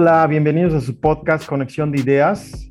Hola, 0.00 0.24
bienvenidos 0.28 0.74
a 0.74 0.80
su 0.80 1.00
podcast 1.00 1.44
Conexión 1.44 1.90
de 1.90 1.98
Ideas. 1.98 2.70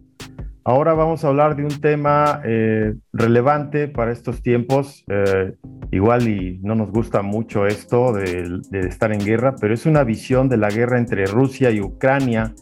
Ahora 0.64 0.94
vamos 0.94 1.26
a 1.26 1.28
hablar 1.28 1.58
de 1.58 1.64
un 1.64 1.82
tema 1.82 2.42
eh, 2.46 2.94
relevante 3.12 3.90
para 3.90 4.14
estos 4.14 4.42
tiempos. 4.42 5.04
Eh, 5.10 5.54
igual 5.92 6.26
y 6.30 6.58
no 6.64 6.74
nos 6.74 6.90
gusta 6.90 7.24
mucho 7.24 7.68
esto 7.68 8.14
de, 8.14 8.62
estar 8.88 9.12
en 9.12 9.20
guerra, 9.20 9.56
pero 9.60 9.74
es 9.74 9.86
una 9.86 10.06
visión 10.06 10.48
de 10.48 10.56
la 10.56 10.70
guerra 10.70 11.00
entre 11.00 11.26
Rusia 11.26 11.70
y 11.70 11.82
Ucrania. 11.82 12.54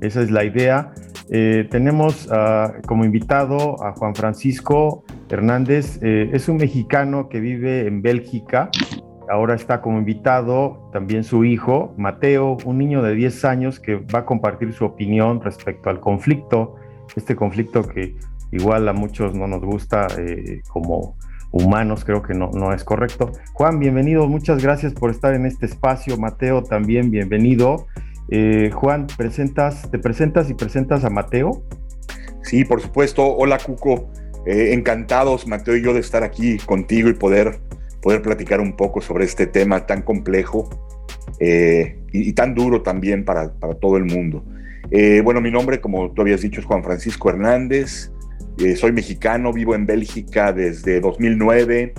Esa 0.00 0.22
es 0.22 0.30
la 0.30 0.44
idea. 0.44 0.94
Eh, 1.30 1.68
tenemos 1.70 2.26
ah, 2.32 2.72
como 2.86 3.04
invitado 3.04 3.84
a 3.84 3.92
Juan 3.92 4.14
Francisco 4.14 5.04
Hernández. 5.28 5.98
es 6.00 6.48
un 6.48 6.56
mexicano 6.56 7.28
que 7.28 7.40
vive 7.40 7.86
en 7.86 8.00
Bélgica 8.00 8.70
Ahora 9.28 9.54
está 9.54 9.80
como 9.80 9.98
invitado 9.98 10.88
también 10.92 11.24
su 11.24 11.44
hijo, 11.44 11.94
Mateo, 11.96 12.58
un 12.64 12.78
niño 12.78 13.02
de 13.02 13.14
10 13.14 13.44
años 13.44 13.80
que 13.80 13.96
va 13.96 14.20
a 14.20 14.24
compartir 14.24 14.72
su 14.72 14.84
opinión 14.84 15.40
respecto 15.40 15.90
al 15.90 15.98
conflicto, 15.98 16.76
este 17.16 17.34
conflicto 17.34 17.82
que 17.82 18.14
igual 18.52 18.88
a 18.88 18.92
muchos 18.92 19.34
no 19.34 19.48
nos 19.48 19.64
gusta 19.64 20.06
eh, 20.18 20.62
como 20.68 21.16
humanos, 21.50 22.04
creo 22.04 22.22
que 22.22 22.34
no, 22.34 22.50
no 22.52 22.72
es 22.72 22.84
correcto. 22.84 23.32
Juan, 23.52 23.80
bienvenido, 23.80 24.28
muchas 24.28 24.62
gracias 24.62 24.92
por 24.92 25.10
estar 25.10 25.34
en 25.34 25.46
este 25.46 25.66
espacio. 25.66 26.16
Mateo, 26.16 26.62
también 26.62 27.10
bienvenido. 27.10 27.86
Eh, 28.28 28.70
Juan, 28.72 29.06
presentas, 29.16 29.90
¿te 29.90 29.98
presentas 29.98 30.50
y 30.50 30.54
presentas 30.54 31.04
a 31.04 31.10
Mateo? 31.10 31.62
Sí, 32.42 32.64
por 32.64 32.80
supuesto. 32.80 33.26
Hola, 33.36 33.58
Cuco. 33.58 34.08
Eh, 34.46 34.72
encantados, 34.74 35.48
Mateo 35.48 35.76
y 35.76 35.82
yo, 35.82 35.92
de 35.92 36.00
estar 36.00 36.22
aquí 36.22 36.58
contigo 36.58 37.08
y 37.08 37.14
poder 37.14 37.58
poder 38.06 38.22
platicar 38.22 38.60
un 38.60 38.76
poco 38.76 39.00
sobre 39.00 39.24
este 39.24 39.48
tema 39.48 39.84
tan 39.84 40.02
complejo 40.02 40.70
eh, 41.40 41.98
y, 42.12 42.32
tan 42.34 42.54
duro 42.54 42.80
también 42.82 43.24
para, 43.24 43.52
para 43.54 43.74
todo 43.74 43.96
el 43.96 44.04
mundo. 44.04 44.44
Eh, 44.92 45.22
bueno, 45.24 45.40
mi 45.40 45.50
nombre, 45.50 45.80
como 45.80 46.12
tú 46.12 46.22
habías 46.22 46.40
dicho, 46.40 46.60
es 46.60 46.66
Juan 46.66 46.84
Francisco 46.84 47.30
Hernández. 47.30 48.12
Eh, 48.58 48.76
soy 48.76 48.92
mexicano, 48.92 49.52
vivo 49.52 49.74
en 49.74 49.86
Bélgica 49.86 50.52
desde 50.52 51.00
2009. 51.00 51.94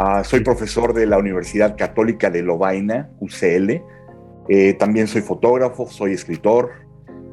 Ah, 0.00 0.24
soy 0.24 0.40
profesor 0.40 0.94
de 0.94 1.06
la 1.06 1.16
Universidad 1.16 1.76
Católica 1.76 2.28
de 2.28 2.42
Lovaina, 2.42 3.08
UCL. 3.20 3.84
también 4.80 5.06
soy 5.06 5.22
fotógrafo, 5.22 5.86
soy 5.88 6.12
escritor. 6.12 6.72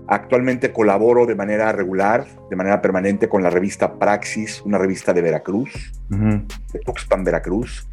Actualmente 0.08 0.72
colaboro 0.72 1.26
de 1.26 1.36
manera 1.36 1.72
regular, 1.72 2.26
de 2.50 2.56
manera 2.56 2.82
permanente 2.82 3.28
con 3.28 3.44
la 3.44 3.50
revista 3.50 4.00
Praxis, 4.00 4.62
una 4.64 4.78
revista 4.78 5.14
de 5.14 5.22
Veracruz, 5.22 5.92
de 6.10 6.80
Tuxpan, 6.86 7.24
Veracruz, 7.26 7.88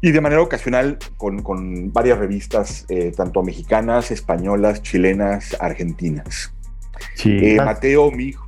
y 0.00 0.12
de 0.12 0.20
manera 0.20 0.40
ocasional 0.40 0.98
con, 1.16 1.42
con 1.42 1.92
varias 1.92 2.18
revistas, 2.18 2.86
eh, 2.88 3.12
tanto 3.16 3.42
mexicanas, 3.42 4.12
españolas, 4.12 4.82
chilenas, 4.82 5.56
argentinas. 5.58 6.54
Sí, 7.14 7.36
eh, 7.42 7.56
Mateo, 7.56 8.10
mi 8.12 8.24
hijo. 8.24 8.46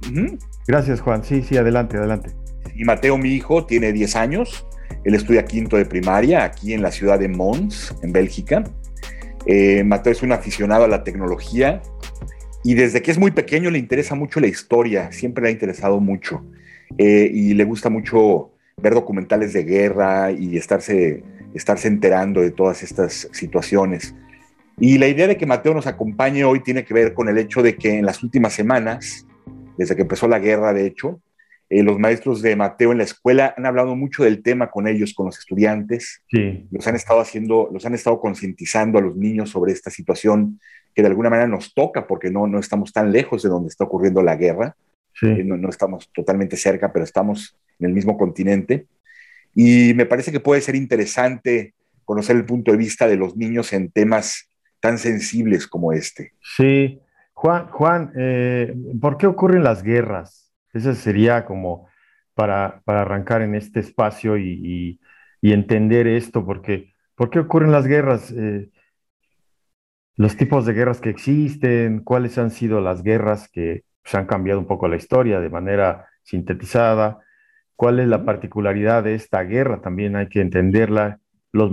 Gracias, 0.67 1.01
Juan. 1.01 1.25
Sí, 1.25 1.43
sí, 1.43 1.57
adelante, 1.57 1.97
adelante. 1.97 2.31
Y 2.77 2.85
Mateo, 2.85 3.19
mi 3.19 3.31
hijo, 3.31 3.67
tiene 3.67 3.93
10 3.93 4.17
años. 4.17 4.67
Él 5.05 5.15
estudia 5.15 5.45
quinto 5.45 5.77
de 5.77 5.87
primaria 5.87 6.45
aquí 6.45 6.73
en 6.73 6.83
la 6.83 6.93
ciudad 6.93 7.19
de 7.19 7.29
Mons, 7.29 7.95
en 8.03 8.13
Bélgica. 8.13 8.63
Eh, 9.47 9.83
Mateo 9.85 10.13
es 10.13 10.23
un 10.23 10.33
aficionado 10.33 10.85
a 10.85 10.89
la 10.89 11.03
tecnología 11.03 11.81
y 12.63 12.75
desde 12.75 13.03
que 13.03 13.11
es 13.11 13.19
muy 13.19 13.31
pequeño 13.31 13.71
le 13.71 13.79
interesa 13.79 14.15
mucho 14.15 14.41
la 14.41 14.47
historia, 14.47 15.13
siempre 15.13 15.43
le 15.43 15.49
ha 15.49 15.53
interesado 15.53 16.01
mucho. 16.01 16.45
Eh, 16.99 17.31
y 17.33 17.55
le 17.55 17.65
gusta 17.65 17.89
mucho 17.89 18.51
ver 18.77 18.95
documentales 18.95 19.53
de 19.53 19.65
guerra 19.65 20.33
y 20.33 20.57
estarse, 20.57 21.23
estarse 21.55 21.89
enterando 21.89 22.41
de 22.41 22.51
todas 22.51 22.83
estas 22.83 23.29
situaciones. 23.33 24.15
Y 24.79 24.99
la 24.99 25.09
idea 25.09 25.27
de 25.27 25.37
que 25.37 25.47
Mateo 25.47 25.75
nos 25.75 25.87
acompañe 25.87 26.45
hoy 26.45 26.61
tiene 26.61 26.85
que 26.85 26.95
ver 26.95 27.15
con 27.15 27.29
el 27.29 27.39
hecho 27.39 27.63
de 27.63 27.77
que 27.77 27.99
en 27.99 28.07
las 28.07 28.23
últimas 28.23 28.53
semanas, 28.53 29.27
desde 29.77 29.95
que 29.95 30.03
empezó 30.03 30.27
la 30.27 30.39
guerra, 30.39 30.73
de 30.73 30.87
hecho, 30.87 31.21
eh, 31.69 31.83
los 31.83 31.99
maestros 31.99 32.43
de 32.43 32.57
Mateo 32.57 32.93
en 32.93 32.99
la 32.99 33.05
escuela 33.05 33.55
han 33.57 33.65
hablado 33.65 33.95
mucho 33.95 34.25
del 34.25 34.43
tema 34.43 34.71
con 34.71 34.89
ellos, 34.89 35.15
con 35.15 35.27
los 35.27 35.39
estudiantes. 35.39 36.23
Sí. 36.29 36.67
Los 36.71 36.87
han 36.87 36.97
estado 36.97 37.21
haciendo, 37.21 37.69
los 37.73 37.87
han 37.87 37.95
estado 37.95 38.21
concientizando 38.21 38.99
a 38.99 39.03
los 39.03 39.17
niños 39.17 39.51
sobre 39.51 39.73
esta 39.73 39.91
situación 39.91 40.59
que 40.95 41.03
de 41.03 41.09
alguna 41.09 41.31
manera 41.31 41.49
nos 41.49 41.75
toca 41.75 42.07
porque 42.07 42.31
no, 42.31 42.47
no 42.47 42.59
estamos 42.59 42.93
tan 42.93 43.13
lejos 43.13 43.43
de 43.43 43.49
donde 43.49 43.69
está 43.69 43.85
ocurriendo 43.85 44.23
la 44.23 44.37
guerra. 44.37 44.77
Eh, 45.23 45.45
no, 45.45 45.69
estamos 45.69 46.11
totalmente 46.13 46.57
cerca, 46.57 46.93
pero 46.93 47.05
estamos 47.05 47.57
en 47.79 47.87
el 47.87 47.93
mismo 47.93 48.17
continente. 48.17 48.87
Y 49.55 49.93
me 49.95 50.07
parece 50.07 50.33
que 50.33 50.41
puede 50.41 50.61
ser 50.61 50.77
interesante 50.77 51.75
conocer 52.05 52.37
el 52.37 52.45
punto 52.45 52.73
de 52.73 52.79
vista 52.79 53.07
de 53.07 53.17
los 53.17 53.37
niños 53.37 53.73
en 53.73 53.91
temas 53.91 54.49
tan 54.81 54.99
sensibles 54.99 55.67
como 55.67 55.93
este. 55.93 56.33
Sí, 56.41 57.01
Juan, 57.35 57.69
Juan 57.69 58.13
eh, 58.17 58.75
¿por 59.01 59.17
qué 59.17 59.27
ocurren 59.27 59.63
las 59.63 59.83
guerras? 59.83 60.53
Ese 60.73 60.95
sería 60.95 61.45
como 61.45 61.89
para, 62.35 62.81
para 62.85 63.03
arrancar 63.03 63.43
en 63.43 63.55
este 63.55 63.81
espacio 63.81 64.39
y, 64.39 64.99
y, 65.43 65.53
entender 65.53 66.07
esto, 66.07 66.45
porque 66.45 66.95
¿por 67.15 67.31
qué 67.31 67.39
ocurren 67.39 67.73
las 67.73 67.87
guerras? 67.87 68.33
Eh, 68.37 68.71
los 70.21 70.37
tipos 70.37 70.67
de 70.67 70.75
guerras 70.75 71.01
que 71.01 71.09
existen, 71.09 72.01
cuáles 72.01 72.37
han 72.37 72.51
sido 72.51 72.83
las 72.83 73.03
guerras 73.03 73.49
que 73.49 73.85
se 74.05 74.19
han 74.19 74.27
cambiado 74.27 74.61
un 74.61 74.67
poco 74.67 74.87
la 74.87 74.97
historia 74.97 75.41
de 75.41 75.49
manera 75.49 76.09
sintetizada, 76.23 77.21
cuál 77.75 78.01
es 78.01 78.07
la 78.07 78.27
particularidad 78.27 79.03
de 79.03 79.15
esta 79.15 79.43
guerra, 79.45 79.81
también 79.81 80.17
hay 80.17 80.29
que 80.29 80.43
entenderla, 80.43 81.21
los, 81.53 81.73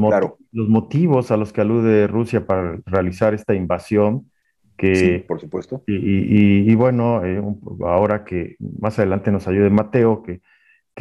los 0.53 0.69
motivos 0.69 1.29
a 1.29 1.35
los 1.35 1.51
que 1.51 1.59
alude 1.59 2.07
Rusia 2.07 2.45
para 2.45 2.79
realizar 2.85 3.33
esta 3.33 3.53
invasión. 3.53 4.31
Que, 4.77 4.95
sí, 4.95 5.17
por 5.27 5.41
supuesto. 5.41 5.83
Y, 5.85 6.73
bueno, 6.75 7.25
eh, 7.25 7.43
ahora 7.81 8.23
que 8.23 8.55
más 8.79 8.97
adelante 8.97 9.29
nos 9.29 9.49
ayude 9.49 9.69
Mateo, 9.69 10.23
que, 10.23 10.39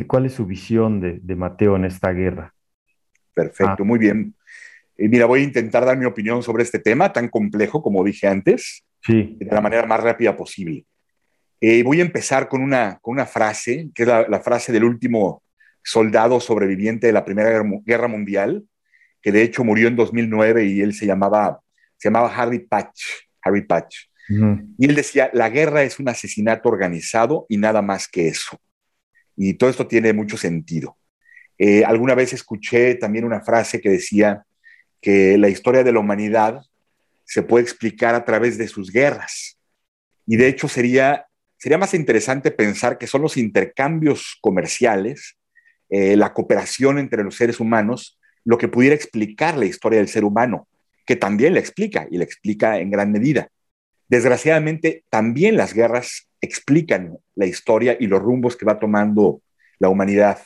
¿cuál 0.09 0.27
es 0.27 0.33
su 0.33 0.47
visión 0.47 1.01
de, 1.01 1.37
Mateo 1.37 1.77
en 1.77 1.85
esta 1.85 2.11
guerra? 2.11 2.53
Perfecto, 3.33 3.83
ah. 3.83 3.85
muy 3.85 4.01
bien. 4.01 4.35
Eh, 4.99 5.09
mira, 5.09 5.27
voy 5.27 5.41
a 5.41 5.45
intentar 5.45 5.85
dar 5.85 5.97
mi 5.97 6.07
opinión 6.07 6.43
sobre 6.43 6.63
este 6.63 6.79
tema 6.79 7.13
tan 7.13 7.29
complejo, 7.29 7.83
como 7.83 8.05
dije 8.05 8.27
antes, 8.27 8.85
sí. 9.03 9.37
de 9.39 9.47
la 9.47 9.61
manera 9.61 9.87
más 9.87 10.03
rápida 10.03 10.37
posible. 10.37 10.85
Eh, 11.61 11.83
voy 11.83 12.01
a 12.01 12.05
empezar 12.05 12.49
con 12.49 12.63
una, 12.63 12.99
con 13.01 13.13
una 13.13 13.27
frase, 13.27 13.91
que 13.95 14.03
es 14.03 14.09
la, 14.09 14.41
frase 14.41 14.73
del 14.73 14.85
último 14.85 15.43
soldado 15.83 16.41
sobreviviente 16.41 17.07
de 17.07 17.13
la 17.13 17.25
Primera 17.25 17.63
Guerra 17.85 18.09
Mundial, 18.09 18.65
que 19.23 19.33
de 19.33 19.43
hecho 19.43 19.65
murió 19.65 19.89
en 19.89 19.97
2009 19.97 20.67
y 20.67 20.81
él 20.81 20.93
se 20.93 21.07
llamaba, 21.07 21.61
se 21.97 22.09
llamaba 22.09 22.35
Harry 22.35 22.61
Patch. 22.61 23.03
Harry 23.43 23.63
Patch. 23.63 24.07
Y 24.29 24.87
él 24.87 24.95
decía, 24.97 25.31
la 25.33 25.49
guerra 25.51 25.85
es 25.85 26.01
un 26.01 26.09
asesinato 26.09 26.69
organizado 26.69 27.47
y 27.49 27.59
nada 27.59 27.81
más 27.81 28.09
que 28.09 28.27
eso. 28.27 28.59
Y 29.37 29.55
todo 29.55 29.71
esto 29.71 29.87
tiene 29.87 30.13
mucho 30.13 30.37
sentido. 30.37 30.97
Eh, 31.59 31.85
alguna 31.85 32.15
vez 32.15 32.33
escuché 32.33 32.97
también 32.97 33.25
una 33.25 33.41
frase 33.41 33.81
que 33.81 33.89
decía, 33.89 34.45
que 35.07 35.39
la 35.39 35.49
historia 35.49 35.85
de 35.85 35.93
la 35.93 36.01
humanidad 36.01 36.63
se 37.23 37.45
puede 37.45 37.63
explicar 37.63 38.17
a 38.17 38.25
través 38.25 38.59
de 38.59 38.67
sus 38.67 38.91
guerras. 38.91 39.57
Y 40.27 40.35
de 40.35 40.49
hecho 40.49 40.67
sería, 40.67 41.27
sería 41.57 41.79
más 41.79 41.95
interesante 41.95 42.51
pensar 42.51 42.99
que 42.99 43.07
son 43.07 43.23
los 43.23 43.37
intercambios 43.37 44.37
comerciales, 44.41 45.37
eh, 45.91 46.17
la 46.17 46.33
cooperación 46.33 46.99
entre 46.99 47.23
los 47.23 47.37
seres 47.37 47.61
humanos, 47.61 48.19
lo 48.45 48.59
que 48.59 48.67
pudiera 48.67 48.97
explicar 48.97 49.57
la 49.57 49.67
historia 49.67 50.01
del 50.01 50.09
ser 50.09 50.25
humano, 50.25 50.67
que 51.07 51.15
también 51.15 51.55
la 51.55 51.61
explica 51.61 52.09
y 52.11 52.19
la 52.19 52.25
explica 52.25 52.81
en 52.81 52.91
gran 52.91 53.13
medida. 53.13 53.49
Desgraciadamente, 54.09 55.05
también 55.09 55.57
las 55.57 55.73
guerras 55.73 56.27
explican 56.41 57.17
la 57.37 57.47
historia 57.47 57.97
y 58.01 58.09
los 58.09 58.21
rumbos 58.21 58.57
que 58.57 58.67
va 58.67 58.81
tomando 58.81 59.41
la 59.79 59.89
humanidad. 59.89 60.41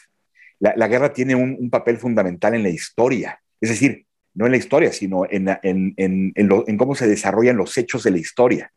La, 0.58 0.86
guerra 0.86 1.14
tiene 1.14 1.34
un, 1.34 1.56
un 1.58 1.70
papel 1.70 1.96
fundamental 1.96 2.52
en 2.52 2.62
la 2.62 2.68
historia. 2.68 3.40
Es 3.58 3.70
decir, 3.70 4.04
no 4.40 4.46
en 4.46 4.52
la 4.52 4.58
historia, 4.58 4.90
sino 4.90 5.26
en, 5.28 6.78
cómo 6.78 6.94
se 6.94 7.06
desarrollan 7.06 7.58
los 7.58 7.76
hechos 7.76 8.02
de 8.02 8.10
la 8.10 8.16
historia. 8.16 8.72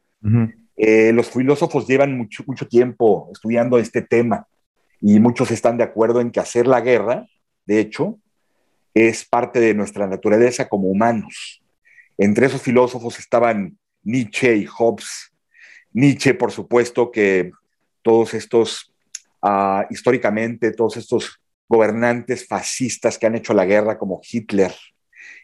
Eh, 0.75 1.13
los 1.13 1.29
filósofos 1.29 1.87
llevan 1.87 2.17
mucho, 2.17 2.43
mucho 2.45 2.67
tiempo 2.67 3.29
estudiando 3.31 3.77
este 3.77 4.01
tema 4.01 4.45
y 4.99 5.21
muchos 5.21 5.51
están 5.51 5.77
de 5.77 5.85
acuerdo 5.85 6.19
en 6.19 6.31
que 6.31 6.41
hacer 6.41 6.67
la 6.67 6.81
guerra, 6.81 7.27
de 7.65 7.79
hecho, 7.79 8.19
es 8.93 9.23
parte 9.23 9.61
de 9.61 9.73
nuestra 9.73 10.05
naturaleza 10.05 10.67
como 10.67 10.89
humanos. 10.89 11.63
Entre 12.17 12.47
esos 12.47 12.61
filósofos 12.61 13.17
estaban 13.17 13.77
Nietzsche 14.03 14.57
y 14.57 14.65
Hobbes. 14.65 15.31
Nietzsche, 15.93 16.33
por 16.33 16.51
supuesto, 16.51 17.09
que 17.09 17.51
todos 18.01 18.33
estos, 18.33 18.93
ah, 19.41 19.87
históricamente, 19.89 20.73
todos 20.73 20.97
estos 20.97 21.39
gobernantes 21.69 22.45
fascistas 22.45 23.17
que 23.17 23.27
han 23.27 23.35
hecho 23.35 23.53
la 23.53 23.65
guerra, 23.65 23.97
como 23.97 24.19
Hitler, 24.29 24.73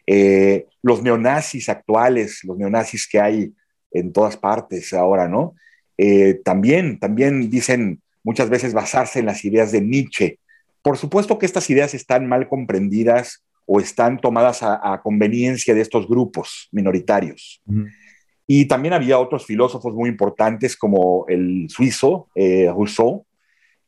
eh, 0.07 0.65
los 0.81 1.03
neonazis 1.03 1.69
actuales, 1.69 2.43
los 2.43 2.57
neonazis 2.57 3.07
que 3.07 3.19
hay 3.19 3.53
en 3.91 4.11
todas 4.11 4.37
partes 4.37 4.93
ahora, 4.93 5.27
¿no? 5.27 5.55
Eh, 5.97 6.39
también, 6.43 6.99
también 6.99 7.49
dicen 7.49 8.01
muchas 8.23 8.49
veces 8.49 8.73
basarse 8.73 9.19
en 9.19 9.25
las 9.25 9.43
ideas 9.43 9.71
de 9.71 9.81
Nietzsche. 9.81 10.39
Por 10.81 10.97
supuesto 10.97 11.37
que 11.37 11.45
estas 11.45 11.69
ideas 11.69 11.93
están 11.93 12.27
mal 12.27 12.47
comprendidas 12.47 13.43
o 13.65 13.79
están 13.79 14.19
tomadas 14.19 14.63
a, 14.63 14.99
conveniencia 15.03 15.75
de 15.75 15.81
estos 15.81 16.07
grupos 16.07 16.69
minoritarios. 16.71 17.61
Y 18.47 18.65
también 18.65 18.93
había 18.93 19.19
otros 19.19 19.45
filósofos 19.45 19.93
muy 19.93 20.09
importantes 20.09 20.75
como 20.75 21.25
el 21.27 21.67
suizo 21.69 22.29
eh, 22.33 22.67
Rousseau, 22.67 23.27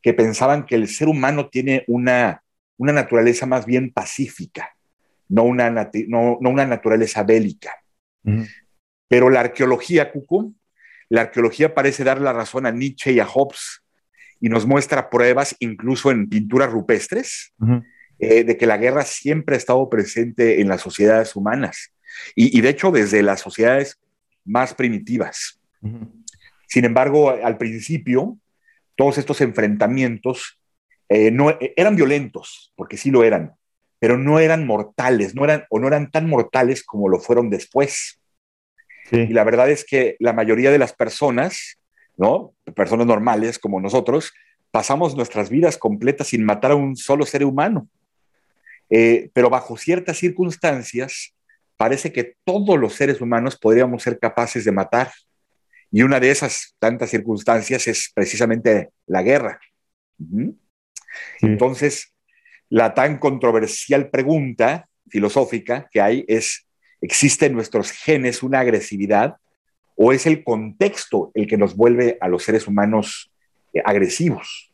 que 0.00 0.14
pensaban 0.14 0.66
que 0.66 0.76
el 0.76 0.86
ser 0.86 1.08
humano 1.08 1.48
tiene 1.48 1.82
una, 1.88 2.44
una 2.76 2.92
naturaleza 2.92 3.46
más 3.46 3.66
bien 3.66 3.92
pacífica, 3.92 4.76
no 5.32 5.44
una, 5.44 5.70
no, 6.08 6.38
una 6.38 6.66
naturaleza 6.66 7.22
bélica. 7.22 7.72
Pero 9.08 9.30
la 9.30 9.40
arqueología, 9.40 10.12
Cucu, 10.12 10.54
la 11.08 11.22
arqueología 11.22 11.74
parece 11.74 12.04
dar 12.04 12.20
la 12.20 12.32
razón 12.32 12.66
a 12.66 12.70
Nietzsche 12.70 13.12
y 13.12 13.20
a 13.20 13.26
Hobbes 13.26 13.82
y 14.40 14.48
nos 14.48 14.66
muestra 14.66 15.08
pruebas, 15.08 15.56
incluso 15.58 16.10
en 16.10 16.28
pinturas 16.28 16.70
rupestres, 16.70 17.54
eh, 18.18 18.44
de 18.44 18.56
que 18.56 18.66
la 18.66 18.76
guerra 18.76 19.04
siempre 19.04 19.54
ha 19.54 19.58
estado 19.58 19.88
presente 19.88 20.60
en 20.60 20.68
las 20.68 20.82
sociedades 20.82 21.34
humanas. 21.34 21.92
Y, 22.34 22.56
y 22.56 22.60
de 22.60 22.68
hecho, 22.68 22.90
desde 22.90 23.22
las 23.22 23.40
sociedades 23.40 23.98
más 24.44 24.74
primitivas. 24.74 25.60
Sin 26.66 26.84
embargo, 26.84 27.30
al 27.30 27.56
principio, 27.56 28.38
todos 28.96 29.16
estos 29.18 29.40
enfrentamientos 29.40 30.58
eh, 31.08 31.30
no, 31.30 31.50
eh, 31.50 31.72
eran 31.76 31.96
violentos, 31.96 32.72
porque 32.76 32.96
sí 32.96 33.10
lo 33.10 33.24
eran, 33.24 33.54
pero 34.02 34.18
no 34.18 34.40
eran 34.40 34.66
mortales, 34.66 35.36
no 35.36 35.44
eran, 35.44 35.64
o 35.70 35.78
no 35.78 35.86
eran 35.86 36.10
tan 36.10 36.28
mortales 36.28 36.82
como 36.82 37.08
lo 37.08 37.20
fueron 37.20 37.50
después. 37.50 38.20
Y 39.12 39.28
la 39.28 39.44
verdad 39.44 39.70
es 39.70 39.84
que 39.84 40.16
la 40.18 40.32
mayoría 40.32 40.72
de 40.72 40.78
las 40.78 40.92
personas, 40.92 41.78
¿no? 42.16 42.52
Personas 42.74 43.06
normales 43.06 43.60
como 43.60 43.80
nosotros, 43.80 44.32
pasamos 44.72 45.14
nuestras 45.14 45.50
vidas 45.50 45.78
completas 45.78 46.26
sin 46.26 46.44
matar 46.44 46.72
a 46.72 46.74
un 46.74 46.96
solo 46.96 47.24
ser 47.24 47.44
humano. 47.44 47.86
Eh, 48.90 49.30
pero 49.34 49.48
bajo 49.48 49.76
ciertas 49.76 50.18
circunstancias, 50.18 51.36
parece 51.76 52.12
que 52.12 52.34
todos 52.42 52.76
los 52.80 52.94
seres 52.94 53.20
humanos 53.20 53.56
podríamos 53.56 54.02
ser 54.02 54.18
capaces 54.18 54.64
de 54.64 54.72
matar. 54.72 55.12
Y 55.92 56.02
una 56.02 56.18
de 56.18 56.32
esas 56.32 56.74
tantas 56.80 57.10
circunstancias 57.10 57.86
es 57.86 58.10
precisamente 58.12 58.90
la 59.06 59.22
guerra. 59.22 59.60
Entonces, 61.40 62.12
la 62.72 62.94
tan 62.94 63.18
controversial 63.18 64.08
pregunta 64.08 64.88
filosófica 65.10 65.90
que 65.92 66.00
hay 66.00 66.24
es, 66.26 66.66
¿existe 67.02 67.44
en 67.44 67.52
nuestros 67.52 67.90
genes 67.90 68.42
una 68.42 68.60
agresividad 68.60 69.36
o 69.94 70.10
es 70.10 70.24
el 70.24 70.42
contexto 70.42 71.30
el 71.34 71.46
que 71.46 71.58
nos 71.58 71.76
vuelve 71.76 72.16
a 72.18 72.28
los 72.28 72.44
seres 72.44 72.66
humanos 72.66 73.30
eh, 73.74 73.82
agresivos? 73.84 74.72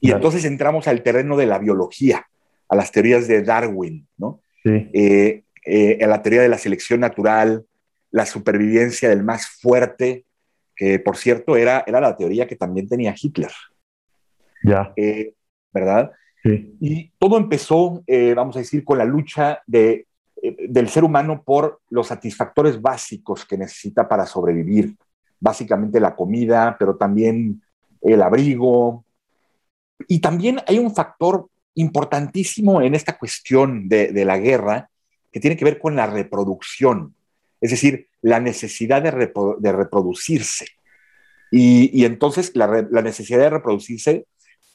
Y 0.00 0.12
entonces 0.12 0.44
entramos 0.44 0.86
al 0.86 1.02
terreno 1.02 1.38
de 1.38 1.46
la 1.46 1.58
biología, 1.58 2.26
a 2.68 2.76
las 2.76 2.92
teorías 2.92 3.26
de 3.26 3.42
Darwin, 3.42 4.06
¿no? 4.18 4.42
Sí. 4.62 4.90
Eh, 4.92 5.44
eh, 5.64 5.96
en 5.98 6.10
la 6.10 6.20
teoría 6.20 6.42
de 6.42 6.50
la 6.50 6.58
selección 6.58 7.00
natural, 7.00 7.64
la 8.10 8.26
supervivencia 8.26 9.08
del 9.08 9.22
más 9.22 9.46
fuerte, 9.46 10.26
que 10.76 10.98
por 10.98 11.16
cierto 11.16 11.56
era, 11.56 11.84
era 11.86 12.02
la 12.02 12.18
teoría 12.18 12.46
que 12.46 12.56
también 12.56 12.86
tenía 12.86 13.14
Hitler. 13.18 13.52
Ya. 14.62 14.92
Eh, 14.96 15.32
¿Verdad? 15.72 16.12
Y 16.44 17.10
todo 17.18 17.36
empezó, 17.36 18.02
eh, 18.06 18.34
vamos 18.34 18.56
a 18.56 18.60
decir, 18.60 18.84
con 18.84 18.98
la 18.98 19.04
lucha 19.04 19.60
de, 19.66 20.06
del 20.68 20.88
ser 20.88 21.04
humano 21.04 21.42
por 21.42 21.80
los 21.90 22.06
satisfactores 22.06 22.80
básicos 22.80 23.44
que 23.44 23.58
necesita 23.58 24.08
para 24.08 24.26
sobrevivir. 24.26 24.96
Básicamente 25.38 26.00
la 26.00 26.16
comida, 26.16 26.76
pero 26.78 26.96
también 26.96 27.62
el 28.00 28.22
abrigo. 28.22 29.04
Y 30.08 30.20
también 30.20 30.60
hay 30.66 30.78
un 30.78 30.94
factor 30.94 31.48
importantísimo 31.74 32.80
en 32.82 32.94
esta 32.94 33.18
cuestión 33.18 33.88
de 33.88 34.24
la 34.24 34.38
guerra, 34.38 34.90
que 35.32 35.40
tiene 35.40 35.56
que 35.56 35.64
ver 35.64 35.78
con 35.78 35.96
la 35.96 36.06
reproducción, 36.06 37.14
es 37.60 37.70
decir, 37.70 38.08
la 38.22 38.40
necesidad 38.40 39.02
de, 39.02 39.10
reproducirse. 39.72 40.66
Y, 41.50 42.04
entonces 42.04 42.52
la, 42.54 42.82
necesidad 43.02 43.38
de 43.38 43.50
reproducirse 43.50 44.26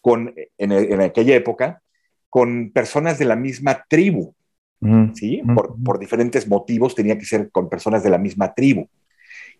con, 0.05 0.35
en, 0.59 1.01
aquella 1.01 1.35
época 1.35 1.81
con 2.29 2.69
personas 2.71 3.17
de 3.17 3.25
la 3.25 3.35
misma 3.35 3.85
tribu, 3.89 4.35
¿sí? 5.15 5.41
Por, 5.55 5.81
por, 5.83 5.97
diferentes 5.97 6.47
motivos 6.47 6.93
tenía 6.93 7.17
que 7.17 7.25
ser 7.25 7.49
con 7.49 7.69
personas 7.69 8.03
de 8.03 8.11
la 8.11 8.19
misma 8.19 8.53
tribu. 8.53 8.87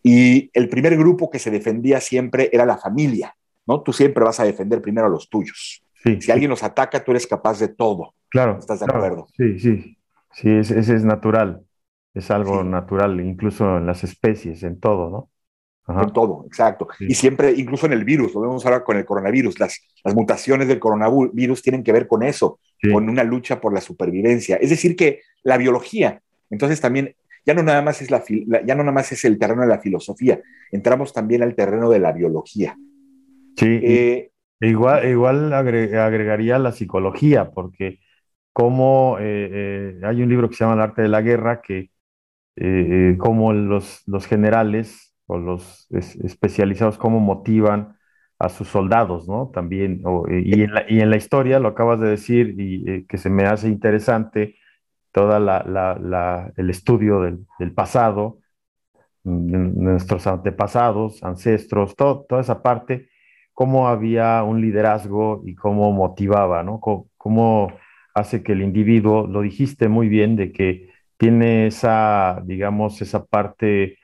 Y 0.04 0.52
el 0.54 0.70
primer 0.70 0.96
grupo 0.98 1.32
que 1.32 1.40
se 1.40 1.50
defendía 1.50 2.00
siempre 2.00 2.52
era 2.54 2.64
la 2.64 2.78
familia, 2.78 3.36
¿no? 3.66 3.82
Tú 3.82 3.92
siempre 3.92 4.24
vas 4.24 4.40
a 4.40 4.44
defender 4.44 4.84
primero 4.84 5.08
a 5.08 5.10
los 5.10 5.32
tuyos. 5.32 5.84
si 6.04 6.32
alguien 6.32 6.52
los 6.52 6.62
ataca, 6.62 7.04
tú 7.04 7.10
eres 7.10 7.26
capaz 7.26 7.60
de 7.60 7.70
todo. 7.70 8.14
Claro. 8.30 8.60
¿Estás 8.60 8.82
de 8.82 8.86
acuerdo? 8.86 9.26
Sí, 9.36 9.58
sí. 9.58 9.98
Sí, 10.32 10.52
ese, 10.52 10.78
es 10.78 11.04
natural, 11.04 11.64
es 12.14 12.30
algo 12.30 12.64
natural, 12.64 13.20
incluso 13.20 13.78
en 13.78 13.88
las 13.88 14.04
especies, 14.04 14.62
en 14.62 14.80
todo, 14.80 15.10
¿no? 15.10 15.30
En 15.88 16.12
todo, 16.14 16.44
exacto. 16.48 16.88
Y 17.00 17.14
siempre, 17.14 17.52
incluso 17.52 17.86
en 17.86 17.94
el 17.94 18.04
virus, 18.04 18.34
lo 18.34 18.42
vemos 18.42 18.66
ahora 18.66 18.84
con 18.84 18.98
el 18.98 19.06
coronavirus, 19.06 19.60
las, 19.60 19.82
las 20.04 20.16
mutaciones 20.16 20.68
del 20.68 20.80
coronavirus 20.80 21.62
tienen 21.62 21.84
que 21.84 21.92
ver 21.92 22.08
con 22.08 22.24
eso, 22.24 22.60
con 22.92 23.08
una 23.08 23.24
lucha 23.24 23.62
por 23.62 23.74
la 23.74 23.82
supervivencia. 23.82 24.56
Es 24.58 24.72
decir, 24.72 24.96
que 24.96 25.22
la 25.44 25.58
biología, 25.58 26.22
entonces 26.50 26.82
también, 26.82 27.16
ya 27.46 27.54
no 27.54 27.62
nada 27.62 27.84
más 27.84 28.02
es, 28.02 28.10
la, 28.10 28.24
ya 28.66 28.74
no 28.74 28.84
nada 28.84 28.92
más 28.92 29.12
es 29.12 29.24
el 29.26 29.38
terreno 29.38 29.62
de 29.62 29.68
la 29.68 29.80
filosofía, 29.80 30.42
entramos 30.72 31.14
también 31.14 31.44
al 31.44 31.54
terreno 31.54 31.90
de 31.90 32.00
la 32.00 32.12
biología. 32.12 32.76
Sí, 33.56 33.80
eh, 33.84 34.32
igual, 34.62 35.08
igual 35.08 35.54
agregaría 35.54 36.58
la 36.58 36.72
psicología, 36.72 37.52
porque 37.52 38.00
cómo 38.54 39.18
eh, 39.20 39.50
eh, 39.52 40.00
hay 40.04 40.24
un 40.24 40.30
libro 40.30 40.50
que 40.50 40.56
se 40.56 40.64
llama 40.64 40.74
El 40.74 40.82
arte 40.82 41.04
de 41.04 41.10
la 41.10 41.22
guerra, 41.22 41.62
que 41.62 41.92
cómo 43.18 43.54
los, 43.54 44.02
los, 44.08 44.26
generales 44.28 45.15
o 45.28 45.38
los 45.38 45.88
especializados, 45.92 46.98
cómo 46.98 47.20
motivan 47.20 47.98
a 48.40 48.50
sus 48.50 48.68
soldados, 48.68 49.28
¿no? 49.28 49.52
También, 49.54 50.02
y, 50.30 50.62
en 50.62 50.74
la, 50.74 50.86
y, 50.88 51.00
en 51.00 51.10
la, 51.10 51.18
historia, 51.18 51.60
lo 51.60 51.70
acabas 51.70 52.00
de 52.00 52.10
decir, 52.10 52.56
y 52.58 53.06
que 53.06 53.18
se 53.18 53.30
me 53.30 53.46
hace 53.46 53.70
interesante, 53.70 54.56
todo 55.12 55.38
el 55.38 56.70
estudio 56.70 57.22
del, 57.22 57.46
del 57.58 57.72
pasado, 57.74 58.40
nuestros 59.24 60.28
antepasados, 60.28 61.24
ancestros, 61.24 61.96
todo, 61.96 62.26
toda 62.28 62.42
esa 62.42 62.62
parte, 62.62 63.10
cómo 63.54 63.88
había 63.88 64.44
un 64.44 64.62
liderazgo 64.62 65.42
y 65.46 65.56
cómo 65.56 65.92
motivaba, 65.92 66.64
¿no? 66.64 66.80
cómo 67.18 67.74
hace 68.14 68.44
que 68.44 68.54
el 68.54 68.62
individuo, 68.62 69.28
lo 69.28 69.42
dijiste 69.42 69.88
muy 69.90 70.10
bien, 70.10 70.36
de 70.36 70.52
que 70.52 70.90
tiene 71.18 71.68
esa, 71.68 72.42
digamos, 72.46 73.02
esa 73.02 73.26
parte, 73.26 73.98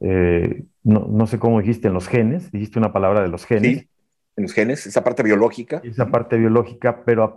eh, 0.00 0.64
no, 0.84 1.26
sé 1.26 1.38
cómo 1.38 1.60
dijiste, 1.60 1.88
en 1.88 1.94
los 1.94 2.08
genes, 2.08 2.50
dijiste 2.50 2.78
una 2.78 2.92
palabra 2.92 3.22
de 3.22 3.28
los 3.28 3.44
genes. 3.44 3.78
Sí, 3.78 3.88
en 4.36 4.42
los 4.42 4.52
genes, 4.52 4.86
esa 4.86 5.04
parte 5.04 5.22
biológica. 5.22 5.80
Esa 5.84 6.06
parte 6.06 6.38
biológica, 6.38 7.04
pero 7.04 7.36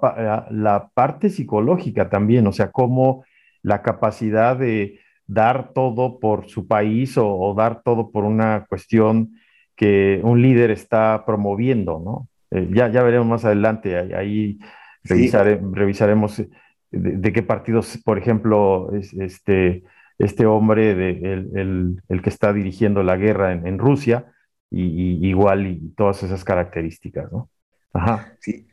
la 0.52 0.90
parte 0.94 1.30
psicológica 1.30 2.10
también, 2.10 2.46
o 2.48 2.52
sea, 2.52 2.72
cómo 2.72 3.26
la 3.64 3.82
capacidad 3.82 4.58
de 4.58 5.00
dar 5.28 5.72
todo 5.74 6.20
por 6.20 6.48
su 6.50 6.68
país 6.68 7.18
o, 7.18 7.54
dar 7.58 7.82
todo 7.84 8.12
por 8.12 8.26
una 8.26 8.66
cuestión 8.68 9.32
que 9.76 10.20
un 10.24 10.42
líder 10.42 10.72
está 10.72 11.24
promoviendo, 11.26 12.02
¿no? 12.04 12.28
Eh, 12.52 12.70
ya, 12.74 12.90
ya 12.90 13.02
veremos 13.02 13.28
más 13.28 13.46
adelante, 13.46 13.96
ahí 13.96 14.60
revisaremos 15.06 16.40
eh, 16.40 16.50
de, 16.92 17.34
qué 17.34 17.44
partidos, 17.44 17.98
por 18.04 18.18
ejemplo, 18.18 18.94
es 18.94 19.14
este, 19.14 19.84
este 20.18 20.46
hombre, 20.46 20.96
de, 20.96 21.10
el, 21.10 22.22
que 22.22 22.30
está 22.30 22.54
dirigiendo 22.54 23.04
la 23.04 23.18
guerra 23.18 23.52
en, 23.54 23.78
Rusia, 23.78 24.34
y, 24.70 25.28
igual 25.28 25.68
y 25.68 25.94
todas 25.96 26.24
esas 26.24 26.44
características, 26.44 27.32
¿no? 27.32 27.50
Ajá. 27.94 28.36
Sí, 28.40 28.68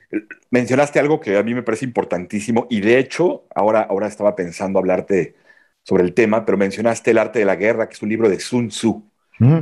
mencionaste 0.51 1.01
algo 1.01 1.21
que 1.21 1.37
a 1.37 1.43
mí 1.43 1.55
me 1.55 1.63
parece 1.63 1.85
importantísimo 1.85 2.67
y 2.71 2.81
de 2.81 2.99
hecho 2.99 3.47
ahora, 3.55 3.83
ahora 3.83 4.07
estaba 4.07 4.37
pensando 4.37 4.79
hablarte 4.79 5.35
sobre 5.83 6.05
el 6.05 6.15
tema, 6.15 6.45
pero 6.45 6.57
mencionaste 6.57 7.11
El 7.11 7.19
arte 7.19 7.41
de 7.41 7.45
la 7.45 7.57
guerra, 7.57 7.89
que 7.89 7.95
es 7.95 8.03
un 8.03 8.11
libro 8.11 8.29
de 8.29 8.39
Sun 8.39 8.69
Tzu, 8.69 9.11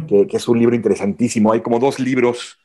que, 0.09 0.26
que, 0.26 0.37
es 0.37 0.49
un 0.49 0.59
libro 0.59 0.75
interesantísimo. 0.75 1.52
Hay 1.52 1.61
como 1.61 1.78
dos 1.78 2.00
libros 2.00 2.59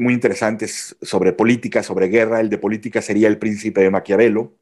muy 0.00 0.14
interesantes 0.14 0.96
sobre 1.02 1.32
política, 1.32 1.82
sobre 1.82 2.08
guerra. 2.08 2.40
El 2.40 2.50
de 2.50 2.58
política 2.58 3.02
sería 3.02 3.28
El 3.28 3.38
Príncipe 3.38 3.80
de 3.80 3.90
Maquiavelo, 3.90 4.54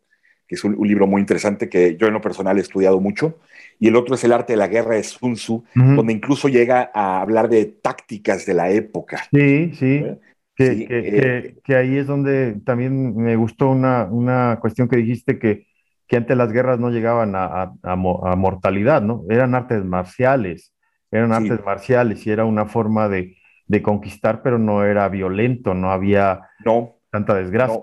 que 0.46 0.54
es 0.54 0.64
un, 0.64 0.76
libro 0.86 1.06
muy 1.06 1.20
interesante 1.20 1.68
que 1.68 1.96
yo 1.96 2.06
en 2.06 2.14
lo 2.14 2.20
personal 2.20 2.58
he 2.58 2.60
estudiado 2.60 3.00
mucho. 3.00 3.38
Y 3.78 3.88
el 3.88 3.96
otro 3.96 4.14
es 4.14 4.24
El 4.24 4.32
Arte 4.32 4.54
de 4.54 4.56
la 4.56 4.68
Guerra 4.68 4.94
de 4.94 5.02
Sun 5.02 5.34
Tzu, 5.34 5.64
donde 5.74 6.12
incluso 6.12 6.48
llega 6.48 6.90
a 6.94 7.20
hablar 7.20 7.48
de 7.48 7.66
tácticas 7.66 8.46
de 8.46 8.54
la 8.54 8.70
época. 8.70 9.22
Sí, 9.30 9.72
sí. 9.74 10.04
¿Eh? 10.04 10.18
Eh, 10.56 11.56
que, 11.64 11.74
ahí 11.74 11.98
es 11.98 12.06
donde 12.06 12.60
también 12.64 13.16
me 13.16 13.34
gustó 13.34 13.70
una, 13.70 14.04
una 14.04 14.58
cuestión 14.60 14.88
que 14.88 14.96
dijiste 14.96 15.38
que, 15.38 15.66
que 16.06 16.16
antes 16.16 16.36
las 16.36 16.52
guerras 16.52 16.78
no 16.78 16.90
llegaban 16.90 17.34
a, 17.34 17.72
a, 17.82 17.96
mortalidad, 17.96 19.02
¿no? 19.02 19.24
Eran 19.28 19.54
artes 19.54 19.84
marciales, 19.84 20.72
eran 21.10 21.32
artes 21.32 21.64
marciales 21.64 22.24
y 22.26 22.30
era 22.30 22.44
una 22.44 22.66
forma 22.66 23.08
de, 23.08 23.36
de 23.66 23.82
conquistar, 23.82 24.42
pero 24.42 24.58
no 24.58 24.84
era 24.84 25.08
violento, 25.08 25.74
no 25.74 25.90
había 25.90 26.42
no, 26.64 27.00
tanta 27.10 27.34
desgracia. 27.34 27.80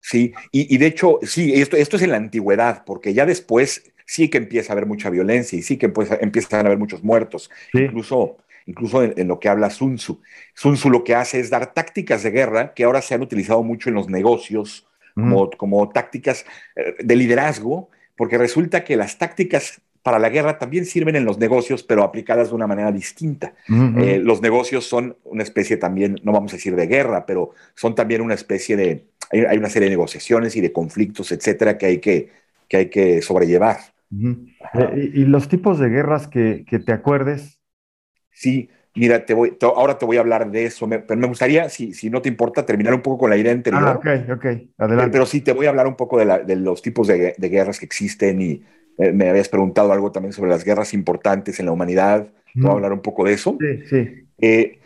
Sí, 0.00 0.32
y, 0.52 0.78
de 0.78 0.86
hecho, 0.86 1.18
sí, 1.22 1.54
esto, 1.54 1.76
esto 1.76 1.96
es 1.96 2.02
en 2.02 2.12
la 2.12 2.16
antigüedad, 2.16 2.84
porque 2.86 3.12
ya 3.12 3.26
después 3.26 3.92
sí 4.06 4.30
que 4.30 4.38
empieza 4.38 4.72
a 4.72 4.74
haber 4.74 4.86
mucha 4.86 5.10
violencia 5.10 5.58
y 5.58 5.62
sí 5.62 5.76
que 5.76 5.88
pues, 5.88 6.10
empiezan 6.20 6.64
a 6.64 6.68
haber 6.68 6.78
muchos 6.78 7.02
muertos. 7.02 7.50
Incluso, 7.72 8.38
incluso 8.64 9.02
en, 9.02 9.28
lo 9.28 9.38
que 9.38 9.48
habla 9.48 9.68
Sun 9.68 9.96
Tzu. 9.96 10.20
Sun 10.54 10.74
Tzu 10.74 10.90
lo 10.90 11.04
que 11.04 11.14
hace 11.14 11.40
es 11.40 11.50
dar 11.50 11.74
tácticas 11.74 12.22
de 12.22 12.30
guerra 12.30 12.72
que 12.72 12.84
ahora 12.84 13.02
se 13.02 13.14
han 13.14 13.22
utilizado 13.22 13.62
mucho 13.62 13.90
en 13.90 13.96
los 13.96 14.08
negocios 14.08 14.86
como, 15.14 15.50
como 15.50 15.88
tácticas 15.88 16.44
eh, 16.76 16.94
de 17.02 17.16
liderazgo, 17.16 17.88
porque 18.16 18.36
resulta 18.36 18.84
que 18.84 18.96
las 18.96 19.16
tácticas 19.16 19.80
para 20.06 20.20
la 20.20 20.28
guerra 20.28 20.56
también 20.56 20.84
sirven 20.84 21.16
en 21.16 21.24
los 21.24 21.38
negocios, 21.38 21.82
pero 21.82 22.04
aplicadas 22.04 22.50
de 22.50 22.54
una 22.54 22.68
manera 22.68 22.92
distinta. 22.92 23.54
Eh, 23.68 24.20
los 24.22 24.40
negocios 24.40 24.86
son 24.86 25.16
una 25.24 25.42
especie 25.42 25.78
también, 25.78 26.20
no 26.22 26.30
vamos 26.30 26.52
a 26.52 26.56
decir 26.58 26.76
de 26.76 26.86
guerra, 26.86 27.26
pero 27.26 27.50
son 27.74 27.96
también 27.96 28.20
una 28.20 28.34
especie 28.34 28.76
de, 28.76 29.06
hay, 29.32 29.58
una 29.58 29.68
serie 29.68 29.88
de 29.88 29.96
negociaciones 29.96 30.54
y 30.54 30.60
de 30.60 30.70
conflictos, 30.70 31.32
etcétera, 31.32 31.76
que 31.76 31.86
hay 31.86 31.98
que, 31.98 32.30
que, 32.68 32.76
hay 32.76 32.88
que 32.88 33.20
sobrellevar. 33.20 33.78
Eh, 34.12 35.10
¿Y, 35.14 35.24
los 35.24 35.48
tipos 35.48 35.78
de 35.78 35.88
guerras 35.88 36.28
que, 36.28 36.64
que, 36.68 36.78
te 36.78 36.92
acuerdes? 36.92 37.60
Sí, 38.30 38.68
mira, 38.94 39.24
te 39.24 39.34
voy, 39.34 39.56
ahora 39.60 39.98
te 39.98 40.04
voy 40.04 40.16
a 40.16 40.20
hablar 40.20 40.50
de 40.50 40.64
eso, 40.66 40.88
pero 40.88 41.20
me 41.20 41.26
gustaría, 41.26 41.68
si, 41.68 41.92
si 41.92 42.10
no 42.10 42.22
te 42.22 42.28
importa, 42.28 42.64
terminar 42.64 42.94
un 42.94 43.02
poco 43.02 43.18
con 43.18 43.30
la 43.30 43.36
idea 43.36 43.52
anterior. 43.52 43.82
Ah, 43.84 43.92
ok, 43.96 44.30
ok, 44.30 44.46
adelante. 44.78 45.10
Pero, 45.12 45.26
sí, 45.26 45.40
te 45.40 45.52
voy 45.52 45.66
a 45.66 45.70
hablar 45.70 45.86
un 45.86 45.96
poco 45.96 46.18
de, 46.18 46.24
la, 46.24 46.38
de 46.38 46.56
los 46.56 46.82
tipos 46.82 47.06
de, 47.08 47.34
de 47.36 47.48
guerras 47.48 47.78
que 47.78 47.86
existen 47.86 48.40
y 48.40 48.62
eh, 48.98 49.12
me 49.12 49.28
habías 49.28 49.48
preguntado 49.48 49.92
algo 49.92 50.12
también 50.12 50.32
sobre 50.32 50.50
las 50.50 50.64
guerras 50.64 50.94
importantes 50.94 51.60
en 51.60 51.66
la 51.66 51.72
humanidad. 51.72 52.28
Voy 52.54 52.70
a 52.70 52.72
hablar 52.72 52.92
un 52.92 53.02
poco 53.02 53.24
de 53.24 53.34
eso. 53.34 53.58
Sí, 53.60 53.86
sí. 53.86 54.26
Eh, 54.38 54.78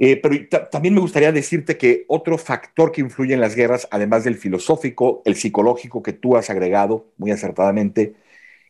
eh, 0.00 0.20
pero 0.22 0.36
también 0.70 0.94
me 0.94 1.00
gustaría 1.00 1.32
decirte 1.32 1.76
que 1.76 2.04
otro 2.06 2.38
factor 2.38 2.92
que 2.92 3.00
influye 3.00 3.34
en 3.34 3.40
las 3.40 3.56
guerras, 3.56 3.88
además 3.90 4.24
del 4.24 4.36
filosófico, 4.36 5.22
el 5.24 5.34
psicológico 5.34 6.02
que 6.02 6.12
tú 6.12 6.36
has 6.36 6.50
agregado 6.50 7.06
muy 7.16 7.32
acertadamente, 7.32 8.14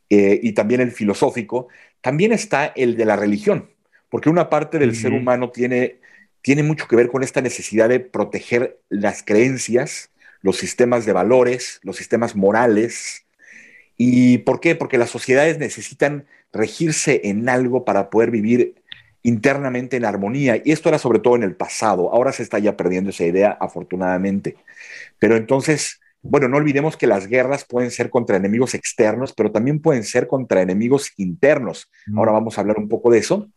y 0.09 0.53
también 0.53 0.81
el 0.81 0.93
filosófico, 0.93 1.69
también 2.00 2.33
está 2.33 2.67
el 2.67 2.97
de 2.97 3.05
la 3.05 3.17
religión, 3.17 3.71
porque 4.09 4.31
una 4.31 4.49
parte 4.49 4.79
del 4.79 4.97
ser 4.97 5.12
humano 5.12 5.50
tiene, 5.50 6.00
tiene 6.43 6.62
mucho 6.62 6.88
que 6.88 6.97
ver 6.97 7.09
con 7.09 7.23
esta 7.23 7.41
necesidad 7.41 7.88
de 7.88 8.00
proteger 8.00 8.81
las 8.88 9.23
creencias, 9.23 10.11
los 10.41 10.57
sistemas 10.57 11.05
de 11.05 11.12
valores, 11.12 11.81
los 11.83 11.97
sistemas 11.97 12.37
morales, 12.37 13.27
¿Y 13.99 14.38
por 14.38 14.61
qué? 14.61 14.77
Porque 14.77 14.97
las 14.97 15.11
sociedades 15.11 15.59
necesitan 15.59 16.27
regirse 16.53 17.21
en 17.25 17.49
algo 17.49 17.85
para 17.85 18.09
poder 18.11 18.31
vivir 18.31 18.77
internamente 19.23 19.97
en 19.97 20.05
armonía. 20.05 20.62
Y 20.65 20.71
esto 20.71 20.88
era 20.88 20.99
sobre 20.99 21.19
todo 21.19 21.35
en 21.35 21.43
el 21.43 21.57
pasado. 21.57 22.11
Ahora 22.12 22.33
se 22.33 22.45
está 22.45 22.61
ya 22.61 22.77
perdiendo 22.77 23.11
esa 23.11 23.25
idea, 23.25 23.59
afortunadamente. 23.61 24.57
Pero 25.19 25.37
entonces, 25.37 26.00
bueno, 26.23 26.49
no 26.49 26.57
olvidemos 26.57 26.97
que 26.97 27.07
las 27.07 27.27
guerras 27.27 27.65
pueden 27.65 27.91
ser 27.91 28.11
contra 28.11 28.37
enemigos 28.37 28.75
externos, 28.75 29.33
pero 29.33 29.53
también 29.53 29.81
pueden 29.81 30.05
ser 30.05 30.27
contra 30.27 30.63
enemigos 30.63 31.13
internos. 31.17 31.91
Ahora 32.17 32.33
vamos 32.33 32.59
a 32.59 32.61
hablar 32.61 32.79
un 32.79 32.89
poco 32.89 33.11
de 33.11 33.19
eso. 33.19 33.49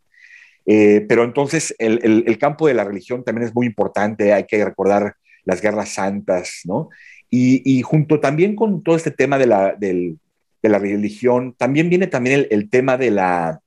Eh, 0.65 1.06
pero 1.10 1.24
entonces 1.24 1.75
el, 1.80 2.38
campo 2.38 2.68
de 2.68 2.75
la 2.75 2.84
religión 2.84 3.24
también 3.24 3.48
es 3.48 3.56
muy 3.56 3.65
importante. 3.65 4.34
Hay 4.34 4.46
que 4.46 4.63
recordar 4.63 5.15
las 5.44 5.62
guerras 5.62 5.89
santas, 5.89 6.62
¿no? 6.65 6.89
Y, 7.30 7.82
junto 7.82 8.20
también 8.20 8.56
con 8.56 8.84
todo 8.84 8.96
este 8.96 9.10
tema 9.10 9.38
de 9.38 9.48
la, 9.48 9.74
del, 9.74 10.20
de 10.62 10.70
la 10.70 10.80
religión, 10.80 11.56
también 11.58 11.89
viene 11.89 12.08
también 12.08 12.46
el, 12.50 12.70
tema 12.70 12.98
de 12.98 13.10
la, 13.10 13.62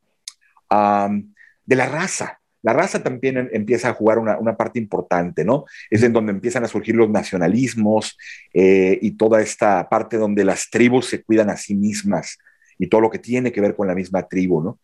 de 1.64 1.76
la 1.76 1.86
raza. 1.86 2.40
La 2.64 2.72
raza 2.72 3.02
también 3.02 3.36
em, 3.36 3.48
empieza 3.52 3.90
a 3.90 3.94
jugar 3.94 4.18
una, 4.18 4.56
parte 4.56 4.80
importante, 4.80 5.44
¿no? 5.44 5.64
Es 5.90 6.02
en 6.02 6.12
donde 6.12 6.32
empiezan 6.32 6.64
a 6.64 6.68
surgir 6.68 6.96
los 6.96 7.08
nacionalismos 7.08 8.18
eh, 8.52 8.98
y 9.00 9.12
toda 9.12 9.40
esta 9.40 9.88
parte 9.88 10.16
donde 10.16 10.44
las 10.44 10.70
tribus 10.70 11.06
se 11.06 11.22
cuidan 11.22 11.50
a 11.50 11.56
sí 11.56 11.74
mismas 11.74 12.38
y 12.78 12.88
todo 12.88 13.00
lo 13.02 13.10
que 13.10 13.18
tiene 13.20 13.52
que 13.52 13.60
ver 13.60 13.76
con 13.76 13.86
la 13.86 13.94
misma 13.94 14.26
tribu, 14.26 14.62
¿no? 14.62 14.80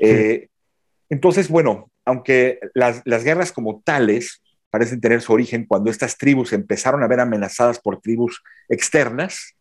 Eh, 0.00 0.48
entonces, 1.10 1.48
bueno, 1.48 1.90
aunque 2.04 2.60
las, 2.74 3.02
las, 3.04 3.24
guerras 3.24 3.52
como 3.52 3.82
tales 3.84 4.42
parecen 4.70 5.00
tener 5.00 5.20
su 5.20 5.32
origen 5.32 5.66
cuando 5.66 5.90
estas 5.90 6.16
tribus 6.16 6.52
empezaron 6.52 7.02
a 7.02 7.06
ver 7.06 7.20
amenazadas 7.20 7.78
por 7.78 8.00
tribus 8.00 8.42
externas, 8.68 9.56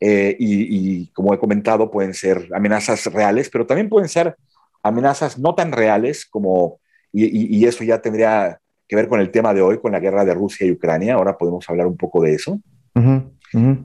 eh, 0.00 0.34
y, 0.38 1.08
como 1.08 1.34
he 1.34 1.38
comentado, 1.38 1.90
pueden 1.90 2.14
ser 2.14 2.48
amenazas 2.54 3.04
reales, 3.06 3.50
pero 3.50 3.66
también 3.66 3.90
pueden 3.90 4.08
ser 4.08 4.34
amenazas 4.82 5.38
no 5.38 5.54
tan 5.54 5.72
reales 5.72 6.24
como, 6.24 6.79
y, 7.12 7.64
eso 7.64 7.84
ya 7.84 8.00
tendría 8.00 8.60
que 8.88 8.96
ver 8.96 9.08
con 9.08 9.20
el 9.20 9.30
tema 9.30 9.54
de 9.54 9.62
hoy, 9.62 9.78
con 9.78 9.92
la 9.92 10.00
guerra 10.00 10.24
de 10.24 10.34
Rusia 10.34 10.66
y 10.66 10.72
Ucrania. 10.72 11.14
Ahora 11.14 11.36
podemos 11.36 11.68
hablar 11.68 11.86
un 11.86 11.96
poco 11.96 12.22
de 12.22 12.34
eso. 12.34 12.60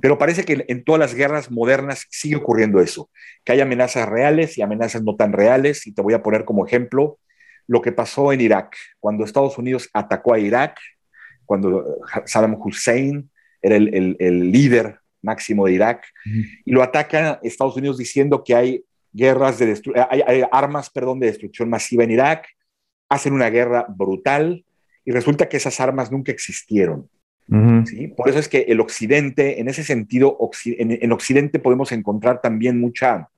Pero 0.01 0.17
parece 0.17 0.43
que 0.43 0.65
en 0.67 0.83
todas 0.83 0.99
las 0.99 1.15
guerras 1.15 1.49
modernas 1.49 2.05
sigue 2.09 2.35
ocurriendo 2.35 2.79
eso, 2.79 3.09
que 3.43 3.53
hay 3.53 3.61
amenazas 3.61 4.07
reales 4.07 4.57
y 4.57 4.61
amenazas 4.61 5.03
no 5.03 5.15
tan 5.15 5.33
reales. 5.33 5.87
Y 5.87 5.93
te 5.93 6.01
voy 6.01 6.13
a 6.13 6.21
poner 6.21 6.45
como 6.45 6.65
ejemplo 6.65 7.17
lo 7.67 7.81
que 7.81 7.91
pasó 7.91 8.31
en 8.31 8.41
Irak, 8.41 8.75
cuando 8.99 9.23
Estados 9.23 9.57
Unidos 9.57 9.89
atacó 9.91 10.33
a 10.33 10.39
Irak, 10.39 10.77
cuando 11.45 11.83
Saddam 12.25 12.57
Hussein 12.59 13.29
era 13.61 13.75
el, 13.75 14.15
el 14.19 14.51
líder 14.51 14.99
máximo 15.23 15.65
de 15.65 15.73
Irak, 15.73 16.05
y 16.63 16.71
lo 16.71 16.83
ataca 16.83 17.39
Estados 17.41 17.75
Unidos 17.75 17.97
diciendo 17.97 18.43
que 18.43 18.55
hay 18.55 18.85
guerras 19.11 19.57
de 19.57 19.81
hay, 20.09 20.43
armas, 20.51 20.89
perdón, 20.89 21.19
de 21.19 21.27
destrucción 21.27 21.69
masiva 21.69 22.03
en 22.03 22.11
Irak, 22.11 22.47
hacen 23.09 23.33
una 23.33 23.49
guerra 23.49 23.85
brutal 23.89 24.65
y 25.03 25.11
resulta 25.11 25.47
que 25.47 25.57
esas 25.57 25.79
armas 25.79 26.11
nunca 26.11 26.31
existieron. 26.31 27.09
¿sí? 27.85 28.07
Por 28.07 28.29
eso 28.29 28.39
es 28.39 28.49
que 28.49 28.65
el 28.67 28.79
Occidente, 28.79 29.59
en 29.59 29.67
ese 29.69 29.83
sentido, 29.83 30.37
en, 30.65 31.11
Occidente 31.11 31.59
podemos 31.59 31.91
encontrar 31.91 32.41
también 32.41 32.79
mucha, 32.79 33.29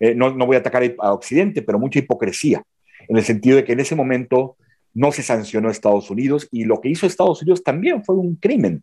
eh, 0.00 0.14
no, 0.14 0.34
no, 0.34 0.46
voy 0.46 0.56
a 0.56 0.60
atacar 0.60 0.82
a 0.98 1.12
Occidente, 1.12 1.62
pero 1.62 1.78
mucha 1.78 1.98
hipocresía, 1.98 2.62
en 3.08 3.16
el 3.16 3.24
sentido 3.24 3.56
de 3.56 3.64
que 3.64 3.72
en 3.72 3.80
ese 3.80 3.94
momento 3.94 4.56
no 4.94 5.12
se 5.12 5.22
sancionó 5.22 5.68
a 5.68 5.72
Estados 5.72 6.10
Unidos 6.10 6.48
y 6.50 6.64
lo 6.64 6.80
que 6.80 6.88
hizo 6.88 7.06
Estados 7.06 7.42
Unidos 7.42 7.62
también 7.62 8.02
fue 8.02 8.14
un 8.14 8.36
crimen. 8.36 8.82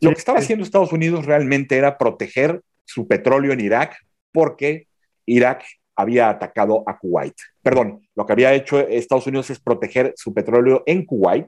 Lo 0.00 0.10
que 0.10 0.18
estaba 0.18 0.38
haciendo 0.38 0.64
Estados 0.64 0.92
Unidos 0.92 1.26
realmente 1.26 1.76
era 1.76 1.98
proteger 1.98 2.62
su 2.84 3.06
petróleo 3.06 3.52
en 3.52 3.60
Irak 3.60 3.96
porque 4.32 4.88
Irak 5.26 5.62
había 5.94 6.30
atacado 6.30 6.82
a 6.86 6.98
Kuwait. 6.98 7.34
Perdón, 7.62 8.06
lo 8.14 8.26
que 8.26 8.32
había 8.32 8.52
hecho 8.54 8.80
Estados 8.80 9.26
Unidos 9.26 9.50
es 9.50 9.60
proteger 9.60 10.12
su 10.16 10.34
petróleo 10.34 10.82
en 10.86 11.04
Kuwait 11.06 11.46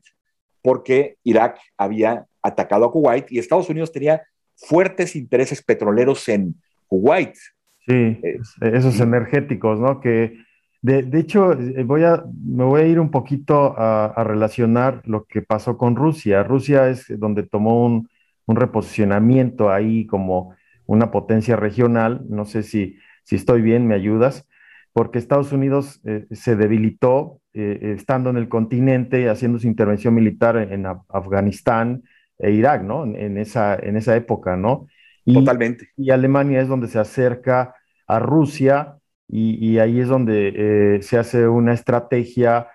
porque 0.62 1.16
Irak 1.24 1.58
había 1.76 2.24
atacado 2.42 2.86
a 2.86 2.92
Kuwait 2.92 3.30
y 3.30 3.38
Estados 3.38 3.68
Unidos 3.68 3.92
tenía 3.92 4.22
fuertes 4.56 5.14
intereses 5.16 5.62
petroleros 5.62 6.26
en 6.28 6.54
Kuwait. 6.86 7.34
Sí, 7.86 7.92
eh, 7.92 8.38
esos 8.60 8.98
energéticos, 9.00 9.78
¿no? 9.78 10.00
Que 10.00 10.38
de, 10.80 11.18
hecho, 11.18 11.52
eh, 11.52 11.82
voy 11.82 12.04
a, 12.04 12.24
me 12.44 12.64
voy 12.64 12.82
a 12.82 12.86
ir 12.86 13.00
un 13.00 13.10
poquito 13.10 13.74
a, 13.76 14.22
relacionar 14.22 15.00
lo 15.06 15.24
que 15.24 15.40
pasó 15.40 15.78
con 15.78 15.96
Rusia. 15.96 16.42
Rusia 16.42 16.90
es 16.90 17.06
donde 17.18 17.42
tomó 17.42 17.86
un, 17.86 18.08
un 18.44 18.56
reposicionamiento 18.56 19.70
ahí 19.70 20.06
como 20.06 20.54
una 20.84 21.10
potencia 21.10 21.56
regional. 21.56 22.22
No 22.28 22.44
sé 22.44 22.62
si, 22.62 22.98
si 23.22 23.36
estoy 23.36 23.62
bien, 23.62 23.86
me 23.86 23.94
ayudas, 23.94 24.46
porque 24.94 25.18
Estados 25.18 25.52
Unidos 25.52 26.00
eh, 26.06 26.26
se 26.30 26.56
debilitó 26.56 27.40
eh, 27.52 27.94
estando 27.96 28.30
en 28.30 28.38
el 28.38 28.48
continente, 28.48 29.28
haciendo 29.28 29.58
su 29.58 29.66
intervención 29.66 30.14
militar 30.14 30.56
en, 30.56 30.86
Afganistán 30.86 32.04
e 32.38 32.52
Irak, 32.52 32.82
¿no? 32.82 33.04
En, 33.04 33.36
esa, 33.36 33.74
en 33.74 33.98
esa 33.98 34.16
época, 34.16 34.56
¿no? 34.56 34.86
Y, 35.26 35.34
Totalmente. 35.34 35.90
Y 35.98 36.10
Alemania 36.10 36.62
es 36.62 36.68
donde 36.68 36.88
se 36.88 36.98
acerca 36.98 37.74
a 38.06 38.18
Rusia 38.18 38.96
y, 39.28 39.78
ahí 39.78 40.00
es 40.00 40.08
donde 40.08 40.52
eh, 40.96 41.02
se 41.02 41.18
hace 41.18 41.46
una 41.48 41.74
estrategia 41.74 42.68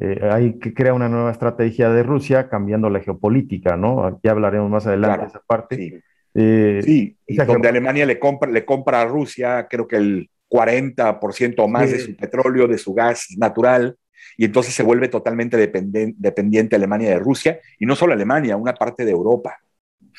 eh, 0.00 0.18
hay 0.32 0.58
que 0.58 0.72
crear 0.72 0.94
una 0.94 1.10
nueva 1.10 1.30
estrategia 1.30 1.90
de 1.90 2.02
Rusia 2.02 2.48
cambiando 2.48 2.88
la 2.88 3.00
geopolítica, 3.00 3.76
¿no? 3.76 4.18
Ya 4.22 4.30
hablaremos 4.30 4.70
más 4.70 4.86
adelante 4.86 5.22
de 5.22 5.26
esa 5.26 5.42
parte. 5.46 5.76
Sí, 5.76 7.16
eh, 7.26 7.44
donde 7.46 7.68
Alemania 7.68 8.06
le 8.06 8.18
compra, 8.18 8.50
le 8.50 8.64
compra 8.64 9.02
a 9.02 9.04
Rusia, 9.04 9.66
creo 9.68 9.86
que 9.86 9.96
el 9.96 10.30
40% 10.50 11.54
o 11.58 11.68
más 11.68 11.90
de 11.90 12.00
su 12.00 12.16
petróleo, 12.16 12.66
de 12.66 12.78
su 12.78 12.92
gas 12.92 13.28
natural, 13.38 13.96
y 14.36 14.44
entonces 14.44 14.74
se 14.74 14.82
vuelve 14.82 15.08
totalmente 15.08 15.56
dependiente 15.56 16.76
Alemania 16.76 17.10
de 17.10 17.18
Rusia, 17.18 17.60
y 17.78 17.86
no 17.86 17.96
solo 17.96 18.12
Alemania, 18.12 18.56
una 18.56 18.74
parte 18.74 19.04
de 19.04 19.12
Europa. 19.12 19.56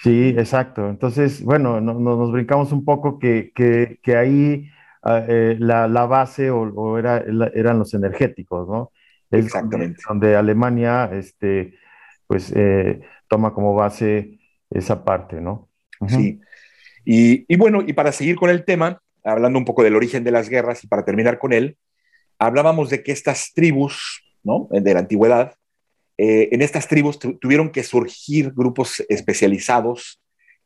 Sí, 0.01 0.33
exacto. 0.37 0.89
Entonces, 0.89 1.43
bueno, 1.43 1.79
nos 1.79 2.31
brincamos 2.31 2.71
un 2.71 2.83
poco 2.83 3.19
que, 3.19 3.51
que, 3.53 4.15
ahí 4.15 4.69
ah, 5.03 5.23
eh, 5.27 5.57
la, 5.59 5.87
la, 5.87 6.05
base 6.05 6.49
o, 6.49 6.97
era, 6.97 7.23
eran 7.53 7.77
los 7.77 7.93
energéticos, 7.93 8.67
¿no? 8.67 8.91
Exactamente. 9.29 10.01
Donde, 10.07 10.35
Alemania 10.35 11.09
este, 11.13 11.75
pues, 12.25 12.51
eh, 12.55 13.01
toma 13.27 13.53
como 13.53 13.75
base 13.75 14.39
esa 14.69 15.03
parte, 15.03 15.39
¿no? 15.39 15.69
Sí. 16.07 16.41
Y, 17.05 17.55
bueno, 17.57 17.81
y 17.85 17.93
para 17.93 18.11
seguir 18.11 18.35
con 18.35 18.49
el 18.49 18.65
tema, 18.65 19.01
hablando 19.23 19.59
un 19.59 19.65
poco 19.65 19.83
del 19.83 19.95
origen 19.95 20.23
de 20.23 20.31
las 20.31 20.49
guerras 20.49 20.83
y 20.83 20.87
para 20.87 21.05
terminar 21.05 21.39
con 21.39 21.53
él, 21.53 21.77
hablábamos 22.39 22.89
de 22.89 23.03
que 23.03 23.11
estas 23.11 23.51
tribus, 23.53 24.23
¿no? 24.43 24.67
De 24.71 24.93
la 24.93 25.01
antigüedad, 25.01 25.55
eh, 26.17 26.49
en 26.51 26.61
estas 26.61 26.87
tribus 26.87 27.19
tuvieron 27.19 27.71
que 27.71 27.83
surgir 27.83 28.51
grupos 28.51 29.03
especializados 29.09 30.21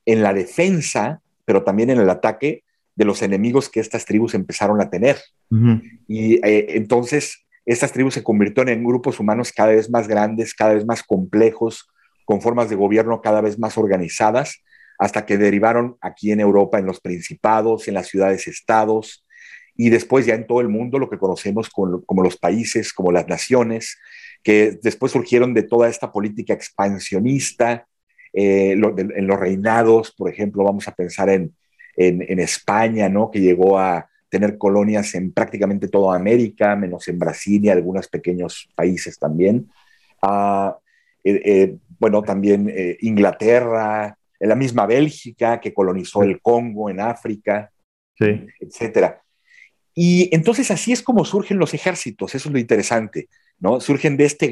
en 0.06 0.22
la 0.22 0.34
defensa, 0.34 1.22
pero 1.46 1.64
también 1.64 1.90
en 1.90 2.00
el 2.00 2.10
ataque 2.10 2.64
de 2.96 3.06
los 3.06 3.22
enemigos 3.22 3.70
que 3.70 3.80
estas 3.80 4.06
tribus 4.06 4.34
empezaron 4.34 4.82
a 4.82 4.90
tener. 4.90 5.18
Y 6.08 6.36
eh, 6.46 6.76
entonces 6.76 7.46
estas 7.66 7.92
tribus 7.92 8.14
se 8.14 8.24
convirtieron 8.24 8.70
en 8.70 8.84
grupos 8.84 9.20
humanos 9.20 9.52
cada 9.52 9.70
vez 9.70 9.90
más 9.90 10.08
grandes, 10.08 10.54
cada 10.54 10.74
vez 10.74 10.86
más 10.86 11.04
complejos, 11.04 11.88
con 12.26 12.42
formas 12.42 12.70
de 12.70 12.76
gobierno 12.76 13.22
cada 13.22 13.42
vez 13.42 13.58
más 13.60 13.78
organizadas, 13.78 14.64
hasta 14.98 15.26
que 15.26 15.38
derivaron 15.38 15.98
aquí 16.02 16.32
en 16.32 16.40
Europa 16.40 16.80
en 16.80 16.86
los 16.86 17.00
principados, 17.00 17.88
en 17.88 17.96
las 17.96 18.08
ciudades-estados, 18.08 19.26
y 19.76 19.90
después 19.90 20.26
ya 20.26 20.36
en 20.36 20.48
todo 20.48 20.62
el 20.62 20.70
mundo 20.70 21.00
lo 21.00 21.10
que 21.10 21.18
conocemos 21.18 21.70
como, 21.70 22.24
los 22.24 22.38
países, 22.38 22.94
como 22.94 23.12
las 23.12 23.28
naciones, 23.28 23.98
que 24.42 24.80
después 24.82 25.12
surgieron 25.12 25.54
de 25.54 25.64
toda 25.64 25.90
esta 25.90 26.12
política 26.12 26.54
expansionista, 26.54 27.88
eh, 28.32 28.72
en 28.72 29.28
los 29.28 29.40
reinados, 29.40 30.12
por 30.12 30.30
ejemplo, 30.30 30.64
vamos 30.64 30.88
a 30.88 30.96
pensar 30.96 31.30
en, 31.30 31.54
en, 31.98 32.40
España, 32.40 33.08
¿no? 33.10 33.32
que 33.32 33.40
llegó 33.40 33.80
a 33.80 34.10
tener 34.30 34.58
colonias 34.58 35.16
en 35.16 35.32
prácticamente 35.32 35.88
toda 35.88 36.16
América, 36.16 36.76
menos 36.76 37.08
en 37.08 37.20
Brasil 37.20 37.64
y 37.64 37.70
algunos 37.70 38.08
pequeños 38.08 38.70
países 38.76 39.18
también. 39.18 39.70
Ah, 40.22 40.78
eh, 41.24 41.42
eh, 41.46 41.76
bueno, 41.98 42.22
también 42.22 42.72
Inglaterra, 43.00 44.18
la 44.40 44.56
misma 44.56 44.86
Bélgica 44.86 45.60
que 45.60 45.74
colonizó 45.74 46.24
el 46.24 46.42
Congo 46.42 46.90
en 46.90 47.00
África, 47.00 47.72
sí. 48.18 48.46
etcétera. 48.60 49.22
Y 49.94 50.30
entonces 50.36 50.70
así 50.72 50.92
es 50.92 51.02
como 51.02 51.24
surgen 51.24 51.58
los 51.58 51.74
ejércitos, 51.74 52.36
eso 52.36 52.50
es 52.50 52.54
lo 52.54 52.60
interesante, 52.60 53.30
¿no? 53.60 53.80
Surgen 53.80 54.18
de, 54.18 54.26
este, 54.26 54.48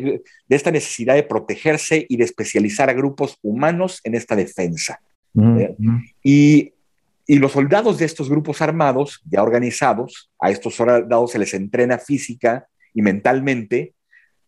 de 0.47 0.55
esta 0.55 0.71
necesidad 0.71 1.15
de 1.15 1.23
protegerse 1.23 2.05
y 2.07 2.15
de 2.15 2.23
especializar 2.23 2.89
a 2.89 2.93
grupos 2.93 3.37
humanos 3.41 3.99
en 4.05 4.15
esta 4.15 4.35
defensa. 4.35 5.01
¿eh? 5.37 5.75
y, 6.23 6.73
y, 7.25 7.39
los 7.39 7.51
soldados 7.51 7.97
de 7.97 8.05
estos 8.05 8.29
grupos 8.29 8.61
armados, 8.61 9.21
ya 9.29 9.43
organizados, 9.43 10.31
a 10.39 10.51
estos 10.51 10.75
soldados 10.75 11.31
se 11.31 11.39
les 11.39 11.53
entrena 11.53 11.97
física 11.97 12.67
y 12.93 13.01
mentalmente, 13.01 13.93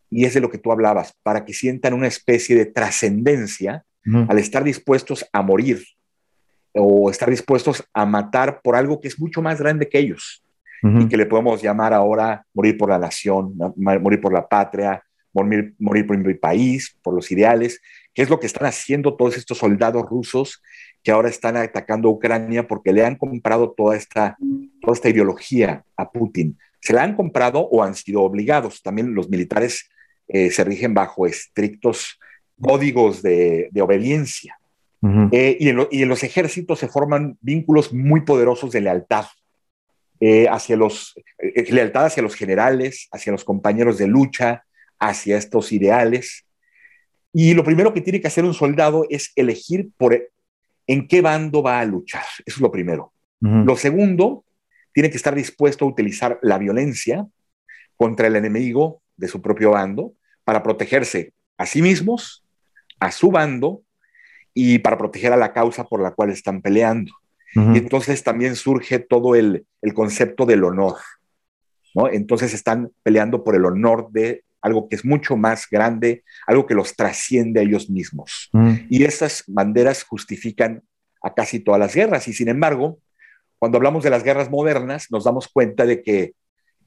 y 0.10 0.24
es 0.24 0.34
de 0.34 0.39
lo 0.39 0.50
que 0.50 0.60
tú 0.60 0.72
hablabas, 0.72 1.13
para 1.24 1.44
que 1.44 1.54
sientan 1.54 1.94
una 1.94 2.08
especie 2.08 2.56
de 2.56 2.68
trascendencia 2.68 3.84
al 4.05 4.38
estar 4.38 4.63
dispuestos 4.63 5.25
a 5.33 5.41
morir 5.41 5.83
o 6.74 7.09
estar 7.09 7.29
dispuestos 7.29 7.83
a 7.93 8.05
matar 8.05 8.62
por 8.62 8.75
algo 8.75 9.00
que 9.00 9.07
es 9.07 9.19
mucho 9.19 9.41
más 9.41 9.59
grande 9.59 9.88
que 9.88 10.00
ellos 10.00 10.43
y 10.83 11.07
que 11.07 11.17
le 11.17 11.25
podemos 11.25 11.62
llamar 11.62 11.93
ahora 11.93 12.45
morir 12.53 12.77
por 12.77 12.89
la 12.89 13.00
nación, 13.00 13.55
morir 13.75 14.21
por 14.21 14.31
la 14.31 14.47
patria, 14.47 15.01
morir, 15.33 15.74
morir 15.79 16.05
por 16.05 16.17
mi 16.17 16.33
país, 16.35 16.95
por 17.01 17.15
los 17.15 17.31
ideales, 17.31 17.81
que 18.13 18.21
es 18.21 18.29
lo 18.29 18.39
que 18.39 18.45
están 18.45 18.67
haciendo 18.67 19.15
todos 19.15 19.35
estos 19.35 19.57
soldados 19.57 20.05
rusos 20.07 20.62
que 21.03 21.12
ahora 21.12 21.29
están 21.29 21.57
atacando 21.57 22.09
a 22.09 22.12
Ucrania 22.12 22.67
porque 22.67 22.93
le 22.93 23.05
han 23.05 23.15
comprado 23.15 23.71
toda 23.71 23.95
esta, 23.95 24.38
toda 24.81 24.93
esta 24.93 25.09
ideología 25.09 25.83
a 25.97 26.12
Putin. 26.12 26.57
Se 26.81 26.93
la 26.93 27.03
han 27.03 27.15
comprado 27.15 27.59
o 27.59 27.83
han 27.83 27.95
sido 27.95 28.21
obligados. 28.21 28.81
También 28.81 29.15
los 29.15 29.29
militares 29.29 29.89
eh, 30.27 30.50
se 30.51 30.63
rigen 30.63 30.93
bajo 30.93 31.25
estrictos 31.27 32.19
códigos 32.59 33.21
de, 33.21 33.69
obediencia. 33.79 34.57
Eh, 35.31 35.57
y, 35.59 35.69
en 35.69 36.09
los 36.09 36.24
ejércitos 36.24 36.79
se 36.79 36.88
forman 36.88 37.38
vínculos 37.41 37.93
muy 37.93 38.21
poderosos 38.21 38.71
de 38.71 38.81
lealtad. 38.81 39.25
Eh, 40.19 40.47
hacia 40.50 40.77
los, 40.77 41.13
eh, 41.38 41.71
lealtad 41.71 42.05
hacia 42.05 42.24
los 42.24 42.35
generales, 42.35 43.07
hacia 43.12 43.31
los 43.31 43.43
compañeros 43.43 43.97
de 43.97 44.07
lucha, 44.07 44.63
hacia 44.97 45.38
estos 45.38 45.71
ideales. 45.71 46.45
Y 47.33 47.53
lo 47.53 47.63
primero 47.63 47.93
que 47.93 48.01
tiene 48.01 48.21
que 48.21 48.27
hacer 48.27 48.45
un 48.45 48.53
soldado 48.53 49.05
es 49.09 49.31
elegir 49.35 49.89
por 49.97 50.17
en 50.88 51.07
qué 51.07 51.21
bando 51.21 51.62
va 51.62 51.79
a 51.79 51.85
luchar. 51.85 52.24
Eso 52.45 52.57
es 52.57 52.62
lo 52.62 52.71
primero. 52.71 53.12
Lo 53.41 53.75
segundo, 53.75 54.43
tiene 54.91 55.12
que 55.12 55.17
estar 55.17 55.35
dispuesto 55.35 55.85
a 55.85 55.87
utilizar 55.87 56.39
la 56.41 56.57
violencia 56.57 57.27
contra 57.96 58.25
el 58.25 58.35
enemigo 58.37 59.01
de 59.18 59.27
su 59.27 59.41
propio 59.41 59.72
bando 59.72 60.13
para 60.44 60.63
protegerse 60.63 61.33
a 61.57 61.65
sí 61.65 61.81
mismos, 61.81 62.45
a 63.00 63.12
su 63.12 63.31
bando 63.31 63.81
y 64.53 64.79
para 64.79 64.98
proteger 64.98 65.34
a 65.34 65.38
la 65.38 65.53
causa 65.53 65.84
por 65.84 66.01
la 66.01 66.12
cual 66.12 66.29
están 66.29 66.62
peleando. 66.62 67.12
Y 67.55 67.77
entonces 67.77 68.22
también 68.22 68.58
surge 68.58 69.00
todo 69.00 69.34
el, 69.34 69.66
concepto 69.94 70.46
del 70.46 70.66
honor, 70.66 70.98
¿no? 71.94 72.10
Entonces 72.10 72.53
están 72.53 72.92
peleando 73.01 73.46
por 73.46 73.55
el 73.55 73.64
honor 73.64 74.10
de 74.12 74.44
algo 74.62 74.90
que 74.90 74.98
es 74.98 75.05
mucho 75.05 75.38
más 75.38 75.70
grande, 75.70 76.25
algo 76.48 76.66
que 76.66 76.74
los 76.74 76.98
trasciende 76.98 77.62
a 77.62 77.64
ellos 77.64 77.90
mismos. 77.90 78.50
Y 78.90 79.05
esas 79.05 79.46
banderas 79.48 80.03
justifican 80.03 80.84
a 81.22 81.34
casi 81.34 81.60
todas 81.60 81.79
las 81.79 81.96
guerras. 81.96 82.27
Y 82.27 82.34
sin 82.34 82.50
embargo, 82.50 83.00
cuando 83.58 83.77
hablamos 83.77 84.03
de 84.03 84.10
las 84.10 84.24
guerras 84.24 84.50
modernas, 84.50 85.08
nos 85.10 85.24
damos 85.24 85.48
cuenta 85.48 85.86
de 85.86 86.03
que 86.03 86.34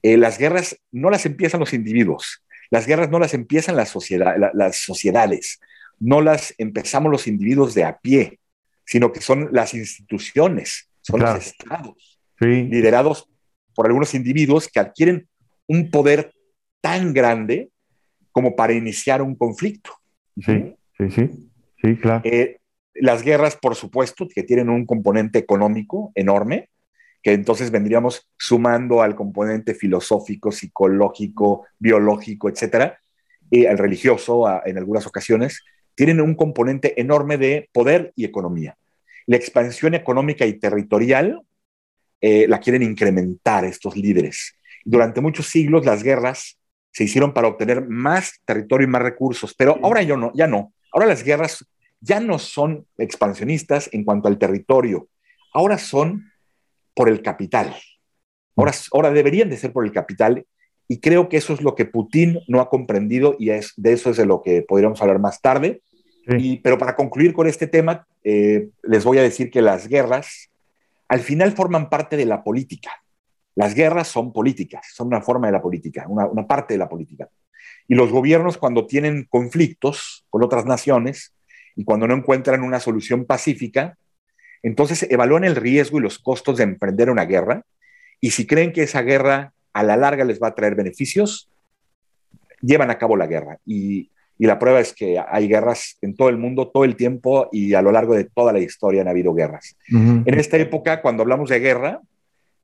eh, 0.03 0.17
las 0.17 0.37
guerras 0.37 0.77
no 0.91 1.09
las 1.09 1.25
empiezan 1.25 1.59
los 1.59 1.73
individuos, 1.73 2.43
las 2.69 2.85
guerras 2.85 3.09
no 3.09 3.19
las 3.19 3.33
empiezan 3.33 3.75
las, 3.75 3.93
las 4.53 4.77
sociedades, 4.77 5.59
no 5.99 6.21
las 6.21 6.53
empezamos 6.57 7.11
los 7.11 7.27
individuos 7.27 7.73
de 7.73 7.83
a 7.83 7.99
pie, 7.99 8.39
sino 8.85 9.11
que 9.11 9.21
son 9.21 9.49
las 9.51 9.73
instituciones, 9.73 10.89
son 11.01 11.21
los 11.21 11.47
estados, 11.47 12.19
liderados 12.39 13.29
por 13.75 13.85
algunos 13.85 14.13
individuos 14.13 14.67
que 14.67 14.79
adquieren 14.79 15.27
un 15.67 15.91
poder 15.91 16.33
tan 16.81 17.13
grande 17.13 17.69
como 18.31 18.55
para 18.55 18.73
iniciar 18.73 19.21
un 19.21 19.35
conflicto. 19.35 19.91
Sí, 20.37 20.75
sí, 20.97 21.11
sí, 21.11 21.29
sí, 21.81 21.95
claro. 21.97 22.21
Eh, 22.23 22.59
las 22.95 23.23
guerras, 23.23 23.55
por 23.55 23.75
supuesto, 23.75 24.27
que 24.27 24.43
tienen 24.43 24.69
un 24.69 24.85
componente 24.85 25.39
económico 25.39 26.11
enorme, 26.15 26.69
que 27.21 27.33
entonces 27.33 27.71
vendríamos 27.71 28.29
sumando 28.37 29.01
al 29.01 29.15
componente 29.15 29.73
filosófico, 29.73 30.51
psicológico, 30.51 31.67
biológico, 31.77 32.49
etcétera, 32.49 32.99
y 33.49 33.65
al 33.65 33.77
religioso 33.77 34.45
en 34.65 34.77
algunas 34.77 35.05
ocasiones, 35.07 35.63
tienen 35.99 36.21
un 36.21 36.33
componente 36.33 36.93
enorme 37.01 37.37
de 37.37 37.67
poder 37.73 38.13
y 38.15 38.23
economía. 38.23 38.77
La 39.25 39.35
expansión 39.35 39.95
económica 39.95 40.45
y 40.45 40.53
territorial 40.53 41.41
eh, 42.21 42.47
la 42.47 42.61
quieren 42.61 42.83
incrementar 42.83 43.65
estos 43.65 43.97
líderes. 43.97 44.55
Durante 44.85 45.19
muchos 45.19 45.47
siglos 45.47 45.85
las 45.85 46.01
guerras 46.01 46.57
se 46.93 47.03
hicieron 47.03 47.33
para 47.33 47.49
obtener 47.49 47.85
más 47.85 48.39
territorio 48.45 48.87
y 48.87 48.89
más 48.89 49.01
recursos, 49.01 49.53
pero 49.53 49.77
ahora 49.83 50.01
ya 50.01 50.15
no, 50.15 50.31
ya 50.33 50.47
no. 50.47 50.71
Ahora 50.93 51.05
las 51.05 51.21
guerras 51.21 51.65
ya 51.99 52.21
no 52.21 52.39
son 52.39 52.87
expansionistas 52.97 53.89
en 53.91 54.05
cuanto 54.05 54.29
al 54.29 54.37
territorio, 54.37 55.09
ahora 55.53 55.77
son 55.77 56.31
por 56.95 57.09
el 57.09 57.21
capital. 57.21 57.75
Ahora, 58.55 58.71
ahora 58.93 59.11
deberían 59.11 59.49
de 59.49 59.57
ser 59.57 59.73
por 59.73 59.83
el 59.83 59.91
capital 59.91 60.45
y 60.87 61.01
creo 61.01 61.27
que 61.27 61.35
eso 61.35 61.51
es 61.51 61.61
lo 61.61 61.75
que 61.75 61.83
Putin 61.83 62.39
no 62.47 62.61
ha 62.61 62.69
comprendido 62.69 63.35
y 63.37 63.49
es, 63.49 63.73
de 63.75 63.91
eso 63.91 64.11
es 64.11 64.15
de 64.15 64.25
lo 64.25 64.41
que 64.41 64.61
podríamos 64.61 65.01
hablar 65.01 65.19
más 65.19 65.41
tarde 65.41 65.81
pero 66.61 66.77
para 66.77 66.95
concluir 66.95 67.33
con 67.33 67.47
este 67.47 67.67
tema, 67.67 68.07
eh, 68.23 68.69
les 68.83 69.03
voy 69.03 69.17
a 69.17 69.23
decir 69.23 69.49
que 69.49 69.61
las 69.61 69.87
guerras 69.87 70.49
al 71.07 71.21
final 71.21 71.51
forman 71.53 71.89
parte 71.89 72.17
de 72.17 72.25
la 72.25 72.43
política. 72.43 72.91
Las 73.55 73.73
guerras 73.73 74.07
son 74.07 74.31
políticas, 74.31 74.85
son 74.93 75.07
una 75.07 75.21
forma 75.21 75.47
de 75.47 75.53
la 75.53 75.61
política, 75.61 76.05
una, 76.07 76.27
una 76.27 76.47
parte 76.47 76.75
de 76.75 76.77
la 76.77 76.87
política. 76.87 77.27
Y 77.87 77.95
los 77.95 78.11
gobiernos 78.11 78.57
cuando 78.57 78.85
tienen 78.85 79.25
conflictos 79.29 80.25
con 80.29 80.43
otras 80.43 80.65
naciones 80.65 81.33
y 81.75 81.83
cuando 81.83 82.07
no 82.07 82.15
encuentran 82.15 82.61
una 82.61 82.79
solución 82.79 83.25
pacífica, 83.25 83.97
entonces 84.61 85.07
evalúan 85.09 85.43
el 85.43 85.55
riesgo 85.55 85.97
y 85.97 86.01
los 86.01 86.19
costos 86.19 86.57
de 86.57 86.63
emprender 86.63 87.09
una 87.09 87.25
guerra 87.25 87.63
y 88.21 88.31
si 88.31 88.45
creen 88.45 88.73
que 88.73 88.83
esa 88.83 89.01
guerra 89.01 89.53
a 89.73 89.83
la 89.83 89.97
larga 89.97 90.25
les 90.25 90.41
va 90.41 90.49
a 90.49 90.55
traer 90.55 90.75
beneficios, 90.75 91.49
llevan 92.61 92.89
a 92.89 92.97
cabo 92.97 93.15
la 93.15 93.27
guerra. 93.27 93.59
Y 93.65 94.09
y 94.41 94.47
la 94.47 94.57
prueba 94.57 94.79
es 94.79 94.93
que 94.93 95.19
hay 95.19 95.49
guerras 95.49 95.97
en 96.01 96.15
todo 96.15 96.29
el 96.29 96.37
mundo, 96.37 96.69
todo 96.69 96.85
el 96.85 96.95
tiempo 96.95 97.49
y 97.51 97.73
a 97.73 97.81
lo 97.81 97.91
largo 97.91 98.15
de 98.15 98.23
toda 98.23 98.53
la 98.53 98.59
historia 98.59 99.01
han 99.01 99.09
habido 99.09 99.33
guerras. 99.33 99.75
En 99.89 100.39
esta 100.39 100.55
época, 100.55 101.01
cuando 101.01 101.23
hablamos 101.23 101.49
de 101.49 101.59
guerra, 101.59 101.99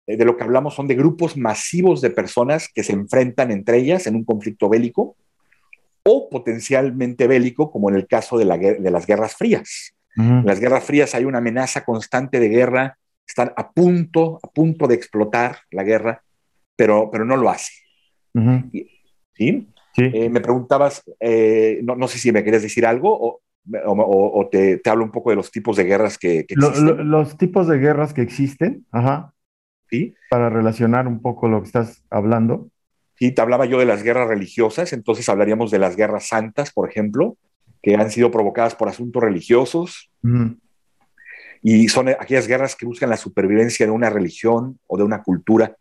eh, 0.08 0.16
de 0.16 0.24
lo 0.24 0.38
que 0.38 0.46
hablamos 0.46 0.74
son 0.74 0.88
de 0.88 0.96
grupos 0.96 1.36
masivos 1.36 2.00
de 2.00 2.12
personas 2.12 2.70
que 2.74 2.82
se 2.82 2.94
enfrentan 2.94 3.52
entre 3.52 3.78
ellas 3.78 4.08
en 4.08 4.16
un 4.16 4.24
conflicto 4.24 4.70
bélico 4.70 5.18
o 6.04 6.30
potencialmente 6.30 7.28
bélico, 7.28 7.70
como 7.70 7.90
en 7.90 7.98
el 7.98 8.08
caso 8.08 8.38
de, 8.38 8.46
las 8.46 9.06
guerras 9.06 9.36
frías. 9.36 9.94
En 10.16 10.46
las 10.46 10.62
guerras 10.62 10.86
frías 10.86 11.14
hay 11.14 11.26
una 11.26 11.40
amenaza 11.40 11.84
constante 11.84 12.40
de 12.40 12.48
guerra, 12.48 12.98
están 13.28 13.52
a 13.58 13.72
punto, 13.72 14.40
a 14.42 14.48
punto 14.48 14.88
de 14.88 14.96
explotar 14.96 15.58
la 15.72 15.84
guerra, 15.84 16.24
pero, 16.78 17.10
pero 17.12 17.26
no 17.26 17.36
lo 17.36 17.50
hace. 17.50 17.74
¿Sí? 19.34 19.68
Eh, 19.98 20.30
me 20.30 20.42
preguntabas, 20.42 21.04
eh, 21.20 21.80
no, 21.84 22.08
sé 22.08 22.20
si 22.20 22.32
me 22.32 22.44
querías 22.44 22.64
decir 22.64 22.86
algo 22.86 23.18
o, 23.18 23.42
o, 23.86 24.48
te, 24.50 24.78
te, 24.78 24.90
hablo 24.90 25.06
un 25.06 25.12
poco 25.12 25.30
de 25.30 25.38
los 25.38 25.52
tipos 25.52 25.78
de 25.78 25.86
guerras 25.86 26.18
que, 26.18 26.40
existen. 26.40 27.10
los 27.10 27.38
tipos 27.38 27.68
de 27.68 27.78
guerras 27.78 28.14
que 28.14 28.22
existen, 28.22 28.86
ajá. 28.92 29.34
Sí. 29.90 30.16
Para 30.30 30.50
relacionar 30.50 31.08
un 31.08 31.22
poco 31.22 31.48
lo 31.48 31.62
que 31.62 31.68
estás 31.68 32.04
hablando. 32.10 32.70
Sí, 33.16 33.32
te 33.32 33.42
hablaba 33.42 33.66
yo 33.66 33.80
de 33.80 33.86
las 33.86 34.04
guerras 34.04 34.28
religiosas, 34.28 34.92
entonces 34.94 35.30
hablaríamos 35.30 35.72
de 35.72 35.80
las 35.80 35.96
guerras 35.96 36.28
santas, 36.28 36.72
por 36.72 36.90
ejemplo, 36.90 37.38
que 37.82 37.96
han 37.96 38.12
sido 38.12 38.32
provocadas 38.32 38.76
por 38.76 38.90
asuntos 38.90 39.24
religiosos. 39.24 40.12
y 41.62 41.88
son 41.88 42.10
aquellas 42.10 42.48
guerras 42.48 42.76
que 42.76 42.86
buscan 42.86 43.10
la 43.10 43.18
supervivencia 43.18 43.86
de 43.86 43.92
una 43.92 44.10
religión 44.10 44.80
o 44.88 44.98
de 44.98 45.04
una 45.04 45.24
cultura. 45.24 45.78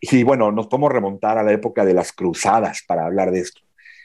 Y 0.00 0.22
bueno, 0.22 0.52
nos 0.52 0.68
podemos 0.68 0.92
remontar 0.92 1.38
a 1.38 1.42
la 1.42 1.52
época 1.52 1.84
de 1.84 1.94
las 1.94 2.12
cruzadas 2.12 2.82
para 2.86 3.06
hablar 3.06 3.30
de 3.30 3.40
esto. 3.40 3.60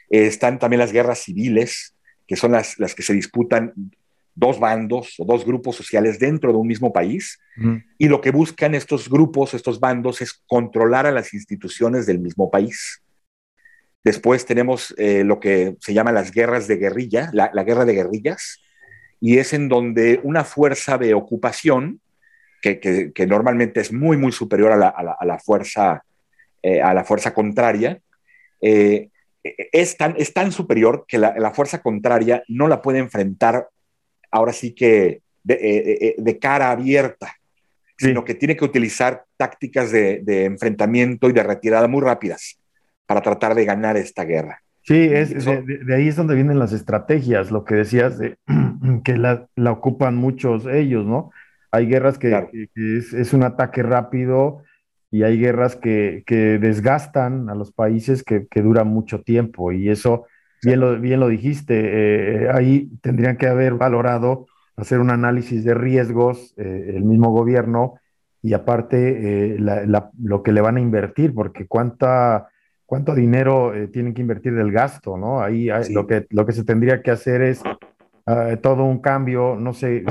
están 0.10 0.60
también 0.60 0.80
las 0.80 0.92
guerras 0.92 1.20
civiles, 1.20 1.96
que 2.28 2.36
son 2.36 2.52
las, 2.52 2.80
las 2.80 2.96
que 2.96 3.04
se 3.04 3.14
disputan 3.14 3.74
dos 4.36 4.60
bandos 4.60 5.16
o 5.20 5.26
dos 5.26 5.46
grupos 5.46 5.76
sociales 5.76 6.20
dentro 6.20 6.52
de 6.52 6.58
un 6.58 6.68
mismo 6.68 6.92
país 6.92 7.40
y 7.98 8.08
lo 8.08 8.20
que 8.22 8.32
buscan 8.32 8.74
estos 8.74 9.10
grupos, 9.10 9.54
estos 9.54 9.80
bandos, 9.80 10.22
es 10.22 10.34
controlar 10.48 11.06
a 11.06 11.12
las 11.12 11.34
instituciones 11.34 12.06
del 12.06 12.20
mismo 12.20 12.50
país. 12.50 13.04
Después 14.04 14.46
tenemos 14.46 14.94
eh, 14.98 15.24
lo 15.24 15.40
que 15.40 15.78
se 15.80 15.94
llama 15.94 16.12
las 16.12 16.32
guerras 16.32 16.68
de 16.68 16.78
guerrilla, 16.78 17.30
la, 17.32 17.64
guerra 17.64 17.86
de 17.86 17.94
guerrillas, 17.94 18.60
y 19.22 19.38
es 19.38 19.54
en 19.54 19.70
donde 19.70 20.20
una 20.24 20.44
fuerza 20.44 20.98
de 20.98 21.14
ocupación, 21.14 22.02
que, 22.64 23.28
normalmente 23.28 23.82
es 23.82 23.92
muy, 23.92 24.18
muy 24.18 24.32
superior 24.32 24.72
a 24.72 24.78
la, 24.78 25.40
fuerza, 25.40 26.04
eh, 26.62 26.82
a 26.82 26.94
la 26.94 27.04
fuerza 27.04 27.34
contraria, 27.34 28.00
eh, 28.62 29.10
es, 29.44 29.98
tan, 29.98 30.16
es 30.18 30.34
tan 30.34 30.52
superior 30.52 31.06
que 31.08 31.18
la, 31.18 31.52
fuerza 31.54 31.82
contraria 31.82 32.44
no 32.48 32.68
la 32.68 32.82
puede 32.82 33.00
enfrentar 33.00 33.68
ahora 34.32 34.54
sí 34.54 34.74
que 34.74 35.22
de, 35.44 35.54
eh, 35.56 36.16
eh, 36.18 36.40
cara 36.40 36.72
abierta, 36.72 37.36
sino 37.98 38.24
que 38.24 38.34
tiene 38.34 38.56
que 38.56 38.64
utilizar 38.64 39.26
tácticas 39.36 39.92
de, 39.92 40.46
enfrentamiento 40.46 41.30
y 41.30 41.34
de 41.34 41.44
retirada 41.44 41.88
muy 41.88 42.02
rápidas 42.02 42.58
para 43.06 43.22
tratar 43.22 43.54
de 43.54 43.66
ganar 43.66 43.98
esta 43.98 44.24
guerra. 44.24 44.62
Sí, 44.82 44.96
es, 45.12 45.46
de, 45.46 45.96
ahí 45.96 46.08
es 46.08 46.16
donde 46.16 46.36
vienen 46.36 46.60
las 46.60 46.74
estrategias, 46.74 47.52
lo 47.52 47.66
que 47.66 47.76
decías, 47.76 48.18
de, 48.18 48.38
que 49.04 49.18
la, 49.18 49.48
ocupan 49.70 50.16
muchos 50.16 50.66
ellos, 50.66 51.06
¿no? 51.06 51.32
Hay 51.74 51.88
guerras 51.88 52.20
que, 52.20 52.70
es, 52.76 53.34
un 53.34 53.42
ataque 53.42 53.82
rápido 53.82 54.62
y 55.10 55.24
hay 55.24 55.40
guerras 55.40 55.76
que, 55.76 56.24
desgastan 56.62 57.50
a 57.50 57.56
los 57.56 57.72
países 57.72 58.24
que, 58.24 58.48
duran 58.62 58.90
mucho 58.90 59.24
tiempo. 59.24 59.72
Y 59.72 59.90
eso 59.90 60.28
bien 60.62 60.80
lo, 60.80 61.00
bien 61.00 61.20
lo 61.20 61.30
dijiste, 61.30 62.44
eh, 62.44 62.50
ahí 62.54 62.92
tendrían 63.02 63.38
que 63.38 63.48
haber 63.48 63.74
valorado 63.74 64.46
hacer 64.76 65.00
un 65.00 65.10
análisis 65.10 65.64
de 65.64 65.74
riesgos, 65.74 66.54
eh, 66.58 66.94
el 66.96 67.06
mismo 67.06 67.32
gobierno, 67.32 67.96
y 68.44 68.54
aparte 68.54 69.56
eh, 69.56 69.58
lo 69.58 70.44
que 70.44 70.52
le 70.52 70.62
van 70.62 70.78
a 70.78 70.80
invertir, 70.82 71.34
porque 71.34 71.66
cuánta, 71.66 72.50
cuánto 72.86 73.16
dinero 73.16 73.74
tienen 73.92 74.14
que 74.14 74.22
invertir 74.22 74.54
del 74.54 74.72
gasto, 74.72 75.18
¿no? 75.18 75.42
Ahí 75.42 75.70
lo, 75.90 76.06
que, 76.06 76.28
lo 76.30 76.46
que 76.46 76.52
se 76.52 76.66
tendría 76.66 77.02
que 77.02 77.10
hacer 77.10 77.42
es 77.42 77.64
ah, 78.26 78.56
todo 78.62 78.84
un 78.84 79.00
cambio, 79.00 79.56
no 79.56 79.74
sé 79.74 80.04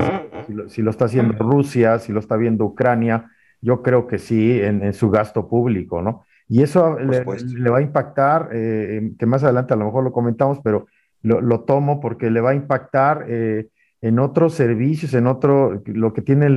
si 0.69 0.81
lo, 0.81 0.89
está 0.89 1.05
haciendo 1.05 1.33
Rusia, 1.37 1.99
si 1.99 2.11
lo 2.11 2.19
está 2.19 2.35
viendo 2.35 2.65
Ucrania, 2.65 3.31
yo 3.61 3.81
creo 3.81 4.07
que 4.07 4.17
sí, 4.19 4.59
en, 4.61 4.83
en 4.83 4.93
su 4.93 5.09
gasto 5.09 5.47
público, 5.47 6.01
¿no? 6.01 6.25
Y 6.47 6.61
eso 6.61 6.99
le, 6.99 7.23
va 7.23 7.77
a 7.77 7.81
impactar, 7.81 8.49
eh, 8.51 9.11
que 9.17 9.25
más 9.25 9.43
adelante 9.43 9.73
a 9.73 9.77
lo 9.77 9.85
mejor 9.85 10.03
lo 10.03 10.11
comentamos, 10.11 10.59
pero 10.63 10.87
lo, 11.21 11.61
tomo 11.61 11.99
porque 11.99 12.29
le 12.29 12.41
va 12.41 12.51
a 12.51 12.55
impactar 12.55 13.25
eh, 13.27 13.69
en 14.01 14.19
otros 14.19 14.53
servicios, 14.53 15.13
en 15.13 15.27
otro, 15.27 15.81
lo 15.85 16.13
que 16.13 16.21
tiene 16.21 16.47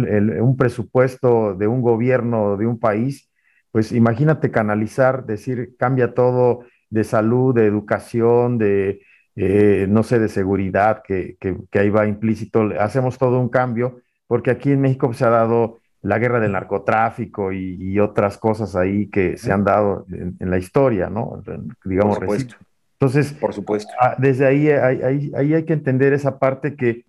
un 0.41 0.57
presupuesto 0.57 1.55
de 1.55 1.69
un 1.69 1.81
gobierno, 1.81 2.57
de 2.57 2.67
un 2.67 2.79
país, 2.79 3.31
pues 3.71 3.93
imagínate 3.93 4.51
canalizar, 4.51 5.25
decir, 5.25 5.77
cambia 5.79 6.15
todo 6.15 6.65
de 6.91 7.05
salud, 7.05 7.55
de 7.55 7.67
educación, 7.67 8.59
de, 8.59 9.01
eh, 9.37 9.87
no 9.89 10.03
sé, 10.03 10.19
de 10.19 10.29
seguridad, 10.29 11.03
que, 11.03 11.37
que, 11.39 11.57
que 11.71 11.79
ahí 11.79 11.91
va 11.91 12.07
implícito, 12.07 12.69
hacemos 12.81 13.19
todo 13.19 13.39
un 13.39 13.49
cambio, 13.49 14.01
porque 14.27 14.51
aquí 14.51 14.73
en 14.73 14.81
México 14.81 15.13
se 15.13 15.25
ha 15.25 15.31
dado 15.31 15.79
la 16.07 16.19
guerra 16.19 16.41
del 16.41 16.53
narcotráfico 16.53 17.53
y, 17.53 17.99
otras 17.99 18.39
cosas 18.39 18.77
ahí 18.77 19.09
que 19.09 19.37
se 19.37 19.53
han 19.53 19.65
dado 19.65 20.07
en, 20.11 20.51
la 20.51 20.59
historia, 20.59 21.11
¿no? 21.11 21.43
Digamos, 21.85 22.19
por 22.19 22.27
supuesto. 22.27 22.57
Entonces, 22.93 23.33
por 23.33 23.53
supuesto. 23.53 23.93
Ah, 24.01 24.15
desde 24.19 24.47
ahí, 24.47 24.69
ahí, 24.71 25.55
hay 25.55 25.65
que 25.65 25.73
entender 25.73 26.13
esa 26.13 26.39
parte 26.39 26.77
que, 26.77 27.05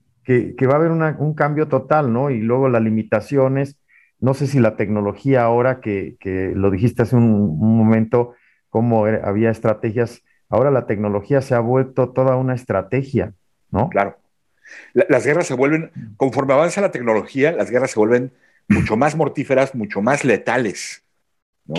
va 0.66 0.74
a 0.74 0.76
haber 0.76 0.92
un 0.92 1.34
cambio 1.34 1.68
total, 1.68 2.12
¿no? 2.12 2.30
Y 2.30 2.42
luego 2.42 2.70
las 2.70 2.82
limitaciones, 2.82 3.78
no 4.20 4.34
sé 4.34 4.48
si 4.48 4.60
la 4.60 4.76
tecnología 4.76 5.44
ahora, 5.44 5.80
que, 5.80 6.18
lo 6.56 6.72
dijiste 6.72 7.04
hace 7.04 7.16
un, 7.16 7.60
momento, 7.60 8.34
cómo 8.70 9.06
había 9.06 9.52
estrategias, 9.52 10.24
ahora 10.50 10.72
la 10.72 10.86
tecnología 10.86 11.42
se 11.42 11.56
ha 11.56 11.60
vuelto 11.60 12.10
toda 12.10 12.36
una 12.36 12.56
estrategia, 12.56 13.34
¿no? 13.72 13.90
Claro. 13.90 14.18
las 14.94 15.26
guerras 15.26 15.48
se 15.48 15.54
vuelven, 15.54 15.92
conforme 16.18 16.54
avanza 16.54 16.82
la 16.82 16.92
tecnología, 16.92 17.52
las 17.52 17.72
guerras 17.72 17.92
se 17.92 18.00
vuelven 18.00 18.32
mucho 18.68 18.98
más 18.98 19.16
mortíferas, 19.16 19.76
mucho 19.76 20.02
más 20.02 20.26
letales, 20.26 21.04
¿no? 21.66 21.76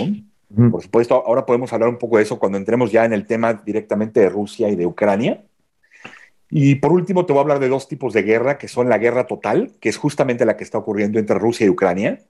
Por 0.71 0.81
supuesto, 0.81 1.13
ahora 1.13 1.45
podemos 1.45 1.71
hablar 1.73 1.89
un 1.89 1.99
poco 1.99 2.17
de 2.17 2.23
eso 2.23 2.39
cuando 2.39 2.57
entremos 2.57 2.91
ya 2.91 3.05
en 3.05 3.13
el 3.13 3.27
tema 3.27 3.53
directamente 3.53 4.19
de 4.19 4.29
Rusia 4.29 4.67
y 4.69 4.75
de 4.75 4.87
Ucrania. 4.87 5.43
Y 6.49 6.75
por 6.75 6.91
último, 6.91 7.27
te 7.27 7.33
voy 7.33 7.39
a 7.39 7.43
hablar 7.43 7.59
de 7.59 7.69
dos 7.69 7.87
tipos 7.87 8.13
de 8.13 8.23
guerra, 8.23 8.57
que 8.57 8.67
son 8.67 8.89
la 8.89 8.97
guerra 8.97 9.27
total, 9.27 9.73
que 9.79 9.89
es 9.89 9.97
justamente 9.97 10.45
la 10.45 10.57
que 10.57 10.63
está 10.63 10.79
ocurriendo 10.79 11.19
entre 11.19 11.37
Rusia 11.37 11.67
y 11.67 11.69
Ucrania, 11.69 12.21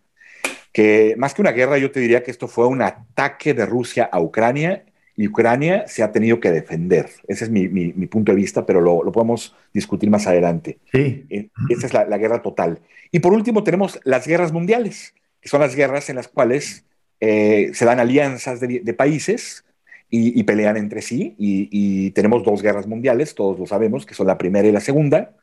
que 0.74 1.16
más 1.18 1.34
que 1.34 1.42
una 1.42 1.54
guerra, 1.54 1.78
yo 1.78 1.92
te 1.92 2.02
diría 2.02 2.22
que 2.22 2.32
esto 2.32 2.50
fue 2.50 2.68
un 2.68 2.82
ataque 2.82 3.54
de 3.54 3.66
Rusia 3.66 4.10
a 4.12 4.20
Ucrania 4.20 4.84
y 5.20 5.28
Ucrania 5.28 5.86
se 5.86 6.02
ha 6.02 6.14
tenido 6.14 6.40
que 6.40 6.50
defender. 6.50 7.10
Ese 7.28 7.44
es 7.44 7.50
mi, 7.50 7.68
punto 8.08 8.32
de 8.32 8.38
vista, 8.38 8.66
pero 8.66 8.80
lo, 8.80 9.12
podemos 9.12 9.54
discutir 9.74 10.10
más 10.10 10.26
adelante. 10.28 10.78
Sí. 10.94 11.26
Eh, 11.30 11.50
esa 11.68 11.88
es 11.88 11.94
la, 11.94 12.18
guerra 12.18 12.42
total. 12.42 12.80
Y 13.12 13.20
por 13.20 13.34
último 13.34 13.66
tenemos 13.66 14.00
las 14.06 14.26
guerras 14.26 14.54
mundiales, 14.54 15.14
que 15.42 15.50
son 15.50 15.60
las 15.60 15.76
guerras 15.76 16.10
en 16.10 16.16
las 16.16 16.30
cuales 16.30 16.86
eh, 17.20 17.72
se 17.74 17.84
dan 17.84 18.00
alianzas 18.00 18.62
de, 18.62 18.94
países 18.94 19.66
y, 20.10 20.42
pelean 20.44 20.78
entre 20.78 21.02
sí. 21.02 21.36
Y, 21.38 22.12
tenemos 22.12 22.46
dos 22.46 22.62
guerras 22.62 22.88
mundiales, 22.88 23.36
todos 23.36 23.60
lo 23.60 23.68
sabemos, 23.68 24.06
que 24.06 24.14
son 24.14 24.26
la 24.26 24.38
primera 24.38 24.70
y 24.70 24.72
la 24.72 24.80
segunda. 24.80 25.36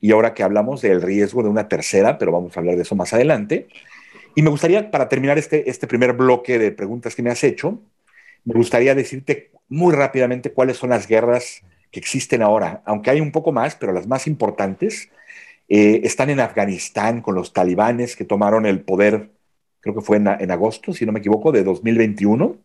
Y 0.00 0.10
ahora 0.10 0.34
que 0.34 0.42
hablamos 0.42 0.82
del 0.82 1.00
riesgo 1.00 1.44
de 1.44 1.50
una 1.50 1.68
tercera, 1.68 2.18
pero 2.18 2.32
vamos 2.32 2.56
a 2.56 2.58
hablar 2.58 2.74
de 2.74 2.82
eso 2.82 2.96
más 2.96 3.12
adelante. 3.12 3.68
Y 4.34 4.42
me 4.42 4.50
gustaría, 4.50 4.90
para 4.90 5.08
terminar 5.08 5.38
este, 5.38 5.70
este 5.70 5.86
primer 5.86 6.14
bloque 6.14 6.58
de 6.58 6.72
preguntas 6.72 7.14
que 7.14 7.22
me 7.22 7.30
has 7.30 7.44
hecho, 7.44 7.80
me 8.44 8.54
gustaría 8.54 8.94
decirte 8.94 9.50
muy 9.68 9.94
rápidamente 9.94 10.52
cuáles 10.52 10.76
son 10.76 10.90
las 10.90 11.06
guerras 11.06 11.62
que 11.90 12.00
existen 12.00 12.42
ahora, 12.42 12.82
aunque 12.84 13.10
hay 13.10 13.20
un 13.20 13.32
poco 13.32 13.52
más, 13.52 13.74
pero 13.74 13.92
las 13.92 14.06
más 14.06 14.26
importantes 14.26 15.08
eh, 15.68 16.00
están 16.04 16.30
en 16.30 16.40
Afganistán 16.40 17.20
con 17.20 17.34
los 17.34 17.52
talibanes 17.52 18.16
que 18.16 18.24
tomaron 18.24 18.66
el 18.66 18.80
poder, 18.80 19.30
creo 19.80 19.94
que 19.94 20.00
fue 20.00 20.16
en, 20.16 20.50
agosto, 20.50 20.92
si 20.92 21.06
no 21.06 21.12
me 21.12 21.20
equivoco, 21.20 21.52
de 21.52 21.62
2021. 21.62 22.56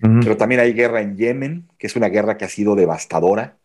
Pero 0.00 0.36
también 0.36 0.60
hay 0.60 0.74
guerra 0.74 1.00
en 1.00 1.16
Yemen, 1.16 1.68
que 1.76 1.88
es 1.88 1.96
una 1.96 2.08
guerra 2.08 2.38
que 2.38 2.44
ha 2.44 2.48
sido 2.48 2.76
devastadora 2.76 3.56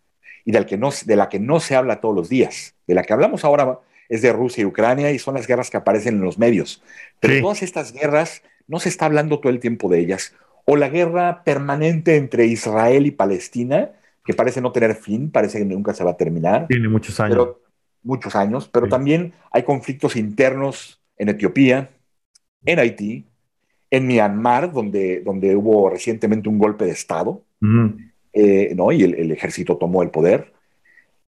y 0.45 0.51
del 0.51 0.65
que 0.65 0.77
no, 0.77 0.89
de 1.05 1.15
la 1.15 1.29
que 1.29 1.39
no 1.39 1.59
se 1.59 1.75
habla 1.75 2.01
todos 2.01 2.15
los 2.15 2.27
días. 2.27 2.73
De 2.87 2.95
la 2.95 3.03
que 3.03 3.13
hablamos 3.13 3.45
ahora 3.45 3.81
es 4.09 4.23
de 4.23 4.33
Rusia 4.33 4.63
y 4.63 4.65
Ucrania 4.65 5.11
y 5.11 5.19
son 5.19 5.35
las 5.35 5.45
guerras 5.45 5.69
que 5.69 5.77
aparecen 5.77 6.15
en 6.15 6.21
los 6.21 6.39
medios. 6.39 6.81
Pero 7.19 7.39
todas 7.39 7.61
estas 7.61 7.93
guerras 7.93 8.41
no 8.67 8.79
se 8.79 8.89
está 8.89 9.05
hablando 9.05 9.39
todo 9.39 9.51
el 9.51 9.59
tiempo 9.59 9.89
de 9.89 9.99
ellas 9.99 10.33
o 10.65 10.75
la 10.75 10.89
guerra 10.89 11.43
permanente 11.43 12.15
entre 12.15 12.45
Israel 12.45 13.05
y 13.05 13.11
Palestina, 13.11 13.91
que 14.25 14.33
parece 14.33 14.61
no 14.61 14.71
tener 14.71 14.95
fin, 14.95 15.29
parece 15.29 15.59
que 15.59 15.65
nunca 15.65 15.93
se 15.93 16.03
va 16.03 16.11
a 16.11 16.17
terminar. 16.17 16.67
Tiene 16.67 16.87
muchos 16.87 17.19
años. 17.19 17.49
muchos 18.01 18.35
años, 18.35 18.69
pero 18.71 18.87
también 18.87 19.33
hay 19.51 19.63
conflictos 19.63 20.15
internos 20.15 21.01
en 21.17 21.29
Etiopía, 21.29 21.89
en 22.65 22.79
Haití, 22.79 23.25
en 23.91 24.07
Myanmar, 24.07 24.71
donde, 24.71 25.21
donde 25.21 25.55
hubo 25.55 25.89
recientemente 25.89 26.49
un 26.49 26.57
golpe 26.57 26.85
de 26.85 26.91
Estado, 26.91 27.43
eh, 28.33 28.73
¿no? 28.75 28.91
y 28.91 29.03
el, 29.03 29.31
ejército 29.31 29.77
tomó 29.77 30.01
el 30.03 30.09
poder. 30.09 30.53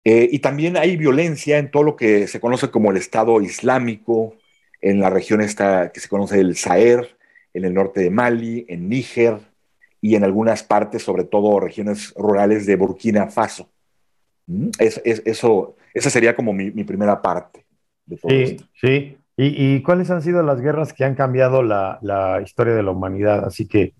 Eh, 0.04 0.30
y 0.32 0.39
también 0.39 0.78
hay 0.78 0.98
violencia 0.98 1.58
en 1.58 1.71
todo 1.71 1.84
lo 1.84 1.95
que 1.95 2.28
se 2.28 2.39
conoce 2.39 2.69
como 2.69 2.91
el 2.91 2.98
Estado 2.98 3.41
Islámico, 3.41 4.36
en 4.82 5.00
la 5.00 5.10
región 5.10 5.41
esta 5.41 5.91
que 5.91 6.00
se 6.00 6.10
conoce 6.10 6.39
el 6.39 6.56
Sahel, 6.56 7.14
en 7.56 7.65
el 7.65 7.74
norte 7.74 8.02
de 8.02 8.10
Mali, 8.12 8.65
en 8.68 8.89
Níger 8.89 9.39
y 10.02 10.15
en 10.15 10.24
algunas 10.24 10.62
partes, 10.62 11.02
sobre 11.02 11.24
todo 11.24 11.60
regiones 11.60 12.13
rurales 12.15 12.65
de 12.65 12.76
Burkina 12.76 13.28
Faso. 13.28 13.70
¿Mm? 14.46 14.70
Es, 14.78 15.02
eso, 15.04 15.76
esa 15.94 16.10
sería 16.10 16.36
como 16.36 16.54
mi, 16.54 16.70
primera 16.84 17.22
parte 17.22 17.65
de 18.06 18.18
todo 18.18 18.30
sí, 18.30 18.41
esto. 18.44 18.65
Sí, 18.80 19.18
¿Y, 19.38 19.82
cuáles 19.82 20.12
han 20.12 20.22
sido 20.22 20.44
las 20.44 20.62
guerras 20.62 20.94
que 20.94 21.04
han 21.04 21.15
cambiado 21.15 21.63
la, 21.63 22.39
historia 22.44 22.74
de 22.74 22.84
la 22.84 22.91
humanidad? 22.91 23.46
Así 23.46 23.68
que, 23.68 23.94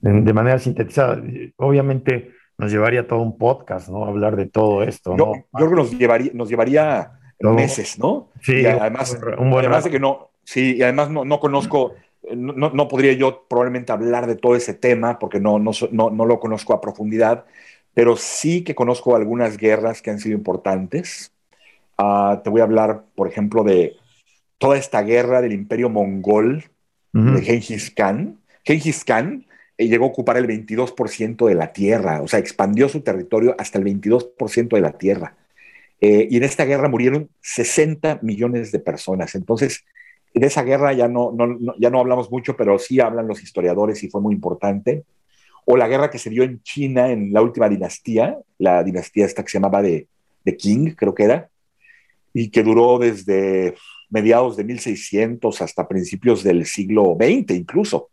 de 0.00 0.32
manera 0.32 0.58
sintetizada, 0.58 1.22
obviamente 1.56 2.32
nos 2.56 2.70
llevaría 2.70 3.06
todo 3.06 3.20
un 3.20 3.38
podcast, 3.38 3.88
¿no? 3.88 4.04
Hablar 4.04 4.36
de 4.36 4.46
todo 4.46 4.82
esto, 4.82 5.16
yo, 5.16 5.32
Yo 5.34 5.44
creo 5.52 5.70
que 5.70 5.76
nos 5.76 5.98
llevaría, 5.98 6.30
nos 6.34 6.48
llevaría 6.48 7.12
meses, 7.40 7.98
¿no? 7.98 8.28
Sí, 8.42 8.64
además, 8.66 9.18
un 9.38 9.50
buen 9.50 9.64
además 9.64 9.84
de 9.84 9.90
que 9.90 9.98
no, 9.98 10.30
sí, 10.44 10.76
y 10.76 10.82
además 10.82 11.10
no, 11.10 11.24
no 11.24 11.40
conozco 11.40 11.94
no, 12.36 12.88
podría 12.88 13.12
yo 13.12 13.46
probablemente 13.48 13.92
hablar 13.92 14.26
de 14.26 14.36
todo 14.36 14.56
ese 14.56 14.74
tema 14.74 15.18
porque 15.18 15.40
no, 15.40 15.58
no, 15.58 15.72
no, 15.90 16.26
lo 16.26 16.40
conozco 16.40 16.72
a 16.72 16.80
profundidad, 16.80 17.44
pero 17.94 18.16
sí 18.16 18.62
que 18.64 18.74
conozco 18.74 19.16
algunas 19.16 19.56
guerras 19.56 20.02
que 20.02 20.10
han 20.10 20.20
sido 20.20 20.36
importantes. 20.36 21.32
Ah, 21.98 22.40
te 22.42 22.50
voy 22.50 22.60
a 22.60 22.64
hablar, 22.64 23.04
por 23.14 23.28
ejemplo, 23.28 23.64
de, 23.64 23.96
toda 24.60 24.76
esta 24.76 25.00
guerra 25.02 25.40
del 25.40 25.52
imperio 25.52 25.88
mongol 25.88 26.64
de 27.12 27.42
Genghis 27.42 27.90
Khan. 27.90 28.38
Genghis 28.62 29.04
Khan 29.04 29.46
eh, 29.78 29.88
llegó 29.88 30.04
a 30.04 30.08
ocupar 30.08 30.36
el 30.36 30.46
22% 30.46 31.48
de 31.48 31.54
la 31.54 31.72
tierra, 31.72 32.20
o 32.20 32.28
sea, 32.28 32.38
expandió 32.38 32.88
su 32.90 33.00
territorio 33.00 33.56
hasta 33.58 33.78
el 33.78 33.84
22% 33.84 34.68
de 34.68 34.80
la 34.82 34.92
tierra. 34.92 35.34
Eh, 36.02 36.28
y 36.30 36.36
en 36.36 36.44
esta 36.44 36.66
guerra 36.66 36.90
murieron 36.90 37.30
60 37.40 38.20
millones 38.22 38.70
de 38.70 38.80
personas. 38.80 39.34
Entonces, 39.34 39.86
de 40.34 40.46
esa 40.46 40.62
guerra 40.62 40.92
ya 40.92 41.08
no, 41.08 41.34
ya 41.78 41.90
no 41.90 42.00
hablamos 42.00 42.30
mucho, 42.30 42.56
pero 42.56 42.78
sí 42.78 43.00
hablan 43.00 43.26
los 43.26 43.42
historiadores 43.42 44.02
y 44.02 44.08
fue 44.08 44.20
muy 44.20 44.34
importante. 44.34 45.04
O 45.64 45.76
la 45.76 45.88
guerra 45.88 46.10
que 46.10 46.18
se 46.18 46.30
dio 46.30 46.42
en 46.42 46.62
China 46.62 47.10
en 47.10 47.32
la 47.32 47.42
última 47.42 47.68
dinastía, 47.68 48.38
la 48.58 48.82
dinastía 48.82 49.26
esta 49.26 49.42
que 49.42 49.50
se 49.50 49.58
llamaba 49.58 49.82
de, 49.82 50.06
de 50.44 50.56
Qing, 50.56 50.94
creo 50.94 51.14
que 51.14 51.24
era, 51.24 51.48
y 52.32 52.50
que 52.50 52.62
duró 52.62 52.98
desde 52.98 53.74
mediados 54.08 54.56
de 54.56 54.64
1600 54.64 55.62
hasta 55.62 55.88
principios 55.88 56.42
del 56.42 56.66
siglo 56.66 57.16
XX 57.18 57.56
incluso. 57.56 58.08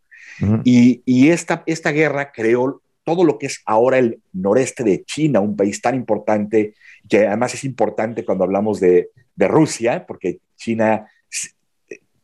y, 0.64 1.02
y, 1.04 1.30
esta, 1.30 1.64
esta 1.66 1.90
guerra 1.90 2.30
creó 2.30 2.80
todo 3.02 3.24
lo 3.24 3.38
que 3.38 3.46
es 3.46 3.62
ahora 3.64 3.98
el 3.98 4.20
noreste 4.32 4.84
de 4.84 5.02
China, 5.04 5.40
un 5.40 5.56
país 5.56 5.80
tan 5.80 5.94
importante, 5.94 6.74
que 7.08 7.26
además 7.26 7.54
es 7.54 7.64
importante 7.64 8.24
cuando 8.24 8.44
hablamos 8.44 8.78
de, 8.80 9.10
de 9.34 9.48
Rusia, 9.48 10.04
porque 10.06 10.38
China 10.56 11.08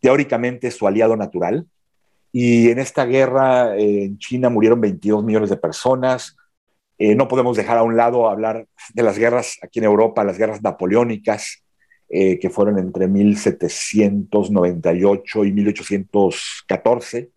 teóricamente 0.04 0.70
su 0.70 0.86
aliado 0.86 1.16
natural. 1.16 1.66
Y 2.30 2.68
en 2.68 2.78
esta 2.78 3.06
guerra 3.06 3.74
eh, 3.74 4.04
en 4.04 4.18
China 4.18 4.50
murieron 4.50 4.78
22 4.78 5.24
millones 5.24 5.48
de 5.48 5.56
personas. 5.56 6.36
Eh, 6.98 7.14
no 7.14 7.26
podemos 7.26 7.56
dejar 7.56 7.78
a 7.78 7.82
un 7.82 7.96
lado 7.96 8.28
hablar 8.28 8.66
de 8.92 9.02
las 9.02 9.18
guerras 9.18 9.56
aquí 9.62 9.78
en 9.78 9.86
Europa, 9.86 10.22
las 10.22 10.36
guerras 10.36 10.62
napoleónicas, 10.62 11.64
eh, 12.10 12.38
que 12.38 12.50
fueron 12.50 12.78
entre 12.78 13.08
1798 13.08 15.44
y 15.46 15.52
1814. 15.52 17.30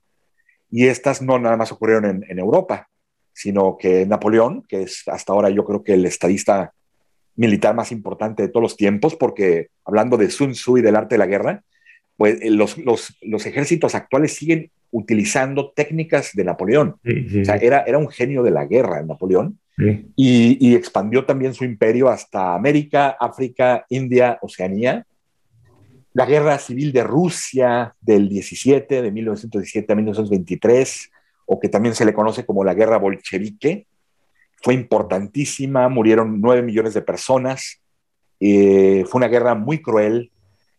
Y 0.70 0.88
estas 0.88 1.22
no 1.22 1.40
nada 1.40 1.56
más 1.56 1.72
ocurrieron 1.72 2.04
en, 2.04 2.26
en 2.28 2.38
Europa, 2.38 2.90
sino 3.32 3.78
que 3.78 4.06
Napoleón, 4.06 4.66
que 4.68 4.82
es 4.82 5.04
hasta 5.08 5.32
ahora 5.32 5.50
yo 5.50 5.64
creo 5.64 5.86
que 5.86 5.94
el 5.94 6.06
estadista 6.06 6.74
militar 7.38 7.74
más 7.74 7.94
importante 7.94 8.44
de 8.44 8.50
todos 8.50 8.64
los 8.64 8.76
tiempos, 8.76 9.16
porque 9.16 9.70
hablando 9.86 10.18
de 10.18 10.30
Sun 10.30 10.52
Tzu 10.52 10.80
y 10.80 10.82
del 10.82 10.98
arte 10.98 11.16
de 11.16 11.20
la 11.20 11.28
guerra, 11.28 11.64
pues 12.18 12.42
eh, 12.42 12.50
los, 12.50 12.78
los, 12.80 13.18
los, 13.22 13.46
ejércitos 13.46 13.96
actuales 13.96 14.34
siguen 14.34 14.72
utilizando 14.92 15.72
técnicas 15.72 16.32
de 16.34 16.44
Napoleón. 16.44 16.96
o 17.06 17.46
sea, 17.46 17.56
era, 17.56 17.84
era 17.84 17.98
un 17.98 18.10
genio 18.10 18.44
de 18.44 18.52
la 18.52 18.66
guerra 18.66 19.02
Napoleón 19.04 19.60
y, 19.78 20.58
y, 20.60 20.76
expandió 20.76 21.26
también 21.26 21.54
su 21.54 21.64
imperio 21.64 22.10
hasta 22.10 22.56
América, 22.56 23.16
África, 23.20 23.86
India, 23.90 24.40
Oceanía. 24.42 25.06
La 26.14 26.26
guerra 26.26 26.58
civil 26.58 26.92
de 26.92 27.04
Rusia 27.04 27.94
del 28.02 28.28
17, 28.28 29.04
de 29.04 29.12
1917 29.12 29.94
a 29.94 29.96
1923, 29.96 31.12
o 31.46 31.60
que 31.60 31.70
también 31.70 31.94
se 31.94 32.06
le 32.06 32.14
conoce 32.14 32.44
como 32.44 32.64
la 32.64 32.74
guerra 32.74 32.98
bolchevique, 32.98 33.86
fue 34.64 34.74
importantísima, 34.74 35.88
murieron 35.90 36.42
nueve 36.42 36.64
millones 36.64 36.96
de 36.96 37.02
personas, 37.04 37.82
eh, 38.40 39.06
fue 39.08 39.20
una 39.20 39.28
guerra 39.28 39.54
muy 39.54 39.82
cruel, 39.82 40.32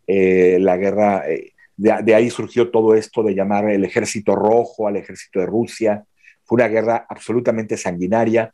eh, 0.09 0.57
la 0.59 0.79
guerra, 0.79 1.31
eh, 1.31 1.53
de, 1.77 2.15
ahí 2.15 2.31
surgió 2.31 2.71
todo 2.71 2.95
esto 2.95 3.23
de 3.23 3.35
llamar 3.35 3.71
el 3.71 3.85
ejército 3.85 4.35
rojo 4.35 4.89
al 4.89 4.97
ejército 4.97 5.39
de 5.39 5.47
Rusia. 5.47 6.05
Fue 6.45 6.57
una 6.57 6.69
guerra 6.69 7.07
absolutamente 7.09 7.77
sanguinaria. 7.77 8.53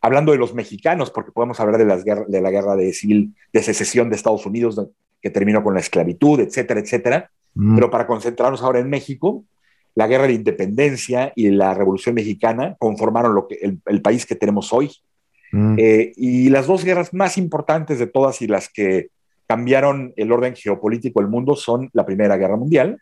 Hablando 0.00 0.30
de 0.30 0.38
los 0.38 0.54
mexicanos, 0.54 1.10
porque 1.10 1.32
podemos 1.32 1.58
hablar 1.58 1.78
de, 1.78 1.84
las 1.84 2.04
de 2.04 2.40
la 2.40 2.50
guerra 2.50 2.76
de 2.76 2.92
civil 2.92 3.34
de 3.52 3.62
secesión 3.62 4.08
de 4.08 4.16
Estados 4.16 4.46
Unidos, 4.46 4.80
que 5.20 5.30
terminó 5.30 5.64
con 5.64 5.74
la 5.74 5.80
esclavitud, 5.80 6.38
etcétera, 6.38 6.78
etcétera. 6.78 7.30
Mm. 7.54 7.74
Pero 7.74 7.90
para 7.90 8.06
concentrarnos 8.06 8.62
ahora 8.62 8.78
en 8.78 8.88
México, 8.88 9.44
la 9.96 10.06
guerra 10.06 10.28
de 10.28 10.34
independencia 10.34 11.32
y 11.34 11.50
la 11.50 11.74
revolución 11.74 12.14
mexicana 12.14 12.76
conformaron 12.78 13.34
lo 13.34 13.48
que, 13.48 13.58
el, 13.84 14.02
país 14.02 14.24
que 14.24 14.36
tenemos 14.36 14.72
hoy. 14.72 14.92
Mm. 15.50 15.74
Eh, 15.78 16.12
y 16.16 16.48
las 16.50 16.68
dos 16.68 16.84
guerras 16.84 17.12
más 17.12 17.38
importantes 17.38 17.98
de 17.98 18.06
todas 18.06 18.40
y 18.40 18.46
las 18.46 18.68
que 18.68 19.08
cambiaron 19.46 20.12
el 20.16 20.32
orden 20.32 20.54
geopolítico 20.54 21.20
del 21.20 21.30
mundo 21.30 21.56
son 21.56 21.88
la 21.92 22.04
Primera 22.04 22.36
Guerra 22.36 22.56
Mundial 22.56 23.00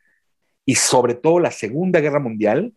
y 0.64 0.74
sobre 0.74 1.14
todo 1.14 1.40
la 1.40 1.50
Segunda 1.50 2.00
Guerra 2.00 2.20
Mundial 2.20 2.72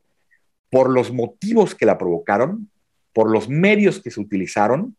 por 0.69 0.89
los 0.89 1.11
motivos 1.11 1.75
que 1.75 1.85
la 1.85 1.97
provocaron, 1.97 2.69
por 3.13 3.31
los 3.31 3.49
medios 3.49 4.01
que 4.01 4.11
se 4.11 4.19
utilizaron 4.19 4.95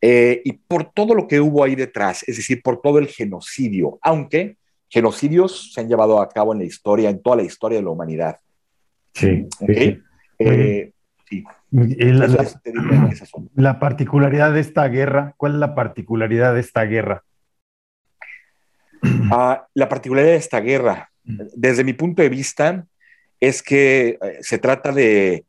eh, 0.00 0.42
y 0.44 0.52
por 0.52 0.92
todo 0.92 1.14
lo 1.14 1.26
que 1.28 1.40
hubo 1.40 1.64
ahí 1.64 1.74
detrás, 1.74 2.22
es 2.26 2.36
decir, 2.36 2.60
por 2.62 2.80
todo 2.80 2.98
el 2.98 3.08
genocidio, 3.08 3.98
aunque 4.02 4.56
genocidios 4.88 5.72
se 5.72 5.80
han 5.80 5.88
llevado 5.88 6.20
a 6.20 6.28
cabo 6.28 6.52
en 6.52 6.60
la 6.60 6.64
historia, 6.64 7.10
en 7.10 7.22
toda 7.22 7.36
la 7.36 7.42
historia 7.42 7.78
de 7.78 7.84
la 7.84 7.90
humanidad. 7.90 8.36
Sí. 9.14 9.46
Eh, 9.66 10.92
la 13.54 13.78
particularidad 13.78 14.52
de 14.52 14.60
esta 14.60 14.86
guerra, 14.88 15.34
¿cuál 15.36 15.54
es 15.54 15.58
la 15.58 15.74
particularidad 15.74 16.54
de 16.54 16.60
esta 16.60 16.84
guerra? 16.84 17.24
Ah, 19.30 19.66
la 19.74 19.88
particularidad 19.88 20.32
de 20.32 20.38
esta 20.38 20.60
guerra, 20.60 21.10
desde 21.22 21.84
mi 21.84 21.92
punto 21.92 22.22
de 22.22 22.28
vista, 22.28 22.86
es 23.40 23.62
que 23.62 24.18
eh, 24.20 24.38
se 24.40 24.58
trata 24.58 24.92
de, 24.92 25.44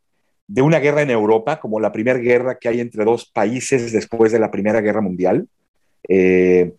una 0.58 0.80
guerra 0.80 1.02
en 1.02 1.12
Europa, 1.12 1.60
como 1.60 1.80
la 1.80 1.92
primera 1.92 2.20
guerra 2.20 2.58
que 2.60 2.68
hay 2.70 2.80
entre 2.80 3.04
dos 3.06 3.26
países 3.26 3.92
después 3.92 4.32
de 4.32 4.40
la 4.40 4.52
Primera 4.52 4.82
Guerra 4.82 5.02
Mundial, 5.02 5.48
eh, 6.08 6.74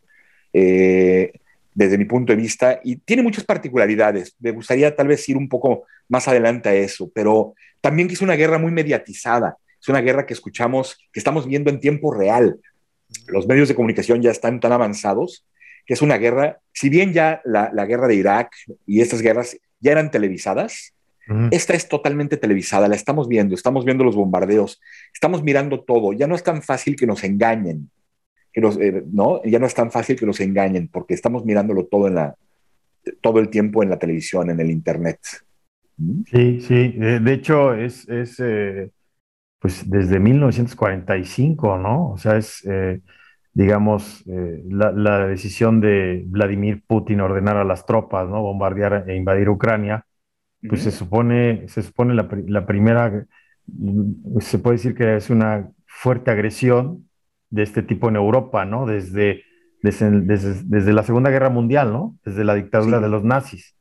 eh, 0.53 1.33
desde 1.75 1.99
mi 1.99 2.05
punto 2.05 2.33
de 2.33 2.41
vista, 2.41 2.81
y 2.83 2.97
tiene 2.97 3.23
muchas 3.23 3.45
particularidades. 3.45 4.35
Me 4.39 4.53
gustaría 4.53 4.95
tal 4.95 5.09
vez 5.09 5.29
ir 5.29 5.37
un 5.37 5.49
poco 5.49 5.85
más 6.09 6.29
adelante 6.29 6.69
a 6.69 6.75
eso, 6.75 7.11
pero 7.15 7.55
también 7.81 8.09
que 8.09 8.15
es 8.15 8.23
una 8.23 8.35
guerra 8.35 8.59
muy 8.59 8.71
mediatizada, 8.71 9.57
es 9.81 9.89
una 9.89 10.01
guerra 10.01 10.27
que 10.27 10.35
escuchamos, 10.35 10.97
que 11.13 11.21
estamos 11.21 11.47
viendo 11.47 11.71
en 11.71 11.81
tiempo 11.81 12.13
real. 12.15 12.59
Los 13.29 13.47
medios 13.47 13.69
de 13.69 13.75
comunicación 13.75 14.23
ya 14.23 14.31
están 14.31 14.59
tan 14.61 14.73
avanzados 14.73 15.45
que 15.87 15.95
es 15.95 16.03
una 16.03 16.19
guerra, 16.19 16.59
si 16.73 16.89
bien 16.91 17.13
ya 17.13 17.41
la, 17.45 17.71
guerra 17.87 18.09
de 18.09 18.17
Irak 18.17 18.53
y 18.87 19.01
estas 19.01 19.23
guerras 19.23 19.57
ya 19.81 19.93
eran 19.93 20.11
televisadas, 20.11 20.93
esta 21.51 21.75
es 21.75 21.89
totalmente 21.89 22.37
televisada, 22.37 22.87
la 22.87 22.95
estamos 22.95 23.27
viendo, 23.27 23.55
estamos 23.55 23.85
viendo 23.85 24.05
los 24.05 24.15
bombardeos, 24.15 24.81
estamos 25.13 25.43
mirando 25.43 25.83
todo, 25.83 26.13
ya 26.13 26.29
no 26.29 26.37
es 26.37 26.45
tan 26.45 26.63
fácil 26.63 26.95
que 26.95 27.07
nos 27.07 27.25
engañen, 27.25 27.91
que 28.53 28.61
eh, 28.61 29.03
¿no? 29.11 29.43
Ya 29.43 29.59
no 29.59 29.67
es 29.67 29.75
tan 29.75 29.91
fácil 29.91 30.17
que 30.17 30.27
nos 30.27 30.41
engañen, 30.41 30.89
porque 30.89 31.15
estamos 31.15 31.45
mirándolo 31.45 31.87
todo, 31.87 32.07
en 32.07 32.15
la, 32.15 32.37
todo 33.21 33.41
el 33.41 33.49
tiempo 33.49 33.83
en 33.83 33.91
la 33.91 33.99
televisión, 33.99 34.51
en 34.51 34.61
el 34.61 34.71
Internet. 34.71 35.19
Sí, 36.31 36.61
sí, 36.61 36.89
de, 36.93 37.33
hecho 37.33 37.75
es, 37.75 38.09
es 38.09 38.39
eh, 38.39 38.91
pues 39.59 39.89
desde 39.91 40.21
1945, 40.21 41.79
¿no? 41.79 42.13
O 42.13 42.19
sea, 42.19 42.37
es... 42.37 42.65
Eh, 42.67 43.01
digamos, 43.57 44.23
eh, 44.27 44.63
la, 44.69 45.27
decisión 45.27 45.81
de 45.81 46.25
Vladimir 46.27 46.83
Putin 46.87 47.23
ordenar 47.23 47.57
a 47.57 47.65
las 47.65 47.87
tropas, 47.87 48.29
¿no? 48.29 48.43
Bombardear 48.43 49.09
e 49.09 49.17
invadir 49.17 49.49
Ucrania, 49.49 50.05
pues 50.69 50.83
se 50.83 50.91
supone, 50.91 51.67
se 51.69 51.83
supone 51.83 52.13
la, 52.13 52.67
primera, 52.67 53.25
mm, 53.67 54.41
se 54.41 54.59
puede 54.59 54.77
decir 54.77 54.95
que 54.95 55.17
es 55.17 55.31
una 55.31 55.71
fuerte 55.87 56.31
agresión 56.31 57.09
de 57.49 57.63
este 57.63 57.83
tipo 57.83 58.11
en 58.11 58.17
Europa, 58.17 58.67
¿no? 58.67 58.85
Desde, 58.85 59.43
desde, 59.81 60.93
la 60.93 61.03
Segunda 61.03 61.31
Guerra 61.31 61.49
Mundial, 61.49 61.95
¿no? 61.95 62.15
Desde 62.27 62.45
la 62.45 62.57
dictadura 62.57 63.01
de 63.01 63.09
los 63.09 63.25
nazis. 63.25 63.75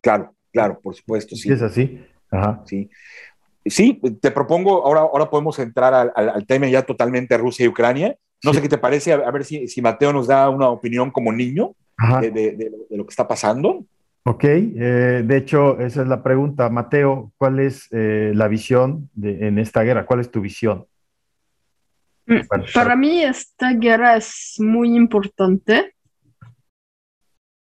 Claro, 0.00 0.34
claro, 0.50 0.80
por 0.80 0.94
supuesto, 0.94 1.36
sí. 1.36 1.52
es 1.52 1.60
así. 1.60 2.02
Ajá. 2.30 2.62
Sí. 2.64 2.88
Sí, 3.66 4.00
te 4.22 4.30
propongo, 4.30 4.86
ahora, 4.86 5.00
ahora 5.00 5.28
podemos 5.28 5.58
entrar 5.58 5.92
al, 5.92 6.12
al 6.16 6.46
tema 6.46 6.66
ya 6.66 6.80
totalmente 6.80 7.36
Rusia 7.36 7.66
y 7.66 7.68
Ucrania, 7.68 8.16
no 8.44 8.52
sé 8.52 8.62
qué 8.62 8.68
te 8.68 8.78
parece, 8.78 9.12
a, 9.12 9.30
ver 9.30 9.44
si, 9.44 9.80
Mateo 9.80 10.12
nos 10.12 10.26
da 10.26 10.48
una 10.50 10.68
opinión 10.68 11.10
como 11.10 11.32
niño 11.32 11.74
de, 12.20 12.70
lo 12.90 13.06
que 13.06 13.10
está 13.10 13.26
pasando. 13.26 13.84
Ok, 14.24 14.44
eh, 14.44 15.22
de 15.24 15.36
hecho, 15.36 15.80
esa 15.80 16.02
es 16.02 16.08
la 16.08 16.22
pregunta. 16.22 16.68
Mateo, 16.68 17.32
¿cuál 17.36 17.58
es 17.58 17.88
eh, 17.90 18.32
la 18.34 18.46
visión 18.46 19.10
en 19.20 19.58
esta 19.58 19.82
guerra? 19.82 20.06
¿Cuál 20.06 20.20
es 20.20 20.30
tu 20.30 20.40
visión? 20.40 20.86
Mm, 22.26 22.40
para 22.72 22.94
mí 22.94 23.22
esta 23.22 23.72
guerra 23.72 24.16
es 24.16 24.54
muy 24.58 24.94
importante 24.94 25.94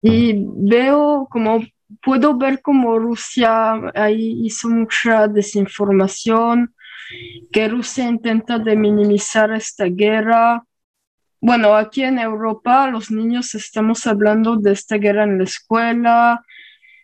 y 0.00 0.46
veo 0.56 1.26
como, 1.30 1.60
puedo 2.02 2.36
ver 2.36 2.62
como 2.62 2.98
Rusia 2.98 3.74
ahí 3.94 4.46
hizo 4.46 4.68
mucha 4.68 5.28
desinformación, 5.28 6.74
que 7.52 7.68
Rusia 7.68 8.04
intenta 8.08 8.58
de 8.58 8.76
minimizar 8.76 9.52
esta 9.52 9.86
guerra. 9.86 10.64
Bueno, 11.46 11.76
aquí 11.76 12.02
en 12.02 12.18
Europa 12.18 12.90
los 12.90 13.08
niños 13.12 13.54
estamos 13.54 14.04
hablando 14.08 14.56
de 14.56 14.72
esta 14.72 14.96
guerra 14.96 15.22
en 15.22 15.38
la 15.38 15.44
escuela, 15.44 16.44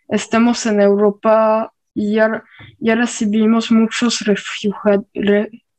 estamos 0.09 0.65
en 0.65 0.81
Europa 0.81 1.71
y 1.95 2.15
ya, 2.15 2.43
recibimos 2.81 3.71
muchos 3.71 4.21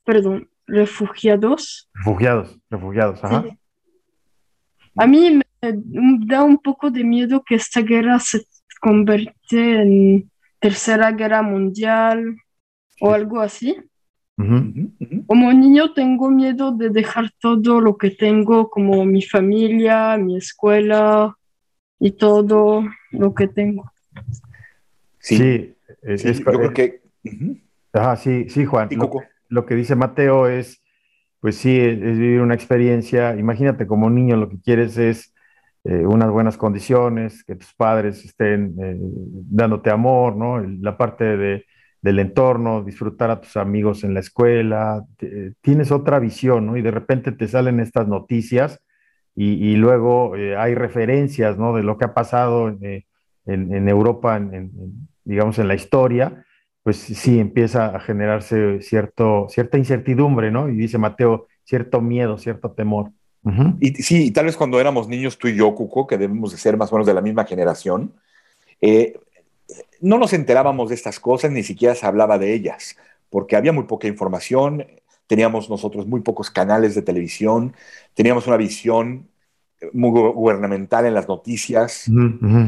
perdón, 0.02 0.48
refugiados. 0.66 1.90
Refugiados, 1.92 2.58
refugiados, 2.70 3.22
ajá. 3.22 3.44
A 4.96 5.06
mí 5.06 5.40
da 5.60 6.42
un 6.42 6.56
poco 6.56 6.90
de 6.90 7.04
miedo 7.04 7.44
que 7.44 7.56
esta 7.56 7.82
guerra 7.82 8.18
se 8.18 8.46
convierta 8.80 9.34
en 9.50 10.30
tercera 10.58 11.12
guerra 11.12 11.42
mundial 11.42 12.34
o 12.98 13.12
algo 13.12 13.40
así. 13.40 13.76
Como 14.36 15.52
niño 15.52 15.92
tengo 15.92 16.28
miedo 16.30 16.72
de 16.72 16.90
dejar 16.90 17.30
todo 17.40 17.80
lo 17.80 17.96
que 17.96 18.10
tengo, 18.10 18.68
como 18.68 19.04
mi 19.04 19.22
familia, 19.22 20.16
mi 20.16 20.36
escuela 20.36 21.36
y 22.00 22.12
todo 22.12 22.84
lo 23.12 23.34
que 23.34 23.48
tengo. 23.48 23.92
Sí, 25.18 25.74
yo 26.02 26.44
creo 26.44 26.72
que... 26.72 27.02
sí, 28.18 28.48
sí, 28.48 28.64
Juan. 28.64 28.88
Lo, 29.48 29.66
que 29.66 29.74
dice 29.76 29.94
Mateo 29.94 30.48
es, 30.48 30.82
pues 31.40 31.56
sí, 31.56 31.78
es, 31.78 32.00
vivir 32.00 32.40
una 32.40 32.54
experiencia. 32.54 33.36
Imagínate 33.36 33.86
como 33.86 34.10
niño 34.10 34.36
lo 34.36 34.48
que 34.48 34.60
quieres 34.60 34.98
es 34.98 35.32
eh, 35.84 36.04
unas 36.04 36.30
buenas 36.30 36.56
condiciones, 36.56 37.44
que 37.44 37.54
tus 37.54 37.72
padres 37.74 38.24
estén 38.24 38.74
eh, 38.82 38.96
dándote 38.98 39.90
amor, 39.90 40.34
¿no? 40.34 40.58
La 40.58 40.96
parte 40.96 41.36
de 41.36 41.66
del 42.04 42.18
entorno, 42.18 42.84
disfrutar 42.84 43.30
a 43.30 43.40
tus 43.40 43.56
amigos 43.56 44.04
en 44.04 44.12
la 44.12 44.20
escuela, 44.20 45.06
tienes 45.62 45.90
otra 45.90 46.18
visión, 46.18 46.66
¿no? 46.66 46.76
Y 46.76 46.82
de 46.82 46.90
repente 46.90 47.32
te 47.32 47.48
salen 47.48 47.80
estas 47.80 48.06
noticias 48.06 48.82
y, 49.34 49.74
luego 49.76 50.36
eh, 50.36 50.54
hay 50.54 50.74
referencias, 50.74 51.56
¿no? 51.56 51.74
De 51.74 51.82
lo 51.82 51.96
que 51.96 52.04
ha 52.04 52.12
pasado 52.12 52.68
eh, 52.82 53.06
en, 53.46 53.88
Europa, 53.88 54.38
digamos, 55.24 55.58
en 55.58 55.66
la 55.66 55.74
historia, 55.74 56.44
pues 56.82 56.98
sí 56.98 57.40
empieza 57.40 57.96
a 57.96 58.00
generarse 58.00 58.82
cierto, 58.82 59.46
cierta 59.48 59.78
incertidumbre, 59.78 60.50
¿no? 60.50 60.68
Y 60.68 60.76
dice 60.76 60.98
Mateo, 60.98 61.46
cierto 61.64 62.02
miedo, 62.02 62.36
cierto 62.36 62.72
temor. 62.72 63.12
Y 63.80 63.94
sí, 64.02 64.30
tal 64.30 64.44
vez 64.44 64.58
cuando 64.58 64.78
éramos 64.78 65.08
niños 65.08 65.38
tú 65.38 65.48
y 65.48 65.56
yo, 65.56 65.74
Cuco, 65.74 66.06
que 66.06 66.18
debemos 66.18 66.52
de 66.52 66.58
ser 66.58 66.76
más 66.76 66.92
o 66.92 66.96
menos 66.96 67.06
de 67.06 67.14
la 67.14 67.22
misma 67.22 67.46
generación, 67.46 68.12
eh, 68.82 69.18
no 70.04 70.18
nos 70.18 70.34
enterábamos 70.34 70.90
de 70.90 70.94
estas 70.94 71.18
cosas, 71.18 71.50
ni 71.50 71.62
siquiera 71.62 71.94
se 71.94 72.06
hablaba 72.06 72.38
de 72.38 72.52
ellas, 72.52 72.96
porque 73.30 73.56
había 73.56 73.72
muy 73.72 73.84
poca 73.84 74.06
información, 74.06 74.86
teníamos 75.26 75.70
nosotros 75.70 76.06
muy 76.06 76.20
pocos 76.20 76.50
canales 76.50 76.94
de 76.94 77.00
televisión, 77.00 77.74
teníamos 78.12 78.46
una 78.46 78.58
visión 78.58 79.28
muy 79.92 80.10
gubernamental 80.10 81.06
en 81.06 81.14
las 81.14 81.26
noticias. 81.26 82.06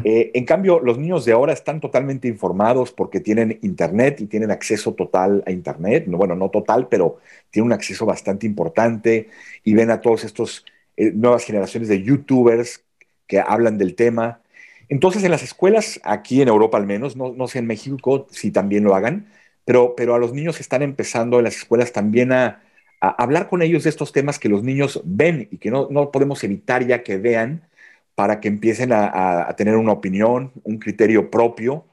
Eh, 0.04 0.30
en 0.34 0.44
cambio, 0.46 0.80
los 0.80 0.98
niños 0.98 1.26
de 1.26 1.32
ahora 1.32 1.52
están 1.52 1.78
totalmente 1.80 2.26
informados 2.26 2.90
porque 2.92 3.20
tienen 3.20 3.58
Internet 3.62 4.20
y 4.22 4.26
tienen 4.26 4.50
acceso 4.50 4.94
total 4.94 5.42
a 5.46 5.50
Internet. 5.50 6.06
Bueno, 6.08 6.34
no 6.34 6.48
total, 6.50 6.88
pero 6.88 7.18
tienen 7.50 7.66
un 7.66 7.72
acceso 7.72 8.06
bastante 8.06 8.46
importante 8.46 9.28
y 9.62 9.74
ven 9.74 9.90
a 9.90 10.00
todos 10.00 10.24
estos 10.24 10.64
eh, 10.96 11.12
nuevas 11.12 11.44
generaciones 11.44 11.88
de 11.90 12.02
YouTubers 12.02 12.82
que 13.26 13.40
hablan 13.40 13.76
del 13.76 13.94
tema. 13.94 14.40
Entonces, 14.88 15.24
en 15.24 15.30
las 15.30 15.42
escuelas, 15.42 16.00
aquí 16.04 16.42
en 16.42 16.48
Europa 16.48 16.78
al 16.78 16.86
menos, 16.86 17.16
no, 17.16 17.48
sé 17.48 17.58
en 17.58 17.66
México 17.66 18.26
si 18.30 18.50
también 18.52 18.84
lo 18.84 18.94
hagan, 18.94 19.28
pero, 19.64 19.94
pero 19.96 20.14
a 20.14 20.18
los 20.18 20.32
niños 20.32 20.60
están 20.60 20.82
empezando 20.82 21.38
en 21.38 21.44
las 21.44 21.56
escuelas 21.56 21.92
también 21.92 22.32
a, 22.32 22.62
hablar 23.00 23.48
con 23.48 23.62
ellos 23.62 23.84
de 23.84 23.90
estos 23.90 24.12
temas 24.12 24.38
que 24.38 24.48
los 24.48 24.62
niños 24.62 25.00
ven 25.04 25.48
y 25.50 25.58
que 25.58 25.70
no, 25.70 25.88
podemos 26.10 26.42
evitar 26.44 26.86
ya 26.86 27.02
que 27.02 27.18
vean 27.18 27.68
para 28.14 28.40
que 28.40 28.48
empiecen 28.48 28.92
a, 28.92 29.54
tener 29.56 29.76
una 29.76 29.92
opinión, 29.92 30.52
un 30.64 30.78
criterio 30.78 31.30
propio, 31.30 31.86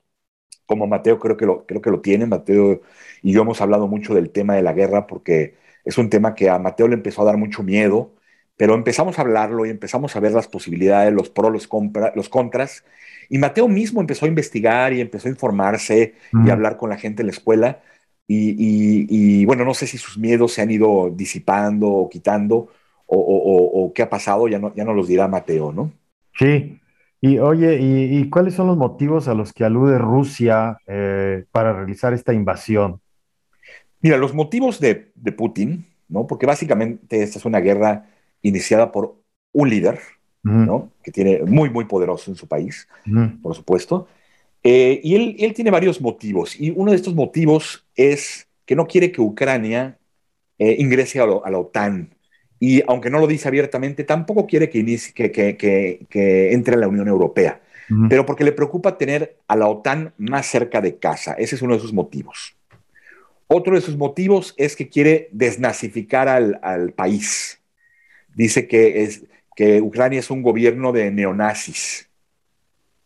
como 0.65 0.88
Mateo 0.88 1.19
creo 1.19 1.38
que, 1.38 1.45
lo, 1.45 1.65
creo 1.65 1.82
que 1.82 1.91
lo 1.91 2.01
tiene. 2.01 2.25
Mateo 2.25 2.82
y 3.21 3.34
yo 3.34 3.41
hemos 3.41 3.62
hablado 3.62 3.88
mucho 3.88 4.13
del 4.15 4.32
tema 4.32 4.56
de 4.56 4.63
la 4.63 4.73
guerra 4.73 5.08
porque 5.08 5.58
es 5.86 5.97
un 5.97 6.10
tema 6.10 6.36
que 6.36 6.49
a 6.49 6.60
Mateo 6.60 6.88
le 6.88 6.95
empezó 6.95 7.21
a 7.23 7.25
dar 7.25 7.38
mucho 7.38 7.63
miedo 7.63 8.13
pero 8.57 8.75
empezamos 8.75 9.17
a 9.17 9.21
hablarlo 9.21 9.65
y 9.65 9.69
empezamos 9.69 10.15
a 10.15 10.19
ver 10.19 10.31
las 10.31 10.47
posibilidades, 10.47 11.13
los 11.13 11.29
pros, 11.29 11.51
los, 11.51 11.69
los 12.15 12.29
contras. 12.29 12.83
Y 13.29 13.37
Mateo 13.37 13.67
mismo 13.67 14.01
empezó 14.01 14.25
a 14.25 14.29
investigar 14.29 14.93
y 14.93 15.01
empezó 15.01 15.27
a 15.27 15.31
informarse 15.31 16.15
y 16.45 16.49
a 16.49 16.53
hablar 16.53 16.77
con 16.77 16.89
la 16.89 16.97
gente 16.97 17.23
en 17.23 17.27
la 17.27 17.33
escuela. 17.33 17.81
Y, 18.27 19.45
bueno, 19.45 19.65
no 19.65 19.73
sé 19.73 19.87
si 19.87 19.97
sus 19.97 20.17
miedos 20.17 20.53
se 20.53 20.61
han 20.61 20.71
ido 20.71 21.11
disipando 21.13 21.89
o 21.89 22.09
quitando 22.09 22.69
o, 23.05 23.91
qué 23.93 24.01
ha 24.03 24.09
pasado, 24.09 24.47
ya 24.47 24.59
no, 24.59 24.73
ya 24.75 24.83
no 24.83 24.93
los 24.93 25.07
dirá 25.07 25.27
Mateo, 25.27 25.71
¿no? 25.71 25.91
Sí. 26.37 26.79
Y 27.21 27.37
oye, 27.39 27.77
¿y, 27.79 28.29
cuáles 28.29 28.53
son 28.53 28.67
los 28.67 28.77
motivos 28.77 29.27
a 29.27 29.33
los 29.33 29.53
que 29.53 29.63
alude 29.63 29.97
Rusia 29.97 30.77
eh, 30.87 31.45
para 31.51 31.73
realizar 31.73 32.13
esta 32.13 32.33
invasión? 32.33 33.01
Mira, 34.01 34.17
los 34.17 34.33
motivos 34.33 34.79
de, 34.79 35.11
de 35.15 35.31
Putin, 35.31 35.85
¿no? 36.09 36.27
Porque 36.27 36.45
básicamente 36.45 37.23
esta 37.23 37.39
es 37.39 37.45
una 37.45 37.59
guerra 37.59 38.07
iniciada 38.43 38.91
por 38.91 39.17
un 39.51 39.69
líder, 39.69 39.99
¿no? 40.43 40.91
que 41.01 41.12
tiene 41.12 41.41
muy, 41.43 41.69
muy 41.69 41.86
poderoso 41.86 42.29
en 42.29 42.36
su 42.36 42.47
país, 42.47 42.88
por 43.41 43.56
supuesto. 43.56 44.08
Eh, 44.62 45.01
y 45.03 45.15
él, 45.15 45.36
él, 45.39 45.53
tiene 45.53 45.71
varios 45.71 45.99
motivos, 45.99 46.60
y 46.60 46.71
uno 46.71 46.91
de 46.91 46.97
estos 46.97 47.15
motivos 47.15 47.86
es 47.95 48.47
que 48.65 48.75
no 48.75 48.88
quiere 48.88 49.12
que 49.12 49.21
Ucrania 49.21 49.97
eh, 50.60 50.75
ingrese 50.79 51.19
a, 51.19 51.25
la 51.25 51.58
OTAN. 51.58 52.15
Y 52.60 52.82
aunque 52.88 53.10
no 53.10 53.19
lo 53.19 53.27
dice 53.27 53.47
abiertamente, 53.47 54.03
tampoco 54.03 54.47
quiere 54.47 54.69
que, 54.69 54.79
inicie, 54.79 55.13
que, 55.13 55.32
que, 55.32 55.58
que, 56.10 56.53
entre 56.53 56.75
en 56.75 56.82
la 56.82 56.88
Unión 56.88 57.08
Europea, 57.08 57.62
pero 58.10 58.25
porque 58.25 58.45
le 58.45 58.53
preocupa 58.53 58.97
tener 58.97 59.38
a 59.47 59.58
la 59.58 59.67
OTAN 59.67 60.13
más 60.17 60.45
cerca 60.45 60.79
de 60.79 60.97
casa. 60.97 61.34
Ese 61.34 61.56
es 61.56 61.62
uno 61.62 61.73
de 61.73 61.82
sus 61.82 61.91
motivos. 61.91 62.56
Otro 63.47 63.75
de 63.75 63.82
sus 63.82 63.97
motivos 63.97 64.53
es 64.58 64.75
que 64.75 64.88
quiere 64.88 65.29
desnazificar 65.32 66.29
al, 66.29 66.60
al 66.63 66.93
país 66.93 67.62
dice 68.35 68.67
que, 68.67 69.03
es, 69.03 69.23
que 69.55 69.81
Ucrania 69.81 70.19
es 70.19 70.29
un 70.29 70.41
gobierno 70.41 70.91
de 70.91 71.11
neonazis. 71.11 72.09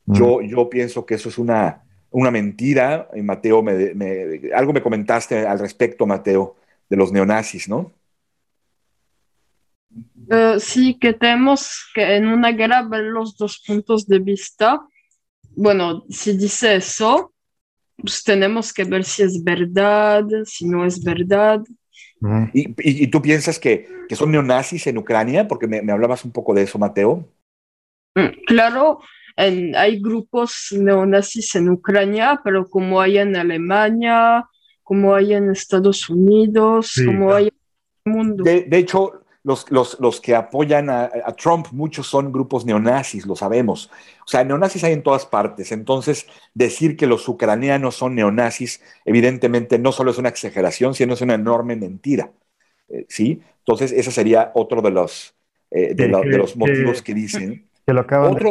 Yo, 0.05 0.39
mm. 0.39 0.47
yo 0.47 0.69
pienso 0.69 1.05
que 1.05 1.15
eso 1.15 1.29
es 1.29 1.37
una, 1.37 1.83
una 2.11 2.31
mentira. 2.31 3.09
Mateo, 3.23 3.61
me, 3.61 3.93
algo 4.55 4.73
me 4.73 4.81
comentaste 4.81 5.45
al 5.45 5.59
respecto, 5.59 6.05
Mateo, 6.05 6.55
de 6.89 6.97
los 6.97 7.11
neonazis, 7.11 7.67
¿no? 7.67 7.91
Eh, 10.29 10.57
sí, 10.59 10.97
que 10.99 11.13
tenemos 11.13 11.89
que 11.93 12.15
en 12.15 12.27
una 12.27 12.51
guerra 12.51 12.83
ver 12.83 13.03
los 13.03 13.37
dos 13.37 13.63
puntos 13.65 14.07
de 14.07 14.19
vista. 14.19 14.81
Bueno, 15.55 16.03
si 16.09 16.37
dice 16.37 16.75
eso, 16.75 17.33
pues 17.97 18.23
tenemos 18.23 18.73
que 18.73 18.83
ver 18.83 19.03
si 19.03 19.23
es 19.23 19.43
verdad, 19.43 20.23
si 20.45 20.67
no 20.67 20.85
es 20.85 21.03
verdad. 21.03 21.61
¿Y, 22.53 23.07
tú 23.07 23.21
piensas 23.21 23.59
que, 23.59 23.87
son 24.11 24.31
neonazis 24.31 24.87
en 24.87 24.97
Ucrania? 24.97 25.47
Porque 25.47 25.67
me, 25.67 25.91
hablabas 25.91 26.25
un 26.25 26.31
poco 26.31 26.53
de 26.53 26.63
eso, 26.63 26.79
Mateo. 26.79 27.27
Mm, 28.15 28.43
claro, 28.45 28.99
hay 29.35 29.99
grupos 29.99 30.69
neonazis 30.71 31.55
en 31.55 31.69
Ucrania, 31.69 32.41
pero 32.43 32.67
como 32.67 32.99
hay 32.99 33.19
en 33.19 33.35
Alemania, 33.35 34.45
como 34.83 35.13
hay 35.13 35.33
en 35.33 35.51
Estados 35.51 36.09
Unidos, 36.09 36.93
como 37.05 37.33
hay 37.33 37.47
en 37.47 37.53
el 38.05 38.13
mundo. 38.13 38.43
de, 38.43 38.67
hecho, 38.71 39.21
los, 39.47 40.21
que 40.21 40.35
apoyan 40.35 40.89
a, 40.89 41.09
Trump, 41.37 41.67
muchos 41.71 42.07
son 42.07 42.33
grupos 42.33 42.65
neonazis, 42.65 43.25
lo 43.25 43.35
sabemos. 43.35 43.89
O 44.25 44.27
sea, 44.27 44.43
neonazis 44.43 44.83
hay 44.83 44.93
en 44.93 45.03
todas 45.03 45.25
partes. 45.25 45.71
Entonces, 45.71 46.27
decir 46.53 46.97
que 46.97 47.07
los 47.07 47.27
ucranianos 47.29 47.95
son 47.95 48.15
neonazis, 48.15 48.81
evidentemente 49.05 49.79
no 49.79 49.93
solo 49.93 50.11
es 50.11 50.17
una 50.17 50.29
exageración, 50.29 50.93
sino 50.93 51.13
es 51.13 51.21
una 51.21 51.35
enorme 51.35 51.77
mentira. 51.77 52.31
Eh, 52.89 53.05
¿Sí? 53.07 53.41
Entonces, 53.59 53.93
ese 53.93 54.11
sería 54.11 54.51
otro 54.53 54.81
de 54.81 54.91
los, 54.91 55.33
eh, 55.71 55.93
de, 55.95 56.09
los 56.09 56.57
motivos 56.57 57.01
que, 57.01 57.13
dicen. 57.13 57.69
Que 57.85 57.93
lo, 57.93 58.01
acabas 58.01 58.35
de, 58.35 58.41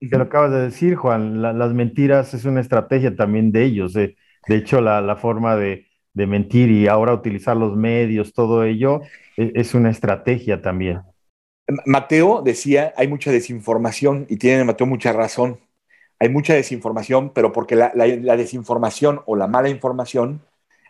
lo 0.00 0.22
acabas 0.22 0.52
de 0.52 0.60
decir, 0.60 0.94
Juan. 0.94 1.42
las 1.42 1.74
mentiras 1.74 2.34
es 2.34 2.44
una 2.44 2.60
estrategia 2.60 3.16
también 3.16 3.50
de 3.50 3.64
ellos. 3.64 3.92
De, 3.94 4.16
hecho, 4.48 4.80
la 4.80 5.16
forma 5.16 5.56
de 5.56 5.86
de 6.16 6.26
mentir 6.26 6.70
y 6.70 6.88
ahora 6.88 7.12
utilizar 7.12 7.58
los 7.58 7.76
medios, 7.76 8.32
todo 8.32 8.64
ello, 8.64 9.02
e, 9.36 9.52
es, 9.54 9.74
una 9.74 9.90
estrategia 9.90 10.62
también. 10.62 11.02
Mateo 11.84 12.40
decía, 12.42 12.94
hay 12.96 13.06
mucha 13.06 13.30
desinformación 13.30 14.24
y 14.30 14.38
tiene 14.38 14.64
Mateo 14.64 14.86
mucha 14.86 15.12
razón. 15.12 15.60
Hay 16.18 16.30
mucha 16.30 16.54
desinformación, 16.54 17.34
pero 17.34 17.52
porque 17.52 17.76
la, 17.76 17.90
desinformación 18.36 19.20
o 19.26 19.36
la 19.36 19.46
mala 19.46 19.68
información 19.68 20.40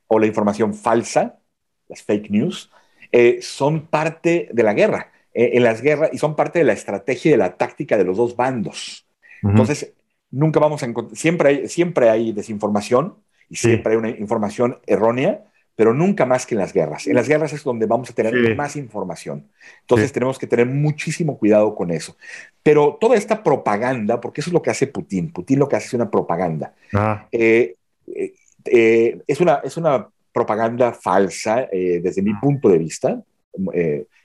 o 0.07 0.21
la 0.21 0.27
información 0.27 0.75
falsa, 0.75 1.41
las 1.89 2.03
fake 2.05 2.31
news, 2.31 2.71
eh, 3.11 3.41
son 3.43 3.89
parte 3.89 4.49
de 4.53 4.63
la 4.63 4.75
guerra. 4.75 5.11
Eh, 5.35 5.57
en 5.57 5.65
las 5.65 5.83
guerras 5.83 6.11
y 6.13 6.19
son 6.19 6.37
parte 6.37 6.61
de 6.61 6.65
la 6.65 6.73
estrategia 6.73 7.31
y 7.31 7.33
de 7.33 7.39
la 7.39 7.57
táctica 7.57 7.97
de 7.97 8.05
los 8.05 8.17
dos 8.17 8.37
bandos. 8.37 9.09
Entonces, 9.43 9.93
nunca 10.31 10.61
vamos 10.61 10.85
a 10.85 10.87
encontrar, 10.87 11.17
siempre 11.17 11.49
hay, 11.49 11.69
siempre 11.69 12.11
hay 12.11 12.33
desinformación, 12.33 13.17
y 13.49 13.57
siempre 13.57 13.93
hay 13.93 13.99
una 13.99 14.11
información 14.11 14.79
errónea, 14.87 15.43
pero 15.77 15.93
nunca 15.93 16.25
más 16.25 16.47
que 16.47 16.55
en 16.55 16.61
las 16.61 16.73
guerras. 16.73 17.07
En 17.07 17.15
las 17.15 17.29
guerras 17.29 17.53
es 17.53 17.63
donde 17.63 17.87
vamos 17.87 18.11
a 18.11 18.15
tener 18.15 18.57
más 18.57 18.77
información. 18.77 19.47
Entonces 19.83 20.11
tenemos 20.11 20.39
que 20.39 20.47
tener 20.47 20.67
muchísimo 20.67 21.39
cuidado 21.39 21.75
con 21.75 21.91
eso. 21.91 22.17
Pero 22.63 22.97
toda 22.99 23.17
esta 23.17 23.43
propaganda, 23.43 24.21
porque 24.21 24.41
eso 24.41 24.51
es 24.51 24.55
lo 24.55 24.63
que 24.63 24.71
hace 24.71 24.87
Putin, 24.87 25.31
Putin 25.31 25.59
lo 25.59 25.69
que 25.69 25.77
hace 25.77 25.89
es 25.89 25.95
una 25.95 26.11
propaganda. 26.11 26.75
Ah. 26.95 27.29
Eh, 27.31 27.75
eh, 28.15 28.35
eh, 28.65 29.21
es, 29.27 29.41
una, 29.41 29.61
es 29.63 29.77
una 29.77 30.09
propaganda 30.33 30.93
falsa 30.93 31.69
desde 31.71 32.23
mi 32.23 32.33
ah. 32.33 32.39
punto 32.41 32.71
de 32.71 32.79
vista 32.79 33.23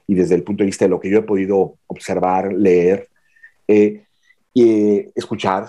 y 0.07 0.15
desde 0.15 0.35
el 0.35 0.43
punto 0.43 0.63
de 0.63 0.67
vista 0.67 0.85
de 0.85 0.89
lo 0.89 0.99
que 0.99 1.09
yo 1.09 1.19
he 1.19 1.23
podido 1.23 1.75
observar, 1.87 2.53
leer. 2.53 3.09
eh, 3.67 5.11
escuchar. 5.15 5.67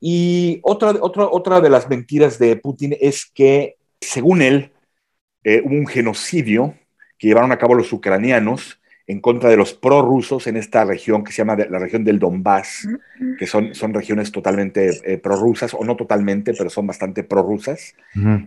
Y 0.00 0.60
otra, 0.62 0.90
otra, 1.00 1.24
otra 1.24 1.60
de 1.60 1.70
las 1.70 1.88
mentiras 1.88 2.38
de 2.38 2.56
Putin 2.56 2.96
es 3.00 3.26
que, 3.26 3.76
según 4.00 4.42
él, 4.42 4.72
hubo 5.64 5.74
un 5.74 5.86
genocidio 5.86 6.74
que 7.18 7.28
llevaron 7.28 7.52
a 7.52 7.58
cabo 7.58 7.74
los 7.74 7.92
ucranianos 7.92 8.78
en 9.08 9.20
contra 9.20 9.48
de 9.48 9.56
los 9.56 9.72
prorrusos 9.72 10.46
en 10.46 10.58
esta 10.58 10.84
región 10.84 11.24
que 11.24 11.32
se 11.32 11.38
llama 11.38 11.56
la 11.56 11.78
región 11.78 12.04
del 12.04 12.18
Donbass, 12.18 12.86
que 13.38 13.46
son, 13.46 13.74
son 13.74 13.94
regiones 13.94 14.30
totalmente 14.30 14.90
eh, 15.02 15.16
prorrusas, 15.16 15.72
o 15.72 15.82
no 15.82 15.96
totalmente, 15.96 16.52
pero 16.52 16.68
son 16.68 16.86
bastante 16.86 17.24
prorrusas. 17.24 17.94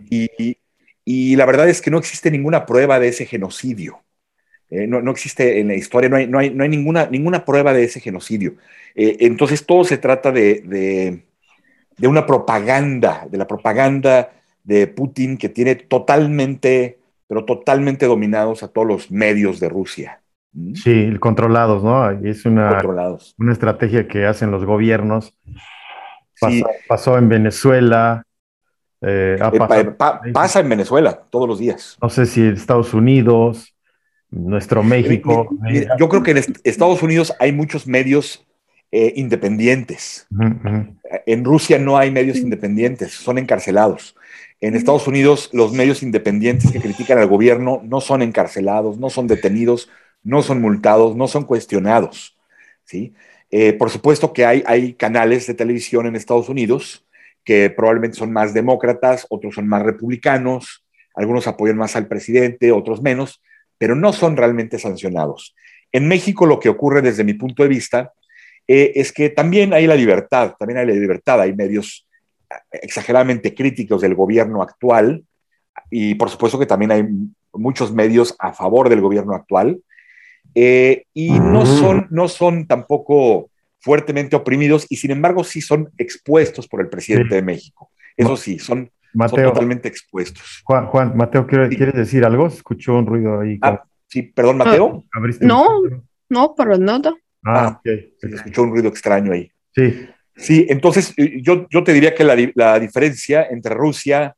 y, 0.08 0.56
y, 1.04 1.34
la 1.36 1.46
verdad 1.46 1.68
es 1.68 1.82
que 1.82 1.90
no 1.90 1.98
existe 1.98 2.30
ninguna 2.30 2.64
prueba 2.64 3.00
de 3.00 3.08
ese 3.08 3.26
genocidio. 3.26 4.04
Eh, 4.70 4.86
no, 4.86 5.02
no, 5.02 5.10
existe 5.10 5.58
en 5.58 5.66
la 5.68 5.74
historia, 5.74 6.08
no 6.08 6.16
hay, 6.16 6.28
no 6.28 6.38
hay, 6.38 6.50
no 6.50 6.62
hay 6.62 6.70
ninguna, 6.70 7.06
ninguna 7.06 7.44
prueba 7.44 7.72
de 7.72 7.82
ese 7.82 7.98
genocidio. 7.98 8.54
Eh, 8.94 9.16
entonces 9.20 9.66
todo 9.66 9.82
se 9.82 9.98
trata 9.98 10.30
de, 10.30 10.62
de, 10.64 11.24
de 11.98 12.08
una 12.08 12.26
propaganda, 12.26 13.26
de 13.30 13.38
la 13.38 13.46
propaganda 13.46 14.30
de 14.64 14.86
Putin 14.86 15.36
que 15.36 15.48
tiene 15.48 15.74
totalmente, 15.74 16.98
pero 17.26 17.44
totalmente 17.44 18.06
dominados 18.06 18.62
a 18.62 18.68
todos 18.68 18.86
los 18.86 19.10
medios 19.10 19.60
de 19.60 19.68
Rusia. 19.68 20.20
Sí, 20.74 21.10
controlados, 21.18 21.82
¿no? 21.82 22.10
Es 22.10 22.44
una, 22.44 22.82
una 23.38 23.52
estrategia 23.52 24.06
que 24.06 24.26
hacen 24.26 24.50
los 24.50 24.64
gobiernos. 24.64 25.34
Pasó, 26.88 27.18
en 27.18 27.28
Venezuela. 27.28 28.24
Eh, 29.00 29.38
eh, 29.40 29.94
pasa 30.32 30.60
en 30.60 30.68
Venezuela 30.68 31.22
todos 31.30 31.48
los 31.48 31.58
días. 31.58 31.96
No 32.02 32.08
sé 32.08 32.26
si 32.26 32.42
en 32.42 32.54
Estados 32.54 32.92
Unidos, 32.92 33.74
nuestro 34.30 34.82
México. 34.82 35.48
yo 35.98 36.08
creo 36.08 36.22
que 36.22 36.32
en 36.32 36.44
Estados 36.64 37.02
Unidos 37.02 37.32
hay 37.40 37.52
muchos 37.52 37.86
medios 37.86 38.44
eh, 38.94 39.14
independientes. 39.16 40.26
En 41.24 41.44
Rusia 41.44 41.78
no 41.78 41.96
hay 41.96 42.10
medios 42.10 42.36
independientes, 42.36 43.12
son 43.12 43.38
encarcelados. 43.38 44.14
En 44.60 44.76
Estados 44.76 45.08
Unidos 45.08 45.48
los 45.54 45.72
medios 45.72 46.02
independientes 46.02 46.70
que 46.70 46.80
critican 46.80 47.18
al 47.18 47.26
gobierno 47.26 47.80
no 47.84 48.02
son 48.02 48.20
encarcelados, 48.20 48.98
no 48.98 49.08
son 49.08 49.26
detenidos, 49.26 49.88
no 50.22 50.42
son 50.42 50.60
multados, 50.60 51.16
no 51.16 51.26
son 51.26 51.44
cuestionados. 51.44 52.36
¿sí? 52.84 53.14
Eh, 53.50 53.72
por 53.72 53.88
supuesto 53.88 54.34
que 54.34 54.44
hay, 54.44 54.62
hay 54.66 54.92
canales 54.92 55.46
de 55.46 55.54
televisión 55.54 56.06
en 56.06 56.14
Estados 56.14 56.50
Unidos 56.50 57.06
que 57.44 57.70
probablemente 57.70 58.18
son 58.18 58.30
más 58.30 58.52
demócratas, 58.52 59.26
otros 59.30 59.54
son 59.54 59.68
más 59.68 59.82
republicanos, 59.82 60.84
algunos 61.14 61.46
apoyan 61.46 61.78
más 61.78 61.96
al 61.96 62.08
presidente, 62.08 62.72
otros 62.72 63.00
menos, 63.00 63.42
pero 63.78 63.94
no 63.94 64.12
son 64.12 64.36
realmente 64.36 64.78
sancionados. 64.78 65.54
En 65.92 66.08
México 66.08 66.44
lo 66.44 66.60
que 66.60 66.68
ocurre 66.68 67.00
desde 67.00 67.24
mi 67.24 67.32
punto 67.32 67.62
de 67.62 67.70
vista 67.70 68.12
eh, 68.68 68.92
es 68.94 69.12
que 69.12 69.30
también 69.30 69.72
hay 69.72 69.86
la 69.86 69.96
libertad, 69.96 70.54
también 70.58 70.78
hay 70.78 70.86
la 70.86 70.92
libertad, 70.92 71.40
hay 71.40 71.54
medios 71.54 72.06
eh, 72.50 72.54
exageradamente 72.82 73.54
críticos 73.54 74.02
del 74.02 74.14
gobierno 74.14 74.62
actual 74.62 75.24
y 75.90 76.14
por 76.14 76.30
supuesto 76.30 76.58
que 76.58 76.66
también 76.66 76.92
hay 76.92 77.06
muchos 77.52 77.92
medios 77.92 78.34
a 78.38 78.52
favor 78.52 78.88
del 78.88 79.00
gobierno 79.00 79.34
actual, 79.34 79.80
eh, 80.54 81.04
y 81.14 81.30
no 81.30 81.64
son, 81.66 82.06
no 82.10 82.28
son 82.28 82.66
tampoco 82.66 83.50
fuertemente 83.80 84.36
oprimidos 84.36 84.86
y 84.88 84.96
sin 84.96 85.10
embargo 85.10 85.44
sí 85.44 85.60
son 85.60 85.90
expuestos 85.98 86.68
por 86.68 86.80
el 86.80 86.88
presidente 86.88 87.34
de 87.34 87.42
México. 87.42 87.90
Eso 88.16 88.36
sí, 88.36 88.58
son, 88.58 88.90
totalmente 89.14 89.88
expuestos. 89.88 90.62
Juan, 90.64 90.86
Juan 90.86 91.16
Mateo, 91.16 91.46
¿quieres 91.46 91.94
decir 91.94 92.24
algo? 92.24 92.46
Escuchó 92.46 92.96
un 92.98 93.06
ruido 93.06 93.40
ahí. 93.40 93.58
Ah, 93.62 93.82
sí, 94.06 94.22
perdón, 94.22 94.58
Mateo. 94.58 95.04
Ah, 95.12 95.20
no, 95.40 95.66
no, 96.28 96.54
para 96.54 96.76
nada. 96.76 97.12
Ah, 97.44 97.66
ah 97.66 97.80
Se 97.84 98.28
escuchó 98.28 98.62
un 98.62 98.70
ruido 98.70 98.88
extraño 98.88 99.32
ahí. 99.32 99.50
Sí. 99.74 100.08
Sí, 100.34 100.66
entonces 100.68 101.14
yo, 101.42 101.66
yo 101.68 101.84
te 101.84 101.92
diría 101.92 102.14
que 102.14 102.24
la, 102.24 102.36
la 102.54 102.80
diferencia 102.80 103.46
entre 103.50 103.74
Rusia 103.74 104.34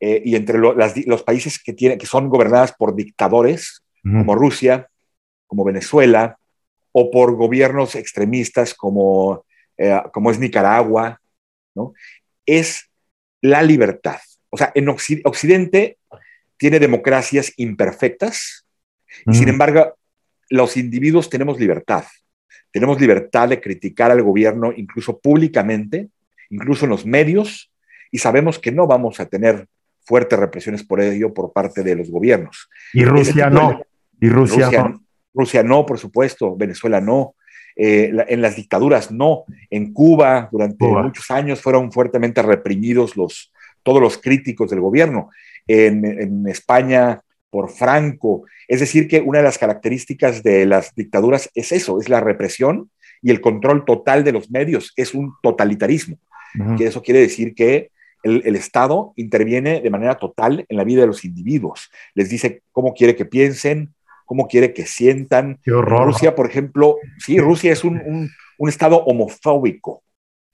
eh, 0.00 0.20
y 0.24 0.34
entre 0.34 0.58
los 0.58 1.22
países 1.22 1.62
que, 1.62 1.72
tienen, 1.72 1.96
que 1.96 2.06
son 2.06 2.28
gobernadas 2.28 2.72
por 2.72 2.96
dictadores, 2.96 3.84
como 4.02 4.34
Rusia, 4.34 4.88
como 5.46 5.62
Venezuela, 5.62 6.38
o 6.90 7.08
por 7.12 7.36
gobiernos 7.36 7.94
extremistas 7.94 8.74
como, 8.74 9.44
eh, 9.78 10.02
como 10.12 10.32
es 10.32 10.40
Nicaragua, 10.40 11.20
¿no? 11.76 11.94
es 12.44 12.90
la 13.40 13.62
libertad. 13.62 14.18
O 14.50 14.56
sea, 14.56 14.72
en 14.74 14.88
Occidente 14.88 15.98
tiene 16.56 16.80
democracias 16.80 17.52
imperfectas 17.56 18.66
y 19.26 19.34
sin 19.34 19.48
embargo 19.48 19.94
los 20.50 20.76
individuos 20.76 21.30
tenemos 21.30 21.60
libertad. 21.60 22.04
Tenemos 22.72 23.00
libertad 23.00 23.48
de 23.48 23.60
criticar 23.60 24.10
al 24.10 24.22
gobierno 24.22 24.72
incluso 24.74 25.18
públicamente, 25.18 26.08
incluso 26.50 26.86
en 26.86 26.90
los 26.90 27.06
medios, 27.06 27.70
y 28.10 28.18
sabemos 28.18 28.58
que 28.58 28.72
no 28.72 28.86
vamos 28.86 29.20
a 29.20 29.26
tener 29.26 29.68
fuertes 30.04 30.38
represiones 30.38 30.82
por 30.82 31.00
ello 31.00 31.32
por 31.32 31.52
parte 31.52 31.82
de 31.82 31.94
los 31.94 32.10
gobiernos. 32.10 32.68
Y 32.92 33.04
Rusia 33.04 33.48
no. 33.48 33.82
Y 34.20 34.28
Rusia, 34.28 34.70
no. 34.70 35.04
Rusia 35.34 35.62
no, 35.62 35.86
por 35.86 35.98
supuesto, 35.98 36.56
Venezuela 36.56 37.00
no, 37.00 37.34
eh, 37.74 38.12
en 38.28 38.42
las 38.42 38.56
dictaduras 38.56 39.10
no, 39.10 39.44
en 39.70 39.92
Cuba 39.92 40.48
durante 40.52 40.86
muchos 40.86 41.30
años 41.30 41.60
fueron 41.60 41.90
fuertemente 41.90 42.42
reprimidos 42.42 43.16
los, 43.16 43.52
todos 43.82 44.00
los 44.00 44.18
críticos 44.18 44.70
del 44.70 44.80
gobierno, 44.80 45.30
en, 45.66 46.46
España 46.48 47.20
por 47.52 47.68
Franco, 47.68 48.44
es 48.66 48.80
decir, 48.80 49.06
que 49.06 49.20
una 49.20 49.38
de 49.38 49.44
las 49.44 49.58
características 49.58 50.42
de 50.42 50.64
las 50.64 50.94
dictaduras 50.94 51.50
es 51.54 51.70
eso, 51.70 52.00
es 52.00 52.08
la 52.08 52.20
represión 52.20 52.90
y 53.20 53.30
el 53.30 53.42
control 53.42 53.84
total 53.84 54.24
de 54.24 54.32
los 54.32 54.50
medios, 54.50 54.94
es 54.96 55.12
un 55.12 55.34
totalitarismo, 55.42 56.16
que 56.78 56.86
eso 56.86 57.02
quiere 57.02 57.20
decir 57.20 57.54
que 57.54 57.90
el, 58.22 58.42
el, 58.46 58.56
Estado 58.56 59.12
interviene 59.16 59.82
de 59.82 59.90
manera 59.90 60.14
total 60.14 60.64
en 60.66 60.76
la 60.78 60.84
vida 60.84 61.02
de 61.02 61.08
los 61.08 61.26
individuos, 61.26 61.90
les 62.14 62.30
dice 62.30 62.62
cómo 62.72 62.94
quiere 62.94 63.16
que 63.16 63.26
piensen, 63.26 63.92
cómo 64.24 64.48
quiere 64.48 64.72
que 64.72 64.86
sientan. 64.86 65.60
Rusia, 65.66 66.34
por 66.34 66.48
ejemplo, 66.48 66.96
sí, 67.18 67.38
Rusia 67.38 67.70
es 67.70 67.84
un, 67.84 68.30
estado 68.66 69.04
homofóbico, 69.04 70.02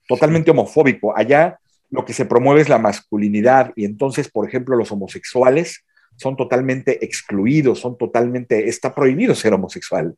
totalmente 0.05 0.51
homofóbico. 0.51 1.15
Allá 1.15 1.59
lo 1.89 2.03
que 2.03 2.11
se 2.11 2.25
promueve 2.25 2.59
es 2.59 2.67
la 2.67 2.77
masculinidad 2.77 3.71
y 3.77 3.85
entonces, 3.85 4.29
por 4.29 4.45
ejemplo, 4.45 4.75
los 4.75 4.91
homosexuales 4.91 5.85
son 6.19 6.35
totalmente 6.35 7.03
excluidos, 7.03 7.79
son 7.79 7.97
totalmente, 7.97 8.67
está 8.67 8.93
prohibido 8.93 9.33
ser 9.33 9.53
homosexual. 9.53 10.15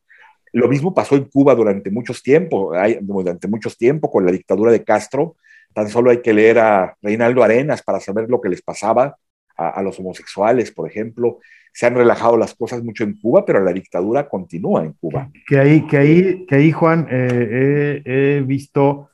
Lo 0.52 0.68
mismo 0.68 0.94
pasó 0.94 1.16
en 1.16 1.26
Cuba 1.26 1.56
durante 1.56 1.92
muchos 1.92 2.22
tiempos, 2.22 2.76
durante 3.02 3.48
muchos 3.48 3.78
tiempos 3.78 4.12
con 4.12 4.26
la 4.26 4.32
dictadura 4.32 4.72
de 4.72 4.84
Castro. 4.84 5.38
Tan 5.74 5.88
solo 5.88 6.12
hay 6.12 6.22
que 6.22 6.34
leer 6.34 6.60
a 6.60 6.98
Reinaldo 7.02 7.44
Arenas 7.44 7.82
para 7.82 8.02
saber 8.02 8.30
lo 8.30 8.42
que 8.42 8.50
les 8.50 8.62
pasaba 8.62 9.16
a 9.56 9.82
los 9.84 10.00
homosexuales, 10.00 10.72
por 10.72 10.90
ejemplo 10.90 11.40
se 11.74 11.86
han 11.86 11.96
relajado 11.96 12.38
las 12.38 12.54
cosas 12.54 12.84
mucho 12.84 13.04
en 13.04 13.18
Cuba, 13.18 13.46
pero 13.46 13.64
la 13.64 13.74
dictadura 13.74 14.28
continúa 14.28 14.84
en 14.84 14.94
Cuba. 14.94 15.30
Que 15.48 15.60
ahí, 15.60 15.88
que 15.88 15.98
ahí, 15.98 16.46
que 16.46 16.56
ahí 16.56 16.72
Juan, 16.72 17.08
eh, 17.10 18.02
he 18.06 18.42
visto 18.42 19.10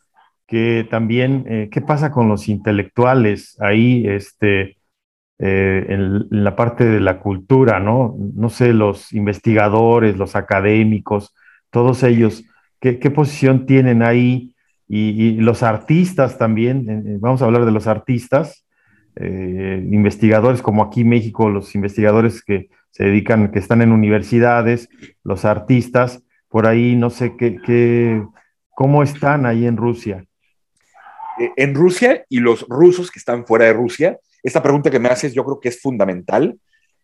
que 0.48 0.88
también, 0.90 1.46
eh, 1.48 1.70
¿qué 1.72 1.82
pasa 1.82 2.12
con 2.12 2.30
los 2.30 2.48
intelectuales 2.48 3.58
ahí, 3.60 4.08
este, 4.08 4.77
eh, 5.40 5.86
en, 5.90 6.28
la 6.30 6.56
parte 6.56 6.86
de 6.86 7.00
la 7.00 7.20
cultura, 7.20 7.80
¿no? 7.80 8.16
No 8.36 8.50
sé, 8.50 8.74
los 8.74 9.14
investigadores, 9.14 10.18
los 10.18 10.36
académicos, 10.36 11.36
todos 11.70 12.04
ellos, 12.04 12.44
¿qué, 12.80 12.96
posición 13.12 13.66
tienen 13.66 14.02
ahí? 14.02 14.56
Y, 14.88 15.34
los 15.42 15.64
artistas 15.64 16.38
también, 16.38 17.20
vamos 17.20 17.42
a 17.42 17.46
hablar 17.46 17.66
de 17.66 17.72
los 17.72 17.88
artistas, 17.88 18.66
eh, 19.16 19.86
investigadores 19.92 20.62
como 20.62 20.84
aquí 20.84 21.02
en 21.02 21.10
México, 21.10 21.50
los 21.50 21.76
investigadores 21.76 22.44
que 22.44 22.70
se 22.92 23.06
dedican, 23.06 23.52
que 23.52 23.60
están 23.60 23.82
en 23.82 23.92
universidades, 23.92 24.90
los 25.24 25.46
artistas, 25.46 26.24
por 26.50 26.66
ahí 26.66 26.96
no 26.96 27.10
sé 27.10 27.36
qué, 27.38 28.24
cómo 28.70 29.04
están 29.04 29.46
ahí 29.46 29.66
en 29.66 29.78
Rusia. 29.78 30.26
Eh, 31.40 31.52
en 31.58 31.76
Rusia 31.76 32.26
y 32.30 32.40
los 32.40 32.66
rusos 32.68 33.12
que 33.12 33.20
están 33.20 33.46
fuera 33.46 33.66
de 33.66 33.74
Rusia, 33.74 34.20
esta 34.48 34.64
pregunta 34.64 34.90
que 34.90 35.00
me 35.00 35.10
haces 35.10 35.34
yo 35.34 35.44
creo 35.44 35.60
que 35.60 35.70
es 35.70 35.82
fundamental. 35.82 36.58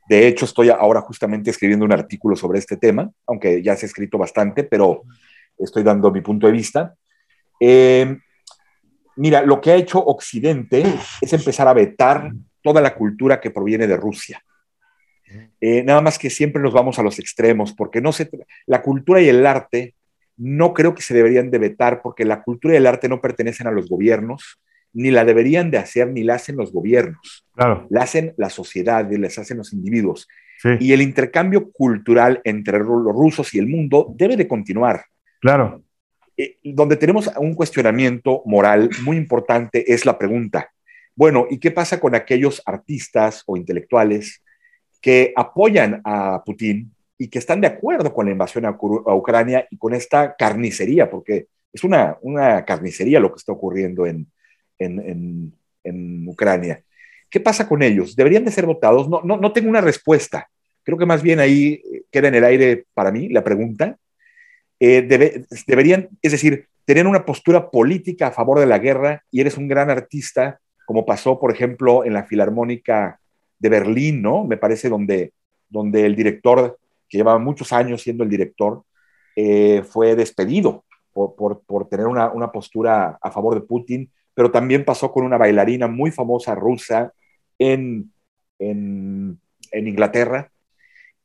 De 0.07 0.27
hecho, 0.27 0.45
estoy 0.45 0.69
ahora 0.69 1.01
justamente 1.01 1.49
escribiendo 1.49 1.85
un 1.85 1.91
artículo 1.91 2.35
sobre 2.35 2.59
este 2.59 2.77
tema, 2.77 3.09
aunque 3.27 3.61
ya 3.61 3.75
se 3.75 3.85
ha 3.85 3.87
escrito 3.87 4.17
bastante, 4.17 4.63
pero 4.63 5.03
estoy 5.57 5.83
dando 5.83 6.11
mi 6.11 6.21
punto 6.21 6.47
de 6.47 6.53
vista. 6.53 6.95
Eh, 7.59 8.17
mira, 9.15 9.41
lo 9.41 9.61
que 9.61 9.71
ha 9.71 9.75
hecho 9.75 9.99
Occidente 9.99 10.83
es 11.21 11.33
empezar 11.33 11.67
a 11.67 11.73
vetar 11.73 12.31
toda 12.61 12.81
la 12.81 12.95
cultura 12.95 13.39
que 13.39 13.51
proviene 13.51 13.87
de 13.87 13.97
Rusia. 13.97 14.43
Eh, 15.59 15.83
nada 15.83 16.01
más 16.01 16.19
que 16.19 16.29
siempre 16.29 16.61
nos 16.61 16.73
vamos 16.73 16.99
a 16.99 17.03
los 17.03 17.19
extremos, 17.19 17.73
porque 17.73 18.01
no 18.01 18.11
se, 18.11 18.29
la 18.65 18.81
cultura 18.81 19.21
y 19.21 19.29
el 19.29 19.45
arte 19.45 19.95
no 20.37 20.73
creo 20.73 20.93
que 20.93 21.01
se 21.01 21.13
deberían 21.13 21.51
de 21.51 21.59
vetar, 21.59 22.01
porque 22.01 22.25
la 22.25 22.41
cultura 22.41 22.73
y 22.73 22.77
el 22.77 22.87
arte 22.87 23.09
no 23.09 23.21
pertenecen 23.21 23.67
a 23.67 23.71
los 23.71 23.87
gobiernos, 23.89 24.59
ni 24.93 25.11
la 25.11 25.25
deberían 25.25 25.71
de 25.71 25.79
hacer, 25.79 26.07
ni 26.07 26.23
la 26.23 26.35
hacen 26.35 26.55
los 26.55 26.71
gobiernos. 26.71 27.45
Claro. 27.55 27.87
La 27.89 28.03
hacen 28.03 28.33
la 28.37 28.49
sociedad, 28.49 29.09
y 29.09 29.17
las 29.17 29.37
hacen 29.37 29.57
los 29.57 29.73
individuos. 29.73 30.27
Y 30.79 30.93
el 30.93 31.01
intercambio 31.01 31.71
cultural 31.71 32.39
entre 32.45 32.79
los 32.79 32.87
rusos 32.87 33.53
y 33.53 33.59
el 33.59 33.67
mundo 33.67 34.13
debe 34.15 34.37
de 34.37 34.47
continuar. 34.47 35.03
Claro. 35.41 35.83
eh, 36.37 36.57
donde 36.63 36.95
tenemos 36.95 37.29
un 37.37 37.53
cuestionamiento 37.53 38.43
moral 38.45 38.89
muy 39.03 39.17
importante 39.17 39.91
es 39.91 40.05
la 40.05 40.17
pregunta, 40.17 40.71
bueno, 41.15 41.47
¿y 41.49 41.59
qué 41.59 41.69
pasa 41.69 41.99
con 41.99 42.15
aquellos 42.15 42.61
artistas 42.65 43.43
o 43.45 43.57
intelectuales 43.57 44.41
que 45.01 45.33
apoyan 45.35 46.01
a 46.05 46.41
Putin 46.45 46.95
y 47.17 47.27
que 47.27 47.39
están 47.39 47.59
de 47.59 47.67
acuerdo 47.67 48.13
con 48.13 48.25
la 48.25 48.31
invasión 48.31 48.65
a, 48.65 48.71
Ucrania 48.71 49.67
y 49.69 49.77
con 49.77 49.93
esta 49.93 50.35
carnicería? 50.35 51.09
Porque 51.09 51.47
es 51.71 51.83
una, 51.83 52.17
una 52.21 52.63
carnicería 52.63 53.19
lo 53.19 53.31
que 53.31 53.37
está 53.37 53.51
ocurriendo 53.51 54.05
en, 54.05 54.27
en, 54.80 55.53
en, 55.84 56.28
Ucrania. 56.28 56.82
¿Qué 57.30 57.39
pasa 57.39 57.67
con 57.67 57.84
ellos? 57.84 58.15
¿Deberían 58.15 58.45
de 58.45 58.51
ser 58.51 58.65
votados? 58.65 59.09
No, 59.09 59.21
no, 59.24 59.38
no 59.38 59.51
tengo 59.51 59.69
una 59.69 59.82
respuesta. 59.82 60.49
Creo 60.84 60.97
que 60.97 61.05
más 61.05 61.21
bien 61.21 61.39
ahí 61.39 61.82
queda 62.11 62.28
en 62.28 62.36
el 62.36 62.43
aire 62.43 62.86
para 62.93 63.11
mí 63.11 63.30
la 63.30 63.43
pregunta. 63.43 63.97
Eh, 64.80 65.01
deberían, 65.65 66.09
es 66.21 66.32
decir, 66.32 66.67
tener 66.86 67.07
una 67.07 67.26
postura 67.26 67.69
política 67.69 68.28
a 68.28 68.32
favor 68.32 68.59
de 68.59 68.65
la 68.65 68.80
guerra 68.80 69.24
y 69.32 69.41
eres 69.41 69.57
un 69.57 69.67
gran 69.67 69.89
artista, 69.89 70.59
como 70.86 71.05
pasó, 71.05 71.39
por 71.39 71.51
ejemplo, 71.51 72.03
en 72.03 72.13
la 72.13 72.24
Filarmónica 72.24 73.19
de 73.59 73.69
Berlín, 73.69 74.21
¿no? 74.21 74.43
Me 74.43 74.57
parece 74.57 74.89
donde, 74.89 75.32
donde 75.69 76.05
el 76.05 76.15
director, 76.15 76.78
que 77.07 77.17
llevaba 77.17 77.39
muchos 77.39 77.71
años 77.71 78.01
siendo 78.01 78.24
el 78.24 78.30
director, 78.30 78.84
eh, 79.36 79.84
fue 79.88 80.15
despedido 80.15 80.84
por, 81.13 81.36
por, 81.36 81.61
por 81.61 81.88
tener 81.88 82.07
una, 82.07 82.32
una, 82.32 82.51
postura 82.51 83.17
a 83.21 83.32
favor 83.32 83.55
de 83.55 83.61
Putin, 83.61 84.11
pero 84.34 84.51
también 84.51 84.86
pasó 84.86 85.11
con 85.11 85.25
una 85.25 85.38
bailarina 85.38 85.88
muy 85.88 86.11
famosa 86.11 86.55
rusa 86.55 87.13
en, 87.59 88.11
en, 88.59 89.39
en 89.71 89.88
Inglaterra, 89.88 90.51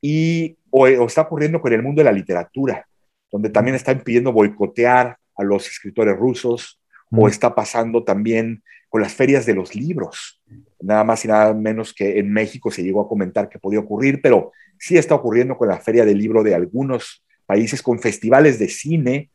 y 0.01 0.57
o, 0.69 0.83
o 0.83 1.05
está 1.05 1.21
ocurriendo 1.21 1.59
con 1.59 1.73
el 1.73 1.83
mundo 1.83 1.99
de 1.99 2.05
la 2.05 2.11
literatura 2.11 2.85
donde 3.31 3.49
también 3.49 3.75
están 3.75 4.01
pidiendo 4.01 4.33
boicotear 4.33 5.17
a 5.35 5.43
los 5.43 5.67
escritores 5.67 6.17
rusos, 6.17 6.79
o 7.11 7.27
está 7.27 7.55
pasando 7.55 8.03
también 8.03 8.61
con 8.87 9.01
las 9.01 9.13
ferias 9.13 9.45
de 9.45 9.55
los 9.55 9.75
libros. 9.75 10.41
Nada 10.79 11.03
más 11.03 11.25
y 11.25 11.27
nada 11.27 11.53
menos 11.53 11.93
que 11.93 12.19
en 12.19 12.31
México 12.31 12.69
se 12.69 12.83
llegó 12.83 13.01
a 13.01 13.07
comentar 13.07 13.49
que 13.49 13.57
podía 13.57 13.79
ocurrir, 13.79 14.21
pero 14.21 14.51
sí 14.77 14.97
está 14.97 15.15
ocurriendo 15.15 15.57
con 15.57 15.67
la 15.67 15.79
feria 15.79 16.05
del 16.05 16.19
libro 16.19 16.43
de 16.43 16.53
algunos 16.53 17.25
países, 17.47 17.81
con 17.81 17.99
festivales 17.99 18.59
de 18.59 18.69
cine, 18.69 19.31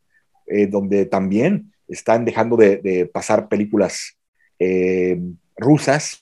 eh, 0.46 0.68
donde 0.68 1.06
también 1.06 1.72
están 1.88 2.24
dejando 2.24 2.56
de, 2.56 3.10
pasar 3.12 3.48
películas 3.48 4.16
eh, 4.58 5.18
rusas. 5.56 6.18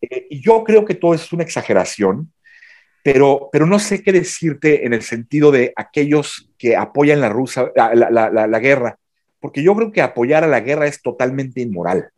Eh, 0.00 0.26
y 0.30 0.40
yo 0.40 0.64
creo 0.64 0.84
que 0.84 0.94
todo 0.94 1.14
es 1.14 1.32
una 1.32 1.42
exageración 1.42 2.32
pero, 3.02 3.48
pero 3.52 3.66
no 3.66 3.78
sé 3.78 4.02
qué 4.02 4.12
decirte 4.12 4.84
en 4.84 4.92
el 4.92 5.02
sentido 5.02 5.50
de 5.50 5.72
aquellos 5.76 6.50
que 6.58 6.76
apoyan 6.76 7.20
la, 7.20 7.28
rusa, 7.28 7.70
la, 7.74 8.58
guerra, 8.58 8.98
porque 9.40 9.62
yo 9.62 9.74
creo 9.74 9.92
que 9.92 10.02
apoyar 10.02 10.44
a 10.44 10.48
la 10.48 10.60
guerra 10.60 10.86
es 10.86 11.00
totalmente 11.00 11.60
inmoral, 11.60 12.10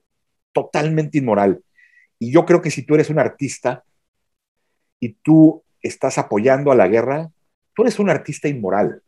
totalmente 0.52 1.18
inmoral. 1.18 1.62
Y 2.18 2.32
yo 2.32 2.44
creo 2.44 2.60
que 2.60 2.70
si 2.70 2.82
tú 2.82 2.94
eres 2.94 3.10
un 3.10 3.18
artista 3.18 3.84
y 4.98 5.10
tú 5.22 5.62
estás 5.80 6.18
apoyando 6.18 6.72
a 6.72 6.74
la 6.74 6.88
guerra, 6.88 7.30
tú 7.74 7.82
eres 7.82 7.98
un 7.98 8.10
artista 8.10 8.48
inmoral. 8.48 9.02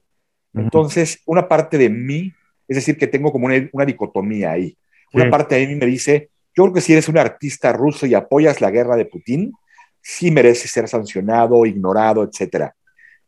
Entonces, 0.55 1.21
una 1.27 1.49
parte 1.49 1.79
de 1.79 1.89
mí, 1.89 2.33
es 2.73 2.77
decir, 2.77 2.97
que 2.97 3.07
tengo 3.07 3.31
como 3.31 3.47
una, 3.47 3.85
dicotomía 3.85 4.53
ahí. 4.53 4.77
Una 5.13 5.29
parte 5.29 5.57
de 5.57 5.67
mí 5.67 5.75
me 5.75 5.85
dice, 5.85 6.31
yo 6.57 6.65
creo 6.65 6.73
que 6.73 6.81
si 6.81 6.93
eres 6.93 7.07
un 7.09 7.19
artista 7.19 7.73
ruso 7.73 8.07
y 8.07 8.15
apoyas 8.15 8.63
la 8.63 8.71
guerra 8.71 8.97
de 8.97 9.05
Putin, 9.05 9.53
sí 10.01 10.31
merece 10.31 10.69
ser 10.69 10.89
sancionado, 10.89 11.67
ignorado, 11.67 12.25
etc. 12.25 12.71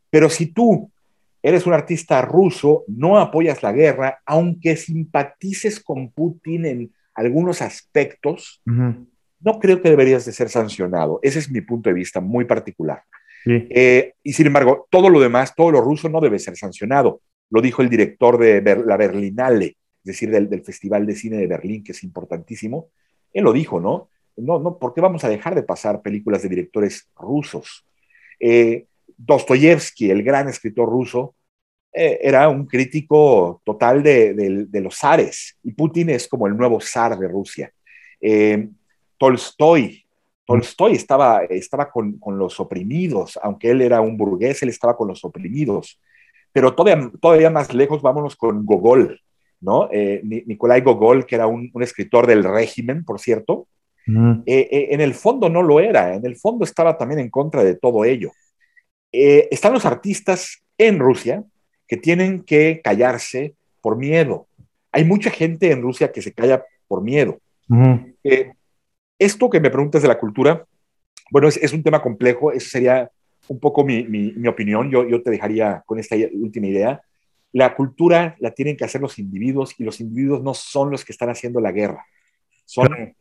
Pero 0.09 0.30
si 0.30 0.47
tú 0.47 0.90
eres 1.42 1.66
un 1.66 1.74
artista 1.74 2.22
ruso, 2.22 2.84
no 2.88 3.18
apoyas 3.18 3.62
la 3.62 3.72
guerra, 3.72 4.18
aunque 4.24 4.76
simpatices 4.76 5.78
con 5.78 6.11
Putin 6.11 6.64
en 6.64 6.92
algunos 7.14 7.61
aspectos, 7.61 8.62
no 8.64 9.59
creo 9.61 9.82
que 9.82 9.90
deberías 9.90 10.24
de 10.24 10.32
ser 10.32 10.49
sancionado. 10.49 11.20
Ese 11.22 11.38
es 11.38 11.51
mi 11.51 11.61
punto 11.61 11.90
de 11.90 11.95
vista 11.95 12.20
muy 12.20 12.47
particular. 12.47 13.03
Eh, 13.47 14.14
y 14.22 14.32
sin 14.32 14.47
embargo, 14.47 14.88
todo 14.90 15.11
lo 15.11 15.20
demás, 15.20 15.55
todo 15.55 15.70
lo 15.70 15.82
ruso 15.82 16.09
no 16.09 16.22
debe 16.22 16.38
ser 16.38 16.57
sancionado. 16.57 17.20
Lo 17.55 17.61
dijo 17.61 17.82
el 17.82 17.88
director 17.88 18.36
de 18.36 18.61
la 18.84 18.96
Berlinale, 18.96 19.66
es 19.66 20.02
decir, 20.02 20.28
del, 20.28 20.64
Festival 20.64 21.07
de 21.07 21.14
Cine 21.14 21.36
de 21.36 21.46
Berlín, 21.46 21.84
que 21.84 21.92
es 21.92 22.02
importantísimo. 22.02 22.88
Él 23.32 23.44
lo 23.44 23.52
dijo, 23.52 23.78
¿no? 23.78 24.11
No, 24.36 24.59
no, 24.59 24.76
¿por 24.76 24.92
qué 24.92 25.00
vamos 25.00 25.22
a 25.22 25.28
dejar 25.28 25.55
de 25.55 25.62
pasar 25.62 26.02
películas 26.02 26.42
de 26.42 26.48
directores 26.48 27.09
rusos? 27.14 27.86
Eh, 28.40 28.86
Dostoyevsky, 29.16 30.11
el 30.11 30.24
gran 30.24 30.48
escritor 30.48 30.88
ruso, 30.88 31.36
eh, 31.92 32.18
era 32.22 32.48
un 32.48 32.66
crítico 32.66 33.62
total 33.64 34.02
de, 34.02 34.66
los 34.72 34.98
zares, 34.98 35.57
y 35.62 35.70
Putin 35.74 36.11
es 36.11 36.26
como 36.26 36.48
el 36.48 36.57
nuevo 36.57 36.80
zar 36.80 37.16
de 37.16 37.28
Rusia. 37.28 37.72
Eh, 38.20 38.68
Tolstoy, 39.16 40.05
Tolstoy 40.44 40.94
estaba, 40.94 41.44
estaba 41.44 41.88
con, 41.88 42.18
los 42.36 42.59
oprimidos, 42.59 43.38
aunque 43.40 43.70
él 43.70 43.80
era 43.80 44.00
un 44.00 44.16
burgués, 44.16 44.61
él 44.64 44.70
estaba 44.70 44.96
con 44.96 45.07
los 45.07 45.24
oprimidos. 45.24 46.00
Pero 46.55 46.74
todavía, 46.74 47.11
todavía 47.20 47.50
más 47.50 47.74
lejos, 47.74 48.00
vámonos 48.00 48.36
con 48.36 48.64
Gogol, 48.64 49.20
¿no? 49.61 49.90
Nikolai 50.22 50.80
Gogol, 50.80 51.26
que 51.26 51.34
era 51.34 51.46
un, 51.46 51.70
un, 51.74 51.82
escritor 51.82 52.26
del 52.26 52.44
régimen, 52.44 53.05
por 53.05 53.20
cierto, 53.20 53.66
eh, 54.07 54.68
eh, 54.70 54.88
en 54.90 55.00
el 55.00 55.14
fondo 55.14 55.48
no 55.48 55.62
lo 55.62 55.80
era, 55.80 56.14
en 56.14 56.26
el 56.26 56.36
fondo 56.36 56.64
estaba 56.64 56.98
también 56.98 57.20
en 57.20 57.30
contra 57.30 57.64
de 57.64 57.74
todo 57.74 58.05
ello. 58.05 58.32
Eh, 59.12 59.48
están 59.50 59.72
los 59.72 59.86
artistas 59.86 60.62
en 60.76 60.98
Rusia 60.98 61.42
que 61.88 61.96
tienen 61.96 62.42
que 62.42 62.80
callarse 62.82 63.55
por 63.80 63.96
miedo. 63.96 64.46
Hay 64.92 65.05
mucha 65.05 65.30
gente 65.30 65.70
en 65.70 65.82
Rusia 65.82 66.12
que 66.12 66.22
se 66.22 66.32
calla 66.32 66.64
por 66.86 67.02
miedo. 67.02 67.38
esto 69.18 69.48
que 69.48 69.61
me 69.61 69.70
preguntas 69.70 70.02
de 70.02 70.09
la 70.09 70.18
cultura, 70.18 70.66
bueno, 71.30 71.48
es, 71.48 71.72
un 71.72 71.82
tema 71.82 72.02
complejo, 72.02 72.52
eso 72.52 72.68
sería 72.68 73.11
un 73.49 73.61
poco 73.61 73.84
mi, 73.84 74.05
mi, 74.05 74.49
opinión, 74.49 74.90
yo, 74.90 75.07
yo 75.09 75.22
te 75.22 75.30
dejaría 75.30 75.82
con 75.86 75.99
esta 75.99 76.16
última 76.32 76.66
idea. 76.66 77.03
La 77.53 77.74
cultura 77.74 78.36
la 78.40 78.53
tienen 78.53 78.76
que 78.76 78.84
hacer 78.84 79.01
los 79.01 79.18
individuos 79.18 79.74
y 79.78 79.84
los 79.84 80.01
individuos 80.01 80.42
no 80.42 80.55
son 80.55 80.90
los 80.90 81.05
que 81.05 81.12
están 81.12 81.30
haciendo 81.30 81.61
la 81.61 81.72
guerra, 81.72 82.05
son 82.64 83.14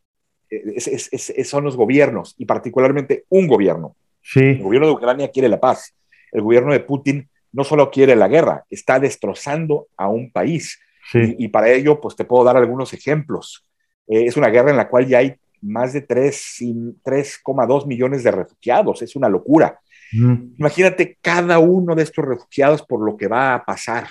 son 1.43 1.63
los 1.63 1.75
gobiernos 1.75 2.35
y 2.37 2.45
particularmente 2.45 3.25
un 3.29 3.47
gobierno. 3.47 3.95
Sí. 4.21 4.39
El 4.39 4.61
gobierno 4.63 4.87
de 4.87 4.93
Ucrania 4.93 5.31
quiere 5.31 5.49
la 5.49 5.59
paz. 5.59 5.95
El 6.31 6.41
gobierno 6.41 6.71
de 6.73 6.79
Putin 6.79 7.27
no 7.51 7.63
solo 7.63 7.89
quiere 7.91 8.15
la 8.15 8.27
guerra, 8.27 8.65
está 8.69 8.99
destrozando 8.99 9.87
a 9.95 10.09
un 10.09 10.31
país. 10.31 10.79
Y, 11.13 11.49
para 11.49 11.69
ello, 11.69 11.99
pues 12.01 12.15
te 12.15 12.25
puedo 12.25 12.43
dar 12.43 12.57
algunos 12.57 12.93
ejemplos. 12.93 13.63
Eh, 14.07 14.25
es 14.25 14.35
una 14.37 14.47
guerra 14.47 14.71
en 14.71 14.77
la 14.77 14.87
cual 14.87 15.05
ya 15.05 15.19
hay 15.19 15.35
más 15.61 15.93
de 15.93 16.07
3,2 16.07 17.85
millones 17.85 18.23
de 18.23 18.31
refugiados. 18.31 19.01
Es 19.03 19.15
una 19.15 19.29
locura. 19.29 19.79
Imagínate 20.13 21.17
cada 21.21 21.59
uno 21.59 21.95
de 21.95 22.03
estos 22.03 22.23
refugiados 22.23 22.83
por 22.83 23.03
lo 23.03 23.17
que 23.17 23.27
va 23.27 23.55
a 23.55 23.65
pasar, 23.65 24.07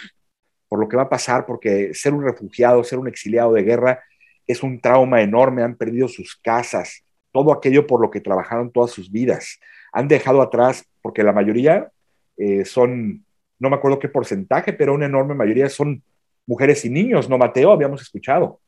por 0.68 0.80
lo 0.80 0.88
que 0.88 0.96
va 0.96 1.04
a 1.04 1.08
pasar, 1.08 1.46
porque 1.46 1.94
ser 1.94 2.14
un 2.14 2.24
refugiado, 2.24 2.82
ser 2.82 2.98
un 2.98 3.08
exiliado 3.08 3.52
de 3.52 3.62
guerra, 3.62 4.00
es 4.46 4.62
un 4.62 4.80
trauma 4.80 5.22
enorme, 5.22 5.62
han 5.62 5.76
perdido 5.76 6.08
sus 6.08 6.36
casas, 6.36 7.04
todo 7.30 7.52
aquello 7.52 7.86
por 7.86 8.00
lo 8.00 8.10
que 8.10 8.20
trabajaron 8.20 8.72
todas 8.72 8.90
sus 8.90 9.10
vidas. 9.10 9.60
Han 9.92 10.08
dejado 10.08 10.42
atrás, 10.42 10.84
porque 11.00 11.22
la 11.22 11.32
mayoría 11.32 11.90
eh, 12.36 12.64
son, 12.64 13.24
no 13.58 13.70
me 13.70 13.76
acuerdo 13.76 13.98
qué 13.98 14.08
porcentaje, 14.08 14.72
pero 14.72 14.94
una 14.94 15.06
enorme 15.06 15.34
mayoría 15.34 15.68
son 15.68 16.02
mujeres 16.46 16.84
y 16.84 16.90
niños, 16.90 17.28
¿no, 17.28 17.38
Mateo? 17.38 17.72
Habíamos 17.72 18.02
escuchado. 18.02 18.60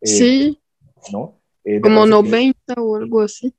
Eh, 0.00 0.06
sí. 0.06 0.60
¿no? 1.12 1.40
Eh, 1.64 1.80
Como 1.80 2.06
90 2.06 2.74
o 2.76 2.96
algo 2.96 3.22
así. 3.22 3.54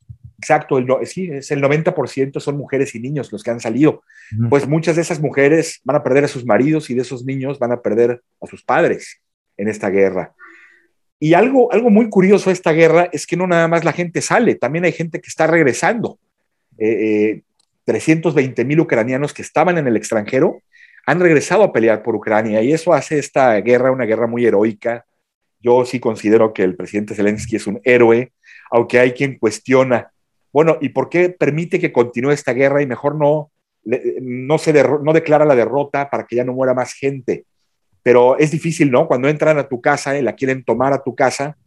Exacto, 0.46 0.78
el, 0.78 0.88
sí, 1.08 1.28
es 1.32 1.50
el 1.50 1.60
90% 1.60 2.40
son 2.40 2.56
mujeres 2.56 2.94
y 2.94 3.00
niños 3.00 3.32
los 3.32 3.42
que 3.42 3.50
han 3.50 3.60
salido. 3.60 4.04
Pues 4.48 4.68
muchas 4.68 4.96
de 4.96 5.02
esas 5.02 5.20
mujeres 5.20 5.82
van 5.84 5.96
a 5.96 6.04
perder 6.04 6.26
a 6.26 6.28
sus 6.28 6.46
maridos 6.46 6.92
y 6.92 6.94
de 6.94 7.02
esos 7.02 7.26
niños 7.26 7.58
van 7.58 7.72
a 7.72 7.82
perder 7.82 8.22
a 8.40 8.46
sus 8.46 8.64
padres 8.64 9.24
en 9.58 9.68
esta 9.70 9.90
guerra. 9.90 10.36
Y 11.20 11.34
algo, 11.34 11.74
algo 11.74 11.90
muy 11.90 12.10
curioso 12.10 12.52
de 12.52 12.54
esta 12.54 12.74
guerra 12.74 13.10
es 13.12 13.26
que 13.26 13.36
no 13.36 13.48
nada 13.48 13.68
más 13.68 13.84
la 13.84 13.92
gente 13.92 14.22
sale, 14.22 14.54
también 14.54 14.86
hay 14.86 14.92
gente 14.92 15.20
que 15.20 15.30
está 15.30 15.48
regresando. 15.48 16.20
320 16.78 18.38
eh, 18.38 18.64
eh, 18.64 18.68
mil 18.68 18.80
ucranianos 18.82 19.34
que 19.34 19.42
estaban 19.42 19.80
en 19.80 19.88
el 19.88 19.98
extranjero 19.98 20.62
han 21.08 21.20
regresado 21.20 21.64
a 21.64 21.74
pelear 21.74 22.04
por 22.04 22.16
Ucrania 22.16 22.62
y 22.62 22.72
eso 22.72 22.94
hace 22.94 23.18
esta 23.18 23.56
guerra 23.62 23.92
una 23.92 24.06
guerra 24.06 24.28
muy 24.28 24.46
heroica. 24.46 25.06
Yo 25.60 25.86
sí 25.86 26.00
considero 26.00 26.54
que 26.54 26.62
el 26.62 26.76
presidente 26.76 27.16
Zelensky 27.16 27.56
es 27.56 27.66
un 27.66 27.82
héroe, 27.84 28.32
aunque 28.70 29.00
hay 29.00 29.14
quien 29.14 29.40
cuestiona, 29.40 30.12
bueno, 30.56 30.78
¿y 30.80 30.90
por 30.90 31.10
qué 31.10 31.30
permite 31.30 31.80
que 31.80 31.92
continúe 31.92 32.32
esta 32.32 32.54
guerra 32.54 32.82
y 32.82 32.88
mejor 32.88 33.16
no, 33.16 33.52
no, 33.84 34.58
se 34.58 34.72
no 34.74 35.12
declara 35.12 35.44
la 35.44 35.56
derrota 35.56 36.10
para 36.10 36.26
que 36.26 36.38
ya 36.38 36.46
no 36.46 36.54
muera 36.54 36.74
más 36.74 36.94
gente? 36.94 37.44
pero 38.06 38.38
es 38.38 38.52
difícil, 38.52 38.92
¿no? 38.92 39.08
Cuando 39.08 39.28
entran 39.28 39.58
a 39.58 39.68
tu 39.68 39.82
casa 39.82 40.16
y 40.16 40.22
la 40.22 40.36
quieren 40.36 40.64
tomar 40.64 40.94
a 40.94 41.02
tu 41.02 41.16
casa, 41.16 41.58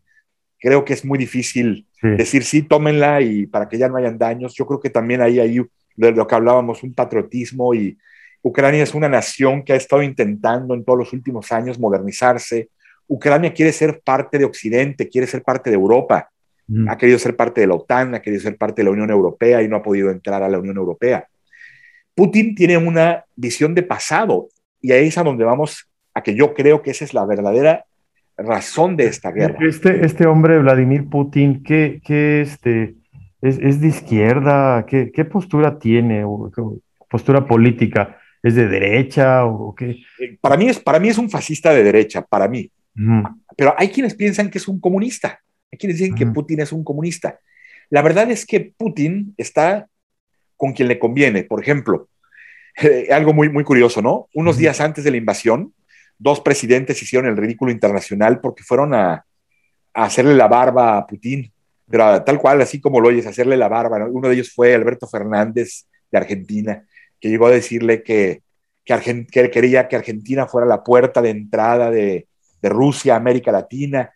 creo 0.60 0.84
que 0.84 0.92
es 0.92 1.04
muy 1.04 1.18
difícil 1.18 1.88
decir 2.00 2.44
sí, 2.44 2.62
tómenla 2.62 3.20
y 3.22 3.46
para 3.46 3.68
que 3.68 3.76
ya 3.76 3.88
no 3.88 3.96
hayan 3.96 4.18
daños. 4.18 4.54
Yo 4.54 4.64
creo 4.64 4.78
que 4.78 4.88
también 4.88 5.20
ahí 5.20 5.40
hay 5.40 5.60
de 5.96 6.12
lo 6.12 6.28
que 6.28 6.34
hablábamos, 6.36 6.84
un 6.84 6.94
patriotismo 6.94 7.74
y, 7.74 7.98
Ucrania 8.40 8.84
es 8.84 8.94
una 8.94 9.08
nación 9.08 9.64
que 9.64 9.72
ha 9.72 9.76
estado 9.76 10.00
intentando 10.00 10.74
en 10.74 10.84
todos 10.84 11.00
los 11.00 11.12
últimos 11.12 11.50
años 11.50 11.76
modernizarse. 11.76 12.70
Ucrania 13.08 13.52
quiere 13.52 13.72
ser 13.72 14.00
parte 14.00 14.38
de 14.38 14.44
Occidente, 14.44 15.08
quiere 15.08 15.26
ser 15.26 15.42
parte 15.42 15.70
de 15.70 15.76
Europa. 15.76 16.30
Ha 16.86 16.98
querido 16.98 17.18
ser 17.18 17.34
parte 17.34 17.62
de 17.62 17.66
la 17.66 17.74
OTAN, 17.74 18.14
ha 18.14 18.20
querido 18.20 18.42
ser 18.42 18.58
parte 18.58 18.82
de 18.82 18.84
la 18.84 18.90
Unión 18.90 19.10
Europea 19.10 19.62
y 19.62 19.68
no 19.68 19.76
ha 19.76 19.82
podido 19.82 20.10
entrar 20.10 20.42
a 20.42 20.48
la 20.48 20.58
Unión 20.58 20.76
Europea. 20.76 21.26
Putin 22.14 22.54
tiene 22.54 22.76
una 22.76 23.24
visión 23.36 23.74
de 23.74 23.82
pasado 23.82 24.48
y 24.80 24.92
ahí 24.92 25.08
es 25.08 25.16
a 25.16 25.22
donde 25.22 25.44
vamos 25.44 25.88
a 26.12 26.22
que 26.22 26.34
yo 26.34 26.52
creo 26.52 26.82
que 26.82 26.90
esa 26.90 27.04
es 27.04 27.14
la 27.14 27.24
verdadera 27.24 27.86
razón 28.36 28.96
de 28.96 29.06
esta 29.06 29.32
guerra. 29.32 29.58
Este, 29.60 30.04
este 30.04 30.26
hombre, 30.26 30.58
Vladimir 30.58 31.08
Putin, 31.08 31.62
¿qué, 31.62 32.00
qué 32.04 32.40
este, 32.42 32.96
es, 33.40 33.58
es, 33.58 33.80
de 33.80 33.88
izquierda? 33.88 34.84
¿Qué, 34.86 35.10
qué 35.12 35.24
postura 35.24 35.78
tiene? 35.78 36.24
¿Postura 37.08 37.46
política? 37.46 38.18
¿Es 38.42 38.54
de 38.54 38.68
derecha 38.68 39.44
o 39.44 39.74
qué? 39.74 40.02
Eh, 40.20 40.38
para 40.40 40.56
mí 40.56 40.68
es, 40.68 40.78
para 40.78 41.00
mí 41.00 41.08
es 41.08 41.18
un 41.18 41.28
fascista 41.28 41.72
de 41.72 41.82
derecha, 41.82 42.22
para 42.22 42.48
mí. 42.48 42.70
Pero 43.56 43.74
hay 43.76 43.88
quienes 43.88 44.14
piensan 44.14 44.50
que 44.50 44.58
es 44.58 44.66
un 44.66 44.80
comunista. 44.80 45.40
Hay 45.70 45.78
quienes 45.78 45.98
dicen 45.98 46.14
que 46.14 46.26
Putin 46.26 46.60
es 46.60 46.72
un 46.72 46.84
comunista. 46.84 47.38
La 47.90 48.02
verdad 48.02 48.30
es 48.30 48.46
que 48.46 48.72
Putin 48.76 49.34
está 49.36 49.86
con 50.56 50.72
quien 50.72 50.88
le 50.88 50.98
conviene. 50.98 51.44
Por 51.44 51.62
ejemplo, 51.62 52.08
eh, 52.82 53.08
algo 53.10 53.32
muy, 53.32 53.48
muy 53.48 53.64
curioso, 53.64 54.02
¿no? 54.02 54.28
Unos 54.34 54.56
días 54.56 54.80
antes 54.80 55.04
de 55.04 55.10
la 55.10 55.16
invasión, 55.16 55.72
dos 56.18 56.40
presidentes 56.40 57.02
hicieron 57.02 57.28
el 57.28 57.36
ridículo 57.36 57.70
internacional 57.70 58.40
porque 58.40 58.64
fueron 58.64 58.94
a, 58.94 59.24
hacerle 59.94 60.34
la 60.34 60.48
barba 60.48 60.98
a 60.98 61.06
Putin, 61.06 61.50
pero 61.90 62.22
tal 62.22 62.38
cual, 62.38 62.60
así 62.60 62.80
como 62.80 63.00
lo 63.00 63.08
oyes, 63.08 63.26
hacerle 63.26 63.56
la 63.56 63.68
barba. 63.68 64.06
Uno 64.06 64.28
de 64.28 64.34
ellos 64.34 64.52
fue 64.54 64.74
Alberto 64.74 65.08
Fernández 65.08 65.86
de 66.10 66.18
Argentina, 66.18 66.84
que 67.20 67.28
llegó 67.28 67.46
a 67.46 67.50
decirle 67.50 68.02
que, 68.02 68.42
que, 68.84 69.50
quería 69.50 69.88
que 69.88 69.96
Argentina 69.96 70.46
fuera 70.46 70.66
la 70.66 70.84
puerta 70.84 71.20
de 71.22 71.30
entrada 71.30 71.90
de, 71.90 72.26
Rusia 72.60 73.14
a 73.14 73.18
América 73.18 73.52
Latina. 73.52 74.10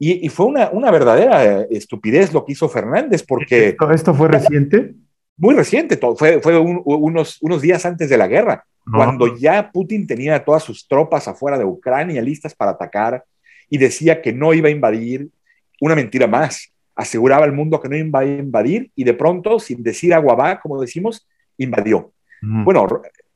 Y, 0.00 0.28
fue 0.28 0.46
una, 0.46 0.70
una, 0.70 0.92
verdadera 0.92 1.62
estupidez 1.62 2.32
lo 2.32 2.44
que 2.44 2.52
hizo 2.52 2.68
Fernández, 2.68 3.24
porque... 3.26 3.76
¿Esto, 3.92 4.14
fue 4.14 4.28
reciente? 4.28 4.94
Muy 5.36 5.54
reciente, 5.54 5.98
fue, 6.16 6.40
fue 6.40 6.56
unos, 6.58 7.38
unos 7.42 7.62
días 7.62 7.84
antes 7.84 8.08
de 8.08 8.16
la 8.16 8.28
guerra, 8.28 8.64
cuando 8.92 9.36
ya 9.36 9.70
Putin 9.72 10.06
tenía 10.06 10.44
todas 10.44 10.62
sus 10.62 10.86
tropas 10.86 11.28
afuera 11.28 11.58
de 11.58 11.64
Ucrania 11.64 12.22
listas 12.22 12.54
para 12.54 12.72
atacar 12.72 13.24
y 13.68 13.78
decía 13.78 14.22
que 14.22 14.32
no 14.32 14.54
iba 14.54 14.68
a 14.68 14.72
invadir, 14.72 15.28
una 15.80 15.94
mentira 15.94 16.26
más, 16.26 16.72
aseguraba 16.94 17.44
al 17.44 17.52
mundo 17.52 17.80
que 17.80 17.88
no 17.88 17.96
iba 17.96 18.20
a 18.20 18.24
invadir 18.24 18.90
y 18.96 19.04
de 19.04 19.14
pronto, 19.14 19.60
sin 19.60 19.82
decir 19.82 20.12
aguabá, 20.14 20.60
como 20.60 20.80
decimos, 20.80 21.26
invadió. 21.56 22.12
Bueno, 22.40 22.86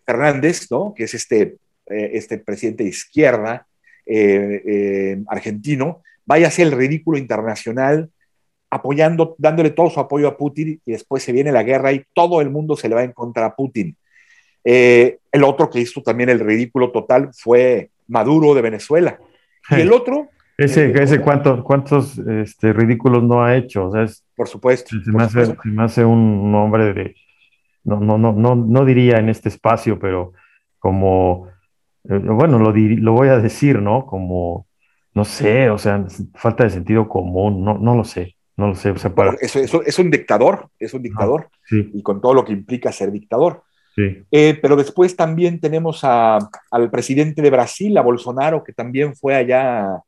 Fernández, 0.05 0.69
¿no? 0.71 0.95
que 0.95 1.05
es 1.05 1.15
este, 1.15 1.57
eh, 1.87 2.11
este 2.15 2.39
presidente 2.39 2.85
de 2.85 2.91
izquierda 2.91 3.67
eh, 4.07 4.63
eh, 4.67 5.23
argentino, 5.29 6.03
vaya 6.25 6.49
a 6.49 6.63
el 6.63 6.73
ridículo 6.73 7.19
internacional 7.19 8.11
apoyando, 8.71 9.35
dándole 9.39 9.71
todo 9.71 9.91
su 9.91 10.01
apoyo 10.01 10.29
a 10.29 10.37
Putin 10.37 10.81
y 10.85 10.93
después 10.93 11.23
se 11.23 11.33
viene 11.33 11.53
la 11.53 11.63
guerra 11.63 11.93
y 11.93 12.05
todo 12.15 12.41
el 12.41 12.51
mundo 12.51 12.77
se 12.77 12.89
le 12.89 12.95
va 12.95 13.05
en 13.05 13.13
contra 13.13 13.47
a 13.47 13.55
Putin. 13.55 13.97
el 14.65 15.45
otro 15.45 15.69
que 15.69 15.81
hizo 15.81 16.03
también 16.03 16.31
el 16.31 16.41
ridículo 16.41 16.91
total 16.91 17.31
fue 17.35 17.91
Maduro 18.09 18.55
de 18.55 18.63
Venezuela. 18.63 19.19
Y 19.71 19.81
el 19.81 19.93
otro... 19.93 20.29
Ese, 20.57 20.93
ese 21.03 21.21
cuántos, 21.21 21.65
cuántos 21.65 22.19
este, 22.19 22.73
ridículos 22.73 23.25
no 23.25 23.43
ha 23.43 23.57
hecho. 23.57 23.87
O 23.87 23.93
sea, 23.93 24.07
por 24.37 24.49
supuesto. 24.49 24.91
Se, 25.05 25.11
me, 25.11 25.83
Hace, 25.83 26.05
un 26.05 26.55
hombre 26.55 26.93
de, 26.93 27.17
no, 27.85 28.01
no, 28.01 28.19
no, 28.19 28.33
no, 28.33 28.55
no 28.55 28.85
diría 28.85 29.19
en 29.19 29.29
este 29.29 29.49
espacio, 29.49 29.99
pero 29.99 30.33
como, 30.79 31.49
eh, 32.09 32.19
bueno, 32.19 32.59
lo, 32.59 32.73
lo 32.73 33.13
voy 33.13 33.29
a 33.29 33.39
decir, 33.39 33.81
¿no? 33.81 34.07
Como, 34.07 34.67
no 35.15 35.25
sé, 35.25 35.71
o 35.71 35.79
sea, 35.79 36.05
falta 36.35 36.65
de 36.65 36.71
sentido 36.71 37.09
común, 37.09 37.65
no, 37.65 37.79
no 37.79 37.95
lo 37.95 38.05
sé, 38.05 38.37
no 38.57 38.69
lo 38.69 38.75
sé. 38.75 38.91
O 38.91 38.99
sea, 38.99 39.15
para... 39.15 39.35
eso, 39.41 39.59
eso, 39.59 39.83
es 39.83 39.99
un 39.99 40.11
dictador, 40.11 40.69
es 40.79 40.95
un 40.95 41.03
dictador, 41.03 41.49
y 41.71 42.03
con 42.03 42.21
todo 42.21 42.35
lo 42.35 42.45
que 42.45 42.53
implica 42.53 42.93
ser 42.93 43.11
dictador. 43.11 43.63
Sí. 43.95 44.25
Eh, 44.31 44.59
pero 44.63 44.75
después 44.75 45.15
también 45.17 45.61
tenemos 45.61 46.03
a, 46.03 46.39
al 46.71 46.91
presidente 46.91 47.43
de 47.43 47.51
Brasil, 47.51 47.97
a 47.99 48.03
Bolsonaro, 48.03 48.65
que 48.65 48.73
también 48.73 49.15
fue 49.15 49.35
allá 49.35 49.87
a, 49.87 50.03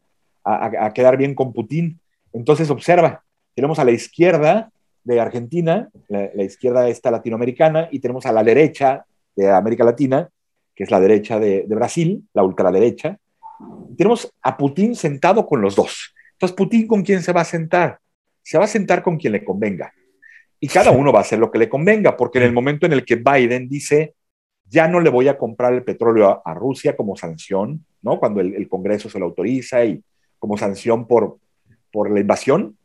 a, 0.45 0.87
a, 0.87 0.93
quedar 0.95 1.19
bien 1.19 1.35
con 1.35 1.53
Putin. 1.53 2.01
Entonces, 2.33 2.71
observa, 2.71 3.23
tenemos 3.55 3.79
a 3.79 3.85
la 3.85 3.93
izquierda 3.93 4.71
de 5.05 5.21
Argentina, 5.21 5.91
la, 6.09 6.43
izquierda 6.43 6.89
esta 6.89 7.11
latinoamericana, 7.11 7.89
y 7.93 8.01
tenemos 8.01 8.27
a 8.27 8.33
la 8.33 8.43
derecha 8.43 9.05
de 9.37 9.51
América 9.51 9.85
Latina, 9.85 10.29
que 10.75 10.85
es 10.85 10.91
la 10.91 10.99
derecha 10.99 11.39
de, 11.39 11.65
Brasil, 11.69 12.25
la 12.33 12.43
ultraderecha. 12.43 13.19
Tenemos 13.97 14.33
a 14.43 14.57
Putin 14.57 14.95
sentado 14.95 15.47
con 15.47 15.61
los 15.61 15.77
dos. 15.77 16.15
Entonces, 16.33 16.57
Putin 16.57 16.87
con 16.87 17.03
quién 17.03 17.23
se 17.23 17.33
va 17.33 17.43
a 17.43 17.45
sentar? 17.45 17.99
Se 18.43 18.59
va 18.59 18.65
a 18.65 18.69
sentar 18.69 19.03
con 19.03 19.17
quien 19.17 19.33
le 19.33 19.45
convenga. 19.45 19.93
Y 20.61 20.69
cada 20.69 20.91
uno 20.91 21.13
va 21.13 21.21
a 21.21 21.23
hacer 21.23 21.39
lo 21.39 21.51
que 21.51 21.59
le 21.59 21.69
convenga, 21.69 22.17
porque 22.17 22.39
en 22.39 22.45
el 22.45 22.53
momento 22.53 22.87
en 22.87 22.93
el 22.93 23.05
que 23.05 23.17
Biden 23.17 23.69
dice, 23.69 24.15
ya 24.67 24.89
no 24.89 25.01
le 25.01 25.11
voy 25.11 25.29
a 25.29 25.39
comprar 25.39 25.75
el 25.75 25.85
petróleo 25.85 26.43
a, 26.45 26.55
Rusia 26.55 26.97
como 26.97 27.17
sanción, 27.17 27.85
¿no? 28.03 28.19
Cuando 28.19 28.41
el, 28.41 28.69
Congreso 28.69 29.09
se 29.11 29.19
lo 29.19 29.27
autoriza 29.27 29.85
y 29.85 30.03
como 30.39 30.57
sanción 30.57 31.07
por, 31.07 31.39
por 31.93 32.11
la 32.11 32.21
invasión, 32.21 32.77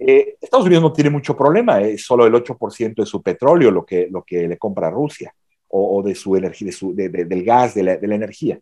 eh, 0.00 0.36
Estados 0.40 0.66
Unidos 0.66 0.82
no 0.82 0.92
tiene 0.92 1.10
mucho 1.10 1.36
problema, 1.36 1.80
es 1.80 2.04
solo 2.04 2.26
el 2.26 2.34
8% 2.34 2.94
de 2.96 3.06
su 3.06 3.22
petróleo 3.22 3.70
lo 3.70 3.86
que, 3.86 4.08
lo 4.10 4.22
que 4.22 4.48
le 4.48 4.58
compra 4.58 4.88
a 4.88 4.90
Rusia 4.90 5.32
o, 5.68 6.02
de 6.02 6.14
su 6.14 6.36
energía, 6.36 6.66
de 6.66 6.72
su, 6.72 6.94
del 6.94 7.44
gas, 7.44 7.74
de 7.74 7.82
la, 7.82 7.96
de 7.96 8.06
la, 8.06 8.14
energía. 8.14 8.60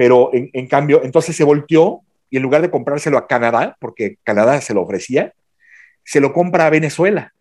Pero 0.00 0.30
en, 0.32 0.48
en, 0.54 0.66
cambio, 0.66 1.02
entonces 1.04 1.36
se 1.36 1.44
volteó 1.44 2.00
y 2.30 2.38
en 2.38 2.42
lugar 2.42 2.62
de 2.62 2.70
comprárselo 2.70 3.18
a 3.18 3.26
Canadá, 3.26 3.76
porque 3.78 4.16
Canadá 4.24 4.58
se 4.62 4.72
lo 4.72 4.80
ofrecía, 4.80 5.34
se 6.04 6.20
lo 6.20 6.32
compra 6.32 6.64
a 6.64 6.70
Venezuela. 6.70 7.34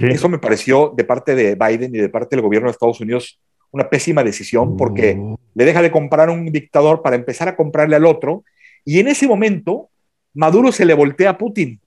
Eso 0.00 0.30
me 0.30 0.38
pareció 0.38 0.94
de 0.96 1.04
parte 1.04 1.34
de 1.34 1.54
Biden 1.54 1.94
y 1.94 1.98
de 1.98 2.08
parte 2.08 2.34
del 2.34 2.42
gobierno 2.42 2.68
de 2.68 2.72
Estados 2.72 3.02
Unidos 3.02 3.38
una 3.72 3.90
pésima 3.90 4.24
decisión 4.24 4.78
porque 4.78 5.16
mm. 5.16 5.34
le 5.52 5.64
deja 5.66 5.82
de 5.82 5.90
comprar 5.90 6.30
a 6.30 6.32
un 6.32 6.50
dictador 6.50 7.02
para 7.02 7.14
empezar 7.14 7.46
a 7.46 7.56
comprarle 7.56 7.96
al 7.96 8.06
otro. 8.06 8.42
Y 8.86 9.00
en 9.00 9.08
ese 9.08 9.28
momento, 9.28 9.90
Maduro 10.32 10.72
se 10.72 10.86
le 10.86 10.94
voltea 10.94 11.30
a 11.30 11.36
Putin 11.36 11.78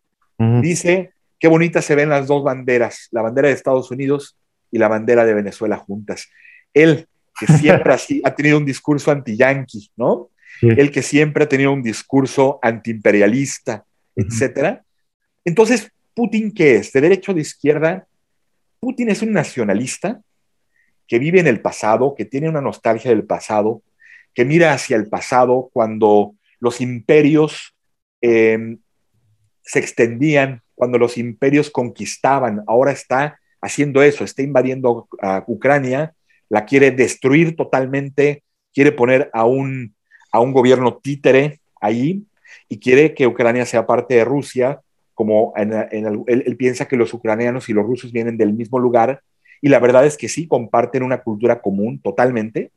Dice, 0.61 1.13
qué 1.39 1.47
bonitas 1.47 1.83
se 1.83 1.95
ven 1.95 2.09
las 2.09 2.27
dos 2.27 2.43
banderas, 2.43 3.07
la 3.11 3.23
bandera 3.23 3.47
de 3.47 3.55
Estados 3.55 3.89
Unidos 3.89 4.37
y 4.71 4.77
la 4.77 4.87
bandera 4.87 5.25
de 5.25 5.33
Venezuela 5.33 5.77
juntas. 5.77 6.29
Él, 6.75 7.07
que 7.39 7.47
siempre 7.47 7.93
así, 7.93 8.21
ha 8.23 8.35
tenido 8.35 8.57
un 8.57 8.65
discurso 8.65 9.11
anti-yanqui, 9.11 9.91
¿no? 9.95 10.29
Él 10.61 10.91
que 10.91 11.01
siempre 11.01 11.43
ha 11.43 11.49
tenido 11.49 11.71
un 11.71 11.81
discurso 11.81 12.59
antiimperialista, 12.61 13.83
etcétera. 14.15 14.83
Entonces, 15.43 15.91
¿Putin 16.13 16.51
qué 16.51 16.75
es? 16.75 16.91
¿De 16.91 17.01
derecho 17.01 17.31
o 17.31 17.35
de 17.35 17.41
izquierda? 17.41 18.05
Putin 18.79 19.09
es 19.09 19.21
un 19.21 19.31
nacionalista 19.31 20.21
que 21.07 21.19
vive 21.19 21.39
en 21.39 21.47
el 21.47 21.61
pasado, 21.61 22.15
que 22.15 22.25
tiene 22.25 22.49
una 22.49 22.61
nostalgia 22.61 23.11
del 23.11 23.25
pasado, 23.25 23.81
que 24.33 24.45
mira 24.45 24.73
hacia 24.73 24.97
el 24.97 25.07
pasado 25.07 25.69
cuando 25.73 26.35
los 26.59 26.79
imperios 26.79 27.75
eh, 28.21 28.77
se 29.63 29.79
extendían, 29.79 30.61
cuando 30.75 30.97
los 30.97 31.17
imperios 31.17 31.69
conquistaban, 31.69 32.63
ahora 32.67 32.91
está 32.91 33.39
haciendo 33.61 34.01
eso, 34.01 34.23
está 34.23 34.41
invadiendo 34.41 35.07
a 35.21 35.43
Ucrania, 35.47 36.13
la 36.51 36.65
quiere 36.65 36.91
destruir 36.91 37.55
totalmente, 37.55 38.43
quiere 38.73 38.91
poner 38.91 39.29
a 39.31 39.45
un, 39.45 39.95
a 40.33 40.41
un 40.41 40.51
gobierno 40.51 40.97
títere 41.01 41.61
ahí 41.79 42.23
y 42.67 42.77
quiere 42.77 43.13
que 43.13 43.25
Ucrania 43.25 43.65
sea 43.65 43.87
parte 43.87 44.15
de 44.15 44.25
Rusia, 44.25 44.81
como 45.13 45.53
él, 45.55 46.57
piensa 46.57 46.89
que 46.89 46.97
los 46.97 47.13
ucranianos 47.13 47.69
y 47.69 47.73
los 47.73 47.85
rusos 47.85 48.11
vienen 48.11 48.37
del 48.37 48.51
mismo 48.51 48.79
lugar, 48.79 49.21
y 49.61 49.69
la 49.69 49.79
verdad 49.79 50.05
es 50.05 50.17
que 50.17 50.27
sí, 50.27 50.45
comparten 50.45 51.03
una 51.03 51.21
cultura 51.21 51.61
común 51.61 52.01
totalmente, 52.01 52.71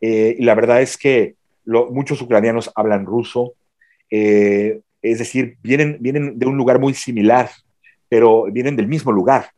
eh, 0.00 0.36
y 0.38 0.44
la 0.44 0.54
verdad 0.54 0.80
es 0.80 0.96
que 0.96 1.34
muchos 1.66 2.22
ucranianos 2.22 2.70
hablan 2.74 3.04
ruso, 3.04 3.52
eh, 4.10 4.80
es 5.02 5.18
decir, 5.18 5.58
vienen, 5.62 5.98
vienen 6.00 6.38
de 6.38 6.46
un 6.46 6.56
lugar 6.56 6.78
muy 6.78 6.94
similar, 6.94 7.50
pero 8.08 8.44
vienen 8.50 8.76
del 8.76 8.88
mismo 8.88 9.12
lugar. 9.12 9.50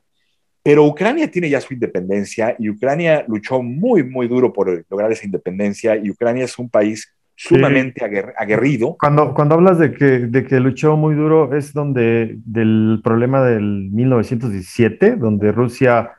Pero 0.66 0.84
Ucrania 0.84 1.30
tiene 1.30 1.48
ya 1.48 1.60
su 1.60 1.74
independencia 1.74 2.56
y 2.58 2.68
Ucrania 2.68 3.24
luchó 3.28 3.62
muy, 3.62 4.02
muy 4.02 4.26
duro 4.26 4.52
por 4.52 4.84
lograr 4.90 5.12
esa 5.12 5.24
independencia 5.24 5.94
y 5.94 6.10
Ucrania 6.10 6.44
es 6.44 6.58
un 6.58 6.68
país 6.68 7.14
sumamente 7.36 8.04
aguerrido. 8.36 8.96
Cuando, 8.98 9.32
cuando 9.32 9.54
hablas 9.54 9.78
de 9.78 9.92
que, 9.92 10.04
de 10.26 10.44
que 10.44 10.58
luchó 10.58 10.96
muy 10.96 11.14
duro, 11.14 11.56
es 11.56 11.72
donde 11.72 12.38
del 12.44 13.00
problema 13.04 13.44
del 13.44 13.90
1917, 13.92 15.14
donde 15.14 15.52
Rusia... 15.52 16.10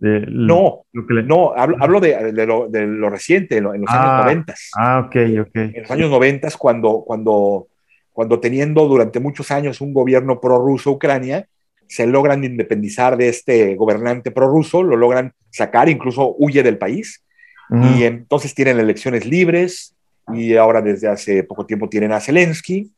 no, 0.00 0.84
no, 0.92 1.52
hablo, 1.56 1.98
de, 1.98 2.32
de, 2.32 2.46
lo, 2.46 2.68
de, 2.68 2.86
lo, 2.86 3.10
reciente, 3.10 3.56
en 3.56 3.64
los 3.64 3.74
años 3.74 4.24
90. 4.24 4.54
Ah, 4.76 4.98
ah, 4.98 5.06
ok, 5.06 5.16
ok. 5.48 5.56
En 5.56 5.82
los 5.82 5.90
años 5.90 6.10
90, 6.10 6.48
cuando, 6.56 7.02
cuando 7.04 7.66
cuando 8.12 8.38
teniendo 8.38 8.86
durante 8.86 9.18
muchos 9.18 9.50
años 9.50 9.80
un 9.80 9.94
gobierno 9.94 10.40
prorruso 10.40 10.90
Ucrania, 10.90 11.46
se 11.90 12.06
logran 12.06 12.44
independizar 12.44 13.16
de 13.16 13.28
este 13.28 13.74
gobernante 13.74 14.30
prorruso, 14.30 14.80
lo 14.84 14.94
logran 14.94 15.32
sacar, 15.50 15.88
incluso 15.88 16.36
huye 16.38 16.62
del 16.62 16.78
país. 16.78 17.24
Y 17.72 18.02
entonces 18.04 18.54
tienen 18.54 18.80
elecciones 18.80 19.26
libres 19.26 19.94
y 20.32 20.54
ahora 20.56 20.82
desde 20.82 21.06
hace 21.06 21.44
poco 21.44 21.66
tiempo 21.66 21.88
tienen 21.88 22.12
a 22.12 22.20
Zelensky. 22.20 22.92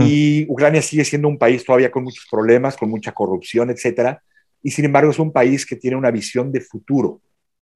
Y 0.00 0.46
Ucrania 0.48 0.82
sigue 0.82 1.04
siendo 1.04 1.28
un 1.28 1.38
país 1.38 1.64
todavía 1.64 1.92
con 1.92 2.02
muchos 2.02 2.26
problemas, 2.28 2.76
con 2.76 2.90
mucha 2.90 3.12
corrupción, 3.12 3.70
etcétera. 3.70 4.20
Y 4.62 4.72
sin 4.72 4.84
embargo 4.84 5.12
es 5.12 5.18
un 5.20 5.32
país 5.32 5.64
que 5.64 5.76
tiene 5.76 5.96
una 5.96 6.10
visión 6.10 6.50
de 6.50 6.60
futuro. 6.60 7.20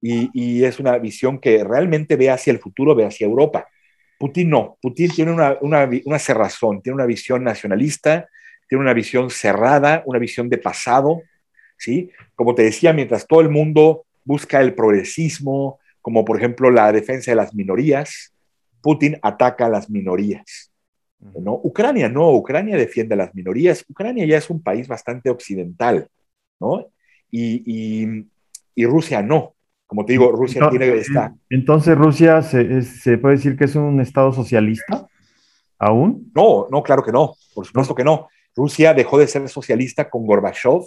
Y, 0.01 0.29
y, 0.33 0.63
es 0.65 0.79
una 0.79 0.97
visión 0.97 1.39
que 1.39 1.63
realmente 1.63 2.17
ve 2.17 2.29
hacia 2.29 2.51
el 2.51 2.59
futuro, 2.59 2.95
ve 2.95 3.05
hacia 3.05 3.27
Europa. 3.27 3.65
Putin 4.17 4.49
no. 4.49 4.77
Putin 4.81 5.09
tiene 5.11 5.31
una, 5.31 5.57
una, 5.61 5.89
una 6.05 6.19
cerrazón, 6.19 6.81
tiene 6.81 6.95
una 6.95 7.05
visión 7.05 7.43
nacionalista, 7.43 8.27
tiene 8.69 8.83
una 8.83 8.93
visión 8.93 9.31
cerrada, 9.31 10.03
una 10.05 10.19
visión 10.19 10.47
de 10.47 10.59
pasado, 10.59 11.23
¿sí? 11.77 12.11
Como 12.35 12.53
te 12.53 12.61
decía, 12.61 12.93
mientras 12.93 13.27
todo 13.27 13.41
el 13.41 13.49
mundo 13.49 14.05
busca 14.23 14.61
el 14.61 14.75
progresismo, 14.75 15.79
como 16.01 16.23
por 16.23 16.37
ejemplo 16.37 16.69
la 16.69 16.91
defensa 16.91 17.31
de 17.31 17.35
las 17.35 17.53
minorías, 17.55 18.31
Putin 18.81 19.17
ataca 19.23 19.65
a 19.65 19.69
las 19.69 19.89
minorías. 19.89 20.71
¿no? 21.19 21.59
Ucrania 21.63 22.07
no, 22.07 22.31
Ucrania 22.31 22.77
defiende 22.77 23.15
a 23.15 23.17
las 23.17 23.35
minorías. 23.35 23.83
Ucrania 23.89 24.25
ya 24.25 24.37
es 24.37 24.49
un 24.49 24.61
país 24.61 24.87
bastante 24.87 25.29
occidental, 25.29 26.07
¿no? 26.59 26.87
Y, 27.31 28.25
y, 28.75 28.85
Rusia 28.85 29.21
no. 29.21 29.55
Como 29.85 30.05
te 30.05 30.13
digo, 30.13 30.31
Rusia 30.31 30.69
tiene 30.69 30.87
esta... 30.93 31.35
Entonces, 31.49 31.97
¿Rusia 31.97 32.41
se, 32.41 32.83
se, 32.83 33.17
puede 33.17 33.35
decir 33.35 33.57
que 33.57 33.65
es 33.65 33.75
un 33.75 33.99
Estado 33.99 34.31
socialista 34.31 35.07
aún? 35.77 36.31
No, 36.33 36.67
no, 36.71 36.81
claro 36.81 37.03
que 37.03 37.11
no, 37.11 37.35
por 37.53 37.65
supuesto 37.65 37.93
que 37.93 38.03
no. 38.03 38.29
Rusia 38.55 38.93
dejó 38.93 39.17
de 39.17 39.27
ser 39.27 39.47
socialista 39.49 40.09
con 40.09 40.25
Gorbachev 40.25 40.81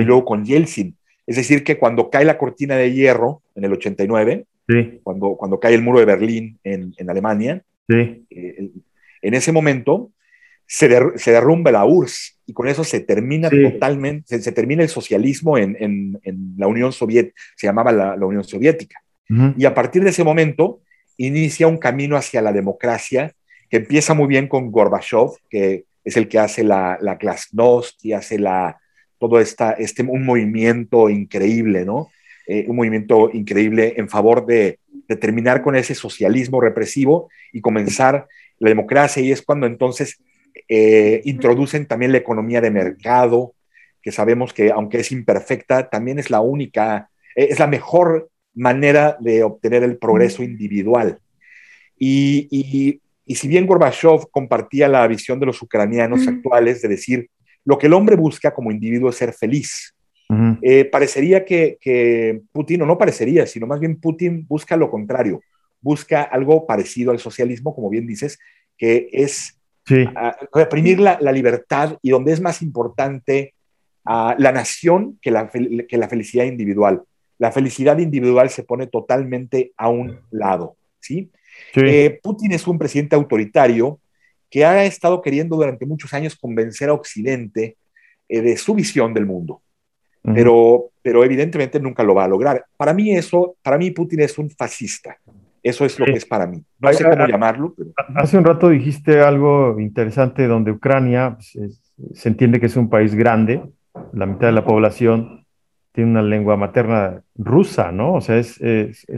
y 0.00 0.04
luego 0.04 0.24
con 0.24 0.44
Yeltsin. 0.44 0.96
Es 1.26 1.36
decir, 1.36 1.64
que 1.64 1.78
cuando 1.78 2.10
cae 2.10 2.24
la 2.24 2.38
cortina 2.38 2.76
de 2.76 2.92
hierro 2.92 3.42
en 3.54 3.64
el 3.64 3.72
89, 3.72 4.44
cuando, 5.02 5.36
cuando 5.36 5.60
cae 5.60 5.74
el 5.74 5.82
muro 5.82 5.98
de 5.98 6.06
Berlín 6.06 6.58
en, 6.64 6.94
en 6.96 7.10
Alemania, 7.10 7.62
eh, 7.88 8.22
en 9.22 9.34
ese 9.34 9.52
momento 9.52 10.10
se, 10.66 10.88
se, 11.16 11.32
derrumba 11.32 11.70
la 11.70 11.84
URSS 11.84 12.38
y 12.46 12.52
con 12.52 12.68
eso 12.68 12.84
se 12.84 13.00
termina 13.00 13.50
totalmente, 13.50 14.40
se, 14.40 14.52
termina 14.52 14.82
el 14.82 14.88
socialismo 14.88 15.58
en, 15.58 15.76
en, 15.78 16.20
en, 16.22 16.54
la 16.56 16.66
Unión 16.66 16.92
Soviética, 16.92 17.34
se 17.56 17.66
llamaba 17.66 17.92
la, 17.92 18.16
la 18.16 18.26
Unión 18.26 18.44
Soviética. 18.44 19.00
Y 19.56 19.64
a 19.64 19.74
partir 19.74 20.04
de 20.04 20.10
ese 20.10 20.22
momento 20.22 20.80
inicia 21.16 21.66
un 21.66 21.78
camino 21.78 22.16
hacia 22.16 22.42
la 22.42 22.52
democracia 22.52 23.32
que 23.70 23.78
empieza 23.78 24.12
muy 24.12 24.26
bien 24.28 24.48
con 24.48 24.70
Gorbachev, 24.70 25.30
que 25.48 25.84
es 26.04 26.16
el 26.16 26.28
que 26.28 26.38
hace 26.38 26.64
la, 26.64 26.98
la 27.00 27.16
Glasnost 27.16 28.04
y 28.04 28.12
hace 28.12 28.38
la, 28.38 28.80
todo 29.18 29.40
esta, 29.40 29.72
este, 29.72 30.02
un 30.02 30.24
movimiento 30.24 31.08
increíble, 31.08 31.84
¿no? 31.84 32.10
Eh, 32.46 32.66
un 32.68 32.76
movimiento 32.76 33.30
increíble 33.32 33.94
en 33.96 34.08
favor 34.08 34.44
de, 34.44 34.78
de, 35.08 35.16
terminar 35.16 35.62
con 35.62 35.76
ese 35.76 35.94
socialismo 35.94 36.60
represivo 36.60 37.30
y 37.52 37.62
comenzar 37.62 38.26
la 38.58 38.68
democracia 38.68 39.22
y 39.22 39.32
es 39.32 39.40
cuando 39.40 39.66
entonces 39.66 40.18
eh, 40.68 41.20
introducen 41.24 41.86
también 41.86 42.12
la 42.12 42.18
economía 42.18 42.60
de 42.60 42.70
mercado, 42.70 43.54
que 44.02 44.12
sabemos 44.12 44.52
que 44.52 44.70
aunque 44.70 45.00
es 45.00 45.12
imperfecta, 45.12 45.88
también 45.88 46.18
es 46.18 46.30
la 46.30 46.40
única, 46.40 47.10
eh, 47.34 47.48
es 47.50 47.58
la 47.58 47.66
mejor 47.66 48.30
manera 48.54 49.16
de 49.20 49.42
obtener 49.42 49.82
el 49.82 49.98
progreso 49.98 50.42
individual. 50.42 51.18
Y, 51.98 52.48
y, 52.50 53.00
y 53.26 53.36
si 53.36 53.48
bien 53.48 53.66
Gorbachev 53.66 54.30
compartía 54.30 54.88
la 54.88 55.06
visión 55.06 55.40
de 55.40 55.46
los 55.46 55.60
ucranianos 55.62 56.26
actuales 56.28 56.82
de 56.82 56.88
decir, 56.88 57.30
lo 57.64 57.78
que 57.78 57.86
el 57.86 57.94
hombre 57.94 58.16
busca 58.16 58.52
como 58.52 58.70
individuo 58.70 59.10
es 59.10 59.16
ser 59.16 59.32
feliz. 59.32 59.94
Eh, 60.62 60.86
parecería 60.86 61.44
que, 61.44 62.40
Putin, 62.52 62.82
o 62.82 62.86
no 62.86 62.98
parecería, 62.98 63.46
sino 63.46 63.66
más 63.66 63.78
bien 63.78 64.00
Putin 64.00 64.44
busca 64.48 64.76
lo 64.76 64.90
contrario, 64.90 65.40
busca 65.80 66.22
algo 66.22 66.66
parecido 66.66 67.12
al 67.12 67.18
socialismo, 67.18 67.74
como 67.74 67.88
bien 67.88 68.06
dices, 68.06 68.38
que 68.76 69.08
es 69.12 69.58
reprimir 70.52 70.98
la, 70.98 71.18
libertad 71.32 71.98
y 72.02 72.10
donde 72.10 72.32
es 72.32 72.40
más 72.40 72.62
importante 72.62 73.54
la 74.04 74.52
nación 74.52 75.18
que 75.22 75.30
la, 75.30 75.50
que 75.50 75.96
la 75.96 76.08
felicidad 76.08 76.44
individual. 76.44 77.02
La 77.38 77.52
felicidad 77.52 77.98
individual 77.98 78.50
se 78.50 78.64
pone 78.64 78.86
totalmente 78.86 79.72
a 79.76 79.88
un 79.88 80.20
lado, 80.30 80.76
¿sí? 81.00 81.30
Eh, 81.76 82.20
Putin 82.22 82.52
es 82.52 82.66
un 82.66 82.78
presidente 82.78 83.16
autoritario 83.16 83.98
que 84.50 84.64
ha 84.64 84.84
estado 84.84 85.20
queriendo 85.20 85.56
durante 85.56 85.86
muchos 85.86 86.12
años 86.14 86.36
convencer 86.36 86.88
a 86.88 86.92
Occidente 86.92 87.76
eh, 88.28 88.40
de 88.40 88.56
su 88.56 88.74
visión 88.74 89.12
del 89.12 89.26
mundo. 89.26 89.60
pero, 90.22 90.90
pero 91.02 91.22
evidentemente 91.22 91.78
nunca 91.78 92.02
lo 92.02 92.14
va 92.14 92.24
a 92.24 92.28
lograr. 92.28 92.64
Para 92.78 92.94
mí 92.94 93.14
eso, 93.14 93.56
para 93.62 93.76
mí 93.76 93.90
Putin 93.90 94.20
es 94.20 94.38
un 94.38 94.48
fascista. 94.48 95.18
Eso 95.62 95.84
es 95.84 95.98
lo 95.98 96.04
que 96.04 96.12
es 96.12 96.26
para 96.26 96.46
mí. 96.46 96.62
No 96.78 96.92
sé 96.92 97.04
cómo 97.04 97.26
llamarlo. 97.26 97.74
Hace 98.14 98.36
un 98.36 98.44
rato 98.44 98.68
dijiste 98.68 99.20
algo 99.20 99.80
interesante 99.80 100.46
donde 100.46 100.70
Ucrania 100.70 101.36
pues, 101.36 101.80
se 102.14 102.28
entiende 102.28 102.60
que 102.60 102.66
es 102.66 102.76
un 102.76 102.90
país 102.90 103.14
grande, 103.14 103.62
la 104.12 104.26
mitad 104.26 104.48
de 104.48 104.52
la 104.52 104.64
población 104.64 105.46
tiene 105.92 106.10
una 106.10 106.22
lengua 106.22 106.56
materna 106.56 107.22
rusa, 107.36 107.92
¿no? 107.92 108.14
O 108.14 108.20
sea, 108.20 108.36
es... 108.36 108.60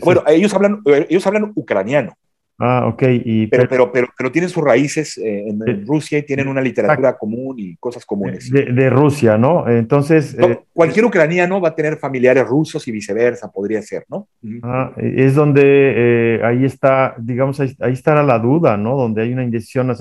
bueno, 0.03 0.23
ellos 0.27 0.55
hablan, 0.55 0.83
ellos 0.85 1.27
hablan 1.27 1.53
ucraniano. 1.55 2.13
Ah, 2.59 2.87
ok. 2.87 3.03
Y, 3.25 3.47
pero, 3.49 3.69
pero, 3.69 3.93
pero, 3.93 4.09
pero, 4.17 4.33
tienen 4.33 4.49
sus 4.49 4.65
raíces 4.65 5.19
eh, 5.19 5.47
en, 5.49 5.87
Rusia 5.87 6.19
y 6.19 6.23
tienen 6.23 6.49
una 6.49 6.63
literatura 6.63 7.17
común 7.17 7.57
y 7.59 7.77
cosas 7.77 8.07
comunes. 8.07 8.51
De, 8.51 8.91
Rusia, 8.91 9.37
¿no? 9.37 9.69
Entonces... 9.69 10.35
Eh, 10.39 10.61
cualquier 10.73 11.05
ucraniano 11.05 11.61
va 11.61 11.69
a 11.69 11.75
tener 11.75 11.99
familiares 11.99 12.47
rusos 12.47 12.87
y 12.89 12.93
viceversa, 12.93 13.51
podría 13.53 13.83
ser, 13.83 14.07
¿no? 14.09 14.29
Ah, 14.63 14.93
es 14.97 15.35
donde 15.35 15.63
eh, 15.65 16.41
ahí 16.45 16.65
está, 16.65 17.15
digamos, 17.19 17.61
ahí, 17.61 17.77
estará 17.93 18.23
la 18.23 18.39
duda, 18.39 18.79
¿no? 18.79 18.97
Donde 18.97 19.23
hay 19.23 19.33
una 19.33 19.45
indecisión 19.45 19.95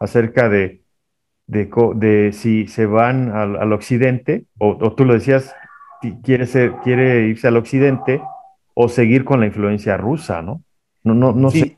acerca 0.00 0.48
de, 0.48 0.80
de, 1.46 1.70
de, 1.94 2.32
si 2.32 2.66
se 2.66 2.86
van 2.86 3.30
al, 3.30 3.72
occidente, 3.72 4.46
o, 4.58 4.92
tú 4.94 5.04
lo 5.04 5.14
decías, 5.14 5.54
quiere, 6.24 6.46
ser, 6.46 6.72
quiere 6.82 7.28
irse 7.28 7.46
al 7.46 7.56
occidente 7.56 8.20
o 8.74 8.88
seguir 8.88 9.24
con 9.24 9.38
la 9.38 9.46
influencia 9.46 9.96
rusa, 9.96 10.42
¿no? 10.42 10.60
No, 11.04 11.14
no, 11.14 11.32
no 11.32 11.50
sé. 11.50 11.74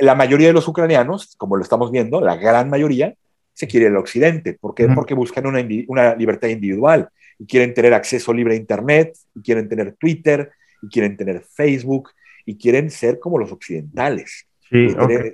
La 0.00 0.14
mayoría 0.14 0.46
de 0.48 0.52
los 0.54 0.66
ucranianos, 0.66 1.34
como 1.36 1.56
lo 1.56 1.62
estamos 1.62 1.90
viendo, 1.90 2.20
la 2.20 2.36
gran 2.36 2.70
mayoría, 2.70 3.14
se 3.52 3.66
quiere 3.66 3.88
al 3.88 3.96
occidente. 3.96 4.54
¿Por 4.54 4.74
qué? 4.74 4.88
Porque 4.88 5.14
buscan 5.14 5.46
una, 5.46 5.66
una, 5.88 6.14
libertad 6.14 6.48
individual 6.48 7.08
y 7.38 7.46
quieren 7.46 7.74
tener 7.74 7.92
acceso 7.92 8.32
libre 8.32 8.54
a 8.54 8.56
Internet, 8.56 9.16
y 9.34 9.42
quieren 9.42 9.68
tener 9.68 9.94
Twitter, 9.98 10.50
y 10.82 10.88
quieren 10.88 11.16
tener 11.16 11.42
Facebook, 11.42 12.10
y 12.46 12.56
quieren 12.56 12.90
ser 12.90 13.18
como 13.18 13.38
los 13.38 13.52
occidentales. 13.52 14.46
Sí, 14.70 14.88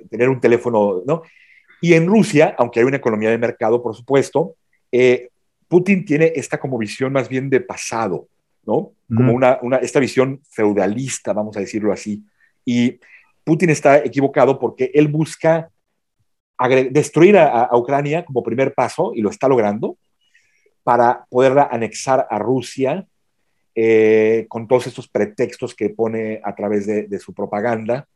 tener, 0.09 0.29
un 0.29 0.39
teléfono, 0.39 1.01
¿no? 1.05 1.23
Y 1.81 1.93
en 1.93 2.07
Rusia, 2.07 2.55
aunque 2.57 2.79
hay 2.79 2.85
una 2.85 2.97
economía 2.97 3.29
de 3.29 3.37
mercado, 3.37 3.81
por 3.81 3.95
supuesto, 3.95 4.55
eh, 4.91 5.29
Putin 5.67 6.05
tiene 6.05 6.31
esta 6.35 6.59
como 6.59 6.77
visión 6.77 7.11
más 7.11 7.27
bien 7.27 7.49
de 7.49 7.61
pasado. 7.61 8.27
¿No? 8.65 8.93
Como 9.15 9.33
una, 9.33 9.59
esta 9.81 9.99
visión 9.99 10.41
feudalista, 10.49 11.33
vamos 11.33 11.55
a 11.55 11.59
decirlo 11.59 11.93
así. 11.93 12.23
Y 12.65 12.99
Putin 13.43 13.69
está 13.69 13.97
equivocado 13.97 14.57
porque 14.59 14.91
él 14.93 15.07
busca 15.07 15.69
destruir 16.91 17.37
a, 17.37 17.69
Ucrania 17.73 18.25
como 18.25 18.43
primer 18.43 18.73
paso, 18.73 19.11
y 19.13 19.21
lo 19.21 19.29
está 19.29 19.47
logrando, 19.47 19.97
para 20.83 21.25
poderla 21.29 21.69
anexar 21.71 22.27
a 22.29 22.39
Rusia 22.39 23.05
eh, 23.75 24.45
con 24.49 24.67
todos 24.67 24.87
estos 24.87 25.07
pretextos 25.07 25.75
que 25.75 25.89
pone 25.89 26.41
a 26.43 26.55
través 26.55 26.85
de, 26.85 27.19
su 27.19 27.33
propaganda. 27.33 28.07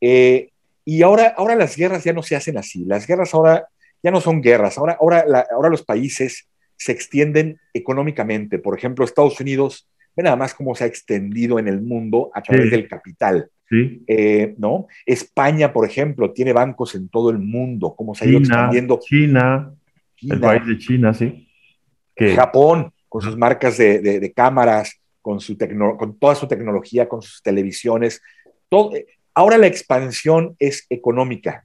Eh, 0.00 0.50
y 0.84 1.02
ahora, 1.02 1.34
ahora 1.36 1.54
las 1.54 1.76
guerras 1.76 2.02
ya 2.04 2.12
no 2.12 2.22
se 2.22 2.34
hacen 2.34 2.58
así. 2.58 2.84
Las 2.84 3.06
guerras 3.06 3.32
ahora 3.34 3.68
ya 4.02 4.10
no 4.10 4.20
son 4.20 4.40
guerras. 4.40 4.78
Ahora, 4.78 4.96
ahora, 5.00 5.46
ahora 5.52 5.68
los 5.68 5.82
países 5.82 6.48
se 6.84 6.92
extienden 6.92 7.58
económicamente. 7.72 8.58
Por 8.58 8.76
ejemplo, 8.76 9.04
Estados 9.04 9.40
Unidos, 9.40 9.88
ve 10.16 10.22
nada 10.22 10.36
más 10.36 10.54
cómo 10.54 10.74
se 10.74 10.84
ha 10.84 10.86
extendido 10.86 11.58
en 11.58 11.68
el 11.68 11.80
mundo 11.80 12.30
a 12.34 12.42
través 12.42 12.70
del 12.70 12.88
capital. 12.88 13.48
Eh, 14.06 14.54
¿no? 14.58 14.86
España, 15.06 15.72
por 15.72 15.88
ejemplo, 15.88 16.32
tiene 16.32 16.52
bancos 16.52 16.94
en 16.94 17.08
todo 17.08 17.30
el 17.30 17.38
mundo, 17.38 17.94
cómo 17.96 18.14
se 18.14 18.24
ha 18.24 18.28
ido 18.28 18.38
extendiendo. 18.40 19.00
China, 19.02 19.72
el 20.20 20.40
país 20.40 20.66
de 20.66 20.78
China, 20.78 21.14
sí. 21.14 21.48
Japón, 22.36 22.92
con 23.08 23.22
sus 23.22 23.36
marcas 23.36 23.78
de, 23.78 24.32
cámaras, 24.36 25.00
con, 25.22 25.40
su 25.40 25.56
con 25.98 26.18
toda 26.18 26.34
su 26.34 26.46
tecnología, 26.46 27.08
con 27.08 27.22
sus 27.22 27.42
televisiones. 27.42 28.20
Todo, 28.68 28.92
ahora 29.34 29.56
la 29.56 29.66
expansión 29.66 30.54
es 30.58 30.86
económica 30.90 31.64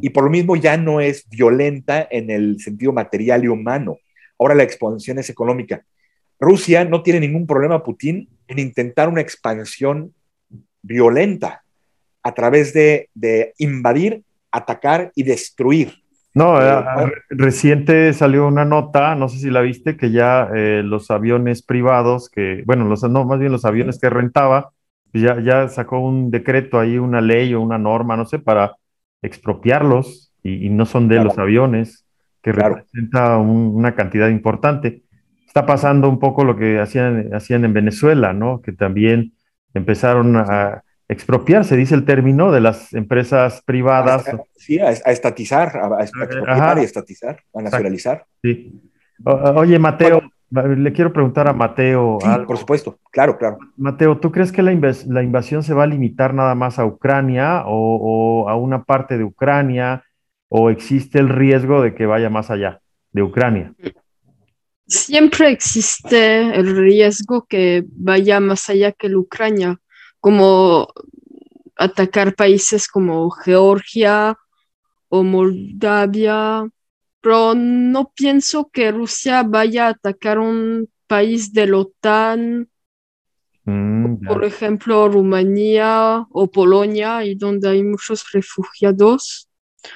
y 0.00 0.10
por 0.10 0.24
lo 0.24 0.30
mismo 0.30 0.56
ya 0.56 0.76
no 0.76 1.00
es 1.00 1.28
violenta 1.28 2.06
en 2.10 2.30
el 2.30 2.60
sentido 2.60 2.92
material 2.92 3.44
y 3.44 3.48
humano. 3.48 3.98
Ahora 4.42 4.56
la 4.56 4.64
expansión 4.64 5.20
es 5.20 5.30
económica. 5.30 5.84
Rusia 6.40 6.84
no 6.84 7.04
tiene 7.04 7.20
ningún 7.20 7.46
problema, 7.46 7.84
Putin, 7.84 8.28
en 8.48 8.58
intentar 8.58 9.08
una 9.08 9.20
expansión 9.20 10.12
violenta 10.82 11.62
a 12.24 12.34
través 12.34 12.74
de, 12.74 13.08
invadir, 13.58 14.24
atacar 14.50 15.12
y 15.14 15.22
destruir. 15.22 15.92
No, 16.34 16.60
eh, 16.60 17.12
reciente 17.30 18.12
salió 18.14 18.48
una 18.48 18.64
nota, 18.64 19.14
no 19.14 19.28
sé 19.28 19.38
si 19.38 19.50
la 19.50 19.60
viste, 19.60 19.96
que 19.96 20.10
ya 20.10 20.48
eh, 20.52 20.82
los 20.84 21.12
aviones 21.12 21.62
privados, 21.62 22.28
que, 22.28 22.64
bueno, 22.66 22.86
los, 22.86 23.04
no, 23.04 23.24
más 23.24 23.38
bien 23.38 23.52
los 23.52 23.64
aviones 23.64 24.00
que 24.00 24.10
rentaba, 24.10 24.72
ya, 25.12 25.40
ya 25.40 25.68
sacó 25.68 26.00
un 26.00 26.32
decreto 26.32 26.80
ahí, 26.80 26.98
una 26.98 27.20
ley 27.20 27.54
o 27.54 27.60
una 27.60 27.78
norma, 27.78 28.16
no 28.16 28.24
sé, 28.24 28.40
para 28.40 28.76
expropiarlos 29.22 30.32
y, 30.42 30.68
no 30.70 30.86
son 30.86 31.06
de 31.06 31.22
los 31.22 31.38
aviones, 31.38 32.01
que 32.42 32.52
representa 32.52 33.38
una 33.38 33.94
cantidad 33.94 34.28
importante. 34.28 35.04
Está 35.46 35.66
pasando 35.66 36.08
un 36.08 36.18
poco 36.18 36.44
lo 36.44 36.56
que 36.56 36.80
hacían, 36.80 37.34
hacían 37.34 37.64
en 37.64 37.72
Venezuela, 37.72 38.32
¿no? 38.32 38.60
Que 38.62 38.72
también 38.72 39.34
empezaron 39.74 40.36
a 40.36 40.82
expropiarse, 41.08 41.76
dice 41.76 41.94
el 41.94 42.04
término, 42.04 42.50
de 42.50 42.60
las 42.60 42.92
empresas 42.94 43.62
privadas. 43.64 44.24
sí, 44.56 44.78
a, 44.80 44.90
estatizar, 44.90 45.76
a, 45.76 46.02
expropiar 46.02 46.78
y 46.78 46.82
estatizar, 46.82 47.38
a 47.54 47.62
nacionalizar. 47.62 48.24
Sí. 48.42 48.82
oye, 49.24 49.78
Mateo, 49.78 50.22
le 50.50 50.92
quiero 50.92 51.12
preguntar 51.12 51.48
a 51.48 51.52
Mateo. 51.52 52.18
Sí, 52.20 52.28
por 52.46 52.58
supuesto, 52.58 52.98
claro, 53.10 53.38
claro. 53.38 53.58
Mateo, 53.76 54.18
¿tú 54.18 54.32
crees 54.32 54.52
que 54.52 54.62
la, 54.62 54.72
invasión 54.72 55.62
se 55.62 55.74
va 55.74 55.84
a 55.84 55.86
limitar 55.86 56.34
nada 56.34 56.54
más 56.54 56.78
a 56.78 56.86
Ucrania 56.86 57.62
o, 57.66 58.48
a 58.48 58.56
una 58.56 58.84
parte 58.84 59.16
de 59.16 59.24
Ucrania 59.24 60.04
o 60.54 60.68
existe 60.68 61.18
el 61.18 61.28
riesgo 61.28 61.80
de 61.80 61.94
que 61.94 62.04
vaya 62.04 62.28
más 62.28 62.50
allá 62.50 62.80
de 63.12 63.22
Ucrania? 63.22 63.74
Siempre 64.86 65.50
existe 65.50 66.54
el 66.54 66.76
riesgo 66.76 67.46
que 67.48 67.84
vaya 67.88 68.38
más 68.40 68.68
allá 68.68 68.92
que 68.92 69.08
la 69.08 69.18
Ucrania, 69.18 69.80
como 70.20 70.88
atacar 71.76 72.34
países 72.34 72.86
como 72.86 73.30
Georgia 73.30 74.36
o 75.08 75.22
Moldavia 75.22 76.64
pero 77.22 77.54
no 77.54 78.12
pienso 78.14 78.68
que 78.70 78.90
Rusia 78.90 79.44
vaya 79.44 79.86
a 79.86 79.90
atacar 79.90 80.40
un 80.40 80.90
país 81.06 81.52
de 81.52 81.68
la 81.68 81.78
OTAN, 81.78 82.68
mm, 83.64 84.26
por 84.26 84.44
ejemplo, 84.44 85.08
Rumanía 85.08 86.26
o 86.30 86.50
Polonia, 86.50 87.24
y 87.24 87.36
donde 87.36 87.68
hay 87.68 87.84
muchos 87.84 88.24
refugiados, 88.32 89.48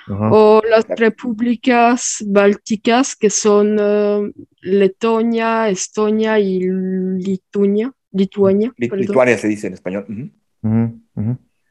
o 0.08 0.60
las 0.68 0.86
repúblicas 0.88 2.24
bálticas 2.26 3.16
que 3.16 3.30
son 3.30 3.76
eh, 3.78 4.32
Letonia, 4.62 5.68
Estonia 5.68 6.38
y 6.38 6.60
Lituania. 6.60 7.92
Lituania, 8.12 8.72
Lituania 8.78 9.36
se 9.36 9.48
dice 9.48 9.66
en 9.66 9.74
español. 9.74 10.32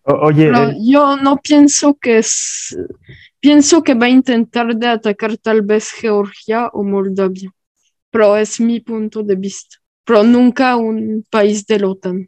oye, 0.03 0.47
eh, 0.49 0.76
yo 0.80 1.18
no 1.18 1.38
pienso 1.38 1.95
que 1.95 2.20
es 2.20 2.78
Pienso 3.45 3.84
que 3.84 3.93
va 3.93 4.07
a 4.07 4.09
intentar 4.09 4.76
de 4.76 4.88
atacar 4.88 5.38
tal 5.38 5.61
vez 5.61 5.91
Georgia 5.91 6.68
o 6.74 6.84
Moldavia, 6.84 7.51
pero 8.09 8.36
es 8.36 8.59
mi 8.59 8.80
punto 8.80 9.22
de 9.22 9.36
vista, 9.36 9.78
pero 10.03 10.24
nunca 10.24 10.76
un 10.78 11.24
país 11.30 11.63
de 11.68 11.80
la 11.80 11.89
OTAN. 11.89 12.28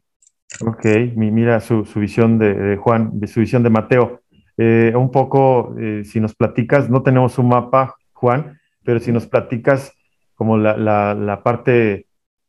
Ok, 0.62 0.86
mira 1.16 1.60
su, 1.60 1.84
visión 1.96 2.38
de, 2.38 2.78
Juan, 2.78 3.20
de 3.20 3.26
su 3.26 3.40
visión 3.40 3.64
de 3.64 3.72
Mateo. 3.72 4.22
Eh, 4.58 4.94
un 4.96 5.12
poco, 5.12 5.76
eh, 5.80 6.04
si 6.04 6.20
nos 6.20 6.36
platicas, 6.36 6.90
no 6.90 7.04
tenemos 7.04 7.38
un 7.38 7.50
mapa, 7.50 7.96
Juan, 8.14 8.60
pero 8.84 9.00
si 9.00 9.12
nos 9.12 9.28
platicas 9.28 9.94
como 10.36 10.58
la, 10.58 10.76
la 11.14 11.44
parte 11.44 12.08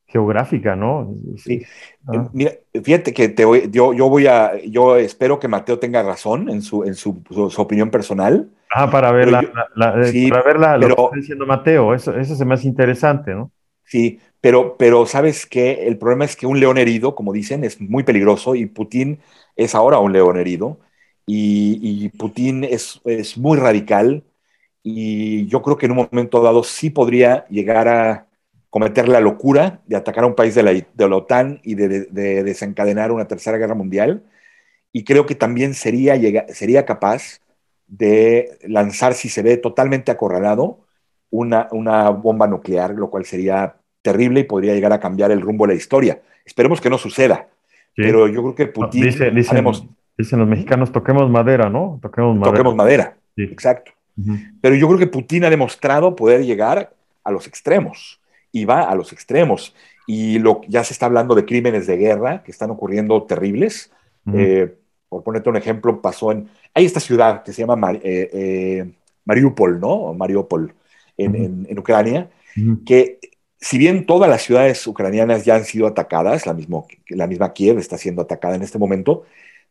geográfica, 0.09 0.75
¿no? 0.75 1.15
Sí. 1.37 1.63
Ah. 2.07 2.29
Mira, 2.33 2.53
fíjate 2.83 3.13
que 3.13 3.29
te 3.29 3.45
yo, 3.71 3.93
yo 3.93 4.09
voy 4.09 4.27
a, 4.27 4.59
yo 4.65 4.97
espero 4.97 5.39
que 5.39 5.49
Mateo 5.49 5.79
tenga 5.79 6.03
razón 6.03 6.49
en 6.49 6.63
su, 6.63 6.83
en 6.85 6.95
su, 6.95 7.23
opinión 7.59 7.91
personal. 7.91 8.49
Ah, 8.75 8.91
para 8.91 9.13
ver, 9.13 9.31
la, 9.31 9.41
eh, 9.43 10.29
para 10.31 10.43
ver 10.43 10.59
lo 10.81 10.87
que 10.87 11.03
está 11.03 11.17
diciendo 11.17 11.47
Mateo, 11.47 11.95
eso, 11.95 12.19
eso 12.19 12.35
se 12.35 12.45
me 12.45 12.55
hace 12.55 12.67
interesante, 12.67 13.35
¿no? 13.35 13.53
Sí, 13.85 14.21
pero, 14.41 14.77
pero 14.79 15.05
sabes 15.07 15.47
que 15.47 15.87
el 15.87 15.99
problema 15.99 16.25
es 16.25 16.37
que 16.37 16.47
un 16.47 16.59
león 16.59 16.79
herido, 16.79 17.15
como 17.15 17.33
dicen, 17.33 17.65
es 17.65 17.81
muy 17.81 18.03
peligroso 18.03 18.55
y 18.55 18.67
Putin 18.67 19.21
es 19.57 19.75
ahora 19.75 19.99
un 19.99 20.13
león 20.13 20.39
herido 20.39 20.81
y, 21.29 21.79
y 21.83 22.09
Putin 22.09 22.65
es, 22.65 23.01
es 23.05 23.37
muy 23.37 23.59
radical 23.59 24.25
y 24.83 25.47
yo 25.49 25.61
creo 25.61 25.77
que 25.77 25.85
en 25.85 25.93
un 25.93 26.09
momento 26.11 26.43
dado 26.43 26.65
sí 26.65 26.89
podría 26.89 27.47
llegar 27.49 27.87
a 27.87 28.27
cometer 28.71 29.09
la 29.09 29.21
locura 29.21 29.83
de 29.87 29.97
atacar 29.97 30.25
a 30.25 30.27
un 30.27 30.35
país 30.35 30.55
de 30.55 30.63
la, 30.63 30.73
de 30.73 31.09
la 31.09 31.17
OTAN 31.17 31.61
y 31.63 31.75
de, 31.75 32.07
desencadenar 32.43 33.13
una 33.13 33.29
tercera 33.29 33.59
guerra 33.59 33.75
mundial. 33.75 34.23
Y 34.91 35.05
creo 35.05 35.27
que 35.27 35.35
también 35.35 35.75
sería, 35.75 36.17
sería 36.49 36.87
capaz 36.87 37.41
de 37.87 38.59
lanzar, 38.63 39.13
si 39.13 39.29
se 39.29 39.43
ve 39.43 39.59
totalmente 39.59 40.11
acorralado, 40.11 40.81
una, 41.31 41.69
una 41.73 42.09
bomba 42.09 42.47
nuclear, 42.47 42.93
lo 42.93 43.11
cual 43.11 43.27
sería 43.27 43.77
terrible 44.01 44.41
y 44.41 44.45
podría 44.45 44.73
llegar 44.73 44.95
a 44.95 45.01
cambiar 45.01 45.31
el 45.31 45.43
rumbo 45.43 45.67
de 45.67 45.75
la 45.75 45.79
historia. 45.79 46.23
Esperemos 46.47 46.81
que 46.81 46.89
no 46.89 46.97
suceda. 46.97 47.49
Pero 47.95 48.29
yo 48.29 48.43
creo 48.43 48.55
que 48.55 48.67
Putin... 48.69 49.03
dicen, 50.19 50.39
los 50.39 50.49
mexicanos, 50.49 50.93
toquemos 50.93 51.31
madera, 51.31 51.71
¿no? 51.71 51.99
Toquemos 52.03 52.37
madera. 52.37 52.57
Toquemos 52.57 52.75
madera, 52.75 53.17
exacto. 53.37 53.93
Pero 54.61 54.75
yo 54.75 54.89
creo 54.89 54.99
que 54.99 55.07
Putin 55.07 55.45
ha 55.45 55.51
demostrado 55.51 56.17
poder 56.17 56.45
llegar 56.45 56.93
a 57.23 57.31
los 57.31 57.47
extremos 57.47 58.21
y 58.51 58.65
va 58.65 58.83
a 58.83 58.95
los 58.97 59.13
extremos. 59.13 59.75
Y 60.09 60.39
lo, 60.39 60.63
ya 60.67 60.83
se 60.83 60.93
está 60.93 61.07
hablando 61.07 61.35
de 61.35 61.45
crímenes 61.45 61.87
de 61.87 61.97
guerra 61.97 62.43
que 62.43 62.51
están 62.51 62.71
ocurriendo 62.71 63.23
terribles. 63.23 63.93
Eh, 64.35 64.75
por 65.09 65.23
ponerte 65.23 65.49
un 65.49 65.57
ejemplo, 65.57 66.03
pasó 66.03 66.33
en... 66.33 66.49
Hay 66.75 66.85
esta 66.85 67.01
ciudad 67.01 67.43
que 67.43 67.53
se 67.53 67.65
llama 67.65 67.93
eh, 67.93 68.31
eh, 68.33 68.91
Mariupol, 69.25 69.79
¿no? 69.81 70.13
Mariupol, 70.15 70.75
en, 71.17 71.67
en, 71.69 71.79
Ucrania, 71.79 72.29
que 72.85 73.19
si 73.61 73.79
bien 73.79 74.07
todas 74.07 74.29
las 74.29 74.43
ciudades 74.43 74.87
ucranianas 74.87 75.45
ya 75.45 75.57
han 75.57 75.65
sido 75.65 75.87
atacadas, 75.87 76.47
la, 76.47 76.55
mismo, 76.55 76.87
la 77.09 77.27
misma 77.27 77.53
Kiev 77.53 77.79
está 77.79 77.99
siendo 77.99 78.23
atacada 78.23 78.55
en 78.55 78.63
este 78.63 78.79
momento, 78.79 79.25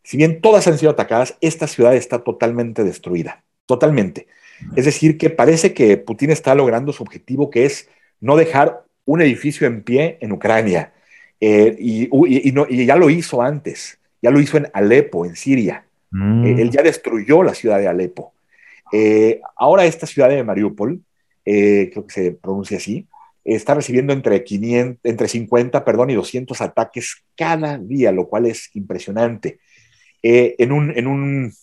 si 0.04 0.18
bien 0.18 0.41
todas 0.41 0.68
han 0.68 0.78
sido 0.78 0.91
atacadas, 0.91 1.36
esta 1.41 1.68
ciudad 1.68 1.95
está 1.95 2.24
totalmente 2.24 2.84
destruida, 2.84 3.43
totalmente. 3.66 4.28
Es 4.76 4.86
decir, 4.86 5.18
que 5.18 5.30
parece 5.30 5.74
que 5.74 5.98
Putin 5.98 6.32
está 6.32 6.56
logrando 6.56 6.93
su 6.93 7.04
objetivo, 7.04 7.50
que 7.50 7.66
es 7.66 7.89
no 8.20 8.36
dejar 8.36 8.84
un 9.06 9.22
edificio 9.22 9.68
en 9.68 9.84
pie 9.84 10.18
en 10.22 10.32
Ucrania. 10.32 10.93
Eh, 11.39 11.76
y, 11.80 12.86
ya 12.86 12.95
lo 12.95 13.10
hizo 13.10 13.41
antes, 13.41 14.00
ya 14.22 14.32
lo 14.32 14.39
hizo 14.39 14.58
en 14.58 14.68
Alepo, 14.74 15.26
en 15.26 15.36
Siria. 15.36 15.86
Mm. 16.12 16.45
Eh, 16.45 16.62
él 16.62 16.72
ya 16.72 16.82
destruyó 16.82 17.43
la 17.43 17.54
ciudad 17.54 17.80
de 17.80 17.88
Alepo. 17.88 18.34
Eh, 18.91 19.41
ahora 19.56 19.86
esta 19.86 20.08
ciudad 20.08 20.30
de 20.30 20.43
Mariupol, 20.43 21.02
creo 21.43 22.06
que 22.06 22.14
se 22.14 22.32
pronuncia 22.32 22.78
así, 22.78 23.08
está 23.43 23.74
recibiendo 23.74 24.12
entre, 24.12 24.43
500, 24.43 25.00
entre 25.04 25.28
50 25.28 25.86
perdón, 25.86 26.10
y 26.10 26.16
200 26.16 26.60
ataques 26.62 27.24
cada 27.38 27.78
día, 27.78 28.12
lo 28.12 28.28
cual 28.28 28.45
es 28.45 28.70
impresionante. 28.76 29.60
En, 30.57 30.71
un, 30.71 30.91
en 30.95 31.07
un 31.07 31.53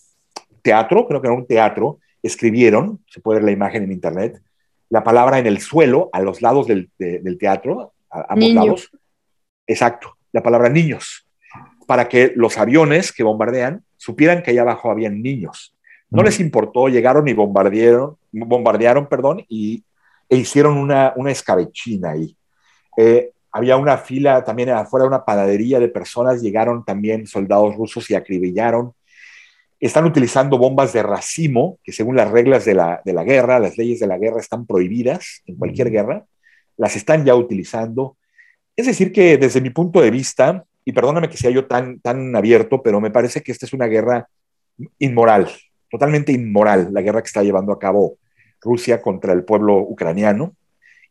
teatro, 0.62 1.06
creo 1.06 1.20
que 1.20 1.28
en 1.28 1.34
un 1.34 1.46
teatro, 1.46 1.98
escribieron, 2.22 3.00
se 3.08 3.20
puede 3.20 3.38
ver 3.38 3.44
la 3.44 3.52
imagen 3.52 3.84
en 3.84 3.92
internet, 3.92 4.40
la 4.88 5.04
palabra 5.04 5.38
en 5.38 5.46
el 5.46 5.60
suelo, 5.60 6.08
a 6.12 6.20
los 6.20 6.40
lados 6.40 6.66
del, 6.66 6.90
teatro, 7.38 7.92
a, 8.10 8.26
ambos 8.32 8.50
lados. 8.50 8.90
Exacto, 9.66 10.16
la 10.32 10.42
palabra 10.42 10.68
niños, 10.68 11.26
para 11.86 12.08
que 12.08 12.32
los 12.34 12.56
aviones 12.56 13.12
que 13.12 13.22
bombardean 13.22 13.84
supieran 13.96 14.42
que 14.42 14.52
allá 14.52 14.62
abajo 14.62 14.90
habían 14.90 15.22
niños. 15.22 15.74
No 16.10 16.22
les 16.22 16.38
importó, 16.38 16.88
llegaron 16.88 17.26
y 17.26 17.32
bombardearon, 17.32 18.16
bombardearon 18.32 19.08
perdón, 19.08 19.44
y, 19.48 19.84
e 20.28 20.36
hicieron 20.36 20.78
una, 20.78 21.12
una 21.16 21.32
escabechina 21.32 22.12
ahí. 22.12 22.36
Eh, 22.96 23.32
había 23.54 23.78
una 23.78 23.96
fila 23.96 24.44
también 24.44 24.68
afuera 24.68 25.04
de 25.04 25.08
una 25.08 25.24
panadería 25.24 25.80
de 25.80 25.88
personas, 25.88 26.42
llegaron 26.42 26.84
también 26.84 27.26
soldados 27.26 27.74
rusos 27.74 28.10
y 28.10 28.14
acribillaron 28.14 28.92
están 29.86 30.06
utilizando 30.06 30.56
bombas 30.56 30.94
de 30.94 31.02
racimo, 31.02 31.78
que 31.84 31.92
según 31.92 32.16
las 32.16 32.30
reglas 32.30 32.64
de 32.64 32.72
la, 32.72 33.02
guerra, 33.04 33.58
las 33.58 33.76
leyes 33.76 34.00
de 34.00 34.06
la 34.06 34.16
guerra 34.16 34.40
están 34.40 34.64
prohibidas 34.64 35.42
en 35.44 35.56
cualquier 35.56 35.90
guerra, 35.90 36.24
las 36.78 36.96
están 36.96 37.26
ya 37.26 37.34
utilizando. 37.34 38.16
Es 38.76 38.86
decir, 38.86 39.12
que 39.12 39.36
desde 39.36 39.60
mi 39.60 39.68
punto 39.68 40.00
de 40.00 40.10
vista, 40.10 40.64
y 40.86 40.92
perdóname 40.92 41.28
que 41.28 41.36
sea 41.36 41.50
yo 41.50 41.66
tan, 41.66 42.00
tan 42.00 42.34
abierto, 42.34 42.82
pero 42.82 42.98
me 42.98 43.10
parece 43.10 43.42
que 43.42 43.52
esta 43.52 43.66
es 43.66 43.74
una 43.74 43.86
guerra 43.86 44.26
inmoral, 44.98 45.50
totalmente 45.90 46.32
inmoral, 46.32 46.88
la 46.90 47.02
guerra 47.02 47.20
que 47.20 47.28
está 47.28 47.42
llevando 47.42 47.70
a 47.70 47.78
cabo 47.78 48.16
Rusia 48.62 49.02
contra 49.02 49.34
el 49.34 49.44
pueblo 49.44 49.76
ucraniano 49.80 50.56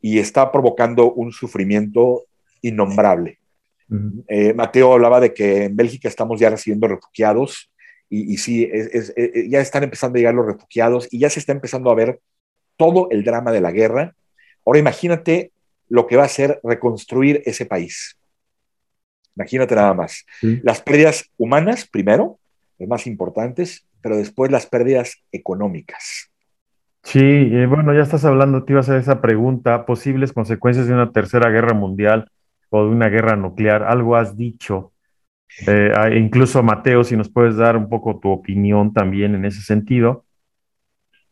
y 0.00 0.18
está 0.18 0.50
provocando 0.50 1.12
un 1.12 1.30
sufrimiento 1.30 2.24
innombrable. 2.68 3.38
Eh, 4.28 4.54
Mateo 4.54 4.94
hablaba 4.94 5.20
de 5.20 5.34
que 5.34 5.64
en 5.64 5.76
Bélgica 5.76 6.08
estamos 6.08 6.40
ya 6.40 6.50
recibiendo 6.50 6.88
refugiados 6.88 7.70
y, 8.08 8.36
sí, 8.38 8.64
eh, 8.64 9.48
ya 9.48 9.60
están 9.60 9.82
empezando 9.82 10.16
a 10.16 10.18
llegar 10.18 10.34
los 10.34 10.46
refugiados 10.46 11.08
y 11.10 11.18
ya 11.18 11.30
se 11.30 11.40
está 11.40 11.52
empezando 11.52 11.90
a 11.90 11.94
ver 11.94 12.20
todo 12.76 13.08
el 13.10 13.24
drama 13.24 13.52
de 13.52 13.60
la 13.60 13.72
guerra. 13.72 14.14
Ahora 14.64 14.78
imagínate 14.78 15.52
lo 15.88 16.06
que 16.06 16.16
va 16.16 16.24
a 16.24 16.28
ser 16.28 16.60
reconstruir 16.62 17.42
ese 17.44 17.66
país. 17.66 18.16
Imagínate 19.36 19.74
nada 19.74 19.94
más. 19.94 20.24
Las 20.40 20.80
pérdidas 20.80 21.30
humanas, 21.36 21.88
primero, 21.88 22.38
las 22.78 22.88
más 22.88 23.06
importantes, 23.06 23.84
pero 24.00 24.16
después 24.16 24.50
las 24.50 24.66
pérdidas 24.66 25.22
económicas. 25.32 26.30
Sí, 27.02 27.20
eh, 27.20 27.66
bueno, 27.66 27.92
ya 27.94 28.02
estás 28.02 28.24
hablando, 28.24 28.64
te 28.64 28.72
iba 28.72 28.80
a 28.80 28.82
hacer 28.82 28.96
esa 28.96 29.20
pregunta, 29.20 29.84
posibles 29.86 30.32
consecuencias 30.32 30.86
de 30.86 30.94
una 30.94 31.12
tercera 31.12 31.50
guerra 31.50 31.74
mundial 31.74 32.30
o 32.76 32.86
de 32.86 32.90
una 32.90 33.08
guerra 33.08 33.36
nuclear, 33.36 33.84
algo 33.84 34.16
has 34.16 34.36
dicho. 34.36 34.92
Eh, 35.68 35.92
incluso 36.18 36.60
Mateo, 36.60 37.04
si 37.04 37.16
nos 37.16 37.30
puedes 37.30 37.56
dar 37.56 37.76
un 37.76 37.88
poco 37.88 38.18
tu 38.18 38.30
opinión 38.30 38.92
también 38.92 39.36
en 39.36 39.44
ese 39.44 39.60
sentido. 39.60 40.24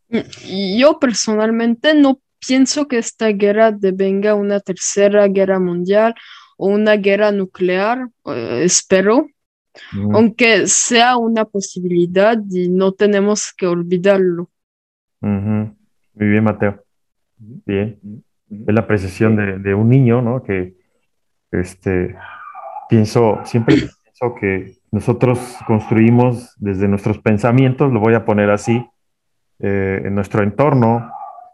Yo 0.09 1.01
personalmente 1.01 1.95
no 1.95 2.21
pienso 2.47 2.87
que 2.87 2.99
esta 2.99 3.27
guerra 3.33 3.73
devenga 3.73 4.37
una 4.37 4.61
tercera 4.61 5.27
guerra 5.27 5.59
mundial 5.59 6.15
o 6.57 6.69
una 6.69 6.95
guerra 6.95 7.33
nuclear, 7.33 8.09
eh, 8.27 8.61
espero, 8.63 9.27
aunque 10.13 10.69
sea 10.69 11.17
una 11.17 11.45
posibilidad 11.45 12.39
y 12.51 12.69
no 12.69 12.93
tenemos 12.93 13.53
que 13.57 13.67
olvidarlo. 13.67 14.49
Muy 15.21 15.75
bien, 16.15 16.45
Mateo. 16.45 16.85
Bien. 17.37 17.99
Es 18.49 18.75
la 18.75 18.83
apreciación 18.83 19.35
de, 19.35 19.59
de, 19.59 19.75
un 19.75 19.89
niño, 19.89 20.23
¿no? 20.23 20.43
Que 20.45 20.82
este, 21.53 22.17
pienso, 22.89 23.41
siempre 23.45 23.77
pienso 23.77 24.35
que 24.41 24.75
nosotros 24.91 25.39
construimos 25.67 26.55
desde 26.59 26.89
nuestros 26.89 27.19
pensamientos, 27.19 27.93
lo 27.93 28.01
voy 28.01 28.15
a 28.15 28.25
poner 28.25 28.51
así, 28.51 28.85
eh, 29.59 30.03
en 30.05 30.15
nuestro 30.15 30.43
entorno. 30.43 31.11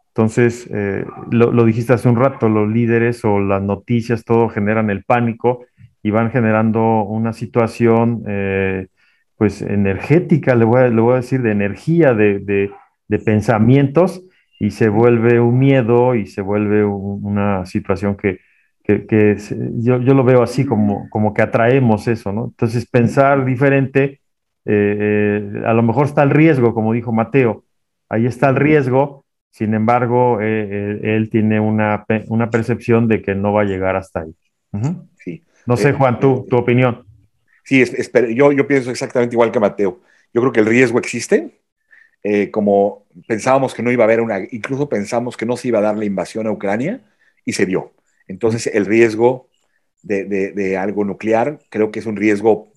Entonces, 0.09 0.68
eh, 0.72 1.05
lo, 1.30 1.53
lo, 1.53 1.64
dijiste 1.64 1.92
hace 1.92 2.09
un 2.09 2.16
rato, 2.16 2.49
los 2.49 2.68
líderes 2.68 3.24
o 3.24 3.38
las 3.38 3.62
noticias, 3.62 4.24
todo 4.24 4.49
generan 4.49 4.90
el 4.90 5.05
pánico 5.05 5.66
y 6.03 6.11
van 6.11 6.30
generando 6.30 7.03
una 7.03 7.32
situación, 7.32 8.24
eh, 8.26 8.86
pues, 9.36 9.62
energética, 9.62 10.55
le 10.55 10.64
voy, 10.64 10.80
a, 10.80 10.88
le 10.88 11.01
voy, 11.01 11.12
a, 11.12 11.16
decir, 11.16 11.42
de 11.42 11.53
energía, 11.53 12.14
de, 12.14 12.40
de, 12.40 12.70
de, 13.09 13.18
pensamientos, 13.18 14.24
y 14.59 14.70
se 14.70 14.88
vuelve 14.88 15.38
un 15.38 15.59
miedo 15.59 16.14
y 16.14 16.26
se 16.26 16.40
vuelve 16.40 16.84
un, 16.84 17.20
una 17.22 17.66
situación 17.66 18.16
que, 18.16 18.40
que, 18.89 19.07
que 19.07 19.36
yo, 19.76 20.01
yo, 20.01 20.14
lo 20.14 20.24
veo 20.24 20.43
así 20.43 20.64
como, 20.64 21.11
como 21.11 21.34
que 21.34 21.43
atraemos 21.43 22.09
eso, 22.09 22.32
¿no? 22.32 22.47
Entonces, 22.47 22.89
pensar 22.89 23.45
diferente, 23.45 24.20
a 24.66 25.72
lo 25.72 25.82
mejor 25.82 26.07
está 26.07 26.22
el 26.22 26.30
riesgo, 26.30 26.74
como 26.74 26.93
dijo 26.93 27.12
Mateo, 27.12 27.64
ahí 28.09 28.26
está 28.26 28.49
el 28.49 28.57
riesgo, 28.57 29.26
sin 29.51 29.74
embargo, 29.74 30.41
eh, 30.41 31.01
él, 31.03 31.30
tiene 31.30 31.61
una, 31.61 32.05
una, 32.28 32.51
percepción 32.51 33.09
de 33.09 33.22
que 33.22 33.34
no 33.34 33.53
va 33.53 33.62
a 33.62 33.64
llegar 33.64 33.97
hasta 33.97 34.20
ahí. 34.20 34.34
Uh 34.72 34.78
-huh. 34.78 35.09
sí. 35.16 35.43
No 35.66 35.76
sé, 35.76 35.93
Juan, 35.93 36.18
tu, 36.20 36.47
tu 36.49 36.57
opinión. 36.57 37.05
Sí, 37.64 37.84
yo, 38.34 38.53
yo 38.53 38.66
pienso 38.66 38.91
exactamente 38.91 39.34
igual 39.34 39.51
que 39.51 39.61
Mateo. 39.61 40.01
Yo 40.32 40.41
creo 40.41 40.53
que 40.53 40.61
el 40.61 40.66
riesgo 40.66 40.99
existe, 40.99 41.61
eh, 42.22 42.51
como 42.51 43.07
pensábamos 43.26 43.74
que 43.74 43.82
no 43.82 43.91
iba 43.93 44.05
a 44.05 44.07
haber 44.07 44.20
una, 44.20 44.39
incluso 44.51 44.89
pensamos 44.89 45.36
que 45.36 45.45
no 45.45 45.57
se 45.57 45.68
iba 45.68 45.78
a 45.78 45.82
dar 45.82 45.97
la 45.97 46.05
invasión 46.05 46.47
a 46.47 46.51
Ucrania 46.51 47.01
y 47.45 47.53
se 47.53 47.66
dio. 47.66 47.93
Entonces, 48.28 48.66
el 48.66 48.86
riesgo 48.86 49.48
de, 50.02 50.24
de, 50.24 50.52
de 50.52 50.76
algo 50.76 51.04
nuclear 51.04 51.58
creo 51.70 51.90
que 51.90 51.98
es 51.98 52.06
un 52.06 52.16
riesgo, 52.16 52.72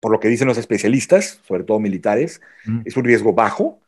por 0.00 0.12
lo 0.12 0.20
que 0.20 0.28
dicen 0.28 0.46
los 0.46 0.58
especialistas, 0.58 1.40
sobre 1.46 1.64
todo 1.64 1.80
militares, 1.80 2.40
mm. 2.66 2.82
es 2.84 2.96
un 2.96 3.04
riesgo 3.04 3.32
bajo, 3.32 3.80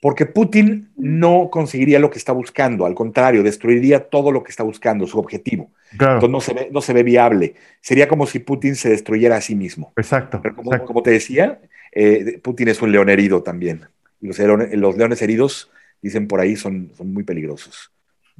porque 0.00 0.26
Putin 0.26 0.90
no 0.96 1.48
conseguiría 1.50 1.98
lo 1.98 2.10
que 2.10 2.18
está 2.18 2.32
buscando, 2.32 2.86
al 2.86 2.94
contrario, 2.94 3.42
destruiría 3.42 4.08
todo 4.08 4.30
lo 4.30 4.44
que 4.44 4.50
está 4.50 4.62
buscando, 4.62 5.06
su 5.06 5.18
objetivo. 5.18 5.72
Claro. 5.96 6.14
Entonces 6.14 6.30
no 6.30 6.40
se, 6.40 6.54
ve, 6.54 6.68
no 6.70 6.80
se 6.80 6.92
ve 6.92 7.02
viable. 7.02 7.54
Sería 7.80 8.06
como 8.06 8.26
si 8.26 8.38
Putin 8.38 8.76
se 8.76 8.90
destruyera 8.90 9.36
a 9.36 9.40
sí 9.40 9.56
mismo. 9.56 9.92
Exacto. 9.96 10.40
Pero 10.40 10.54
como, 10.54 10.70
exacto. 10.70 10.86
como 10.86 11.02
te 11.02 11.10
decía, 11.10 11.60
eh, 11.92 12.38
Putin 12.42 12.68
es 12.68 12.80
un 12.80 12.92
león 12.92 13.08
herido 13.08 13.42
también. 13.42 13.86
Los, 14.20 14.38
los, 14.38 14.96
leones 14.96 15.20
heridos, 15.22 15.70
dicen 16.00 16.28
por 16.28 16.40
ahí, 16.40 16.54
son, 16.54 16.92
son 16.96 17.12
muy 17.12 17.24
peligrosos. 17.24 17.90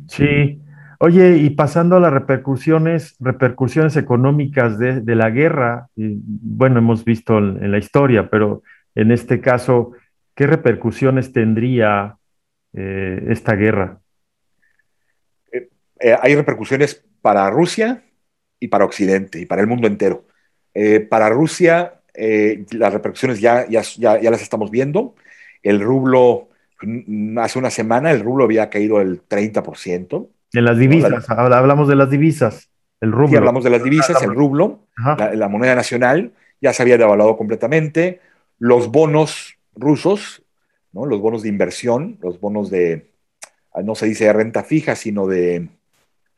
Sí. 0.08 0.60
Oye, 1.00 1.36
y 1.36 1.50
pasando 1.50 1.96
a 1.96 2.00
las 2.00 2.12
repercusiones, 2.12 3.14
repercusiones 3.20 3.96
económicas 3.96 4.80
de, 4.80 5.14
la 5.14 5.30
guerra, 5.30 5.88
bueno, 5.94 6.78
hemos 6.80 7.04
visto 7.04 7.38
en, 7.38 7.70
la 7.70 7.78
historia, 7.78 8.28
pero 8.28 8.64
en 8.96 9.12
este 9.12 9.40
caso, 9.40 9.92
¿qué 10.34 10.48
repercusiones 10.48 11.32
tendría 11.32 12.16
eh, 12.72 13.26
esta 13.28 13.54
guerra? 13.54 14.00
Eh, 15.52 15.68
eh, 16.00 16.16
hay 16.20 16.34
repercusiones 16.34 17.04
para 17.22 17.48
Rusia 17.48 18.02
y 18.58 18.66
para 18.66 18.84
Occidente 18.84 19.38
y 19.40 19.46
para 19.46 19.60
el 19.60 19.68
mundo 19.68 19.86
entero. 19.86 20.26
Para 21.10 21.28
Rusia, 21.28 22.00
las 22.14 22.92
repercusiones 22.92 23.40
ya, 23.40 23.68
ya, 23.68 23.82
ya, 23.82 24.20
ya, 24.20 24.30
las 24.30 24.42
estamos 24.42 24.70
viendo. 24.70 25.16
El 25.60 25.80
rublo, 25.80 26.50
hace 27.36 27.58
una 27.58 27.70
semana, 27.70 28.12
el 28.12 28.20
rublo 28.20 28.44
había 28.44 28.70
caído 28.70 29.00
el 29.00 29.20
30%. 29.26 30.28
En 30.52 30.64
las 30.64 30.78
divisas, 30.78 31.28
¿no? 31.28 31.34
hablamos 31.36 31.88
de 31.88 31.96
las 31.96 32.10
divisas, 32.10 32.70
el 33.00 33.12
rublo. 33.12 33.28
Sí, 33.28 33.36
hablamos 33.36 33.64
de 33.64 33.70
las 33.70 33.82
divisas, 33.82 34.22
el 34.22 34.34
rublo, 34.34 34.86
la, 34.96 35.34
la 35.34 35.48
moneda 35.48 35.74
nacional 35.74 36.32
ya 36.60 36.72
se 36.72 36.82
había 36.82 36.98
devaluado 36.98 37.36
completamente. 37.36 38.20
Los 38.58 38.90
bonos 38.90 39.58
rusos, 39.74 40.42
¿no? 40.92 41.06
los 41.06 41.20
bonos 41.20 41.42
de 41.42 41.48
inversión, 41.48 42.18
los 42.20 42.40
bonos 42.40 42.70
de, 42.70 43.10
ah, 43.72 43.82
no 43.82 43.94
se 43.94 44.06
dice 44.06 44.24
de 44.24 44.32
renta 44.32 44.64
fija, 44.64 44.96
sino 44.96 45.26
de 45.26 45.68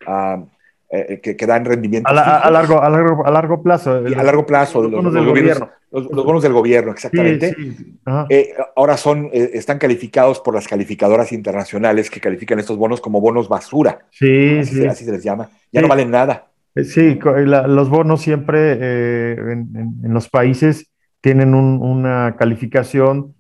uh, 0.07 0.47
eh, 0.93 1.21
que, 1.23 1.37
que, 1.37 1.47
dan 1.47 1.65
rendimiento. 1.65 2.11
A, 2.11 2.13
la, 2.13 2.39
a, 2.39 2.51
largo, 2.51 2.83
a, 2.83 2.91
largo, 2.91 3.25
a 3.25 3.31
largo 3.31 3.63
plazo. 3.63 3.99
El, 3.99 4.19
a 4.19 4.25
largo 4.25 4.45
plazo. 4.45 4.83
Los, 4.83 4.91
los 4.91 4.99
bonos 4.99 5.15
del 5.15 5.25
gobierno. 5.25 5.71
Los, 5.93 6.11
los, 6.11 6.25
bonos 6.25 6.43
del 6.43 6.53
gobierno, 6.53 6.91
exactamente. 6.91 7.55
Sí, 7.55 7.73
sí. 7.73 8.01
Eh, 8.29 8.55
ahora 8.75 8.97
son, 8.97 9.31
eh, 9.33 9.51
están 9.55 9.79
calificados 9.79 10.41
por 10.41 10.53
las 10.53 10.67
calificadoras 10.67 11.31
internacionales 11.31 12.11
que 12.11 12.21
califican 12.21 12.59
estos 12.59 12.77
bonos 12.77 13.01
como 13.01 13.21
bonos 13.21 13.49
basura. 13.49 14.01
Sí, 14.11 14.59
así, 14.59 14.75
sí. 14.75 14.87
así 14.87 15.05
se 15.05 15.13
les 15.13 15.23
llama. 15.23 15.49
Ya 15.71 15.81
no 15.81 15.87
valen 15.87 16.11
nada. 16.11 16.49
Sí, 16.75 17.21
la, 17.47 17.69
los 17.69 17.89
bonos 17.89 18.21
siempre 18.21 18.73
en, 18.73 19.71
en, 19.77 19.95
en, 20.05 20.13
los 20.13 20.29
países 20.29 20.91
tienen 21.21 21.55
un, 21.55 21.81
una 21.81 22.35
calificación 22.37 23.35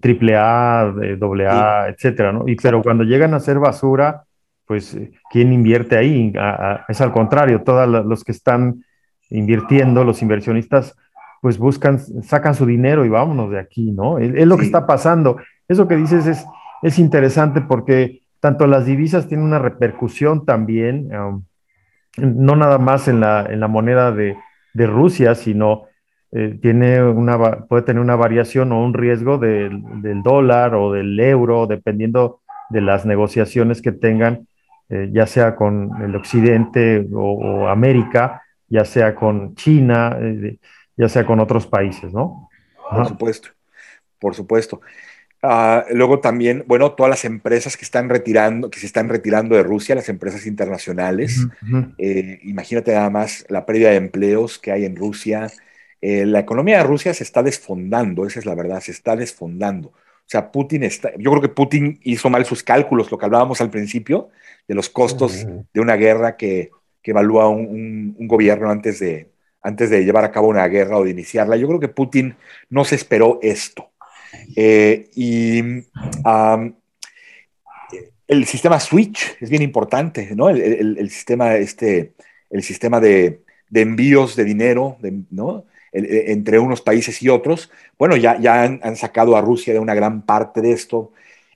triple 0.00 0.36
A, 0.36 0.92
doble 1.16 1.46
A, 1.46 1.88
etcétera, 1.88 2.32
¿no? 2.32 2.48
Y, 2.48 2.56
pero 2.56 2.82
cuando 2.82 3.04
llegan 3.04 3.34
a 3.34 3.40
ser 3.40 3.58
basura, 3.58 4.23
pues, 4.66 4.98
¿quién 5.30 5.52
invierte 5.52 5.96
ahí? 5.96 6.32
A, 6.38 6.72
a, 6.72 6.84
es 6.88 7.00
al 7.00 7.12
contrario, 7.12 7.62
todos 7.62 7.88
los 7.88 8.24
que 8.24 8.32
están 8.32 8.84
invirtiendo, 9.30 10.04
los 10.04 10.22
inversionistas, 10.22 10.96
pues 11.40 11.58
buscan, 11.58 11.98
sacan 12.22 12.54
su 12.54 12.64
dinero 12.64 13.04
y 13.04 13.08
vámonos 13.08 13.50
de 13.50 13.58
aquí, 13.58 13.92
¿no? 13.92 14.18
Es, 14.18 14.32
es 14.34 14.46
lo 14.46 14.54
sí. 14.54 14.60
que 14.60 14.66
está 14.66 14.86
pasando. 14.86 15.36
Eso 15.68 15.86
que 15.86 15.96
dices 15.96 16.26
es, 16.26 16.46
es 16.82 16.98
interesante 16.98 17.60
porque 17.60 18.22
tanto 18.40 18.66
las 18.66 18.86
divisas 18.86 19.26
tienen 19.26 19.46
una 19.46 19.58
repercusión 19.58 20.44
también, 20.44 21.10
um, 21.16 21.44
no 22.16 22.56
nada 22.56 22.78
más 22.78 23.08
en 23.08 23.20
la, 23.20 23.46
en 23.48 23.60
la 23.60 23.68
moneda 23.68 24.12
de, 24.12 24.36
de 24.74 24.86
Rusia, 24.86 25.34
sino 25.34 25.84
eh, 26.30 26.58
tiene 26.60 27.02
una, 27.02 27.66
puede 27.66 27.82
tener 27.82 28.02
una 28.02 28.16
variación 28.16 28.72
o 28.72 28.84
un 28.84 28.92
riesgo 28.92 29.38
del, 29.38 29.82
del, 30.02 30.22
dólar 30.22 30.74
o 30.74 30.92
del 30.92 31.18
euro, 31.20 31.66
dependiendo 31.66 32.40
de 32.70 32.80
las 32.80 33.06
negociaciones 33.06 33.80
que 33.80 33.92
tengan, 33.92 34.46
eh, 34.88 35.10
ya 35.12 35.26
sea 35.26 35.54
con 35.56 35.90
el 36.02 36.14
occidente 36.14 37.06
o, 37.12 37.64
o, 37.64 37.68
América, 37.68 38.42
ya 38.68 38.84
sea 38.84 39.14
con 39.14 39.54
China, 39.54 40.16
eh, 40.20 40.58
ya 40.96 41.08
sea 41.08 41.24
con 41.24 41.40
otros 41.40 41.66
países, 41.66 42.12
¿no? 42.12 42.48
Ajá. 42.90 42.96
Por 42.98 43.08
supuesto, 43.08 43.48
por 44.18 44.34
supuesto. 44.34 44.80
Uh, 45.44 45.84
luego 45.94 46.20
también, 46.20 46.64
bueno, 46.66 46.92
todas 46.92 47.10
las 47.10 47.26
empresas 47.26 47.76
que 47.76 47.84
están 47.84 48.08
retirando, 48.08 48.70
que 48.70 48.80
se 48.80 48.86
están 48.86 49.10
retirando 49.10 49.54
de 49.54 49.62
Rusia, 49.62 49.94
las 49.94 50.08
empresas 50.08 50.46
internacionales. 50.46 51.44
Uh 51.44 51.66
-huh. 51.66 51.94
eh, 51.98 52.38
imagínate 52.44 52.94
nada 52.94 53.10
más 53.10 53.44
la 53.50 53.66
pérdida 53.66 53.90
de 53.90 53.96
empleos 53.96 54.58
que 54.58 54.72
hay 54.72 54.86
en 54.86 54.96
Rusia. 54.96 55.50
Eh, 56.00 56.24
la 56.24 56.40
economía 56.40 56.78
de 56.78 56.84
Rusia 56.84 57.12
se 57.12 57.24
está 57.24 57.42
desfondando, 57.42 58.26
esa 58.26 58.38
es 58.38 58.46
la 58.46 58.54
verdad, 58.54 58.80
se 58.80 58.92
está 58.92 59.16
desfondando. 59.16 59.92
O 60.26 60.30
sea, 60.34 60.50
Putin 60.50 60.82
está, 60.84 61.12
yo 61.18 61.30
creo 61.30 61.42
que 61.42 61.48
Putin 61.48 62.00
hizo 62.02 62.30
mal 62.30 62.44
sus 62.46 62.62
cálculos, 62.62 63.10
lo 63.10 63.18
que 63.18 63.26
hablábamos 63.26 63.60
al 63.60 63.70
principio, 63.70 64.30
de 64.66 64.74
los 64.74 64.88
costos 64.88 65.44
uh 65.44 65.48
-huh. 65.48 65.66
de 65.72 65.80
una 65.80 65.96
guerra 65.96 66.36
que, 66.36 66.70
que 67.02 67.10
evalúa 67.10 67.48
un, 67.48 67.66
un, 67.66 68.16
un, 68.18 68.26
gobierno 68.26 68.70
antes 68.70 68.98
de, 69.00 69.28
antes 69.62 69.90
de 69.90 70.04
llevar 70.04 70.24
a 70.24 70.32
cabo 70.32 70.48
una 70.48 70.66
guerra 70.66 70.96
o 70.96 71.04
de 71.04 71.10
iniciarla. 71.10 71.56
Yo 71.56 71.68
creo 71.68 71.80
que 71.80 71.88
Putin 71.88 72.34
no 72.70 72.84
se 72.84 72.94
esperó 72.94 73.38
esto. 73.42 73.90
Eh, 74.56 75.10
y 75.14 75.60
um, 75.62 76.74
el 78.26 78.46
sistema 78.46 78.80
Switch 78.80 79.36
es 79.40 79.50
bien 79.50 79.62
importante, 79.62 80.30
¿no? 80.34 80.48
El, 80.48 80.60
el, 80.60 80.98
el 80.98 81.10
sistema, 81.10 81.56
este, 81.56 82.14
el 82.50 82.62
sistema 82.62 83.00
de, 83.00 83.42
de, 83.68 83.80
envíos 83.80 84.34
de 84.36 84.44
dinero, 84.44 84.96
de, 85.00 85.12
¿no? 85.30 85.66
Entre 85.94 86.58
unos 86.58 86.82
países 86.82 87.22
y 87.22 87.28
otros. 87.28 87.70
Bueno, 87.98 88.16
ya, 88.16 88.38
ya 88.40 88.62
han, 88.62 88.96
sacado 88.96 89.36
a 89.36 89.40
Rusia 89.40 89.72
de 89.72 89.78
una 89.78 89.94
gran 89.94 90.22
parte 90.22 90.60
de 90.60 90.72
esto. 90.72 91.12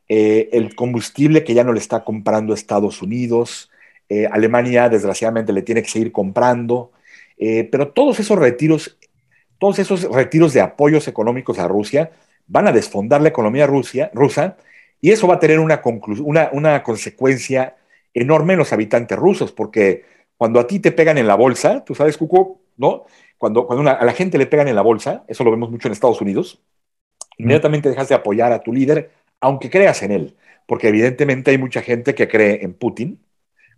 Eh, 0.08 0.48
el 0.52 0.74
combustible 0.74 1.44
que 1.44 1.54
ya 1.54 1.64
no 1.64 1.72
le 1.72 1.80
está 1.80 2.04
comprando 2.04 2.54
Estados 2.54 3.02
Unidos. 3.02 3.70
Eh, 4.08 4.26
Alemania, 4.30 4.88
desgraciadamente, 4.88 5.52
le 5.52 5.62
tiene 5.62 5.82
que 5.82 5.90
seguir 5.90 6.12
comprando. 6.12 6.92
Eh, 7.36 7.68
pero 7.70 7.88
todos 7.88 8.20
esos 8.20 8.38
retiros, 8.38 8.96
todos 9.58 9.78
esos 9.78 10.04
retiros 10.04 10.52
de 10.52 10.60
apoyos 10.60 11.08
económicos 11.08 11.58
a 11.58 11.68
Rusia 11.68 12.12
van 12.46 12.66
a 12.66 12.72
desfondar 12.72 13.20
la 13.20 13.28
economía 13.28 13.66
rusa 13.66 14.56
y 15.00 15.10
eso 15.10 15.26
va 15.28 15.34
a 15.34 15.40
tener 15.40 15.60
una, 15.60 15.80
una, 16.24 16.50
una, 16.52 16.82
consecuencia 16.82 17.76
enorme 18.14 18.54
en 18.54 18.58
los 18.58 18.72
habitantes 18.72 19.16
rusos, 19.16 19.52
porque 19.52 20.04
cuando 20.36 20.58
a 20.58 20.66
ti 20.66 20.80
te 20.80 20.92
pegan 20.92 21.18
en 21.18 21.26
la 21.26 21.36
bolsa, 21.36 21.84
tú 21.84 21.94
sabes, 21.94 22.16
Cuco, 22.16 22.60
¿no? 22.76 23.04
Cuando, 23.38 23.66
cuando 23.66 23.90
a 23.90 24.04
la 24.04 24.12
gente 24.12 24.36
le 24.36 24.46
pegan 24.46 24.68
en 24.68 24.74
la 24.74 24.82
bolsa, 24.82 25.24
eso 25.28 25.44
lo 25.44 25.50
vemos 25.50 25.70
mucho 25.70 25.88
en 25.88 25.92
Estados 25.92 26.20
Unidos, 26.20 26.60
inmediatamente 27.38 27.88
dejas 27.88 28.08
de 28.08 28.16
apoyar 28.16 28.52
a 28.52 28.60
tu 28.60 28.72
líder, 28.72 29.12
aunque 29.40 29.70
creas 29.70 30.02
en 30.02 30.10
él, 30.10 30.36
porque 30.66 30.88
evidentemente 30.88 31.52
hay 31.52 31.58
mucha 31.58 31.80
gente 31.80 32.14
que 32.14 32.28
cree 32.28 32.64
en 32.64 32.74
Putin, 32.74 33.20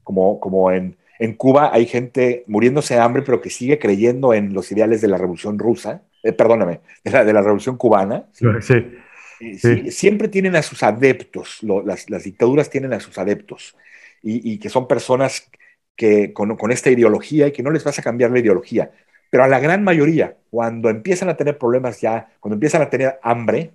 como, 0.03 0.41
como 0.41 0.73
en, 0.73 0.97
en 1.19 1.35
Cuba 1.35 1.71
hay 1.73 1.87
gente 1.87 2.45
muriéndose 2.47 2.95
de 2.95 3.01
hambre, 3.01 3.23
pero 3.23 3.43
que 3.43 3.51
sigue 3.51 3.79
creyendo 3.79 4.33
en 4.33 4.55
los 4.55 4.73
ideales 4.73 5.03
de 5.03 5.09
la 5.09 5.19
revolución 5.19 5.59
rusa, 5.59 6.03
eh, 6.23 6.33
perdóname, 6.33 6.81
de 7.05 7.11
la, 7.11 7.25
de 7.25 7.33
la 7.33 7.43
revolución 7.43 7.77
cubana. 7.77 8.27
Sí. 8.33 9.91
siempre 9.91 10.29
tienen 10.29 10.57
a 10.57 10.63
sus 10.63 10.83
adeptos, 10.83 11.59
las, 11.63 12.09
las, 12.09 12.25
dictaduras 12.25 12.71
tienen 12.71 12.95
a 12.95 13.01
sus 13.01 13.19
adeptos, 13.19 13.77
y, 14.23 14.53
y 14.53 14.59
que 14.59 14.71
son 14.71 14.89
personas 14.89 15.51
que 15.97 16.33
con, 16.33 16.57
con, 16.57 16.73
esta 16.73 16.91
ideología 16.91 17.49
y 17.49 17.53
que 17.53 17.63
no 17.63 17.71
les 17.71 17.85
vas 17.85 17.99
a 17.99 18.03
cambiar 18.03 18.31
la 18.31 18.39
ideología. 18.39 18.91
Pero 19.31 19.45
a 19.45 19.49
la 19.49 19.61
gran 19.61 19.85
mayoría, 19.85 20.37
cuando 20.51 20.91
empiezan 20.91 21.29
a 21.29 21.37
tener 21.37 21.57
problemas 21.57 22.01
ya, 22.01 22.29
cuando 22.41 22.55
empiezan 22.55 22.83
a 22.83 22.91
tener 22.91 23.19
hambre, 23.23 23.71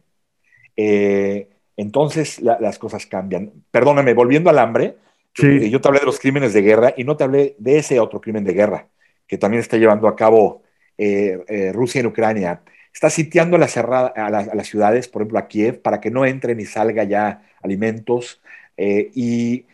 eh, 0.75 1.47
entonces 1.77 2.41
las 2.41 2.77
cosas 2.77 3.05
cambian. 3.05 3.51
Perdóname, 3.71 4.13
volviendo 4.13 4.49
al 4.49 4.59
hambre, 4.59 4.97
sí. 5.33 5.69
yo 5.69 5.79
te 5.79 5.87
hablé 5.87 6.01
de 6.01 6.05
los 6.05 6.19
crímenes 6.19 6.53
de 6.53 6.61
guerra 6.61 6.93
y 6.95 7.05
no 7.05 7.15
te 7.15 7.23
hablé 7.23 7.55
de 7.57 7.77
ese 7.77 7.99
otro 7.99 8.19
crimen 8.21 8.43
de 8.43 8.53
guerra 8.53 8.87
que 9.27 9.37
también 9.37 9.61
está 9.61 9.77
llevando 9.77 10.07
a 10.07 10.15
cabo 10.15 10.61
eh, 10.97 11.43
eh, 11.47 11.71
Rusia 11.73 12.01
en 12.01 12.07
Ucrania. 12.07 12.61
Está 12.93 13.09
sitiando 13.09 13.57
la 13.57 13.67
cerrada, 13.67 14.07
a, 14.15 14.29
las 14.29 14.67
ciudades, 14.67 15.07
por 15.07 15.21
ejemplo 15.21 15.39
a 15.39 15.47
Kiev, 15.47 15.81
para 15.81 15.99
que 15.99 16.11
no 16.11 16.25
entre 16.25 16.55
ni 16.55 16.65
salga 16.65 17.03
ya 17.03 17.43
alimentos. 17.61 18.41
y, 18.77 19.65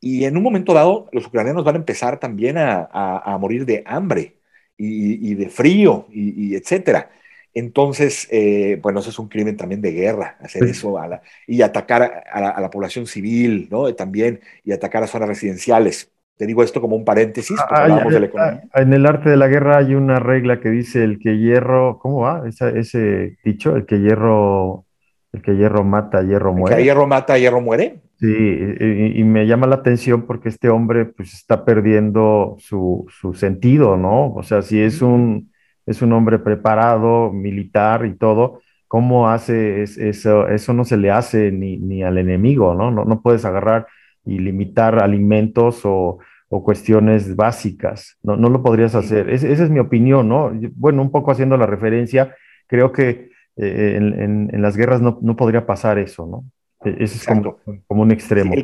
y, 0.00 0.24
en 0.24 0.36
un 0.36 0.42
momento 0.42 0.74
dado, 0.74 1.08
los 1.12 1.26
ucranianos 1.26 1.64
van 1.64 1.76
a 1.76 1.78
empezar 1.78 2.20
también 2.20 2.56
a, 2.58 2.88
a 2.92 3.38
morir 3.38 3.66
de 3.66 3.82
hambre 3.86 4.37
y, 4.78 5.34
de 5.34 5.48
frío 5.48 6.06
y, 6.10 6.54
etcétera. 6.54 7.10
Entonces, 7.52 8.28
eh, 8.30 8.78
bueno, 8.80 9.00
eso 9.00 9.10
es 9.10 9.18
un 9.18 9.28
crimen 9.28 9.56
también 9.56 9.80
de 9.80 9.90
guerra, 9.90 10.36
hacer 10.40 10.62
eso 10.64 10.96
y 11.46 11.62
atacar 11.62 12.24
a 12.30 12.60
la, 12.60 12.70
población 12.70 13.06
civil, 13.06 13.68
¿no? 13.70 13.92
También, 13.94 14.40
y 14.64 14.72
atacar 14.72 15.02
a 15.02 15.08
zonas 15.08 15.28
residenciales. 15.28 16.12
Te 16.36 16.46
digo 16.46 16.62
esto 16.62 16.80
como 16.80 16.94
un 16.94 17.04
paréntesis, 17.04 17.58
ah, 17.58 17.82
hablamos 17.82 18.12
de 18.12 18.20
la 18.20 18.26
economía. 18.26 18.62
En 18.74 18.92
el 18.92 19.06
arte 19.06 19.28
de 19.28 19.36
la 19.36 19.48
guerra 19.48 19.78
hay 19.78 19.96
una 19.96 20.20
regla 20.20 20.60
que 20.60 20.68
dice 20.68 21.02
el 21.02 21.18
que 21.18 21.36
hierro, 21.36 21.98
¿cómo 21.98 22.20
va? 22.20 22.44
ese 22.46 23.36
dicho, 23.44 23.74
el 23.74 23.86
que 23.86 23.98
hierro, 23.98 24.84
el 25.32 25.42
que 25.42 25.56
hierro 25.56 25.82
mata, 25.82 26.22
hierro 26.22 26.52
muere. 26.52 26.76
El 26.76 26.80
que 26.80 26.84
hierro 26.84 27.08
mata, 27.08 27.36
hierro 27.38 27.60
muere. 27.60 28.02
Sí, 28.20 28.26
y, 28.26 29.22
me 29.22 29.46
llama 29.46 29.68
la 29.68 29.76
atención 29.76 30.26
porque 30.26 30.48
este 30.48 30.68
hombre 30.70 31.04
pues 31.06 31.34
está 31.34 31.64
perdiendo 31.64 32.56
su, 32.58 33.06
su, 33.10 33.32
sentido, 33.34 33.96
¿no? 33.96 34.34
O 34.34 34.42
sea, 34.42 34.60
si 34.62 34.80
es 34.80 35.02
un, 35.02 35.52
es 35.86 36.02
un 36.02 36.12
hombre 36.12 36.40
preparado, 36.40 37.32
militar 37.32 38.04
y 38.06 38.16
todo, 38.16 38.60
¿cómo 38.88 39.28
hace 39.28 39.84
eso? 39.84 40.48
Eso 40.48 40.72
no 40.72 40.84
se 40.84 40.96
le 40.96 41.12
hace 41.12 41.52
ni, 41.52 41.76
ni 41.78 42.02
al 42.02 42.18
enemigo, 42.18 42.74
¿no? 42.74 42.90
¿no? 42.90 43.04
¿no? 43.04 43.22
puedes 43.22 43.44
agarrar 43.44 43.86
y 44.24 44.40
limitar 44.40 45.00
alimentos 45.00 45.82
o, 45.84 46.18
o 46.48 46.64
cuestiones 46.64 47.36
básicas, 47.36 48.18
no, 48.24 48.36
no 48.36 48.48
lo 48.50 48.64
podrías 48.64 48.96
hacer. 48.96 49.30
esa 49.30 49.46
es 49.46 49.70
mi 49.70 49.78
opinión, 49.78 50.28
¿no? 50.28 50.50
Bueno, 50.74 51.02
un 51.02 51.12
poco 51.12 51.30
haciendo 51.30 51.56
la 51.56 51.66
referencia, 51.66 52.34
creo 52.66 52.90
que 52.90 53.30
eh, 53.56 53.94
en, 53.96 54.20
en, 54.20 54.50
en, 54.52 54.62
las 54.62 54.76
guerras 54.76 55.00
no, 55.00 55.18
no 55.22 55.36
podría 55.36 55.66
pasar 55.66 55.98
eso, 55.98 56.26
¿no? 56.26 56.44
E-, 56.84 56.96
ese 57.00 57.16
es 57.16 57.26
como, 57.26 57.58
como, 57.86 58.02
un 58.02 58.10
extremo. 58.10 58.54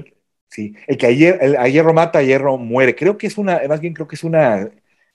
Sí, 0.48 0.74
el, 0.86 0.96
que 0.96 1.06
ayer, 1.06 1.38
el, 1.40 1.56
a 1.56 1.68
hierro 1.68 1.92
mata, 1.92 2.20
a 2.20 2.22
hierro 2.22 2.56
muere. 2.58 2.94
Creo 2.94 3.18
que 3.18 3.26
es 3.26 3.38
una, 3.38 3.60
más 3.68 3.80
bien 3.80 3.92
creo 3.92 4.06
que 4.06 4.14
es 4.14 4.24
una, 4.24 4.68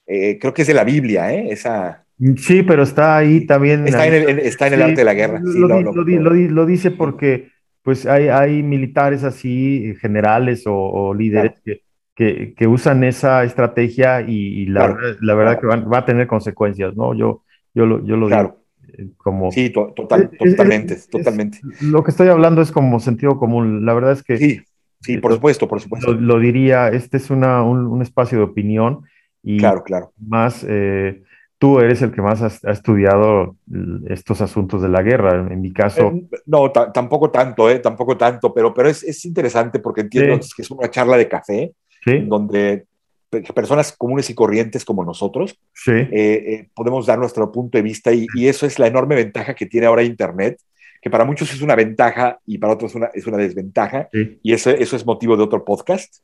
eh, 0.06 0.38
creo 0.40 0.54
que 0.54 0.64
es 0.64 0.68
de 0.68 0.74
la 0.74 0.84
Biblia, 0.84 1.34
¿eh? 1.34 1.48
Esa... 1.50 2.06
Sí, 2.36 2.64
pero 2.64 2.84
está 2.84 3.16
ahí 3.16 3.46
también. 3.46 3.88
Está 3.88 4.06
en 4.06 4.14
el, 4.14 4.40
está 4.40 4.68
en 4.68 4.74
el 4.74 4.82
arte 4.82 4.96
de 4.96 5.06
la 5.06 5.14
guerra. 5.14 5.40
Lo, 5.42 5.68
lo, 5.70 5.94
lo, 5.94 6.34
lo, 6.34 6.66
dice 6.66 6.92
porque 6.92 7.50
pues 7.82 8.06
hay, 8.06 8.28
hay 8.28 8.62
militares 8.62 9.24
así, 9.24 9.96
generales 10.02 10.68
o, 10.68 10.76
o 10.76 11.14
líderes 11.14 11.54
claro. 11.64 11.80
que, 12.14 12.54
que, 12.58 12.68
usan 12.68 13.06
esa 13.06 13.46
estrategia 13.46 14.20
y, 14.20 14.34
y 14.34 14.66
la, 14.66 14.88
claro, 14.88 15.18
la, 15.22 15.34
verdad 15.34 15.60
claro. 15.60 15.62
que 15.62 15.68
van, 15.68 15.94
va 15.94 16.00
a 16.00 16.06
tener 16.06 16.28
consecuencias, 16.28 16.94
¿no? 16.98 17.14
Yo, 17.14 17.44
yo 17.74 17.86
lo, 17.86 18.06
yo 18.06 18.18
lo 18.18 18.28
digo 18.28 18.59
como... 19.18 19.52
Sí, 19.52 19.70
to 19.70 19.94
total, 19.96 20.30
totalmente, 20.30 20.94
es, 20.94 21.10
totalmente. 21.10 21.60
Es, 21.72 21.82
lo 21.82 22.04
que 22.04 22.12
estoy 22.12 22.28
hablando 22.28 22.62
es 22.62 22.72
como 22.72 23.00
sentido 23.00 23.38
común. 23.38 23.86
La 23.86 23.94
verdad 23.94 24.14
es 24.14 24.24
que... 24.24 24.38
Sí, 24.38 24.62
sí, 25.02 25.18
por 25.18 25.34
supuesto, 25.34 25.68
por 25.68 25.82
supuesto. 25.82 26.14
Lo, 26.14 26.20
lo 26.20 26.40
diría, 26.40 26.90
este 26.90 27.18
es 27.18 27.30
una, 27.30 27.64
un, 27.64 27.88
un, 27.88 28.02
espacio 28.02 28.38
de 28.38 28.44
opinión 28.46 29.02
y 29.44 29.58
claro, 29.58 29.84
claro. 29.84 30.14
más... 30.18 30.66
Eh, 30.68 31.24
tú 31.60 31.80
eres 31.80 32.02
el 32.02 32.12
que 32.12 32.22
más 32.22 32.42
has, 32.42 32.64
ha 32.66 32.72
estudiado 32.72 33.58
estos 34.08 34.42
asuntos 34.42 34.82
de 34.82 34.90
la 34.90 35.04
guerra. 35.04 35.46
En 35.52 35.62
mi 35.62 35.72
caso. 35.72 36.08
Eh, 36.08 36.28
no, 36.46 36.72
tampoco 36.72 37.30
tanto, 37.30 37.70
eh, 37.70 37.80
tampoco 37.80 38.18
tanto, 38.18 38.54
pero, 38.54 38.74
pero 38.74 38.90
es, 38.90 39.04
es 39.04 39.24
interesante 39.26 39.80
porque 39.80 40.02
entiendo 40.02 40.42
sí. 40.42 40.52
que 40.56 40.62
es 40.64 40.72
una 40.72 40.90
charla 40.90 41.18
de 41.18 41.28
café, 41.28 41.74
¿Sí? 42.04 42.20
donde 42.26 42.86
personas 43.30 43.92
comunes 43.92 44.30
y 44.30 44.34
corrientes 44.34 44.84
como 44.84 45.06
nosotros, 45.06 45.60
sí. 45.74 45.92
eh, 45.92 46.08
eh, 46.12 46.68
podemos 46.74 47.06
dar 47.06 47.20
nuestro 47.20 47.52
punto 47.52 47.78
de 47.78 47.84
vista 47.84 48.12
y, 48.12 48.26
y, 48.36 48.48
eso 48.48 48.66
es 48.66 48.80
la 48.80 48.88
enorme 48.88 49.16
ventaja 49.16 49.54
que 49.54 49.66
tiene 49.66 49.88
ahora 49.88 50.04
Internet, 50.04 50.60
que 51.02 51.10
para 51.10 51.26
muchos 51.26 51.54
es 51.54 51.62
una 51.62 51.76
ventaja 51.76 52.40
y 52.46 52.58
para 52.58 52.74
otros 52.74 52.96
una, 52.96 53.08
es 53.14 53.26
una 53.28 53.38
desventaja 53.38 54.10
sí. 54.12 54.40
y 54.42 54.54
eso, 54.54 54.72
eso 54.72 54.96
es 54.96 55.06
motivo 55.06 55.38
de 55.38 55.44
otro 55.44 55.64
podcast, 55.64 56.16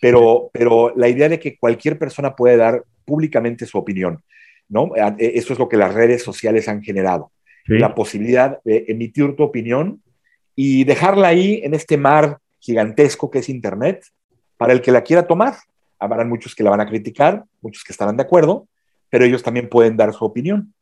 pero, 0.00 0.50
pero 0.52 0.92
la 0.96 1.08
idea 1.08 1.28
de 1.28 1.38
que 1.38 1.56
cualquier 1.58 1.98
persona 1.98 2.34
puede 2.34 2.56
dar 2.56 2.82
públicamente 3.04 3.66
su 3.66 3.78
opinión, 3.78 4.22
¿no? 4.68 4.92
Eh, 4.96 5.32
eso 5.34 5.52
es 5.52 5.58
lo 5.58 5.68
que 5.68 5.76
las 5.76 5.94
redes 5.94 6.22
sociales 6.22 6.68
han 6.68 6.82
generado, 6.82 7.32
la 7.68 7.96
posibilidad 7.96 8.60
de 8.64 8.84
emitir 8.86 9.34
tu 9.34 9.42
opinión 9.42 10.00
y 10.54 10.84
dejarla 10.84 11.28
ahí 11.28 11.60
en 11.64 11.74
este 11.74 11.96
mar 11.96 12.38
gigantesco 12.60 13.28
que 13.28 13.40
es 13.40 13.48
Internet 13.48 14.06
para 14.56 14.72
el 14.72 14.80
que 14.80 14.92
la 14.92 15.02
quiera 15.02 15.26
tomar 15.26 15.54
habrán 15.98 16.28
muchos 16.28 16.54
que 16.54 16.62
la 16.62 16.70
van 16.70 16.80
a 16.80 16.86
criticar, 16.86 17.44
muchos 17.60 17.84
que 17.84 17.92
estarán 17.92 18.16
de 18.16 18.22
acuerdo, 18.22 18.66
pero 19.10 19.24
ellos 19.24 19.42
también 19.42 19.68
pueden 19.68 19.96
dar 19.96 20.12
su 20.12 20.24
opinión. 20.24 20.72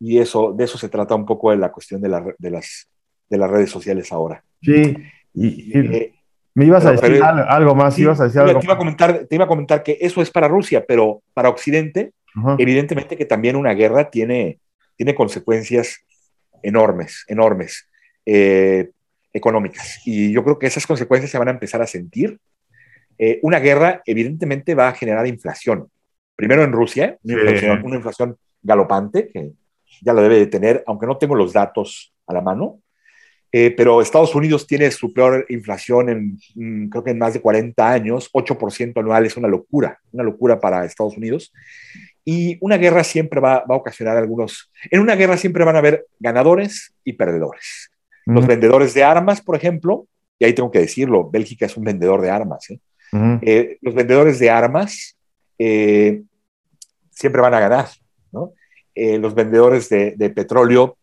Y 0.00 0.18
eso, 0.18 0.52
de 0.52 0.64
eso 0.64 0.78
se 0.78 0.88
trata 0.88 1.14
un 1.14 1.26
poco 1.26 1.50
de 1.50 1.58
la 1.58 1.70
cuestión 1.70 2.00
de, 2.00 2.08
la, 2.08 2.24
de, 2.38 2.50
las, 2.50 2.88
de 3.28 3.38
las 3.38 3.50
redes 3.50 3.70
sociales 3.70 4.12
ahora. 4.12 4.42
Sí, 4.60 4.96
y, 5.34 5.46
y 5.46 5.78
eh, 5.78 6.14
me 6.54 6.66
ibas 6.66 6.84
a 6.84 6.92
decir 6.92 7.20
pero, 7.20 7.24
algo 7.48 7.74
más, 7.74 7.94
sí, 7.94 8.02
ibas 8.02 8.20
a 8.20 8.24
decir 8.24 8.40
algo 8.40 8.58
te 8.58 8.66
iba 8.66 8.74
a, 8.74 8.78
comentar, 8.78 9.26
te 9.26 9.34
iba 9.34 9.44
a 9.44 9.48
comentar 9.48 9.82
que 9.82 9.96
eso 10.00 10.20
es 10.20 10.30
para 10.30 10.48
Rusia, 10.48 10.84
pero 10.86 11.22
para 11.32 11.48
Occidente, 11.48 12.12
uh 12.36 12.40
-huh. 12.40 12.56
evidentemente 12.58 13.16
que 13.16 13.24
también 13.24 13.56
una 13.56 13.72
guerra 13.72 14.10
tiene, 14.10 14.58
tiene 14.96 15.14
consecuencias 15.14 16.00
enormes, 16.62 17.24
enormes, 17.28 17.88
eh, 18.26 18.90
económicas. 19.32 20.00
Y 20.04 20.30
yo 20.32 20.44
creo 20.44 20.58
que 20.58 20.66
esas 20.66 20.86
consecuencias 20.86 21.30
se 21.30 21.38
van 21.38 21.48
a 21.48 21.52
empezar 21.52 21.80
a 21.80 21.86
sentir 21.86 22.38
eh, 23.18 23.38
una 23.42 23.60
guerra 23.60 24.02
evidentemente 24.06 24.74
va 24.74 24.88
a 24.88 24.94
generar 24.94 25.26
inflación. 25.26 25.88
Primero 26.36 26.64
en 26.64 26.72
Rusia, 26.72 27.18
una, 27.22 27.34
sí. 27.34 27.40
inflación, 27.40 27.82
una 27.84 27.96
inflación 27.96 28.36
galopante, 28.62 29.28
que 29.28 29.52
ya 30.00 30.12
lo 30.12 30.22
debe 30.22 30.38
de 30.38 30.46
tener, 30.46 30.82
aunque 30.86 31.06
no 31.06 31.18
tengo 31.18 31.34
los 31.34 31.52
datos 31.52 32.12
a 32.26 32.34
la 32.34 32.40
mano, 32.40 32.80
eh, 33.54 33.70
pero 33.76 34.00
Estados 34.00 34.34
Unidos 34.34 34.66
tiene 34.66 34.90
su 34.90 35.12
peor 35.12 35.44
inflación 35.50 36.08
en, 36.08 36.38
mm, 36.54 36.88
creo 36.88 37.04
que 37.04 37.10
en 37.10 37.18
más 37.18 37.34
de 37.34 37.42
40 37.42 37.90
años, 37.90 38.30
8% 38.32 39.00
anual 39.00 39.26
es 39.26 39.36
una 39.36 39.46
locura, 39.46 40.00
una 40.10 40.24
locura 40.24 40.58
para 40.58 40.86
Estados 40.86 41.18
Unidos. 41.18 41.52
Y 42.24 42.56
una 42.60 42.78
guerra 42.78 43.04
siempre 43.04 43.40
va, 43.40 43.64
va, 43.68 43.74
a 43.74 43.78
ocasionar 43.78 44.16
algunos, 44.16 44.70
en 44.90 45.00
una 45.00 45.16
guerra 45.16 45.36
siempre 45.36 45.64
van 45.64 45.76
a 45.76 45.80
haber 45.80 46.06
ganadores 46.18 46.94
y 47.04 47.12
perdedores. 47.12 47.90
Mm. 48.24 48.34
Los 48.34 48.46
vendedores 48.46 48.94
de 48.94 49.04
armas, 49.04 49.42
por 49.42 49.56
ejemplo, 49.56 50.06
y 50.38 50.46
ahí 50.46 50.54
tengo 50.54 50.70
que 50.70 50.78
decirlo, 50.78 51.30
Bélgica 51.30 51.66
es 51.66 51.76
un 51.76 51.84
vendedor 51.84 52.22
de 52.22 52.30
armas, 52.30 52.70
¿eh? 52.70 52.80
Uh 53.12 53.18
-huh. 53.18 53.38
eh, 53.42 53.78
los 53.82 53.94
vendedores 53.94 54.38
de 54.38 54.50
armas 54.50 55.18
eh, 55.58 56.22
siempre 57.10 57.42
van 57.42 57.54
a 57.54 57.60
ganar, 57.60 57.86
¿no? 58.32 58.52
Eh, 58.94 59.18
los 59.18 59.34
vendedores 59.34 59.88
de, 59.88 60.14
de, 60.16 60.30
petróleo 60.30 60.96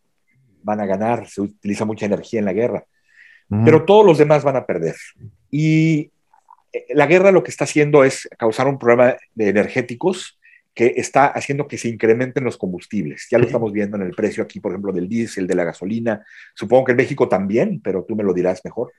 van 0.62 0.80
a 0.80 0.86
ganar, 0.86 1.28
se 1.28 1.40
utiliza 1.40 1.84
mucha 1.84 2.06
energía 2.06 2.40
en 2.40 2.46
la 2.46 2.52
guerra, 2.52 2.84
uh 3.48 3.56
-huh. 3.56 3.64
pero 3.64 3.84
todos 3.84 4.04
los 4.04 4.18
demás 4.18 4.44
van 4.44 4.56
a 4.56 4.66
perder. 4.66 4.96
Y 5.50 6.10
eh, 6.72 6.86
la 6.90 7.06
guerra 7.06 7.32
lo 7.32 7.42
que 7.42 7.50
está 7.50 7.64
haciendo 7.64 8.04
es 8.04 8.28
causar 8.38 8.68
un 8.68 8.78
problema 8.78 9.16
de 9.34 9.48
energéticos 9.48 10.38
que 10.74 10.94
está 10.96 11.26
haciendo 11.26 11.66
que 11.66 11.78
se 11.78 11.88
incrementen 11.88 12.44
los 12.44 12.56
combustibles. 12.56 13.26
Ya 13.30 13.38
lo 13.38 13.44
estamos 13.44 13.72
viendo 13.72 13.96
en 13.96 14.04
el 14.04 14.12
precio 14.12 14.42
aquí, 14.42 14.60
por 14.60 14.72
ejemplo, 14.72 14.92
del 14.92 15.08
diésel, 15.08 15.46
de 15.46 15.54
la 15.54 15.64
gasolina. 15.64 16.24
Supongo 16.54 16.84
que 16.84 16.92
en 16.92 16.98
México 16.98 17.28
también, 17.28 17.80
pero 17.82 18.04
tú 18.04 18.14
me 18.14 18.22
lo 18.22 18.32
dirás 18.32 18.64
mejor. 18.64 18.92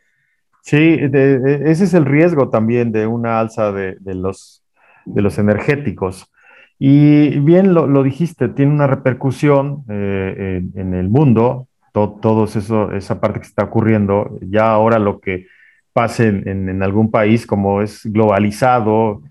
Sí, 0.62 0.98
de, 0.98 1.40
de, 1.40 1.72
ese 1.72 1.86
es 1.86 1.94
el 1.94 2.06
riesgo 2.06 2.50
también 2.50 2.92
de 2.92 3.08
una 3.08 3.40
alza 3.40 3.72
de, 3.72 3.98
de 4.00 4.16
los, 4.16 4.64
los 5.06 5.38
energéticos. 5.38 6.32
Y 6.78 7.40
bien 7.40 7.74
lo, 7.74 7.88
lo 7.88 8.04
dijiste, 8.04 8.50
tiene 8.50 8.74
una 8.74 8.88
repercusión 8.88 9.84
eh, 9.90 10.62
en, 10.74 10.80
en, 10.80 10.94
el 10.94 11.10
mundo, 11.10 11.68
to, 11.94 12.18
todo 12.22 12.46
eso, 12.46 12.92
esa 12.94 13.20
parte 13.22 13.40
que 13.40 13.48
está 13.48 13.64
ocurriendo, 13.66 14.40
ya 14.42 14.72
ahora 14.72 14.98
lo 14.98 15.20
que 15.20 15.46
pase 15.94 16.28
en, 16.28 16.70
en 16.70 16.84
algún 16.84 17.12
país 17.12 17.46
como 17.46 17.82
es 17.82 18.02
globalizado 18.06 19.22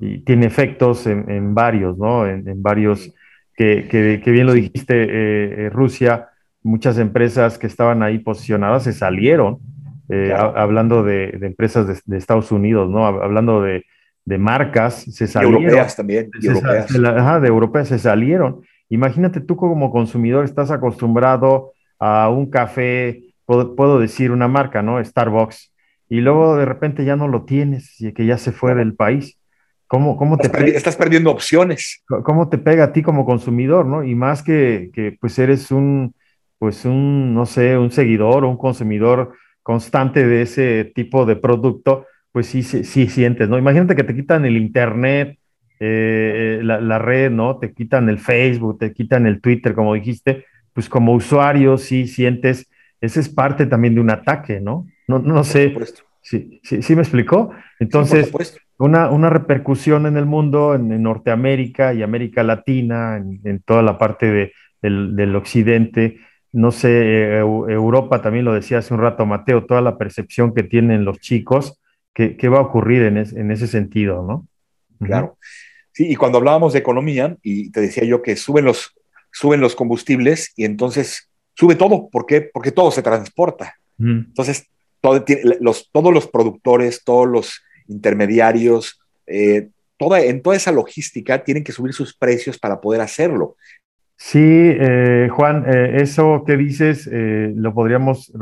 y 0.00 0.20
tiene 0.20 0.46
efectos 0.46 1.06
en, 1.06 1.30
en 1.30 1.54
varios, 1.54 1.98
¿no? 1.98 2.26
En, 2.26 2.62
varios 2.62 3.12
que, 3.56 4.20
bien 4.26 4.46
lo 4.46 4.52
dijiste, 4.52 5.02
eh, 5.02 5.66
eh, 5.66 5.70
Rusia, 5.70 6.28
muchas 6.62 6.98
empresas 6.98 7.58
que 7.58 7.66
estaban 7.66 8.02
ahí 8.02 8.18
posicionadas 8.18 8.84
se 8.84 8.92
salieron, 8.92 9.58
eh, 10.08 10.32
hablando 10.34 11.02
de, 11.02 11.38
empresas 11.42 12.02
de, 12.04 12.16
Estados 12.16 12.50
Unidos, 12.50 12.88
¿no? 12.88 13.06
Hablando 13.06 13.62
de, 13.62 13.84
marcas, 14.38 15.04
se 15.04 15.26
salieron. 15.26 15.62
europeas 15.62 15.96
también. 15.96 16.30
europeas. 16.42 16.94
ajá, 16.94 17.40
de 17.40 17.48
europeas 17.48 17.88
se 17.88 17.98
salieron. 17.98 18.62
Imagínate 18.90 19.40
tú 19.40 19.56
como 19.56 19.90
consumidor 19.90 20.44
estás 20.44 20.70
acostumbrado 20.70 21.72
a 21.98 22.28
un 22.28 22.50
café, 22.50 23.22
puedo, 23.44 23.98
decir 23.98 24.30
una 24.30 24.48
marca, 24.48 24.82
¿no? 24.82 25.02
Starbucks, 25.02 25.72
y 26.08 26.20
luego 26.20 26.56
de 26.56 26.64
repente 26.64 27.04
ya 27.04 27.16
no 27.16 27.28
lo 27.28 27.44
tienes 27.44 28.00
y 28.00 28.12
que 28.12 28.26
ya 28.26 28.38
se 28.38 28.52
fue 28.52 28.74
del 28.74 28.94
país. 28.94 29.38
¿Cómo, 29.86 30.18
cómo 30.18 30.36
estás, 30.36 30.52
te 30.52 30.76
estás 30.76 30.96
perdiendo 30.96 31.30
opciones. 31.30 32.04
¿Cómo 32.22 32.50
te 32.50 32.58
pega 32.58 32.84
a 32.84 32.92
ti 32.92 33.02
como 33.02 33.24
consumidor, 33.24 33.86
no? 33.86 34.04
Y 34.04 34.14
más 34.14 34.42
que, 34.42 34.90
que, 34.92 35.16
pues 35.18 35.38
eres 35.38 35.70
un, 35.70 36.14
pues 36.58 36.84
un, 36.84 37.32
no 37.34 37.46
sé, 37.46 37.78
un 37.78 37.90
seguidor 37.90 38.44
o 38.44 38.50
un 38.50 38.58
consumidor 38.58 39.32
constante 39.68 40.26
de 40.26 40.40
ese 40.40 40.90
tipo 40.94 41.26
de 41.26 41.36
producto, 41.36 42.06
pues 42.32 42.46
sí, 42.46 42.62
sí, 42.62 43.06
sientes, 43.06 43.50
¿no? 43.50 43.58
Imagínate 43.58 43.94
que 43.94 44.02
te 44.02 44.14
quitan 44.14 44.46
el 44.46 44.56
internet, 44.56 45.38
eh, 45.78 46.60
la, 46.62 46.80
la, 46.80 46.98
red, 46.98 47.30
¿no? 47.30 47.58
Te 47.58 47.74
quitan 47.74 48.08
el 48.08 48.18
Facebook, 48.18 48.78
te 48.78 48.94
quitan 48.94 49.26
el 49.26 49.42
Twitter, 49.42 49.74
como 49.74 49.92
dijiste, 49.92 50.46
pues 50.72 50.88
como 50.88 51.12
usuario 51.12 51.76
sí 51.76 52.06
sientes, 52.06 52.66
ese 53.02 53.20
es 53.20 53.28
parte 53.28 53.66
también 53.66 53.94
de 53.94 54.00
un 54.00 54.08
ataque, 54.08 54.58
¿no? 54.58 54.86
No, 55.06 55.18
no 55.18 55.44
sé. 55.44 55.76
Sí, 56.22 56.60
sí, 56.62 56.80
sí 56.80 56.94
me 56.96 57.02
explicó. 57.02 57.50
Entonces, 57.78 58.32
una, 58.78 59.10
una, 59.10 59.28
repercusión 59.28 60.06
en 60.06 60.16
el 60.16 60.24
mundo, 60.24 60.76
en, 60.76 61.02
Norteamérica 61.02 61.92
y 61.92 62.02
América 62.02 62.42
Latina, 62.42 63.18
en, 63.18 63.60
toda 63.66 63.82
la 63.82 63.98
parte 63.98 64.32
de, 64.32 64.52
del, 64.80 65.36
occidente. 65.36 66.20
No 66.52 66.70
sé, 66.70 67.38
Europa 67.38 68.22
también 68.22 68.44
lo 68.44 68.54
decía 68.54 68.78
hace 68.78 68.94
un 68.94 69.00
rato 69.00 69.26
Mateo, 69.26 69.66
toda 69.66 69.80
la 69.80 69.98
percepción 69.98 70.54
que 70.54 70.62
tienen 70.62 71.04
los 71.04 71.18
chicos, 71.18 71.80
¿qué, 72.14 72.36
qué 72.36 72.48
va 72.48 72.58
a 72.58 72.62
ocurrir 72.62 73.02
en, 73.02 73.18
en, 73.18 73.50
ese 73.50 73.66
sentido, 73.66 74.24
no? 74.26 74.46
Claro. 75.04 75.36
Sí, 75.92 76.06
y 76.10 76.16
cuando 76.16 76.38
hablábamos 76.38 76.72
de 76.72 76.78
economía, 76.78 77.36
y 77.42 77.70
te 77.70 77.80
decía 77.80 78.04
yo 78.04 78.22
que 78.22 78.36
suben 78.36 78.64
los, 78.64 78.94
suben 79.32 79.60
los 79.60 79.74
combustibles 79.74 80.52
y 80.56 80.64
entonces 80.64 81.28
sube 81.54 81.74
todo. 81.74 82.08
¿Por 82.08 82.24
qué? 82.24 82.40
Porque 82.40 82.72
todo 82.72 82.90
se 82.90 83.02
transporta. 83.02 83.74
Entonces, 83.98 84.68
los, 85.60 85.90
todos 85.90 86.14
los 86.14 86.28
productores, 86.28 87.02
todos 87.04 87.26
los 87.26 87.62
intermediarios, 87.88 89.00
eh, 89.26 89.68
toda, 89.96 90.20
en 90.22 90.40
toda 90.40 90.56
esa 90.56 90.70
logística 90.70 91.42
tienen 91.42 91.64
que 91.64 91.72
subir 91.72 91.92
sus 91.92 92.14
precios 92.14 92.58
para 92.58 92.80
poder 92.80 93.00
hacerlo. 93.00 93.56
Sí, 94.20 94.40
eh, 94.42 95.28
Juan, 95.30 95.64
eh, 95.66 95.98
eso 96.02 96.42
que 96.44 96.56
dices 96.56 97.08
lo 97.10 97.72
podríamos 97.72 98.32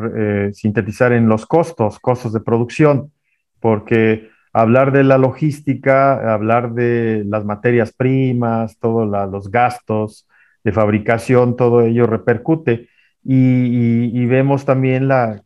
sintetizar 0.53 1.12
en 1.12 1.28
los 1.28 1.47
costos, 1.47 2.01
costos 2.01 2.32
de 2.32 2.40
producción, 2.40 3.12
porque 3.61 4.31
hablar 4.53 4.90
de 4.90 5.05
la 5.05 5.19
logística, 5.19 6.32
hablar 6.32 6.73
de 6.73 7.24
las 7.27 7.44
materias 7.44 7.93
primas, 7.93 8.78
todos 8.78 9.07
los 9.31 9.51
gastos 9.51 10.27
de 10.65 10.73
fabricación, 10.73 11.57
todo 11.57 11.82
ello 11.82 12.07
repercute. 12.07 12.89
Y, 13.23 14.24
vemos 14.27 14.65
también 14.65 15.09
la, 15.09 15.43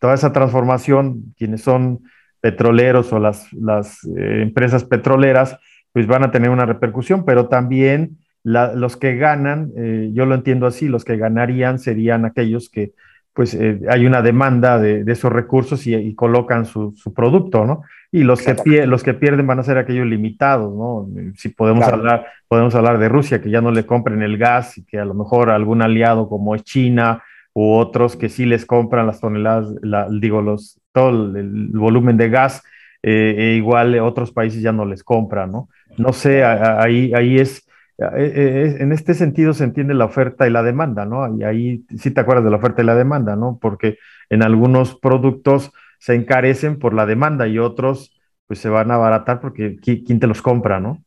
toda 0.00 0.14
esa 0.14 0.32
transformación, 0.32 1.34
quienes 1.36 1.60
son 1.60 2.00
petroleros 2.40 3.12
o 3.12 3.18
las, 3.18 3.52
eh, 3.52 4.40
empresas 4.42 4.82
petroleras, 4.84 5.58
pues 5.92 6.06
van 6.06 6.24
a 6.24 6.30
tener 6.30 6.50
una 6.50 6.66
repercusión, 6.66 7.24
pero 7.24 7.48
también 7.48 8.16
los 8.44 8.96
que 8.96 9.16
ganan, 9.16 9.72
eh, 9.76 10.10
yo 10.12 10.26
lo 10.26 10.34
entiendo 10.34 10.66
así, 10.66 10.88
los 10.88 11.04
que 11.04 11.16
ganarían 11.16 11.78
serían 11.78 12.24
aquellos 12.24 12.68
que 12.68 12.92
pues 13.32 13.52
eh, 13.54 13.80
hay 13.88 14.06
una 14.06 14.22
demanda 14.22 14.78
de, 14.78 15.02
esos 15.08 15.32
recursos 15.32 15.88
y, 15.88 16.14
colocan 16.14 16.66
su, 16.66 16.94
su, 16.96 17.12
producto, 17.12 17.66
¿no? 17.66 17.82
Y 18.12 18.22
los 18.22 18.40
que, 18.40 18.86
los 18.86 19.02
que 19.02 19.12
pierden 19.12 19.48
van 19.48 19.58
a 19.58 19.64
ser 19.64 19.76
aquellos 19.76 20.06
limitados, 20.06 20.72
¿no? 20.72 21.08
Si 21.34 21.48
podemos, 21.48 21.84
hablar, 21.84 22.26
podemos 22.46 22.76
hablar 22.76 22.98
de 22.98 23.08
Rusia, 23.08 23.42
que 23.42 23.50
ya 23.50 23.60
no 23.60 23.72
le 23.72 23.86
compren 23.86 24.22
el 24.22 24.38
gas 24.38 24.78
y 24.78 24.84
que 24.84 25.00
a 25.00 25.04
lo 25.04 25.14
mejor 25.14 25.50
algún 25.50 25.82
aliado 25.82 26.28
como 26.28 26.54
es 26.54 26.62
China 26.62 27.24
u 27.52 27.72
otros 27.72 28.14
que 28.16 28.28
sí 28.28 28.46
les 28.46 28.66
compran 28.66 29.06
las 29.08 29.20
toneladas, 29.20 29.74
digo, 30.20 30.40
los, 30.40 30.80
todo 30.92 31.36
el, 31.36 31.70
volumen 31.70 32.16
de 32.16 32.28
gas, 32.28 32.62
eh, 33.02 33.34
e 33.36 33.56
igual 33.56 33.98
otros 33.98 34.30
países 34.30 34.62
ya 34.62 34.70
no 34.70 34.84
les 34.84 35.02
compran, 35.02 35.50
¿no? 35.50 35.68
No 35.96 36.12
sé, 36.12 36.44
ahí, 36.44 37.12
ahí 37.14 37.38
es, 37.38 37.58
eh, 37.58 37.62
eh, 37.62 37.63
en 37.98 38.92
este 38.92 39.14
sentido 39.14 39.54
se 39.54 39.64
entiende 39.64 39.94
la 39.94 40.06
oferta 40.06 40.46
y 40.46 40.50
la 40.50 40.62
demanda, 40.62 41.04
¿no? 41.04 41.36
Y 41.36 41.44
ahí 41.44 41.84
sí 41.98 42.10
te 42.10 42.20
acuerdas 42.20 42.44
de 42.44 42.50
la 42.50 42.56
oferta 42.56 42.82
y 42.82 42.84
la 42.84 42.94
demanda, 42.94 43.36
¿no? 43.36 43.58
Porque 43.60 43.98
en 44.30 44.42
algunos 44.42 44.96
productos 44.96 45.72
se 45.98 46.14
encarecen 46.14 46.78
por 46.78 46.92
la 46.92 47.06
demanda 47.06 47.46
y 47.46 47.58
otros 47.58 48.20
pues 48.46 48.58
se 48.58 48.68
van 48.68 48.90
a 48.90 48.94
abaratar 48.94 49.40
porque 49.40 49.78
¿quién 49.80 50.20
te 50.20 50.26
los 50.26 50.42
compra, 50.42 50.80
¿no? 50.80 51.02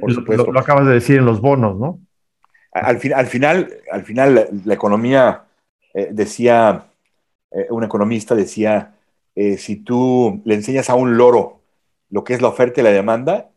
Por 0.00 0.12
supuesto. 0.12 0.52
Lo, 0.52 0.60
acabas 0.60 0.86
de 0.86 0.94
decir 0.94 1.18
en 1.18 1.24
los 1.24 1.40
bonos, 1.40 1.78
¿no? 1.78 2.00
Al, 2.72 3.00
al 3.14 3.26
final, 3.26 3.70
al 3.90 4.04
final 4.04 4.48
la 4.64 4.74
economía 4.74 5.44
eh, 5.94 6.10
decía, 6.12 6.86
eh, 7.50 7.66
un 7.70 7.84
economista 7.84 8.34
decía, 8.34 8.94
eh, 9.34 9.56
si 9.56 9.76
tú 9.76 10.42
le 10.44 10.54
enseñas 10.54 10.90
a 10.90 10.94
un 10.94 11.16
loro 11.16 11.62
lo 12.10 12.22
que 12.22 12.34
es 12.34 12.42
la 12.42 12.48
oferta 12.48 12.80
y 12.80 12.84
la 12.84 12.90
demanda, 12.90 13.48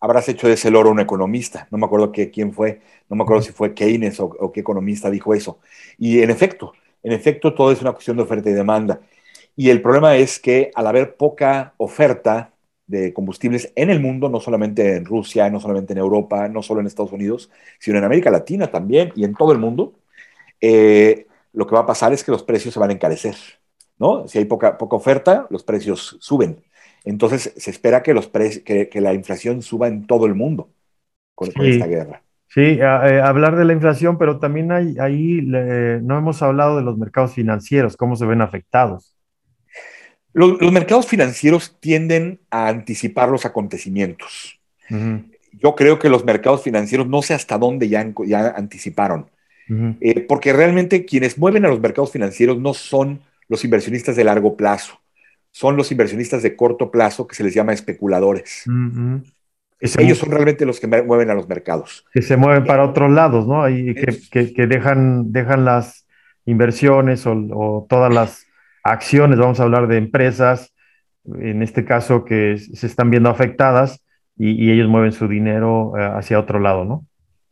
habrás 0.00 0.28
hecho 0.28 0.48
de 0.48 0.54
ese 0.54 0.70
loro 0.70 0.90
un 0.90 1.00
economista. 1.00 1.68
No 1.70 1.78
me 1.78 1.86
acuerdo 1.86 2.12
quién 2.12 2.52
fue, 2.52 2.80
no 3.08 3.16
me 3.16 3.22
acuerdo 3.22 3.42
si 3.42 3.52
fue 3.52 3.74
Keynes 3.74 4.20
o, 4.20 4.52
qué 4.52 4.60
economista 4.60 5.10
dijo 5.10 5.34
eso. 5.34 5.58
Y 5.98 6.22
en 6.22 6.30
efecto, 6.30 6.72
en 7.02 7.12
efecto, 7.12 7.54
todo 7.54 7.72
es 7.72 7.80
una 7.80 7.92
cuestión 7.92 8.16
de 8.16 8.22
oferta 8.22 8.50
y 8.50 8.52
demanda. 8.52 9.00
Y 9.56 9.70
el 9.70 9.82
problema 9.82 10.16
es 10.16 10.38
que 10.38 10.70
al 10.74 10.86
haber 10.86 11.16
poca 11.16 11.74
oferta 11.78 12.52
de 12.86 13.12
combustibles 13.12 13.72
en 13.76 13.90
el 13.90 14.00
mundo, 14.00 14.28
no 14.28 14.40
solamente 14.40 14.96
en 14.96 15.04
Rusia, 15.04 15.50
no 15.50 15.60
solamente 15.60 15.92
en 15.92 15.98
Europa, 15.98 16.48
no 16.48 16.62
solo 16.62 16.80
en 16.80 16.86
Estados 16.86 17.12
Unidos, 17.12 17.50
sino 17.78 17.98
en 17.98 18.04
América 18.04 18.30
Latina 18.30 18.68
también 18.68 19.12
y 19.14 19.24
en 19.24 19.34
todo 19.34 19.52
el 19.52 19.58
mundo, 19.58 19.94
eh, 20.60 21.26
lo 21.52 21.66
que 21.66 21.74
va 21.74 21.82
a 21.82 21.86
pasar 21.86 22.12
es 22.12 22.24
que 22.24 22.30
los 22.30 22.42
precios 22.42 22.74
se 22.74 22.80
van 22.80 22.90
a 22.90 22.92
encarecer, 22.94 23.36
¿no? 23.98 24.26
Si 24.28 24.38
hay 24.38 24.44
poca, 24.44 24.78
poca 24.78 24.96
oferta, 24.96 25.46
los 25.50 25.64
precios 25.64 26.16
suben. 26.20 26.62
Entonces 27.10 27.54
se 27.56 27.70
espera 27.70 28.02
que, 28.02 28.12
los 28.12 28.28
que, 28.28 28.88
que 28.90 29.00
la 29.00 29.14
inflación 29.14 29.62
suba 29.62 29.88
en 29.88 30.06
todo 30.06 30.26
el 30.26 30.34
mundo 30.34 30.70
con, 31.34 31.48
esta 31.64 31.86
guerra. 31.86 32.22
Sí, 32.48 32.60
eh, 32.60 32.82
hablar 32.82 33.56
de 33.56 33.64
la 33.64 33.72
inflación, 33.72 34.18
pero 34.18 34.38
también 34.38 34.72
hay, 34.72 34.96
ahí 34.98 35.40
no 35.42 36.18
hemos 36.18 36.42
hablado 36.42 36.76
de 36.76 36.82
los 36.82 36.98
mercados 36.98 37.32
financieros, 37.32 37.96
cómo 37.96 38.16
se 38.16 38.26
ven 38.26 38.42
afectados. 38.42 39.14
Los, 40.34 40.60
mercados 40.70 41.06
financieros 41.06 41.78
tienden 41.80 42.40
a 42.50 42.68
anticipar 42.68 43.30
los 43.30 43.46
acontecimientos. 43.46 44.60
Yo 45.52 45.74
creo 45.74 45.98
que 45.98 46.10
los 46.10 46.24
mercados 46.24 46.62
financieros 46.62 47.06
no 47.06 47.22
sé 47.22 47.34
hasta 47.34 47.56
dónde 47.56 47.88
ya, 47.88 48.06
ya 48.26 48.48
anticiparon. 48.48 49.30
Eh, 50.00 50.20
porque 50.20 50.52
realmente 50.52 51.04
quienes 51.04 51.38
mueven 51.38 51.64
a 51.64 51.68
los 51.68 51.80
mercados 51.80 52.12
financieros 52.12 52.58
no 52.58 52.74
son 52.74 53.20
los 53.48 53.64
inversionistas 53.64 54.16
de 54.16 54.24
largo 54.24 54.56
plazo, 54.56 55.00
son 55.58 55.76
los 55.76 55.90
inversionistas 55.90 56.44
de 56.44 56.54
corto 56.54 56.92
plazo 56.92 57.26
que 57.26 57.34
se 57.34 57.42
les 57.42 57.52
llama 57.52 57.72
especuladores. 57.72 58.64
Ellos 59.80 60.18
son 60.18 60.30
realmente 60.30 60.64
los 60.64 60.78
que 60.78 60.86
mueven 60.86 61.30
a 61.30 61.34
los 61.34 61.48
mercados. 61.48 62.06
Que 62.12 62.22
se 62.22 62.36
mueven 62.36 62.62
para 62.62 62.84
otros 62.84 63.10
lados, 63.10 63.48
¿no? 63.48 63.68
Y 63.68 63.92
que, 63.92 64.52
que, 64.52 64.66
dejan, 64.68 65.32
dejan 65.32 65.64
las 65.64 66.06
inversiones 66.44 67.26
o, 67.26 67.84
todas 67.88 68.14
las 68.14 68.46
acciones, 68.84 69.40
vamos 69.40 69.58
a 69.58 69.64
hablar 69.64 69.88
de 69.88 69.96
empresas, 69.96 70.72
en 71.24 71.64
este 71.64 71.84
caso 71.84 72.24
que 72.24 72.56
se 72.58 72.86
están 72.86 73.10
viendo 73.10 73.28
afectadas 73.28 74.04
y, 74.36 74.70
ellos 74.70 74.88
mueven 74.88 75.10
su 75.10 75.26
dinero 75.26 75.94
eh, 75.98 76.08
hacia 76.14 76.38
otro 76.38 76.60
lado, 76.60 76.84
¿no? 76.84 77.04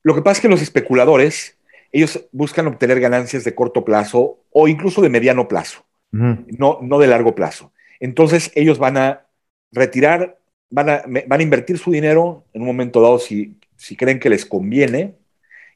Lo 0.04 0.14
que 0.14 0.22
pasa 0.22 0.38
es 0.38 0.42
que 0.42 0.48
los 0.48 0.62
especuladores 0.62 1.58
ellos 1.90 2.24
buscan 2.30 2.68
obtener 2.68 3.00
ganancias 3.00 3.42
de 3.42 3.56
corto 3.56 3.84
plazo 3.84 4.44
o 4.52 4.68
incluso 4.68 5.02
de 5.02 5.08
mediano 5.08 5.48
plazo, 5.48 5.84
no, 6.12 6.78
no 6.80 7.00
de 7.00 7.08
largo 7.08 7.34
plazo. 7.34 7.72
Entonces 8.00 8.50
ellos 8.54 8.78
van 8.78 8.96
a 8.96 9.26
retirar, 9.72 10.38
van 10.70 10.90
a, 10.90 11.02
van 11.26 11.40
a 11.40 11.42
invertir 11.42 11.78
su 11.78 11.90
dinero 11.90 12.44
en 12.52 12.62
un 12.62 12.66
momento 12.66 13.00
dado 13.00 13.18
si, 13.18 13.56
si 13.76 13.96
creen 13.96 14.18
que 14.18 14.30
les 14.30 14.44
conviene 14.44 15.14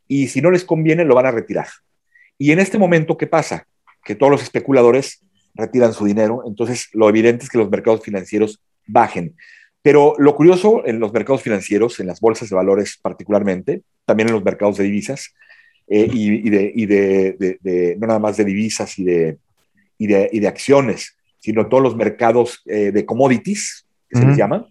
y 0.09 0.28
si 0.28 0.40
no 0.40 0.51
les 0.51 0.64
conviene 0.64 1.05
lo 1.05 1.14
van 1.14 1.26
a 1.26 1.30
retirar. 1.30 1.68
Y 2.38 2.52
en 2.52 2.59
este 2.59 2.78
momento, 2.78 3.16
¿qué 3.16 3.26
pasa? 3.26 3.66
Que 4.05 4.14
todos 4.14 4.32
los 4.32 4.42
especuladores 4.42 5.22
retiran 5.55 5.92
su 5.92 6.05
dinero, 6.05 6.44
entonces 6.47 6.88
lo 6.92 7.09
evidente 7.09 7.44
es 7.44 7.51
que 7.51 7.59
los 7.59 7.70
mercados 7.70 8.02
financieros 8.02 8.60
bajen. 8.86 9.36
Pero 9.82 10.14
lo 10.18 10.34
curioso 10.36 10.86
en 10.86 11.01
los 11.01 11.12
mercados 11.12 11.42
financieros, 11.42 12.01
en 12.01 12.06
las 12.06 12.20
bolsas 12.20 12.51
de 12.51 12.56
valores 12.56 12.98
particularmente, 13.01 13.82
también 14.05 14.28
en 14.28 14.34
los 14.34 14.44
mercados 14.44 14.76
de 14.76 14.84
divisas, 14.84 15.34
eh, 15.86 16.09
y, 16.12 16.48
de, 16.51 16.72
y 16.74 16.86
de, 16.86 17.97
no 17.98 18.06
nada 18.06 18.20
más 18.20 18.36
de 18.36 18.44
divisas 18.44 18.98
y 18.98 19.05
de, 19.05 19.38
y 19.98 20.06
de, 20.06 20.30
y 20.32 20.40
de 20.40 20.48
acciones, 20.48 21.16
sino 21.41 21.69
todos 21.69 21.83
los 21.83 21.97
mercados 21.97 22.62
eh, 22.67 22.93
de 22.93 23.05
commodities, 23.05 23.87
que 24.09 24.19
se 24.19 24.27
les 24.27 24.37
llama, 24.37 24.67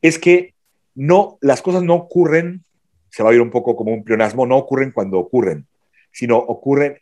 es 0.00 0.18
que 0.18 0.54
no, 0.94 1.38
las 1.40 1.62
cosas 1.62 1.82
no 1.82 1.94
ocurren 1.94 2.64
se 3.12 3.22
va 3.22 3.30
a 3.30 3.34
ir 3.34 3.42
un 3.42 3.50
poco 3.50 3.76
como 3.76 3.92
un 3.92 4.02
pleonasmo, 4.02 4.46
no 4.46 4.56
ocurren 4.56 4.90
cuando 4.90 5.18
ocurren, 5.18 5.66
sino 6.10 6.38
ocurren, 6.38 6.98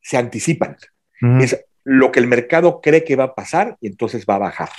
se 0.00 0.16
anticipan. 0.16 0.76
Es 1.40 1.64
lo 1.84 2.10
que 2.10 2.18
el 2.18 2.26
mercado 2.26 2.80
cree 2.80 3.04
que 3.04 3.14
va 3.14 3.24
a 3.24 3.34
pasar 3.36 3.76
y 3.80 3.86
entonces 3.86 4.26
va 4.28 4.34
a 4.34 4.38
bajar. 4.38 4.70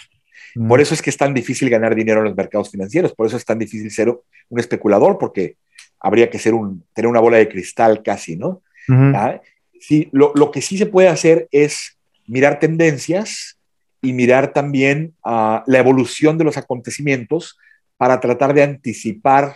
Por 0.68 0.82
eso 0.82 0.94
es 0.94 1.02
que 1.02 1.10
es 1.10 1.16
tan 1.16 1.34
difícil 1.34 1.70
ganar 1.70 1.96
dinero 1.96 2.20
en 2.20 2.26
los 2.26 2.36
mercados 2.36 2.70
financieros, 2.70 3.14
por 3.16 3.26
eso 3.26 3.38
es 3.38 3.46
tan 3.46 3.58
difícil 3.58 3.90
ser 3.92 4.10
un 4.10 4.60
especulador, 4.60 5.18
porque 5.18 5.56
habría 6.02 6.30
que 6.30 6.38
ser 6.38 6.54
un, 6.54 6.84
tener 6.94 7.08
una 7.08 7.22
bola 7.22 7.38
de 7.38 7.48
cristal 7.48 8.04
casi, 8.04 8.36
¿no? 8.36 8.62
¿Ah? 8.90 9.40
Sí, 9.80 10.10
lo, 10.12 10.34
lo, 10.36 10.52
que 10.52 10.62
sí 10.62 10.78
se 10.78 10.86
puede 10.86 11.08
hacer 11.08 11.48
es 11.52 11.98
mirar 12.28 12.60
tendencias 12.60 13.60
y 14.02 14.14
mirar 14.14 14.54
también 14.54 15.16
uh, 15.24 15.60
la 15.66 15.80
evolución 15.80 16.38
de 16.38 16.44
los 16.44 16.58
acontecimientos 16.58 17.58
para 17.98 18.20
tratar 18.20 18.54
de 18.54 18.64
anticipar 18.64 19.56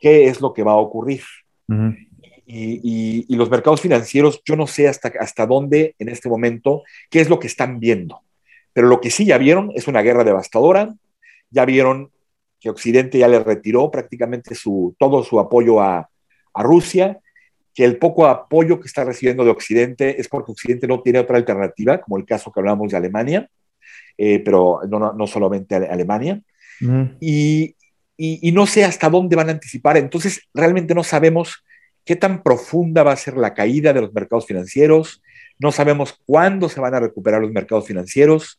qué 0.00 0.28
es 0.28 0.40
lo 0.40 0.52
que 0.52 0.62
va 0.62 0.72
a 0.72 0.76
ocurrir. 0.76 1.22
Uh 1.68 1.74
-huh. 1.74 2.08
y, 2.46 2.74
y, 2.82 3.26
y, 3.28 3.36
los 3.36 3.50
mercados 3.50 3.80
financieros, 3.80 4.40
yo 4.44 4.54
no 4.54 4.68
sé 4.68 4.86
hasta, 4.86 5.10
hasta 5.18 5.46
dónde 5.46 5.96
en 5.98 6.08
este 6.08 6.28
momento, 6.28 6.82
qué 7.10 7.20
es 7.20 7.28
lo 7.28 7.38
que 7.40 7.48
están 7.48 7.80
viendo. 7.80 8.20
Pero 8.72 8.86
lo 8.88 9.00
que 9.00 9.10
sí 9.10 9.24
ya 9.24 9.38
vieron 9.38 9.72
es 9.74 9.88
una 9.88 10.02
guerra 10.02 10.22
devastadora, 10.22 10.94
ya 11.50 11.64
vieron 11.64 12.10
que 12.60 12.70
Occidente 12.70 13.18
ya 13.18 13.26
le 13.26 13.40
retiró 13.40 13.90
prácticamente 13.90 14.54
su, 14.54 14.94
todo 14.98 15.24
su 15.24 15.40
apoyo 15.40 15.80
a, 15.80 16.08
a 16.54 16.62
Rusia, 16.62 17.18
que 17.76 17.84
el 17.84 17.98
poco 17.98 18.26
apoyo 18.26 18.80
que 18.80 18.86
está 18.86 19.04
recibiendo 19.04 19.44
de 19.44 19.50
Occidente 19.50 20.18
es 20.18 20.28
porque 20.28 20.50
Occidente 20.50 20.88
no 20.88 21.02
tiene 21.02 21.18
otra 21.18 21.36
alternativa, 21.36 22.00
como 22.00 22.16
el 22.16 22.24
caso 22.24 22.50
que 22.50 22.58
hablamos 22.58 22.90
de 22.90 22.96
Alemania, 22.96 23.50
eh, 24.16 24.40
pero 24.42 24.80
no, 24.88 25.12
no, 25.12 25.26
solamente 25.26 25.76
Alemania. 25.76 26.40
Y, 27.20 27.76
y, 28.16 28.48
y, 28.48 28.52
no 28.52 28.66
sé 28.66 28.84
hasta 28.84 29.10
dónde 29.10 29.36
van 29.36 29.50
a 29.50 29.52
anticipar. 29.52 29.98
Entonces, 29.98 30.48
realmente 30.54 30.94
no 30.94 31.04
sabemos 31.04 31.64
qué 32.06 32.16
tan 32.16 32.42
profunda 32.42 33.02
va 33.02 33.12
a 33.12 33.16
ser 33.16 33.36
la 33.36 33.52
caída 33.52 33.92
de 33.92 34.00
los 34.00 34.14
mercados 34.14 34.46
financieros, 34.46 35.22
no 35.58 35.70
sabemos 35.70 36.18
cuándo 36.24 36.70
se 36.70 36.80
van 36.80 36.94
a 36.94 37.00
recuperar 37.00 37.42
los 37.42 37.52
mercados 37.52 37.86
financieros. 37.86 38.58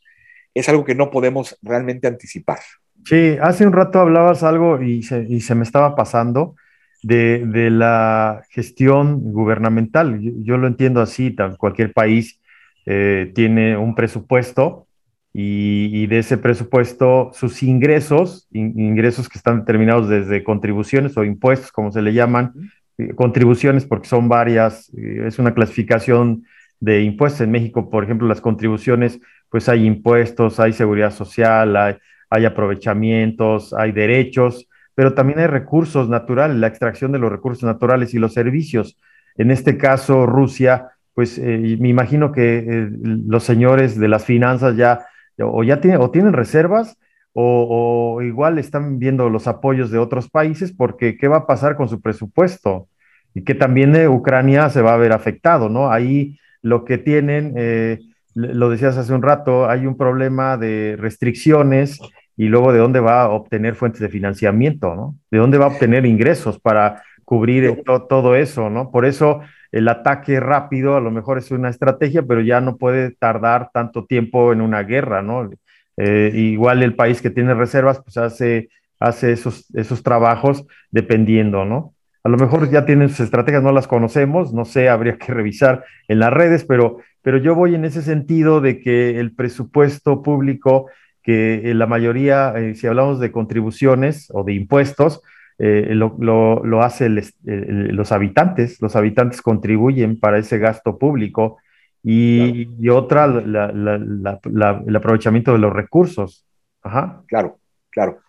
Es 0.53 0.69
algo 0.69 0.85
que 0.85 0.95
no 0.95 1.10
podemos 1.10 1.57
realmente 1.64 2.07
anticipar. 2.07 2.60
Sí, 3.03 3.35
hace 3.41 3.65
un 3.65 3.73
rato 3.73 3.99
hablabas 3.99 4.44
algo 4.44 4.80
y 4.81 5.02
se, 5.02 5.26
y 5.27 5.41
se 5.41 5.56
me 5.56 5.64
estaba 5.64 5.95
pasando 5.95 6.56
de, 7.03 7.45
de, 7.45 7.69
la 7.69 8.44
gestión 8.49 9.19
gubernamental. 9.32 10.19
Yo, 10.19 10.32
yo, 10.41 10.57
lo 10.57 10.68
entiendo 10.68 11.02
así, 11.02 11.36
cualquier 11.57 11.94
país 11.94 12.40
eh, 12.86 13.32
tiene 13.36 13.78
un 13.78 13.95
presupuesto 13.95 14.88
y, 15.34 15.90
y, 15.94 16.07
de 16.07 16.19
ese 16.19 16.38
presupuesto 16.38 17.32
sus 17.34 17.61
ingresos, 17.61 18.48
in, 18.52 18.80
ingresos 18.80 19.30
que 19.30 19.38
están 19.38 19.60
determinados 19.60 20.10
desde 20.10 20.44
contribuciones 20.44 21.18
o 21.18 21.24
impuestos, 21.24 21.72
como 21.72 21.91
se 21.91 22.02
le 22.02 22.14
llaman, 22.14 22.53
eh, 22.98 23.14
contribuciones 23.14 23.86
porque 23.86 24.07
son 24.07 24.28
varias, 24.28 24.90
eh, 24.98 25.26
es 25.28 25.38
una 25.38 25.53
clasificación 25.53 26.45
de 26.80 27.03
impuestos. 27.03 27.41
En 27.41 27.52
México, 27.52 27.90
por 27.90 28.03
ejemplo, 28.03 28.28
las 28.28 28.41
contribuciones, 28.41 29.19
pues 29.49 29.69
hay 29.69 29.86
impuestos, 29.86 30.60
hay 30.60 30.74
seguridad 30.74 31.11
social, 31.11 31.76
hay, 31.76 31.95
hay 32.30 32.45
aprovechamientos, 32.45 33.74
hay 33.74 33.91
derechos, 33.91 34.68
pero 34.98 35.14
también 35.14 35.38
hay 35.38 35.45
recursos 35.45 36.10
naturales, 36.10 36.57
la 36.57 36.65
extracción 36.65 37.11
de 37.11 37.19
los 37.19 37.32
recursos 37.32 37.64
naturales 37.64 38.15
y 38.15 38.18
los 38.18 38.34
servicios. 38.34 38.98
En 39.36 39.52
este 39.52 39.78
caso, 39.78 40.26
Rusia, 40.26 40.90
pues 41.14 41.38
eh, 41.38 41.78
me 41.80 41.90
imagino 41.90 42.32
que 42.32 42.57
eh, 42.57 42.90
los 43.28 43.44
señores 43.44 43.99
de 43.99 44.07
las 44.07 44.26
finanzas 44.26 44.76
ya 44.76 45.06
o 45.40 45.64
ya 45.64 45.82
tienen, 45.82 46.02
o 46.02 46.10
tienen 46.10 46.34
reservas 46.34 46.98
o, 47.34 48.15
o, 48.18 48.24
igual 48.24 48.57
están 48.57 48.98
viendo 48.98 49.30
los 49.30 49.48
apoyos 49.48 49.91
de 49.91 49.99
otros 49.99 50.32
países 50.32 50.74
porque 50.74 51.15
qué 51.15 51.28
va 51.28 51.38
a 51.38 51.45
pasar 51.45 51.76
con 51.76 51.88
su 51.90 52.02
presupuesto 52.02 52.88
y 53.36 53.44
que 53.44 53.53
también 53.53 53.95
eh, 53.95 54.07
Ucrania 54.07 54.68
se 54.72 54.82
va 54.82 54.95
a 54.95 54.98
ver 54.98 55.11
afectado, 55.11 55.69
¿no? 55.69 55.91
Ahí 55.91 56.40
lo 56.64 56.86
que 56.86 56.98
tienen, 56.98 57.53
eh, 57.56 57.99
lo 58.34 58.72
decías 58.72 58.98
hace 58.98 59.14
un 59.14 59.22
rato, 59.22 59.69
hay 59.69 59.86
un 59.86 59.95
problema 59.95 60.57
de 60.57 60.95
restricciones 60.98 61.99
y 62.38 62.47
luego 62.47 62.72
de 62.72 62.80
dónde 62.80 62.99
va 62.99 63.23
a 63.23 63.30
obtener 63.30 63.76
fuentes 63.76 63.99
de 63.99 64.09
financiamiento, 64.09 64.95
¿no? 64.95 65.15
De 65.31 65.39
dónde 65.39 65.57
va 65.57 65.65
a 65.65 65.69
obtener 65.69 66.05
ingresos 66.05 66.59
para 66.59 67.03
cubrir 67.26 67.84
to 67.84 68.03
todo 68.03 68.35
eso, 68.35 68.69
¿no? 68.69 68.91
Por 68.91 69.05
eso 69.05 69.41
el 69.72 69.89
ataque 69.89 70.39
rápido 70.39 70.95
a 70.95 71.01
lo 71.01 71.11
mejor 71.11 71.39
es 71.39 71.51
una 71.51 71.69
estrategia, 71.69 72.23
pero 72.23 72.41
ya 72.41 72.61
no 72.61 72.77
puede 72.77 73.11
tardar 73.11 73.72
tanto 73.73 74.05
tiempo 74.05 74.53
en 74.53 74.61
una 74.61 74.84
guerra, 74.84 75.22
¿no? 75.23 75.49
Eh, 75.97 76.31
igual 76.35 76.84
el 76.84 76.95
país 76.95 77.22
que 77.22 77.31
tiene 77.31 77.55
reservas, 77.55 78.01
pues 78.03 78.18
hace, 78.18 78.69
hace 78.99 79.31
esos, 79.31 79.65
esos 79.73 80.03
trabajos 80.03 80.65
dependiendo, 80.91 81.65
¿no? 81.65 81.95
A 82.23 82.30
lo 82.30 82.38
mejor 82.38 82.69
ya 82.69 82.85
tienen 82.85 83.09
sus 83.09 83.22
estrategias, 83.22 83.64
no 83.64 83.72
las 83.72 83.88
conocemos, 83.88 84.53
no 84.53 84.65
sé, 84.65 84.89
habría 84.89 85.18
que 85.18 85.34
revisar 85.34 85.85
en 86.07 86.19
las 86.19 86.31
redes, 86.31 86.65
pero, 86.65 86.99
pero 87.22 87.38
yo 87.38 87.55
voy 87.55 87.73
en 87.73 87.85
ese 87.85 88.01
sentido 88.01 88.61
de 88.61 88.80
que 88.80 89.19
el 89.19 89.34
presupuesto 89.34 90.22
público 90.22 90.88
que 91.28 91.74
la 91.76 91.88
mayoría, 91.88 92.54
eh, 92.56 92.74
si 92.74 92.88
hablamos 92.88 93.20
de 93.20 93.34
contribuciones 93.34 94.30
o 94.32 94.45
de 94.45 94.54
impuestos, 94.54 95.22
eh, 95.60 95.90
lo, 95.90 96.16
lo, 96.20 96.64
lo, 96.64 96.84
hace 96.84 97.08
el, 97.08 97.22
el, 97.45 97.88
los 97.94 98.14
habitantes, 98.14 98.82
los 98.82 98.95
habitantes 98.95 99.41
contribuyen 99.41 100.18
para 100.18 100.38
ese 100.38 100.58
gasto 100.58 100.98
público 100.98 101.58
y, 102.02 102.68
claro. 102.68 102.78
y 102.80 102.90
otra, 102.90 103.28
la, 103.28 103.74
la, 103.74 104.84
el 104.88 104.95
aprovechamiento 104.95 105.52
de 105.52 105.60
los 105.60 105.74
recursos. 105.74 106.45
Ajá. 106.82 107.24
Claro, 107.28 107.60
claro. 107.90 108.20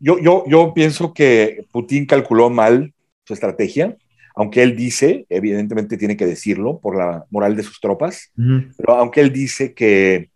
Yo, 0.00 0.18
yo, 0.18 0.42
yo 0.48 0.74
pienso 0.74 1.14
que 1.14 1.64
Putin 1.70 2.06
calculó 2.06 2.50
mal 2.50 2.92
su 3.24 3.34
estrategia, 3.34 3.96
aunque 4.34 4.64
él 4.64 4.74
dice, 4.74 5.26
evidentemente 5.28 5.96
tiene 5.96 6.16
que 6.16 6.26
decirlo 6.26 6.80
por 6.80 6.96
la 6.96 7.24
moral 7.30 7.54
de 7.54 7.62
sus 7.62 7.78
tropas, 7.78 8.32
uh 8.36 8.42
-huh. 8.42 8.74
pero 8.78 8.94
aunque 8.94 9.20
él 9.20 9.32
dice 9.32 9.74
que 9.74 10.31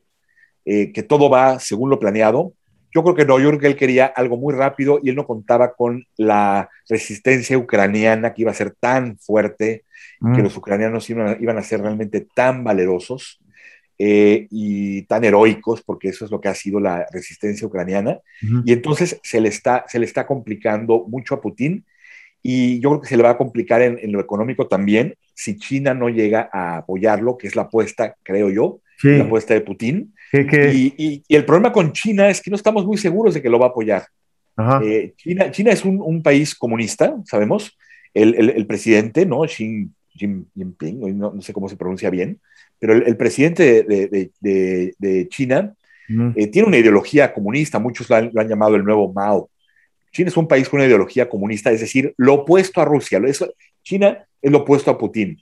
eh, 0.66 0.92
que 0.92 1.02
todo 1.02 1.30
va 1.30 1.58
según 1.60 1.90
lo 1.90 1.98
planeado. 1.98 2.52
Yo 2.92 3.02
creo 3.02 3.14
que 3.14 3.24
no, 3.24 3.38
yo 3.38 3.48
creo 3.48 3.60
que 3.60 3.66
él 3.68 3.76
quería 3.76 4.06
algo 4.06 4.36
muy 4.36 4.52
rápido 4.54 4.98
y 5.02 5.10
él 5.10 5.16
no 5.16 5.26
contaba 5.26 5.74
con 5.74 6.04
la 6.16 6.68
resistencia 6.88 7.56
ucraniana 7.56 8.34
que 8.34 8.42
iba 8.42 8.50
a 8.50 8.54
ser 8.54 8.74
tan 8.78 9.18
fuerte, 9.18 9.84
mm. 10.20 10.34
que 10.34 10.42
los 10.42 10.56
ucranianos 10.56 11.08
iban, 11.08 11.38
iban, 11.40 11.56
a 11.58 11.62
ser 11.62 11.82
realmente 11.82 12.26
tan 12.34 12.64
valerosos 12.64 13.40
eh, 13.98 14.48
y 14.50 15.02
tan 15.02 15.24
heroicos, 15.24 15.82
porque 15.82 16.08
eso 16.08 16.24
es 16.24 16.30
lo 16.30 16.40
que 16.40 16.48
ha 16.48 16.54
sido 16.54 16.80
la 16.80 17.06
resistencia 17.12 17.66
ucraniana. 17.66 18.18
Mm. 18.42 18.62
Y 18.64 18.72
entonces 18.72 19.20
se 19.22 19.40
le, 19.40 19.48
está, 19.48 19.84
se 19.88 19.98
le 19.98 20.04
está 20.04 20.26
complicando 20.26 21.04
mucho 21.06 21.34
a 21.36 21.40
Putin 21.40 21.84
y 22.42 22.80
yo 22.80 22.90
creo 22.90 23.00
que 23.02 23.08
se 23.08 23.16
le 23.16 23.22
va 23.22 23.30
a 23.30 23.38
complicar 23.38 23.82
en, 23.82 23.98
en 24.00 24.12
lo 24.12 24.20
económico 24.20 24.66
también 24.66 25.16
si 25.36 25.58
China 25.58 25.94
no 25.94 26.08
llega 26.08 26.48
a 26.50 26.78
apoyarlo, 26.78 27.36
que 27.36 27.46
es 27.46 27.54
la 27.54 27.62
apuesta, 27.62 28.16
creo 28.22 28.50
yo, 28.50 28.80
sí. 28.98 29.10
la 29.10 29.24
apuesta 29.24 29.54
de 29.54 29.60
Putin. 29.60 30.14
Y, 30.32 30.94
y, 30.96 31.22
y, 31.28 31.36
el 31.36 31.44
problema 31.44 31.72
con 31.72 31.92
China 31.92 32.28
es 32.28 32.40
que 32.40 32.50
no 32.50 32.56
estamos 32.56 32.84
muy 32.84 32.98
seguros 32.98 33.34
de 33.34 33.42
que 33.42 33.48
lo 33.48 33.58
va 33.58 33.66
a 33.66 33.70
apoyar. 33.70 34.06
Eh, 34.82 35.12
China, 35.16 35.50
China, 35.50 35.70
es 35.70 35.84
un, 35.84 36.00
un, 36.00 36.22
país 36.22 36.54
comunista, 36.54 37.16
sabemos. 37.24 37.76
El, 38.14 38.34
el, 38.34 38.50
el 38.50 38.66
presidente, 38.66 39.26
¿no? 39.26 39.42
Xi, 39.42 39.88
Jinping, 40.16 41.18
no, 41.18 41.32
no, 41.32 41.42
sé 41.42 41.52
cómo 41.52 41.68
se 41.68 41.76
pronuncia 41.76 42.08
bien, 42.10 42.40
pero 42.78 42.94
el, 42.94 43.02
el 43.02 43.16
presidente 43.16 43.84
de, 43.84 44.08
de, 44.08 44.30
de, 44.40 44.94
de 44.98 45.28
China 45.28 45.74
eh, 46.36 46.46
tiene 46.46 46.68
una 46.68 46.78
ideología 46.78 47.32
comunista, 47.32 47.78
muchos 47.78 48.08
lo 48.08 48.16
han, 48.16 48.30
lo 48.32 48.40
han, 48.40 48.48
llamado 48.48 48.76
el 48.76 48.84
nuevo 48.84 49.12
Mao. 49.12 49.50
China 50.12 50.28
es 50.28 50.36
un 50.36 50.46
país 50.46 50.68
con 50.68 50.78
una 50.78 50.86
ideología 50.86 51.28
comunista, 51.28 51.70
es 51.70 51.80
decir, 51.80 52.14
lo 52.16 52.34
opuesto 52.34 52.80
a 52.80 52.84
Rusia. 52.84 53.20
Eso, 53.26 53.52
China 53.82 54.24
es 54.40 54.50
lo 54.50 54.58
opuesto 54.58 54.90
a 54.90 54.98
Putin. 54.98 55.38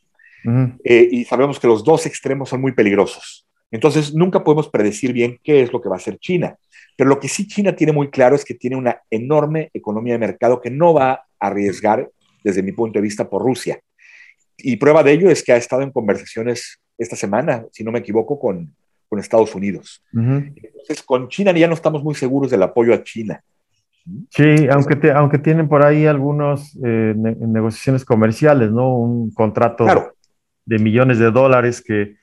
Eh, 0.85 1.09
y 1.11 1.25
sabemos 1.25 1.59
que 1.59 1.67
los 1.67 1.85
dos 1.85 2.05
extremos 2.07 2.49
son 2.49 2.61
muy 2.61 2.73
peligrosos. 2.73 3.44
Entonces, 3.71 4.15
nunca 4.15 4.45
podemos 4.45 4.69
predecir 4.69 5.13
bien 5.13 5.39
qué 5.43 5.63
es 5.63 5.73
lo 5.73 5.81
que 5.81 5.89
va 5.89 5.97
a 5.97 5.99
hacer 5.99 6.19
China. 6.19 6.57
Pero 6.97 7.11
lo 7.11 7.19
que 7.19 7.29
sí 7.29 7.47
China 7.47 7.75
tiene 7.75 7.93
muy 7.93 8.09
claro 8.09 8.37
es 8.37 8.45
que 8.45 8.55
tiene 8.55 8.77
una 8.77 9.01
enorme 9.11 9.71
economía 9.75 10.15
de 10.15 10.19
mercado 10.19 10.61
que 10.61 10.71
no 10.71 10.95
va 10.95 11.13
a 11.13 11.27
arriesgar, 11.41 12.09
desde 12.45 12.63
mi 12.63 12.73
punto 12.73 12.99
de 12.99 13.03
vista, 13.03 13.29
por 13.29 13.43
Rusia. 13.43 13.81
Y 14.57 14.77
prueba 14.77 15.03
de 15.03 15.13
ello 15.13 15.31
es 15.31 15.43
que 15.43 15.53
ha 15.53 15.57
estado 15.57 15.83
en 15.83 15.91
conversaciones 15.91 16.79
esta 16.97 17.17
semana, 17.17 17.65
si 17.73 17.83
no 17.83 17.91
me 17.91 17.99
equivoco, 17.99 18.39
con, 18.39 18.73
con 19.09 19.19
Estados 19.19 19.55
Unidos. 19.55 20.05
Uh 20.13 20.19
-huh. 20.19 20.53
Entonces, 20.55 21.03
con 21.03 21.29
China 21.29 21.53
ya 21.53 21.67
no 21.67 21.75
estamos 21.75 22.05
muy 22.05 22.15
seguros 22.15 22.51
del 22.51 22.63
apoyo 22.63 22.95
a 22.95 23.03
China. 23.03 23.43
Sí, 24.31 24.69
aunque, 24.71 24.97
te, 24.97 25.11
aunque 25.11 25.39
tienen 25.39 25.67
por 25.67 25.85
ahí 25.85 26.05
algunas 26.07 26.77
eh, 26.85 27.15
ne 27.17 27.35
negociaciones 27.35 28.05
comerciales, 28.05 28.71
¿no? 28.71 28.99
Un 28.99 29.31
contrato 29.33 29.85
claro. 29.85 30.15
de 30.67 30.79
millones 30.79 31.19
de 31.19 31.31
dólares 31.31 31.83
que, 31.83 32.17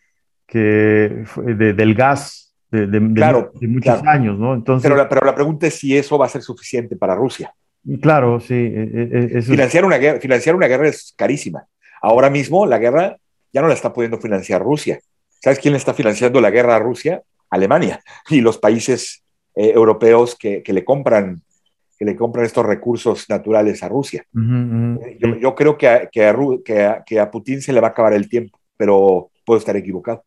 que 0.51 1.23
de, 1.37 1.73
del 1.73 1.95
gas 1.95 2.53
de, 2.69 2.85
de, 2.85 3.13
claro, 3.13 3.51
de 3.53 3.67
muchos 3.69 4.01
claro. 4.01 4.09
años, 4.09 4.37
¿no? 4.37 4.53
Entonces, 4.53 4.83
pero 4.83 4.97
la, 4.97 5.07
pero, 5.07 5.25
la, 5.25 5.33
pregunta 5.33 5.67
es 5.67 5.75
si 5.75 5.95
eso 5.95 6.17
va 6.17 6.25
a 6.25 6.29
ser 6.29 6.41
suficiente 6.41 6.97
para 6.97 7.15
Rusia. 7.15 7.53
Claro, 8.01 8.39
sí. 8.41 8.53
E, 8.53 9.09
e, 9.11 9.37
eso 9.39 9.51
financiar, 9.51 9.85
una 9.85 9.97
guerra, 9.97 10.19
financiar 10.19 10.55
una 10.55 10.67
guerra 10.67 10.89
es 10.89 11.13
carísima. 11.17 11.65
Ahora 12.01 12.29
mismo 12.29 12.65
la 12.65 12.79
guerra 12.79 13.17
ya 13.53 13.61
no 13.61 13.69
la 13.69 13.73
está 13.73 13.93
pudiendo 13.93 14.19
financiar 14.19 14.61
Rusia. 14.61 14.99
¿Sabes 15.39 15.59
quién 15.59 15.73
está 15.75 15.93
financiando 15.93 16.41
la 16.41 16.51
guerra 16.51 16.75
a 16.75 16.79
Rusia? 16.79 17.21
Alemania 17.49 18.01
y 18.29 18.41
los 18.41 18.57
países 18.57 19.23
eh, 19.55 19.71
europeos 19.73 20.35
que, 20.35 20.63
que, 20.63 20.73
le 20.73 20.83
compran 20.83 21.41
que 21.97 22.05
le 22.05 22.15
compran 22.15 22.45
estos 22.45 22.65
recursos 22.65 23.29
naturales 23.29 23.83
a 23.83 23.87
Rusia. 23.89 24.25
Yo, 24.33 25.53
creo 25.55 25.77
que 25.77 25.87
a, 25.87 26.09
que, 26.09 27.19
a, 27.19 27.29
Putin 27.29 27.61
se 27.61 27.71
le 27.71 27.79
va 27.79 27.89
a 27.89 27.91
acabar 27.91 28.13
el 28.13 28.27
tiempo, 28.27 28.59
pero 28.75 29.29
puedo 29.45 29.59
estar 29.59 29.77
equivocado. 29.77 30.23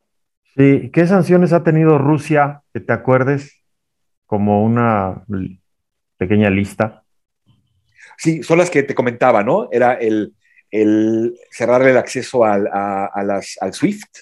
Sí, 0.56 0.90
¿qué 0.92 1.06
sanciones 1.06 1.52
ha 1.52 1.64
tenido 1.64 1.98
Rusia, 1.98 2.62
que 2.72 2.80
te 2.80 2.92
acuerdes, 2.92 3.64
como 4.26 4.64
una 4.64 5.24
pequeña 6.16 6.48
lista? 6.50 7.02
Sí, 8.16 8.42
son 8.42 8.58
las 8.58 8.70
que 8.70 8.84
te 8.84 8.94
comentaba, 8.94 9.42
¿no? 9.42 9.68
Era 9.72 9.94
el, 9.94 10.34
el 10.70 11.36
cerrarle 11.50 11.90
el 11.90 11.96
acceso 11.96 12.44
al, 12.44 12.68
a, 12.68 13.22
las, 13.24 13.56
al 13.60 13.72
SWIFT. 13.72 14.18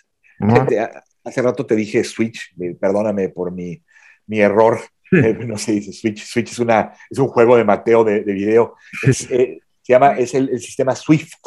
Hace 1.25 1.43
rato 1.43 1.67
te 1.67 1.77
dije 1.77 2.03
Switch, 2.03 2.55
perdóname 2.81 3.29
por 3.29 3.53
mi, 3.53 3.83
mi 4.27 4.41
error. 4.41 4.81
no 5.11 5.59
se 5.59 5.73
dice 5.73 5.93
Switch. 5.93 6.25
Switch 6.25 6.53
es, 6.53 6.59
una, 6.59 6.93
es 7.11 7.19
un 7.19 7.29
juego 7.29 7.57
de 7.57 7.65
Mateo 7.65 8.05
de, 8.05 8.23
de 8.23 8.33
video. 8.33 8.75
Eh, 9.31 9.61
se 9.83 9.95
llama, 9.95 10.17
es 10.17 10.33
el, 10.35 10.49
el 10.49 10.61
sistema 10.61 10.95
SWIFT. 10.95 11.45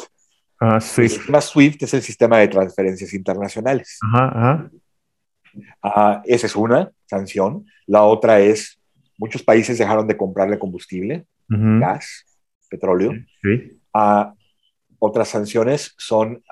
Ah, 0.58 0.80
Swift. 0.80 1.12
El 1.12 1.18
sistema 1.18 1.40
SWIFT 1.40 1.82
es 1.82 1.94
el 1.94 2.02
sistema 2.02 2.38
de 2.38 2.48
transferencias 2.48 3.12
internacionales. 3.12 3.98
Ajá, 4.02 4.28
ajá. 4.28 4.70
Ah, 5.82 6.22
esa 6.24 6.46
es 6.46 6.56
una 6.56 6.90
sanción. 7.06 7.66
La 7.86 8.02
otra 8.02 8.40
es, 8.40 8.80
muchos 9.18 9.42
países 9.42 9.78
dejaron 9.78 10.06
de 10.06 10.16
comprarle 10.16 10.58
combustible, 10.58 11.26
gas, 11.48 12.24
petróleo. 12.68 13.12
Sí. 13.42 13.78
Ah, 13.94 14.34
otras 14.98 15.28
sanciones 15.28 15.94
son, 15.98 16.42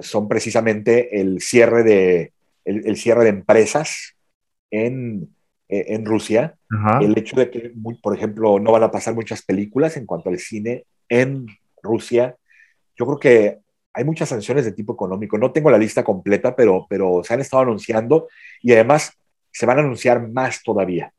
son 0.00 0.28
precisamente 0.28 1.20
el 1.20 1.40
cierre 1.40 1.82
de, 1.82 2.32
el, 2.64 2.96
cierre 2.96 3.24
de 3.24 3.30
empresas 3.30 4.16
en, 4.70 5.28
e, 5.68 5.94
en 5.94 6.04
Rusia. 6.04 6.56
El 7.00 7.16
hecho 7.18 7.36
de 7.36 7.50
que, 7.50 7.72
por 8.02 8.16
ejemplo, 8.16 8.58
no 8.58 8.72
van 8.72 8.84
a 8.84 8.90
pasar 8.90 9.14
muchas 9.14 9.42
películas 9.42 9.96
en 9.96 10.06
cuanto 10.06 10.28
al 10.30 10.38
cine 10.38 10.84
en 11.08 11.46
Rusia. 11.82 12.36
Yo 12.96 13.06
creo 13.06 13.18
que 13.18 13.58
hay 13.92 14.04
muchas 14.04 14.28
sanciones 14.28 14.64
de 14.64 14.72
tipo 14.72 14.92
económico. 14.92 15.38
No 15.38 15.52
tengo 15.52 15.70
la 15.70 15.78
lista 15.78 16.04
completa, 16.04 16.54
pero, 16.54 16.86
pero 16.88 17.22
se 17.24 17.34
han 17.34 17.40
estado 17.40 17.64
anunciando 17.64 18.28
y 18.62 18.72
además 18.72 19.12
se 19.50 19.66
van 19.66 19.78
a 19.78 19.80
anunciar 19.80 20.28
más 20.28 20.62
todavía. 20.62 21.12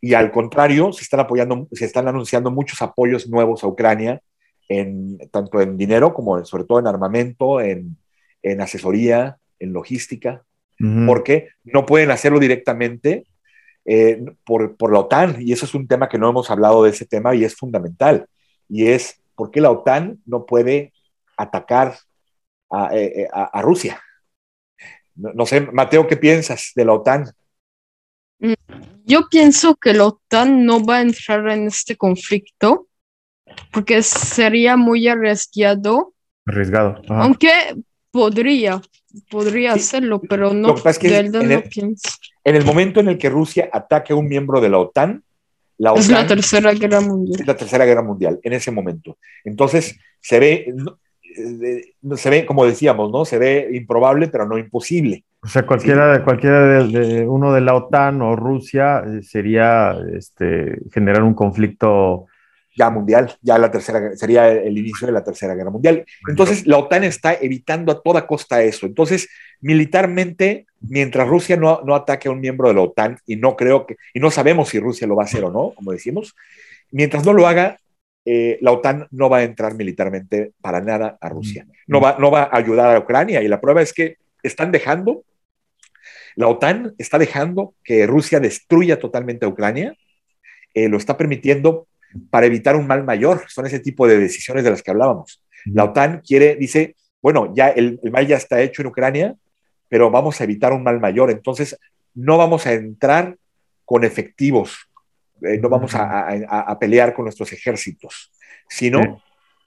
Y 0.00 0.14
al 0.14 0.30
contrario, 0.30 0.92
se 0.92 1.02
están 1.02 1.20
apoyando, 1.20 1.66
se 1.72 1.86
están 1.86 2.06
anunciando 2.06 2.50
muchos 2.50 2.82
apoyos 2.82 3.28
nuevos 3.28 3.64
a 3.64 3.66
Ucrania, 3.66 4.20
en, 4.68 5.18
tanto 5.30 5.60
en 5.60 5.76
dinero 5.76 6.14
como 6.14 6.44
sobre 6.44 6.64
todo 6.64 6.78
en 6.78 6.86
armamento, 6.86 7.60
en, 7.60 7.96
en 8.42 8.60
asesoría, 8.60 9.38
en 9.58 9.72
logística, 9.72 10.42
porque 11.06 11.48
no 11.62 11.86
pueden 11.86 12.10
hacerlo 12.10 12.38
directamente 12.38 13.24
eh, 13.86 14.22
por, 14.44 14.76
por, 14.76 14.92
la 14.92 15.00
OTAN. 15.00 15.36
Y 15.40 15.52
eso 15.52 15.64
es 15.64 15.74
un 15.74 15.88
tema 15.88 16.08
que 16.08 16.18
no 16.18 16.28
hemos 16.28 16.50
hablado 16.50 16.84
de 16.84 16.90
ese 16.90 17.06
tema 17.06 17.34
y 17.34 17.44
es 17.44 17.54
fundamental. 17.54 18.26
Y 18.68 18.88
es 18.88 19.20
por 19.34 19.50
qué 19.50 19.60
la 19.60 19.70
OTAN 19.70 20.20
no 20.26 20.46
puede 20.46 20.92
atacar 21.36 21.96
a, 22.70 22.94
eh, 22.94 23.22
eh, 23.22 23.28
a, 23.32 23.58
a 23.58 23.62
Rusia. 23.62 24.00
No, 25.16 25.32
no, 25.32 25.46
sé, 25.46 25.60
Mateo, 25.60 26.06
¿qué 26.06 26.16
piensas 26.16 26.72
de 26.74 26.84
la 26.84 26.92
OTAN? 26.92 27.32
Mm, 28.40 28.52
yo 29.04 29.28
pienso 29.30 29.76
que 29.76 29.92
la 29.92 30.06
OTAN 30.06 30.64
no 30.64 30.84
va 30.84 30.96
a 30.96 31.02
entrar 31.02 31.48
en 31.50 31.66
este 31.66 31.96
conflicto 31.96 32.88
porque 33.72 34.02
sería 34.02 34.76
muy 34.76 35.06
arriesgado. 35.08 36.14
Arriesgado. 36.46 37.00
Aunque 37.08 37.50
podría, 38.10 38.80
podría 39.30 39.72
hacerlo, 39.72 40.20
pero 40.20 40.52
no, 40.52 40.74
es 40.74 40.98
que 40.98 41.18
en, 41.18 41.34
el, 41.34 41.64
en 42.44 42.56
el 42.56 42.64
momento 42.64 43.00
en 43.00 43.08
el 43.08 43.18
que 43.18 43.28
Rusia 43.28 43.68
ataque 43.72 44.12
a 44.12 44.16
un 44.16 44.28
miembro 44.28 44.60
de 44.60 44.68
la 44.68 44.78
OTAN, 44.78 45.22
la 45.78 45.92
OTAN 45.92 46.02
es 46.02 46.10
la 46.10 46.26
tercera 46.26 46.72
guerra 46.72 47.00
mundial. 47.00 47.40
Es 47.40 47.46
la 47.46 47.56
tercera 47.56 47.84
guerra 47.84 48.02
mundial, 48.02 48.40
en 48.42 48.52
ese 48.52 48.70
momento. 48.70 49.18
Entonces, 49.44 49.98
se 50.20 50.38
ve, 50.38 50.74
se 52.16 52.30
ve, 52.30 52.46
como 52.46 52.64
decíamos, 52.64 53.10
¿no? 53.10 53.24
Se 53.24 53.38
ve 53.38 53.70
improbable, 53.72 54.28
pero 54.28 54.46
no 54.46 54.58
imposible. 54.58 55.24
O 55.42 55.48
sea, 55.48 55.66
cualquiera, 55.66 56.16
sí. 56.16 56.22
cualquiera 56.22 56.84
de, 56.84 57.26
uno 57.28 57.52
de 57.52 57.60
la 57.60 57.74
OTAN 57.74 58.22
o 58.22 58.34
Rusia 58.34 59.02
eh, 59.06 59.22
sería 59.22 59.94
este, 60.16 60.78
generar 60.92 61.22
un 61.22 61.34
conflicto 61.34 62.26
ya 62.76 62.90
mundial, 62.90 63.36
ya 63.40 63.58
la 63.58 63.70
tercera, 63.70 64.16
sería 64.16 64.50
el 64.50 64.76
inicio 64.76 65.06
de 65.06 65.12
la 65.12 65.22
tercera 65.22 65.54
guerra 65.54 65.70
mundial. 65.70 66.04
Entonces, 66.28 66.66
la 66.66 66.78
OTAN 66.78 67.04
está 67.04 67.34
evitando 67.34 67.92
a 67.92 68.02
toda 68.02 68.26
costa 68.26 68.62
eso. 68.62 68.86
Entonces, 68.86 69.28
militarmente, 69.60 70.66
mientras 70.80 71.28
Rusia 71.28 71.56
no, 71.56 71.80
no 71.84 71.94
ataque 71.94 72.28
a 72.28 72.32
un 72.32 72.40
miembro 72.40 72.68
de 72.68 72.74
la 72.74 72.80
OTAN, 72.82 73.18
y 73.26 73.36
no 73.36 73.56
creo 73.56 73.86
que, 73.86 73.96
y 74.12 74.20
no 74.20 74.30
sabemos 74.30 74.68
si 74.68 74.80
Rusia 74.80 75.06
lo 75.06 75.16
va 75.16 75.22
a 75.22 75.26
hacer 75.26 75.44
o 75.44 75.50
no, 75.50 75.72
como 75.74 75.92
decimos, 75.92 76.34
mientras 76.90 77.24
no 77.24 77.32
lo 77.32 77.46
haga, 77.46 77.78
eh, 78.24 78.58
la 78.60 78.72
OTAN 78.72 79.06
no 79.10 79.28
va 79.28 79.38
a 79.38 79.42
entrar 79.44 79.74
militarmente 79.74 80.52
para 80.60 80.80
nada 80.80 81.18
a 81.20 81.28
Rusia. 81.28 81.66
No 81.86 82.00
va, 82.00 82.16
no 82.18 82.30
va 82.30 82.44
a 82.44 82.56
ayudar 82.56 82.94
a 82.94 82.98
Ucrania. 82.98 83.42
Y 83.42 83.48
la 83.48 83.60
prueba 83.60 83.82
es 83.82 83.92
que 83.92 84.16
están 84.42 84.72
dejando, 84.72 85.24
la 86.34 86.48
OTAN 86.48 86.94
está 86.98 87.18
dejando 87.18 87.74
que 87.84 88.06
Rusia 88.06 88.40
destruya 88.40 88.98
totalmente 88.98 89.44
a 89.44 89.48
Ucrania. 89.48 89.94
Eh, 90.72 90.88
lo 90.88 90.96
está 90.96 91.16
permitiendo 91.16 91.86
para 92.30 92.46
evitar 92.46 92.76
un 92.76 92.86
mal 92.86 93.04
mayor. 93.04 93.44
Son 93.48 93.66
ese 93.66 93.80
tipo 93.80 94.06
de 94.06 94.18
decisiones 94.18 94.64
de 94.64 94.70
las 94.70 94.82
que 94.82 94.90
hablábamos. 94.90 95.42
La 95.66 95.84
OTAN 95.84 96.20
quiere, 96.26 96.56
dice, 96.56 96.96
bueno, 97.22 97.52
ya 97.54 97.68
el, 97.68 97.98
el, 98.02 98.10
mal 98.10 98.26
ya 98.26 98.36
está 98.36 98.60
hecho 98.60 98.82
en 98.82 98.88
Ucrania, 98.88 99.34
pero 99.88 100.10
vamos 100.10 100.40
a 100.40 100.44
evitar 100.44 100.72
un 100.72 100.82
mal 100.82 101.00
mayor. 101.00 101.30
Entonces, 101.30 101.78
no 102.14 102.36
vamos 102.36 102.66
a 102.66 102.72
entrar 102.74 103.36
con 103.84 104.04
efectivos, 104.04 104.88
eh, 105.42 105.58
no 105.58 105.68
vamos 105.68 105.94
a, 105.94 106.28
a, 106.28 106.60
a, 106.60 106.78
pelear 106.78 107.12
con 107.14 107.24
nuestros 107.24 107.52
ejércitos, 107.52 108.32
sino. 108.68 109.22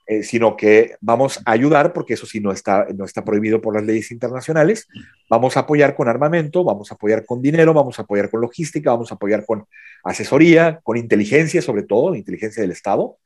Eh, 0.08 0.22
sino 0.22 0.56
que 0.56 0.96
vamos 1.00 1.40
a 1.44 1.52
ayudar, 1.52 1.92
porque 1.92 2.14
eso 2.14 2.26
sí 2.26 2.40
no 2.40 2.50
está, 2.50 2.86
no 2.96 3.04
está 3.04 3.24
prohibido 3.24 3.60
por 3.60 3.74
las 3.74 3.84
leyes 3.84 4.10
internacionales, 4.10 4.88
vamos 5.28 5.56
a 5.56 5.60
apoyar 5.60 5.94
con 5.94 6.08
armamento, 6.08 6.64
vamos 6.64 6.90
a 6.90 6.94
apoyar 6.94 7.24
con 7.26 7.42
dinero, 7.42 7.74
vamos 7.74 7.98
a 7.98 8.02
apoyar 8.02 8.30
con 8.30 8.40
logística, 8.40 8.90
vamos 8.90 9.12
a 9.12 9.16
apoyar 9.16 9.44
con 9.44 9.66
asesoría, 10.02 10.80
con 10.82 10.96
inteligencia, 10.96 11.60
sobre 11.60 11.82
todo, 11.82 12.14
inteligencia 12.14 12.62
del 12.62 12.72
Estado, 12.72 13.18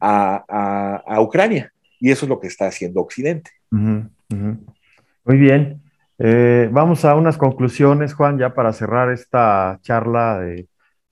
a, 0.00 1.02
a 1.06 1.20
Ucrania. 1.20 1.72
Y 2.00 2.10
eso 2.10 2.24
es 2.24 2.30
lo 2.30 2.40
que 2.40 2.46
está 2.46 2.66
haciendo 2.66 3.00
Occidente. 3.00 3.50
Muy 3.70 5.36
bien. 5.36 5.82
Eh, 6.18 6.68
vamos 6.72 7.04
a 7.04 7.14
unas 7.14 7.36
conclusiones, 7.36 8.14
Juan, 8.14 8.38
ya 8.38 8.54
para 8.54 8.72
cerrar 8.72 9.10
esta 9.10 9.78
charla 9.82 10.38
de, 10.38 10.68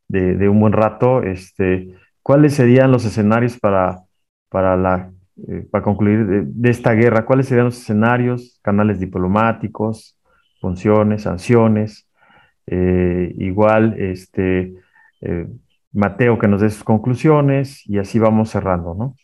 de, 0.08 0.36
de 0.36 0.48
un 0.48 0.60
buen 0.60 0.72
rato. 0.72 1.22
Este, 1.22 1.94
¿Cuáles 2.22 2.54
serían 2.54 2.90
los 2.90 3.04
escenarios 3.04 3.58
para, 3.58 4.00
para, 4.48 4.76
la, 4.76 5.10
eh, 5.46 5.66
para 5.70 5.84
concluir 5.84 6.26
de, 6.26 6.42
de, 6.44 6.70
esta 6.70 6.92
guerra? 6.92 7.24
¿Cuáles 7.24 7.46
serían 7.46 7.66
los 7.66 7.78
escenarios? 7.78 8.58
Canales 8.62 8.98
diplomáticos, 8.98 10.18
funciones, 10.60 11.22
sanciones. 11.22 12.08
Eh, 12.66 13.34
igual, 13.38 13.94
este, 13.98 14.74
eh, 15.22 15.46
Mateo, 15.92 16.38
que 16.38 16.48
nos 16.48 16.60
dé 16.60 16.68
sus 16.70 16.84
conclusiones 16.84 17.82
y 17.86 17.98
así 17.98 18.18
vamos 18.18 18.50
cerrando, 18.50 18.94
¿no? 18.94 19.16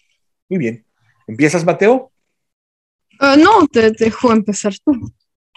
Muy 0.49 0.59
bien. 0.59 0.85
¿Empiezas, 1.27 1.65
Mateo? 1.65 2.11
Uh, 3.21 3.39
no, 3.39 3.67
te 3.67 3.91
dejo 3.91 4.33
empezar 4.33 4.73
tú. 4.85 4.93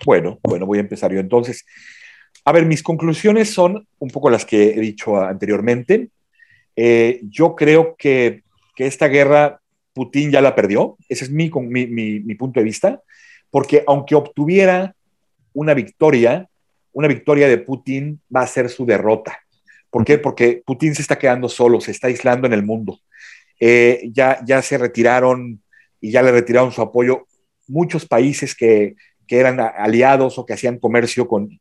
Bueno, 0.05 0.39
bueno, 0.43 0.65
voy 0.65 0.79
a 0.79 0.81
empezar 0.81 1.11
yo 1.11 1.19
entonces. 1.19 1.65
A 2.45 2.51
ver, 2.51 2.65
mis 2.65 2.83
conclusiones 2.83 3.51
son 3.51 3.87
un 3.99 4.09
poco 4.09 4.29
las 4.29 4.45
que 4.45 4.71
he 4.71 4.79
dicho 4.79 5.17
anteriormente. 5.17 6.09
Eh, 6.75 7.21
yo 7.23 7.55
creo 7.55 7.95
que, 7.97 8.43
que, 8.75 8.85
esta 8.85 9.07
guerra 9.07 9.59
Putin 9.97 10.29
ya 10.29 10.41
la 10.41 10.53
perdió. 10.53 10.95
Ese 11.09 11.23
es 11.25 11.31
mi, 11.31 11.49
punto 11.49 12.59
de 12.59 12.63
vista. 12.63 13.01
Porque 13.49 13.83
aunque 13.87 14.13
obtuviera 14.13 14.93
una 15.53 15.73
victoria, 15.73 16.47
una 16.93 17.07
victoria 17.07 17.47
de 17.47 17.57
Putin 17.57 18.21
va 18.33 18.41
a 18.41 18.47
ser 18.47 18.69
su 18.69 18.85
derrota. 18.85 19.39
¿Por 19.89 20.05
qué? 20.05 20.19
Porque 20.19 20.61
Putin 20.63 20.93
se 20.93 21.01
está 21.01 21.17
quedando 21.17 21.49
solo, 21.49 21.81
se 21.81 21.89
está 21.89 22.07
aislando 22.07 22.45
en 22.45 22.53
el 22.53 22.61
mundo. 22.61 22.99
Eh, 23.59 24.11
ya, 24.13 24.61
se 24.61 24.77
retiraron 24.77 25.63
y 25.99 26.11
ya 26.11 26.21
le 26.21 26.31
retiraron 26.31 26.71
su 26.71 26.83
apoyo 26.83 27.25
muchos 27.67 28.05
países 28.05 28.55
que, 28.55 28.95
eran 29.29 29.59
aliados 29.59 30.37
o 30.37 30.45
que 30.45 30.53
hacían 30.53 30.77
comercio 30.77 31.27
con, 31.27 31.51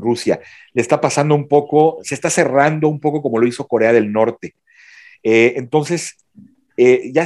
Rusia. 0.00 0.40
Le 0.72 0.82
está 0.82 1.00
pasando 1.00 1.36
un 1.36 1.46
poco, 1.46 1.98
se 2.02 2.16
está 2.16 2.30
cerrando 2.30 2.88
un 2.88 2.98
poco 2.98 3.22
como 3.22 3.38
lo 3.38 3.46
hizo 3.46 3.68
Corea 3.68 3.92
del 3.92 4.10
Norte. 4.10 4.56
Eh, 5.22 5.54
entonces, 5.56 6.16
eh, 6.76 7.10
ya 7.12 7.24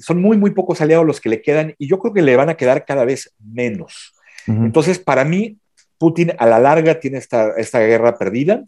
son 0.00 0.20
muy, 0.20 0.36
muy 0.36 0.50
pocos 0.50 0.80
aliados 0.80 1.06
los 1.06 1.20
que 1.20 1.28
le 1.28 1.42
quedan 1.42 1.74
y 1.78 1.88
yo 1.88 1.98
creo 1.98 2.14
que 2.14 2.22
le 2.22 2.36
van 2.36 2.48
a 2.48 2.56
quedar 2.56 2.84
cada 2.84 3.04
vez 3.04 3.32
menos. 3.38 4.14
Uh 4.46 4.52
-huh. 4.52 4.64
Entonces, 4.66 4.98
para 4.98 5.24
mí, 5.24 5.58
Putin 5.98 6.32
a 6.38 6.46
la 6.46 6.58
larga 6.58 7.00
tiene 7.00 7.18
esta, 7.18 7.52
esta 7.56 7.80
guerra 7.80 8.18
perdida 8.18 8.64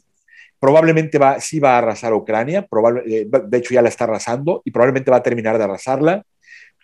probablemente 0.64 1.18
va, 1.18 1.40
sí 1.40 1.60
va 1.60 1.74
a 1.74 1.78
arrasar 1.78 2.12
a 2.12 2.16
Ucrania, 2.16 2.66
probable, 2.66 3.02
eh, 3.06 3.28
de 3.28 3.58
hecho 3.58 3.74
ya 3.74 3.82
la 3.82 3.90
está 3.90 4.04
arrasando 4.04 4.62
y 4.64 4.70
probablemente 4.70 5.10
va 5.10 5.18
a 5.18 5.22
terminar 5.22 5.58
de 5.58 5.64
arrasarla 5.64 6.24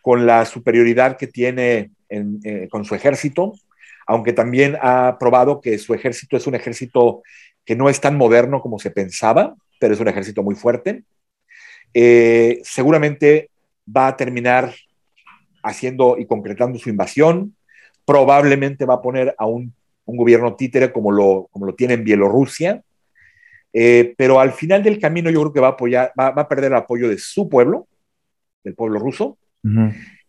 con 0.02 0.26
la 0.26 0.44
superioridad 0.44 1.16
que 1.16 1.26
tiene 1.26 1.90
en, 2.10 2.40
eh, 2.44 2.68
con 2.70 2.84
su 2.84 2.94
ejército, 2.94 3.54
aunque 4.06 4.34
también 4.34 4.76
ha 4.82 5.16
probado 5.18 5.62
que 5.62 5.78
su 5.78 5.94
ejército 5.94 6.36
es 6.36 6.46
un 6.46 6.56
ejército 6.56 7.22
que 7.64 7.74
no 7.74 7.88
es 7.88 8.02
tan 8.02 8.18
moderno 8.18 8.60
como 8.60 8.78
se 8.78 8.90
pensaba, 8.90 9.54
pero 9.78 9.94
es 9.94 10.00
un 10.00 10.08
ejército 10.08 10.42
muy 10.42 10.56
fuerte. 10.56 11.04
Eh, 11.94 12.60
seguramente 12.64 13.50
va 13.84 14.08
a 14.08 14.16
terminar 14.16 14.74
haciendo 15.62 16.16
y 16.18 16.26
concretando 16.26 16.78
su 16.78 16.88
invasión, 16.88 17.54
probablemente 18.04 18.84
va 18.84 18.94
a 18.94 19.02
poner 19.02 19.34
a 19.38 19.46
un, 19.46 19.74
gobierno 20.12 20.56
títere 20.56 20.90
como 20.90 21.12
lo, 21.12 21.48
como 21.52 21.66
lo 21.66 21.76
tiene 21.76 21.94
en 21.94 22.02
Bielorrusia, 22.02 22.82
eh, 23.72 24.12
pero 24.18 24.40
al 24.40 24.50
final 24.52 24.82
del 24.82 24.98
camino 24.98 25.30
yo 25.30 25.40
creo 25.40 25.52
que 25.52 25.60
va 25.60 25.68
a, 25.68 25.70
apoyar, 25.70 26.12
va, 26.18 26.28
a 26.28 26.48
perder 26.48 26.72
el 26.72 26.78
apoyo 26.78 27.08
de 27.08 27.16
su 27.16 27.48
pueblo, 27.48 27.86
del 28.64 28.74
pueblo 28.74 28.98
ruso. 28.98 29.38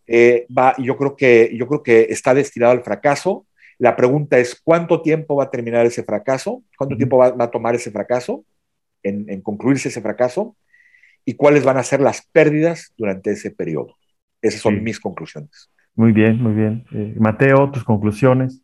Eh, 0.06 0.46
va, 0.56 0.74
yo, 0.78 0.96
creo 0.96 1.16
que, 1.16 1.50
yo 1.54 1.66
creo 1.66 1.82
que 1.82 2.06
está 2.10 2.34
destinado 2.34 2.72
al 2.72 2.82
fracaso. 2.82 3.46
La 3.78 3.96
pregunta 3.96 4.38
es, 4.38 4.60
¿cuánto 4.62 5.02
tiempo 5.02 5.36
va 5.36 5.44
a 5.44 5.50
terminar 5.50 5.86
ese 5.86 6.04
fracaso? 6.04 6.62
¿Cuánto 6.76 6.96
tiempo 6.96 7.16
va, 7.18 7.34
a 7.36 7.50
tomar 7.50 7.74
ese 7.74 7.90
fracaso, 7.90 8.44
en, 9.02 9.40
concluirse 9.40 9.88
ese 9.88 10.00
fracaso? 10.00 10.54
¿Y 11.24 11.34
cuáles 11.34 11.64
van 11.64 11.76
a 11.76 11.82
ser 11.82 12.00
las 12.00 12.26
pérdidas 12.32 12.92
durante 12.96 13.32
ese 13.32 13.50
periodo? 13.50 13.96
Esas 14.40 14.60
son 14.60 14.82
mis 14.82 14.98
conclusiones. 14.98 15.70
Muy 15.94 16.12
bien, 16.12 16.42
muy 16.42 16.54
bien. 16.54 16.84
Eh, 16.92 17.14
Mateo, 17.18 17.70
tus 17.70 17.84
conclusiones. 17.84 18.62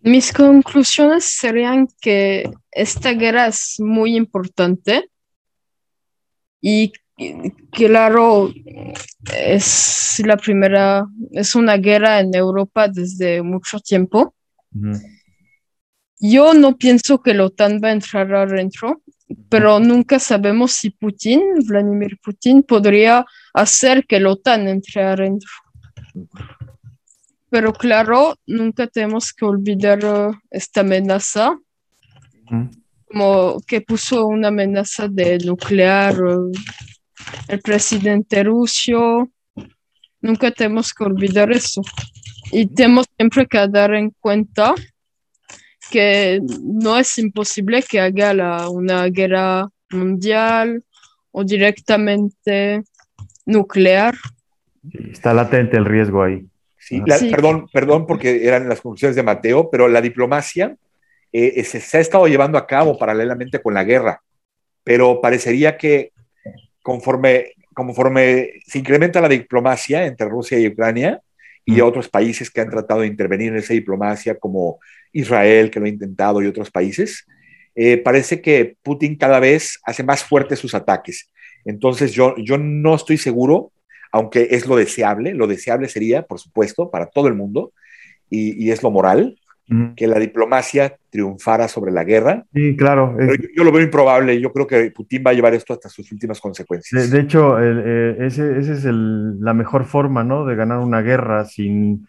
Mis 0.00 0.32
conclusiones 0.32 1.24
serían 1.24 1.88
que 2.00 2.50
esta 2.70 3.12
guerra 3.12 3.46
es 3.46 3.76
muy 3.78 4.16
importante 4.16 5.10
y 6.60 6.92
claro, 7.70 8.52
es 9.36 10.22
la 10.24 10.36
primera, 10.36 11.06
es 11.32 11.54
una 11.54 11.76
guerra 11.76 12.20
en 12.20 12.34
Europa 12.34 12.88
desde 12.88 13.42
mucho 13.42 13.80
tiempo. 13.80 14.34
Yo 16.18 16.54
no 16.54 16.76
pienso 16.76 17.22
que 17.22 17.34
la 17.34 17.44
OTAN 17.44 17.80
va 17.82 17.88
a 17.88 17.92
entrar 17.92 18.34
adentro, 18.34 19.02
pero 19.48 19.78
nunca 19.78 20.18
sabemos 20.18 20.72
si 20.72 20.90
Putin, 20.90 21.40
Vladimir 21.66 22.18
Putin, 22.22 22.62
podría 22.62 23.24
hacer 23.52 24.06
que 24.06 24.20
la 24.20 24.30
OTAN 24.30 24.68
entre 24.68 25.02
adentro. 25.02 25.50
Pero 27.50 27.72
claro, 27.72 28.36
nunca 28.46 28.86
tenemos 28.86 29.32
que 29.32 29.44
olvidar 29.44 30.00
eh, 30.02 30.30
esta 30.50 30.80
amenaza, 30.80 31.56
como 33.06 33.60
que 33.66 33.80
puso 33.80 34.26
una 34.26 34.48
amenaza 34.48 35.06
de 35.08 35.38
nuclear 35.38 36.14
eh, 36.14 36.58
el 37.48 37.60
presidente 37.60 38.42
ruso. 38.42 39.30
Nunca 40.20 40.50
tenemos 40.50 40.92
que 40.92 41.04
olvidar 41.04 41.52
eso. 41.52 41.82
Y 42.50 42.66
tenemos 42.66 43.06
siempre 43.16 43.46
que 43.46 43.68
dar 43.68 43.94
en 43.94 44.10
cuenta 44.20 44.74
que 45.90 46.40
no 46.62 46.98
es 46.98 47.18
imposible 47.18 47.82
que 47.82 48.00
haga 48.00 48.68
una 48.68 49.06
guerra 49.08 49.68
mundial 49.90 50.82
o 51.30 51.44
directamente 51.44 52.82
nuclear. 53.46 54.14
Está 55.10 55.34
latente 55.34 55.76
el 55.76 55.84
riesgo 55.84 56.22
ahí. 56.22 56.46
Sí, 56.78 57.00
Perdón, 57.00 57.66
perdón 57.72 58.06
porque 58.06 58.46
eran 58.46 58.68
las 58.68 58.82
conclusiones 58.82 59.16
de 59.16 59.22
Mateo, 59.22 59.70
pero 59.70 59.88
la 59.88 60.02
diplomacia 60.02 60.76
eh, 61.32 61.64
se, 61.64 61.96
ha 61.96 62.00
estado 62.00 62.26
llevando 62.26 62.58
a 62.58 62.66
cabo 62.66 62.98
paralelamente 62.98 63.60
con 63.60 63.74
la 63.74 63.84
guerra, 63.84 64.22
pero 64.84 65.20
parecería 65.20 65.78
que 65.78 66.12
conforme, 66.82 67.54
conforme 67.72 68.50
se 68.66 68.78
incrementa 68.78 69.20
la 69.22 69.28
diplomacia 69.28 70.04
entre 70.04 70.28
Rusia 70.28 70.58
y 70.58 70.68
Ucrania 70.68 71.20
y 71.64 71.80
otros 71.80 72.08
países 72.08 72.50
que 72.50 72.60
han 72.60 72.70
tratado 72.70 73.00
de 73.00 73.06
intervenir 73.06 73.48
en 73.48 73.58
esa 73.58 73.74
diplomacia, 73.74 74.38
como 74.38 74.78
Israel, 75.12 75.70
que 75.70 75.80
lo 75.80 75.86
ha 75.86 75.88
intentado, 75.88 76.42
y 76.42 76.46
otros 76.46 76.70
países, 76.70 77.26
eh, 77.74 77.96
parece 77.96 78.40
que 78.40 78.76
Putin 78.82 79.16
cada 79.16 79.40
vez 79.40 79.80
hace 79.84 80.02
más 80.02 80.22
fuertes 80.22 80.58
sus 80.58 80.74
ataques. 80.74 81.30
Entonces 81.64 82.12
yo, 82.12 82.34
yo 82.36 82.58
no 82.58 82.94
estoy 82.94 83.16
seguro 83.16 83.72
aunque 84.14 84.46
es 84.52 84.64
lo 84.68 84.76
deseable, 84.76 85.34
lo 85.34 85.48
deseable 85.48 85.88
sería, 85.88 86.22
por 86.22 86.38
supuesto, 86.38 86.88
para 86.88 87.06
todo 87.06 87.26
el 87.26 87.34
mundo, 87.34 87.72
y, 88.30 88.70
es 88.70 88.80
lo 88.80 88.92
moral, 88.92 89.40
que 89.96 90.06
la 90.06 90.18
diplomacia 90.18 90.96
triunfara 91.10 91.68
sobre 91.68 91.90
la 91.90 92.04
guerra. 92.04 92.44
Sí, 92.52 92.76
claro. 92.76 93.16
yo, 93.56 93.64
lo 93.64 93.72
veo 93.72 93.82
improbable, 93.82 94.38
yo 94.40 94.52
creo 94.52 94.66
que 94.66 94.90
Putin 94.90 95.24
va 95.26 95.30
a 95.30 95.34
llevar 95.34 95.54
esto 95.54 95.72
hasta 95.72 95.88
sus 95.88 96.12
últimas 96.12 96.40
consecuencias. 96.40 97.10
De, 97.10 97.20
hecho, 97.20 97.56
eh, 97.60 98.26
esa 98.26 98.50
es 98.58 98.84
la 98.84 99.54
mejor 99.54 99.84
forma, 99.84 100.22
¿no? 100.22 100.44
De 100.44 100.54
ganar 100.54 100.80
una 100.80 101.00
guerra 101.00 101.44
sin, 101.46 102.06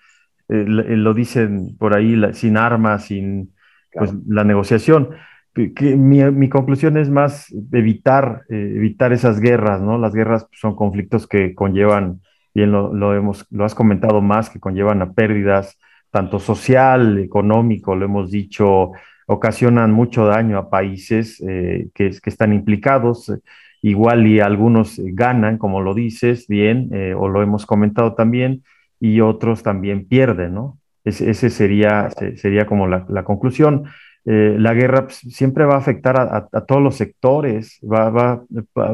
eh, 0.49 0.65
lo 0.67 1.13
dicen 1.13 1.77
por 1.77 1.95
ahí, 1.95 2.21
sin 2.33 2.57
armas, 2.57 3.05
sin 3.05 3.53
pues, 3.93 4.11
la 4.27 4.43
negociación 4.43 5.15
que, 5.55 5.95
mi, 5.95 6.49
conclusión 6.49 6.97
es 6.97 7.09
más 7.09 7.53
evitar, 7.71 8.43
eh, 8.49 8.73
evitar 8.75 9.13
esas 9.13 9.39
guerras, 9.39 9.81
¿no? 9.81 9.97
Las 9.97 10.13
guerras 10.13 10.47
son 10.51 10.75
conflictos 10.75 11.27
que 11.27 11.55
conllevan, 11.55 12.21
bien 12.53 12.71
lo, 12.71 13.15
hemos, 13.15 13.45
lo 13.51 13.63
has 13.63 13.73
comentado 13.73 14.21
más, 14.21 14.49
que 14.49 14.59
conllevan 14.59 15.01
a 15.01 15.13
pérdidas, 15.13 15.79
tanto 16.15 16.39
social, 16.39 17.17
económico, 17.19 17.93
lo 17.93 18.05
hemos 18.05 18.31
dicho, 18.31 18.93
ocasionan 19.25 19.91
mucho 19.91 20.25
daño 20.25 20.57
a 20.57 20.69
países 20.69 21.43
eh, 21.45 21.89
que, 21.93 22.07
están 22.23 22.53
implicados, 22.53 23.33
igual 23.81 24.25
y 24.25 24.39
algunos 24.39 24.95
ganan, 24.97 25.57
como 25.57 25.81
lo 25.81 25.93
dices, 25.93 26.47
bien, 26.47 26.89
eh, 26.93 27.13
o 27.13 27.27
lo 27.27 27.41
hemos 27.41 27.65
comentado 27.65 28.15
también, 28.15 28.63
y 28.97 29.19
otros 29.19 29.61
también 29.61 30.07
pierden, 30.07 30.53
¿no? 30.53 30.77
ese 31.03 31.49
sería, 31.49 32.09
sería 32.37 32.65
como 32.65 32.87
la, 32.87 33.23
conclusión. 33.25 33.83
Eh, 34.23 34.55
la 34.57 34.73
guerra 34.73 35.07
pues, 35.07 35.17
siempre 35.17 35.65
va 35.65 35.73
a 35.73 35.79
afectar 35.79 36.17
a, 36.17 36.61
todos 36.65 36.81
los 36.81 36.95
sectores, 36.95 37.77
va, 37.83 38.41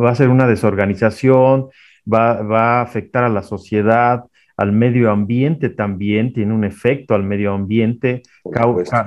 a 0.09 0.15
ser 0.15 0.29
una 0.29 0.47
desorganización, 0.47 1.67
va, 2.11 2.79
a 2.79 2.81
afectar 2.81 3.23
a 3.23 3.29
la 3.29 3.43
sociedad, 3.43 4.23
al 4.61 4.71
medio 4.71 5.09
ambiente 5.09 5.69
también, 5.69 6.33
tiene 6.33 6.53
un 6.53 6.63
efecto 6.63 7.15
al 7.15 7.23
medio 7.23 7.53
ambiente, 7.53 8.21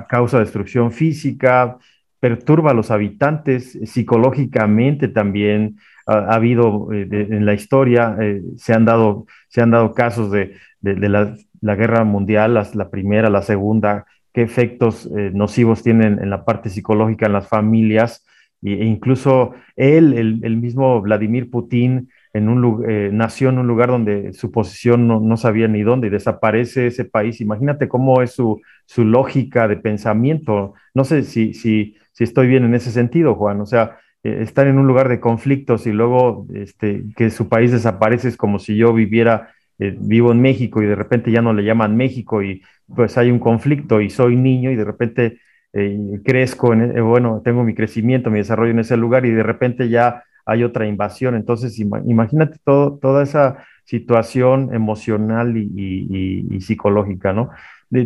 causa 0.09 0.39
destrucción 0.39 0.91
física, 0.91 1.77
perturba 2.19 2.71
a 2.71 2.73
los 2.73 2.91
habitantes 2.91 3.79
psicológicamente 3.85 5.07
también. 5.07 5.77
Ha, 6.07 6.35
habido 6.35 6.91
eh, 6.91 7.07
en 7.09 7.45
la 7.45 7.53
historia, 7.53 8.17
eh, 8.19 8.41
se, 8.57 8.73
han 8.73 8.83
dado, 8.83 9.27
se 9.47 9.61
han 9.61 9.71
dado 9.71 9.93
casos 9.93 10.29
de, 10.29 10.57
la, 10.81 11.75
guerra 11.75 12.03
mundial, 12.03 12.53
la 12.73 12.89
primera, 12.89 13.29
la 13.29 13.41
segunda, 13.41 14.05
qué 14.33 14.41
efectos 14.41 15.09
eh, 15.17 15.31
nocivos 15.33 15.83
tienen 15.83 16.19
en 16.21 16.29
la 16.29 16.43
parte 16.43 16.69
psicológica 16.69 17.27
en 17.27 17.33
las 17.33 17.47
familias. 17.47 18.25
E 18.61 18.83
incluso 18.83 19.53
él, 19.77 20.13
el, 20.13 20.57
mismo 20.57 20.99
Vladimir 21.01 21.49
Putin, 21.49 22.09
en 22.35 22.49
un, 22.49 22.83
eh, 22.89 23.09
nació 23.13 23.49
en 23.49 23.59
un 23.59 23.67
lugar 23.67 23.89
donde 23.89 24.33
su 24.33 24.51
posición 24.51 25.07
no, 25.07 25.37
sabía 25.37 25.67
ni 25.67 25.83
dónde 25.83 26.07
y 26.07 26.09
desaparece 26.09 26.87
ese 26.87 27.05
país. 27.05 27.39
Imagínate 27.39 27.87
cómo 27.87 28.21
es 28.21 28.31
su, 28.31 28.61
su 28.85 29.05
lógica 29.05 29.67
de 29.67 29.77
pensamiento. 29.77 30.73
No 30.93 31.05
sé 31.05 31.23
si, 31.23 31.53
si, 31.53 31.95
si, 32.11 32.23
estoy 32.23 32.47
bien 32.47 32.65
en 32.65 32.75
ese 32.75 32.91
sentido, 32.91 33.35
Juan. 33.35 33.61
O 33.61 33.65
sea, 33.65 33.99
eh, 34.23 34.39
estar 34.41 34.67
en 34.67 34.77
un 34.77 34.85
lugar 34.85 35.07
de 35.07 35.21
conflictos 35.21 35.87
y 35.87 35.93
luego 35.93 36.45
este, 36.53 37.05
que 37.15 37.29
su 37.29 37.47
país 37.47 37.71
desaparece 37.71 38.27
es 38.27 38.37
como 38.37 38.59
si 38.59 38.75
yo 38.75 38.93
viviera, 38.93 39.53
vivo 39.77 40.31
en 40.31 40.41
México 40.41 40.81
y 40.81 40.85
de 40.85 40.95
repente 40.95 41.31
ya 41.31 41.41
no 41.41 41.53
le 41.53 41.63
llaman 41.63 41.97
México 41.97 42.41
y 42.41 42.61
pues 42.93 43.17
hay 43.17 43.31
un 43.31 43.39
conflicto 43.39 43.99
y 43.99 44.09
soy 44.09 44.35
niño 44.37 44.71
y 44.71 44.75
de 44.75 44.85
repente 44.85 45.39
eh, 45.77 46.21
crezco, 46.23 46.73
eh, 46.73 47.01
bueno, 47.01 47.41
tengo 47.43 47.65
mi 47.65 47.75
crecimiento, 47.75 48.31
mi 48.31 48.37
desarrollo 48.39 48.71
en 48.71 48.79
ese 48.79 48.95
lugar 48.95 49.25
y 49.25 49.31
de 49.31 49.43
repente 49.43 49.89
ya 49.89 50.23
hay 50.45 50.63
otra 50.63 50.87
invasión. 50.87 51.35
Entonces, 51.35 51.79
imagínate 51.79 52.59
toda 52.63 53.23
esa 53.23 53.65
situación 53.83 54.73
emocional 54.73 55.57
y, 55.57 56.59
psicológica, 56.61 57.33
¿no? 57.33 57.49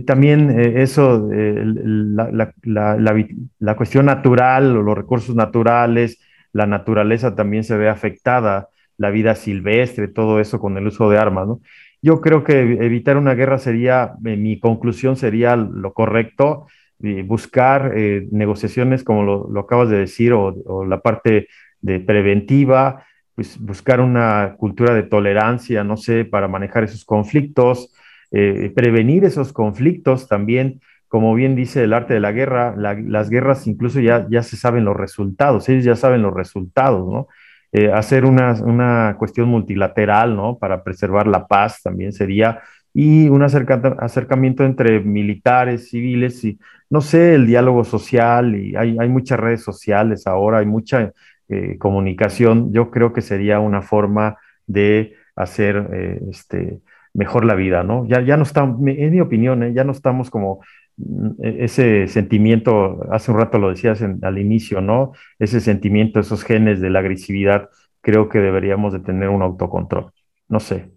también 0.06 0.60
eh, 0.60 0.84
eso, 0.84 1.30
la, 1.32 2.54
la, 2.64 3.76
cuestión 3.76 4.06
natural 4.06 4.78
o 4.78 4.84
los 4.84 4.96
recursos 4.96 5.36
naturales, 5.36 6.20
la 6.52 6.68
naturaleza 6.68 7.34
también 7.34 7.64
se 7.64 7.78
ve 7.78 7.90
afectada, 7.90 8.68
la 8.98 9.10
vida 9.10 9.34
silvestre, 9.36 10.08
todo 10.08 10.40
eso 10.40 10.60
con 10.60 10.78
el 10.78 10.86
uso 10.86 11.10
de 11.10 11.18
armas, 11.18 11.48
¿no? 11.48 11.62
Yo 12.02 12.22
creo 12.22 12.44
que 12.44 12.60
evitar 12.60 13.18
una 13.18 13.34
guerra 13.34 13.58
sería, 13.58 14.14
eh, 14.26 14.38
mi 14.38 14.60
conclusión 14.60 15.16
sería 15.16 15.56
lo 15.56 15.94
correcto, 15.94 16.68
buscar 17.00 17.94
eh, 17.96 18.28
negociaciones 18.32 19.04
como 19.04 19.24
lo, 19.24 19.60
acabas 19.60 19.90
de 19.90 20.00
decir, 20.00 20.34
o, 20.34 20.86
la 20.86 21.00
parte 21.00 21.48
de 21.82 22.00
preventiva, 22.00 23.06
pues 23.36 23.60
buscar 23.60 24.02
una 24.02 24.56
cultura 24.58 24.94
de 24.94 25.04
tolerancia, 25.04 25.84
no 25.84 25.98
sé, 25.98 26.26
para 26.26 26.48
manejar 26.48 26.84
esos 26.84 27.06
conflictos, 27.06 27.94
eh, 28.32 28.72
prevenir 28.76 29.26
esos 29.26 29.54
conflictos 29.54 30.28
también, 30.28 30.82
como 31.08 31.34
bien 31.34 31.56
dice 31.56 31.84
el 31.84 31.94
arte 31.94 32.14
de 32.14 32.20
la 32.20 32.32
guerra, 32.32 32.76
las 32.78 33.30
guerras 33.30 33.66
incluso 33.66 34.00
ya, 34.00 34.28
ya 34.30 34.44
se 34.44 34.58
saben 34.58 34.86
los 34.86 34.96
resultados, 34.96 35.68
ellos 35.70 35.84
ya 35.84 35.96
saben 35.96 36.22
los 36.22 36.34
resultados, 36.34 37.08
¿no? 37.12 37.28
Eh, 37.72 37.92
hacer 37.92 38.26
una, 38.26 39.16
cuestión 39.20 39.48
multilateral, 39.50 40.36
¿no? 40.36 40.58
Para 40.58 40.84
preservar 40.84 41.28
la 41.28 41.48
paz 41.48 41.82
también 41.84 42.14
sería, 42.14 42.62
y 42.94 43.30
un 43.30 43.44
acercamiento 43.44 44.66
entre 44.66 45.00
militares, 45.02 45.90
civiles, 45.90 46.44
y 46.44 46.60
no 46.90 47.02
sé, 47.02 47.36
el 47.36 47.46
diálogo 47.46 47.84
social, 47.84 48.56
y 48.56 48.76
hay, 48.76 49.10
muchas 49.10 49.40
redes 49.40 49.62
sociales 49.64 50.26
ahora, 50.26 50.60
hay 50.60 50.66
mucha 50.66 51.12
eh, 51.50 51.78
comunicación, 51.78 52.72
yo 52.72 52.92
creo 52.92 53.12
que 53.14 53.22
sería 53.22 53.60
una 53.60 53.82
forma 53.82 54.38
de 54.68 55.16
hacer 55.36 55.90
eh, 55.94 56.22
este, 56.30 56.80
mejor 57.14 57.46
la 57.46 57.56
vida, 57.56 57.84
¿no? 57.84 58.08
Ya, 58.08 58.22
ya 58.22 58.38
no 58.38 58.44
estamos, 58.44 58.80
en 58.88 59.12
mi 59.12 59.20
opinión, 59.20 59.64
¿eh? 59.64 59.74
ya 59.74 59.84
no 59.84 59.92
estamos 59.92 60.30
como 60.30 60.62
mm, 60.98 61.44
e, 61.44 61.66
ese 61.66 62.08
sentimiento, 62.08 63.06
hace 63.12 63.32
un 63.32 63.40
rato 63.40 63.58
lo 63.58 63.70
decías 63.70 64.02
al 64.02 64.38
inicio, 64.38 64.82
¿no? 64.82 65.14
Ese 65.40 65.60
sentimiento, 65.60 66.20
esos 66.20 66.44
genes 66.44 66.82
de 66.82 66.90
la 66.90 67.00
agresividad, 67.00 67.70
creo 68.02 68.30
que 68.30 68.40
deberíamos 68.40 68.94
de 68.94 69.00
tener 69.00 69.30
un 69.30 69.42
autocontrol. 69.42 70.12
No 70.48 70.60
sé, 70.60 70.92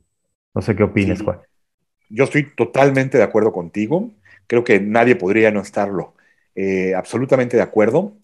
no 0.54 0.62
sé 0.62 0.76
qué 0.76 0.82
opinas, 0.82 1.22
Juan. 1.22 1.38
Yo 2.08 2.24
estoy 2.24 2.54
totalmente 2.54 3.16
de 3.16 3.24
acuerdo 3.24 3.52
contigo. 3.52 4.10
Creo 4.46 4.64
que 4.64 4.80
nadie 4.80 5.16
podría 5.16 5.50
no 5.50 5.60
estarlo. 5.60 6.14
Eh, 6.54 6.94
absolutamente 6.94 7.56
de 7.56 7.62
acuerdo. 7.62 8.18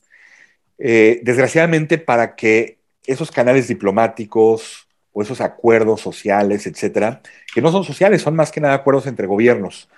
Eh, 0.78 1.20
desgraciadamente, 1.22 1.98
para 1.98 2.34
que 2.36 2.78
esos 3.06 3.30
canales 3.30 3.68
diplomáticos 3.68 4.88
o 5.12 5.22
esos 5.22 5.40
acuerdos 5.40 6.00
sociales, 6.00 6.66
etcétera, 6.66 7.20
que 7.54 7.60
no 7.60 7.72
son 7.72 7.84
sociales, 7.84 8.22
son 8.22 8.36
más 8.36 8.52
que 8.52 8.60
nada 8.60 8.74
acuerdos 8.74 9.06
entre 9.06 9.26
gobiernos, 9.26 9.88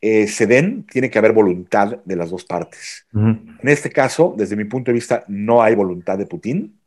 eh, 0.00 0.26
se 0.26 0.46
den, 0.46 0.84
tiene 0.84 1.10
que 1.10 1.18
haber 1.18 1.32
voluntad 1.32 1.98
de 2.04 2.16
las 2.16 2.30
dos 2.30 2.44
partes. 2.44 3.06
En 3.14 3.58
este 3.62 3.90
caso, 3.90 4.34
desde 4.36 4.56
mi 4.56 4.64
punto 4.64 4.90
de 4.90 4.94
vista, 4.94 5.24
no 5.28 5.62
hay 5.62 5.74
voluntad 5.74 6.18
de 6.18 6.26
Putin. 6.26 6.78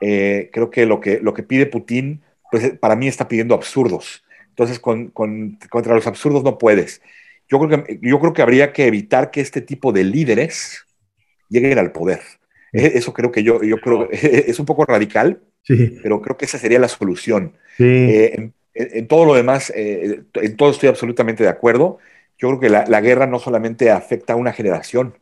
creo 0.00 0.70
que 0.70 0.86
lo, 0.86 1.00
que 1.00 1.20
lo 1.20 1.34
que 1.34 1.42
pide 1.42 1.66
Putin, 1.66 2.22
pues 2.50 2.78
para 2.78 2.96
mí 2.96 3.08
está 3.08 3.28
pidiendo 3.28 3.54
absurdos. 3.54 4.24
Entonces, 4.56 4.78
contra 4.78 5.94
los 5.94 6.06
absurdos 6.06 6.42
no 6.42 6.56
puedes. 6.56 7.02
Yo 7.48 7.60
creo, 7.60 7.84
que, 7.84 7.98
yo 8.00 8.18
creo 8.20 8.32
que 8.32 8.42
habría 8.42 8.72
que 8.72 8.86
evitar 8.86 9.30
que 9.30 9.40
este 9.40 9.60
tipo 9.60 9.92
de 9.92 10.04
líderes 10.04 10.86
lleguen 11.48 11.78
al 11.78 11.92
poder. 11.92 12.20
E, 12.72 12.92
eso 12.94 13.12
creo 13.12 13.32
que 13.32 13.42
yo, 13.42 13.62
yo 13.62 13.78
creo, 13.80 14.08
es 14.12 14.58
un 14.58 14.66
poco 14.66 14.84
radical, 14.84 15.40
sí. 15.62 15.98
pero 16.02 16.20
creo 16.20 16.36
que 16.36 16.44
esa 16.44 16.58
sería 16.58 16.78
la 16.78 16.88
solución. 16.88 17.54
Eh, 17.78 18.50
en, 18.74 19.08
todo 19.08 19.24
lo 19.24 19.34
demás, 19.34 19.72
eh, 19.74 20.22
en 20.34 20.56
todo 20.56 20.70
estoy 20.70 20.88
absolutamente 20.88 21.42
de 21.42 21.48
acuerdo. 21.48 21.98
Yo 22.38 22.48
creo 22.48 22.60
que 22.60 22.68
la, 22.68 23.00
guerra 23.00 23.26
no 23.26 23.38
solamente 23.38 23.90
afecta 23.90 24.34
a 24.34 24.36
una 24.36 24.52
generación, 24.52 25.18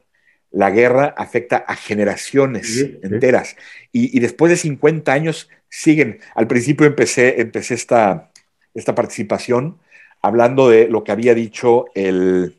la 0.51 0.71
guerra 0.71 1.15
afecta 1.17 1.59
a 1.59 1.77
generaciones 1.77 2.91
enteras. 3.03 3.57
Y, 3.93 4.17
y, 4.17 4.21
después 4.21 4.51
de 4.51 4.57
50 4.57 5.13
años 5.13 5.49
siguen. 5.69 6.21
Al 6.35 6.47
principio 6.47 6.87
empecé, 6.87 7.41
empecé 7.41 7.75
esta, 7.75 8.31
esta 8.75 8.95
participación 8.95 9.79
hablando 10.23 10.69
de 10.69 10.89
lo 10.89 11.05
que 11.05 11.13
había 11.13 11.35
dicho 11.35 11.87
el, 11.95 12.57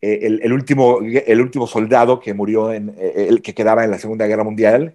el, 0.00 0.52
último, 0.52 1.00
el 1.02 1.40
último 1.40 1.66
soldado 1.66 2.20
que 2.20 2.34
murió, 2.34 2.72
en, 2.72 2.94
el 2.98 3.42
que 3.42 3.54
quedaba 3.54 3.84
en 3.84 3.90
la 3.90 3.98
Segunda 3.98 4.26
Guerra 4.26 4.44
Mundial, 4.44 4.94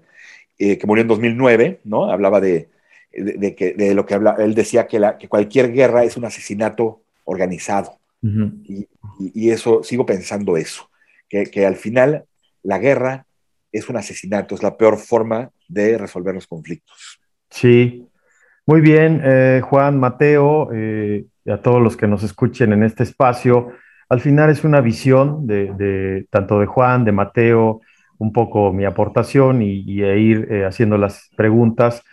eh, 0.58 0.78
que 0.78 0.88
murió 0.88 1.02
en 1.02 1.08
2009, 1.08 1.82
¿no? 1.84 2.10
Hablaba 2.10 2.40
de, 2.40 2.70
de, 3.12 3.56
que, 3.56 3.74
de 3.74 3.94
lo 3.94 4.06
que 4.06 4.14
habla, 4.14 4.36
él 4.40 4.56
decía 4.56 4.88
que, 4.88 5.00
la, 5.00 5.18
que 5.18 5.28
cualquier 5.28 5.72
guerra 5.72 6.04
es 6.04 6.18
un 6.18 6.26
asesinato 6.26 7.02
organizado. 7.26 8.00
y, 8.22 8.88
y, 9.20 9.50
eso, 9.52 9.84
sigo 9.84 10.06
pensando 10.06 10.58
eso, 10.58 10.90
que, 11.30 11.46
que 11.46 11.66
al 11.66 11.76
final 11.76 12.26
la 12.64 12.80
guerra 12.80 13.26
es 13.72 13.90
un 13.90 13.98
asesinato, 13.98 14.56
es 14.56 14.64
la 14.64 14.78
peor 14.78 14.98
forma 14.98 15.52
de 15.68 15.98
resolver 15.98 16.34
los 16.34 16.48
conflictos. 16.48 17.20
Sí, 17.50 18.08
muy 18.66 18.82
bien, 18.82 19.22
eh, 19.24 19.62
Juan, 19.64 20.00
Mateo, 20.00 20.70
eh, 20.74 21.26
y 21.44 21.52
a 21.52 21.62
todos 21.62 21.82
los 21.82 21.96
que 21.96 22.08
nos 22.08 22.24
escuchen 22.24 22.74
en 22.74 22.82
este 22.82 23.04
espacio. 23.04 23.72
Al 24.10 24.22
final 24.22 24.50
es 24.50 24.64
una 24.64 24.82
visión 24.82 25.48
de, 25.48 26.26
tanto 26.30 26.60
de 26.60 26.66
Juan, 26.68 27.06
de 27.06 27.12
Mateo, 27.12 27.82
un 28.18 28.32
poco 28.32 28.72
mi 28.72 28.86
aportación 28.86 29.62
y, 29.62 30.02
e 30.02 30.20
ir 30.20 30.48
eh, 30.52 30.66
haciendo 30.66 30.98
las 30.98 31.30
preguntas. 31.36 32.04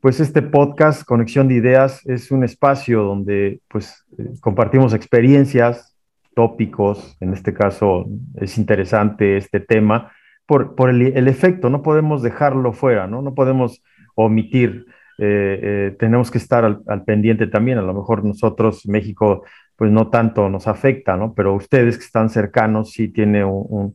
Pues 0.00 0.20
este 0.20 0.42
podcast, 0.42 1.04
Conexión 1.04 1.48
de 1.48 1.54
Ideas, 1.54 2.06
es 2.06 2.30
un 2.30 2.44
espacio 2.44 3.02
donde 3.02 3.60
pues 3.68 4.06
compartimos 4.40 4.94
experiencias, 4.94 5.96
tópicos, 6.34 7.16
en 7.20 7.34
este 7.34 7.52
caso 7.52 8.06
es 8.36 8.56
interesante 8.56 9.36
este 9.36 9.60
tema, 9.60 10.12
por, 10.46 10.74
por 10.74 10.88
el, 10.88 11.28
efecto, 11.28 11.68
no 11.68 11.82
podemos 11.82 12.22
dejarlo 12.22 12.72
fuera, 12.72 13.06
¿no? 13.06 13.20
No 13.22 13.34
podemos 13.34 13.82
omitir 14.14 14.86
eh, 15.22 15.60
eh, 15.62 15.96
tenemos 15.98 16.30
que 16.30 16.38
estar 16.38 16.64
al, 16.64 17.04
pendiente 17.04 17.46
también. 17.46 17.76
A 17.76 17.82
lo 17.82 17.92
mejor 17.92 18.24
nosotros, 18.24 18.86
México, 18.86 19.44
pues 19.80 19.90
no 19.90 20.08
tanto 20.08 20.50
nos 20.50 20.68
afecta, 20.68 21.16
¿no? 21.16 21.32
Pero 21.32 21.54
ustedes 21.54 21.96
que 21.96 22.04
están 22.04 22.28
cercanos 22.28 22.92
sí 22.92 23.08
tiene 23.08 23.46
un, 23.46 23.94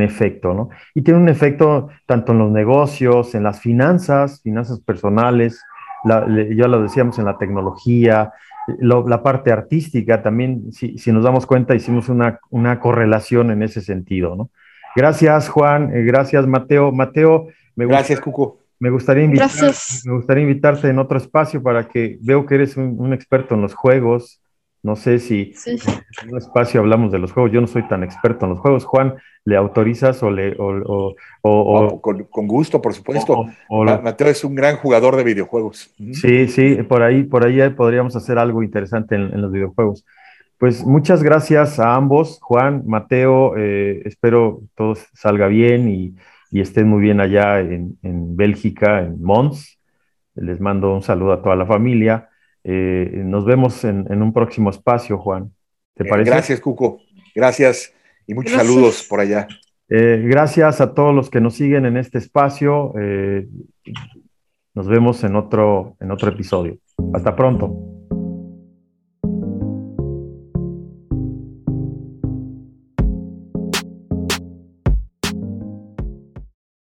efecto, 0.00 0.54
¿no? 0.54 0.68
Y 0.94 1.02
tiene 1.02 1.18
un 1.18 1.28
efecto 1.28 1.88
tanto 2.06 2.30
en 2.30 2.38
los 2.38 2.52
negocios, 2.52 3.34
en 3.34 3.42
las 3.42 3.58
finanzas, 3.58 4.40
finanzas 4.42 4.78
personales, 4.78 5.60
ya 6.04 6.68
lo 6.68 6.80
decíamos 6.80 7.18
en 7.18 7.24
la 7.24 7.36
tecnología, 7.36 8.32
la 8.78 9.24
parte 9.24 9.50
artística 9.50 10.22
también, 10.22 10.70
si, 10.70 11.10
nos 11.10 11.24
damos 11.24 11.46
cuenta, 11.46 11.74
hicimos 11.74 12.08
una, 12.08 12.38
una, 12.50 12.78
correlación 12.78 13.50
en 13.50 13.64
ese 13.64 13.80
sentido, 13.80 14.36
¿no? 14.36 14.50
Gracias, 14.94 15.48
Juan. 15.48 15.90
Eh, 15.96 16.04
gracias, 16.04 16.46
Mateo. 16.46 16.92
Mateo, 16.92 17.48
me 17.74 17.86
Gracias, 17.86 18.20
Cuco. 18.20 18.60
Me 18.78 18.90
gustaría, 18.90 19.24
invitar, 19.24 19.50
me 20.04 20.12
gustaría 20.12 20.42
invitarte 20.42 20.88
en 20.88 21.00
otro 21.00 21.18
espacio 21.18 21.60
para 21.60 21.88
que 21.88 22.18
veo 22.20 22.46
que 22.46 22.54
eres 22.54 22.76
un, 22.76 23.12
experto 23.12 23.56
en 23.56 23.62
los 23.62 23.74
juegos. 23.74 24.40
No 24.84 24.94
sé 24.94 25.18
si 25.18 25.52
en 25.66 26.30
un 26.30 26.38
espacio 26.38 26.80
hablamos 26.80 27.10
de 27.10 27.18
los 27.18 27.32
juegos. 27.32 27.50
Yo 27.50 27.60
no 27.60 27.66
soy 27.66 27.82
tan 27.88 28.04
experto 28.04 28.46
en 28.46 28.50
los 28.50 28.60
juegos. 28.60 28.84
Juan, 28.84 29.14
¿le 29.44 29.56
autorizas 29.56 30.22
o 30.22 30.30
le... 30.30 30.54
O, 30.58 31.16
o, 31.42 32.00
con, 32.00 32.46
gusto, 32.46 32.80
por 32.80 32.94
supuesto. 32.94 33.46
Mateo 33.68 34.28
es 34.28 34.44
un 34.44 34.54
gran 34.54 34.76
jugador 34.76 35.16
de 35.16 35.24
videojuegos. 35.24 35.92
Sí, 36.12 36.46
sí, 36.46 36.76
por 36.88 37.02
ahí, 37.02 37.24
por 37.24 37.44
ahí 37.44 37.68
podríamos 37.70 38.14
hacer 38.14 38.38
algo 38.38 38.62
interesante 38.62 39.16
en, 39.16 39.40
los 39.40 39.50
videojuegos. 39.50 40.04
Pues 40.58 40.84
muchas 40.84 41.22
gracias 41.22 41.80
a 41.80 41.94
ambos, 41.94 42.38
Juan, 42.40 42.84
Mateo. 42.86 43.56
Eh, 43.56 44.02
espero 44.04 44.60
todo 44.76 44.94
salga 45.14 45.48
bien 45.48 45.88
y 45.88 46.14
y 46.54 46.60
estén 46.60 46.88
muy 46.88 47.02
bien 47.02 47.20
allá 47.20 47.58
en, 47.58 47.98
Bélgica, 48.36 49.00
en 49.00 49.20
Mons. 49.20 49.80
Les 50.36 50.60
mando 50.60 50.94
un 50.94 51.02
saludo 51.02 51.32
a 51.32 51.42
toda 51.42 51.56
la 51.56 51.66
familia. 51.66 52.28
Eh, 52.64 53.22
nos 53.24 53.44
vemos 53.44 53.84
en, 53.84 54.22
un 54.22 54.32
próximo 54.32 54.70
espacio, 54.70 55.18
Juan. 55.18 55.52
¿Te 55.94 56.04
parece? 56.04 56.30
Gracias, 56.30 56.60
Cuco. 56.60 56.98
Gracias 57.34 57.92
y 58.26 58.34
muchos 58.34 58.52
saludos 58.52 59.06
por 59.08 59.20
allá. 59.20 59.46
Eh, 59.88 60.24
gracias 60.26 60.80
a 60.80 60.94
todos 60.94 61.14
los 61.14 61.28
que 61.28 61.40
nos 61.40 61.54
siguen 61.54 61.84
en 61.84 61.96
este 61.98 62.18
espacio. 62.18 62.94
Eh, 62.98 63.46
nos 64.74 64.88
vemos 64.88 65.22
en 65.24 65.36
otro, 65.36 65.96
en 66.00 66.10
otro 66.10 66.30
episodio. 66.30 66.78
Hasta 67.12 67.36
pronto. 67.36 67.93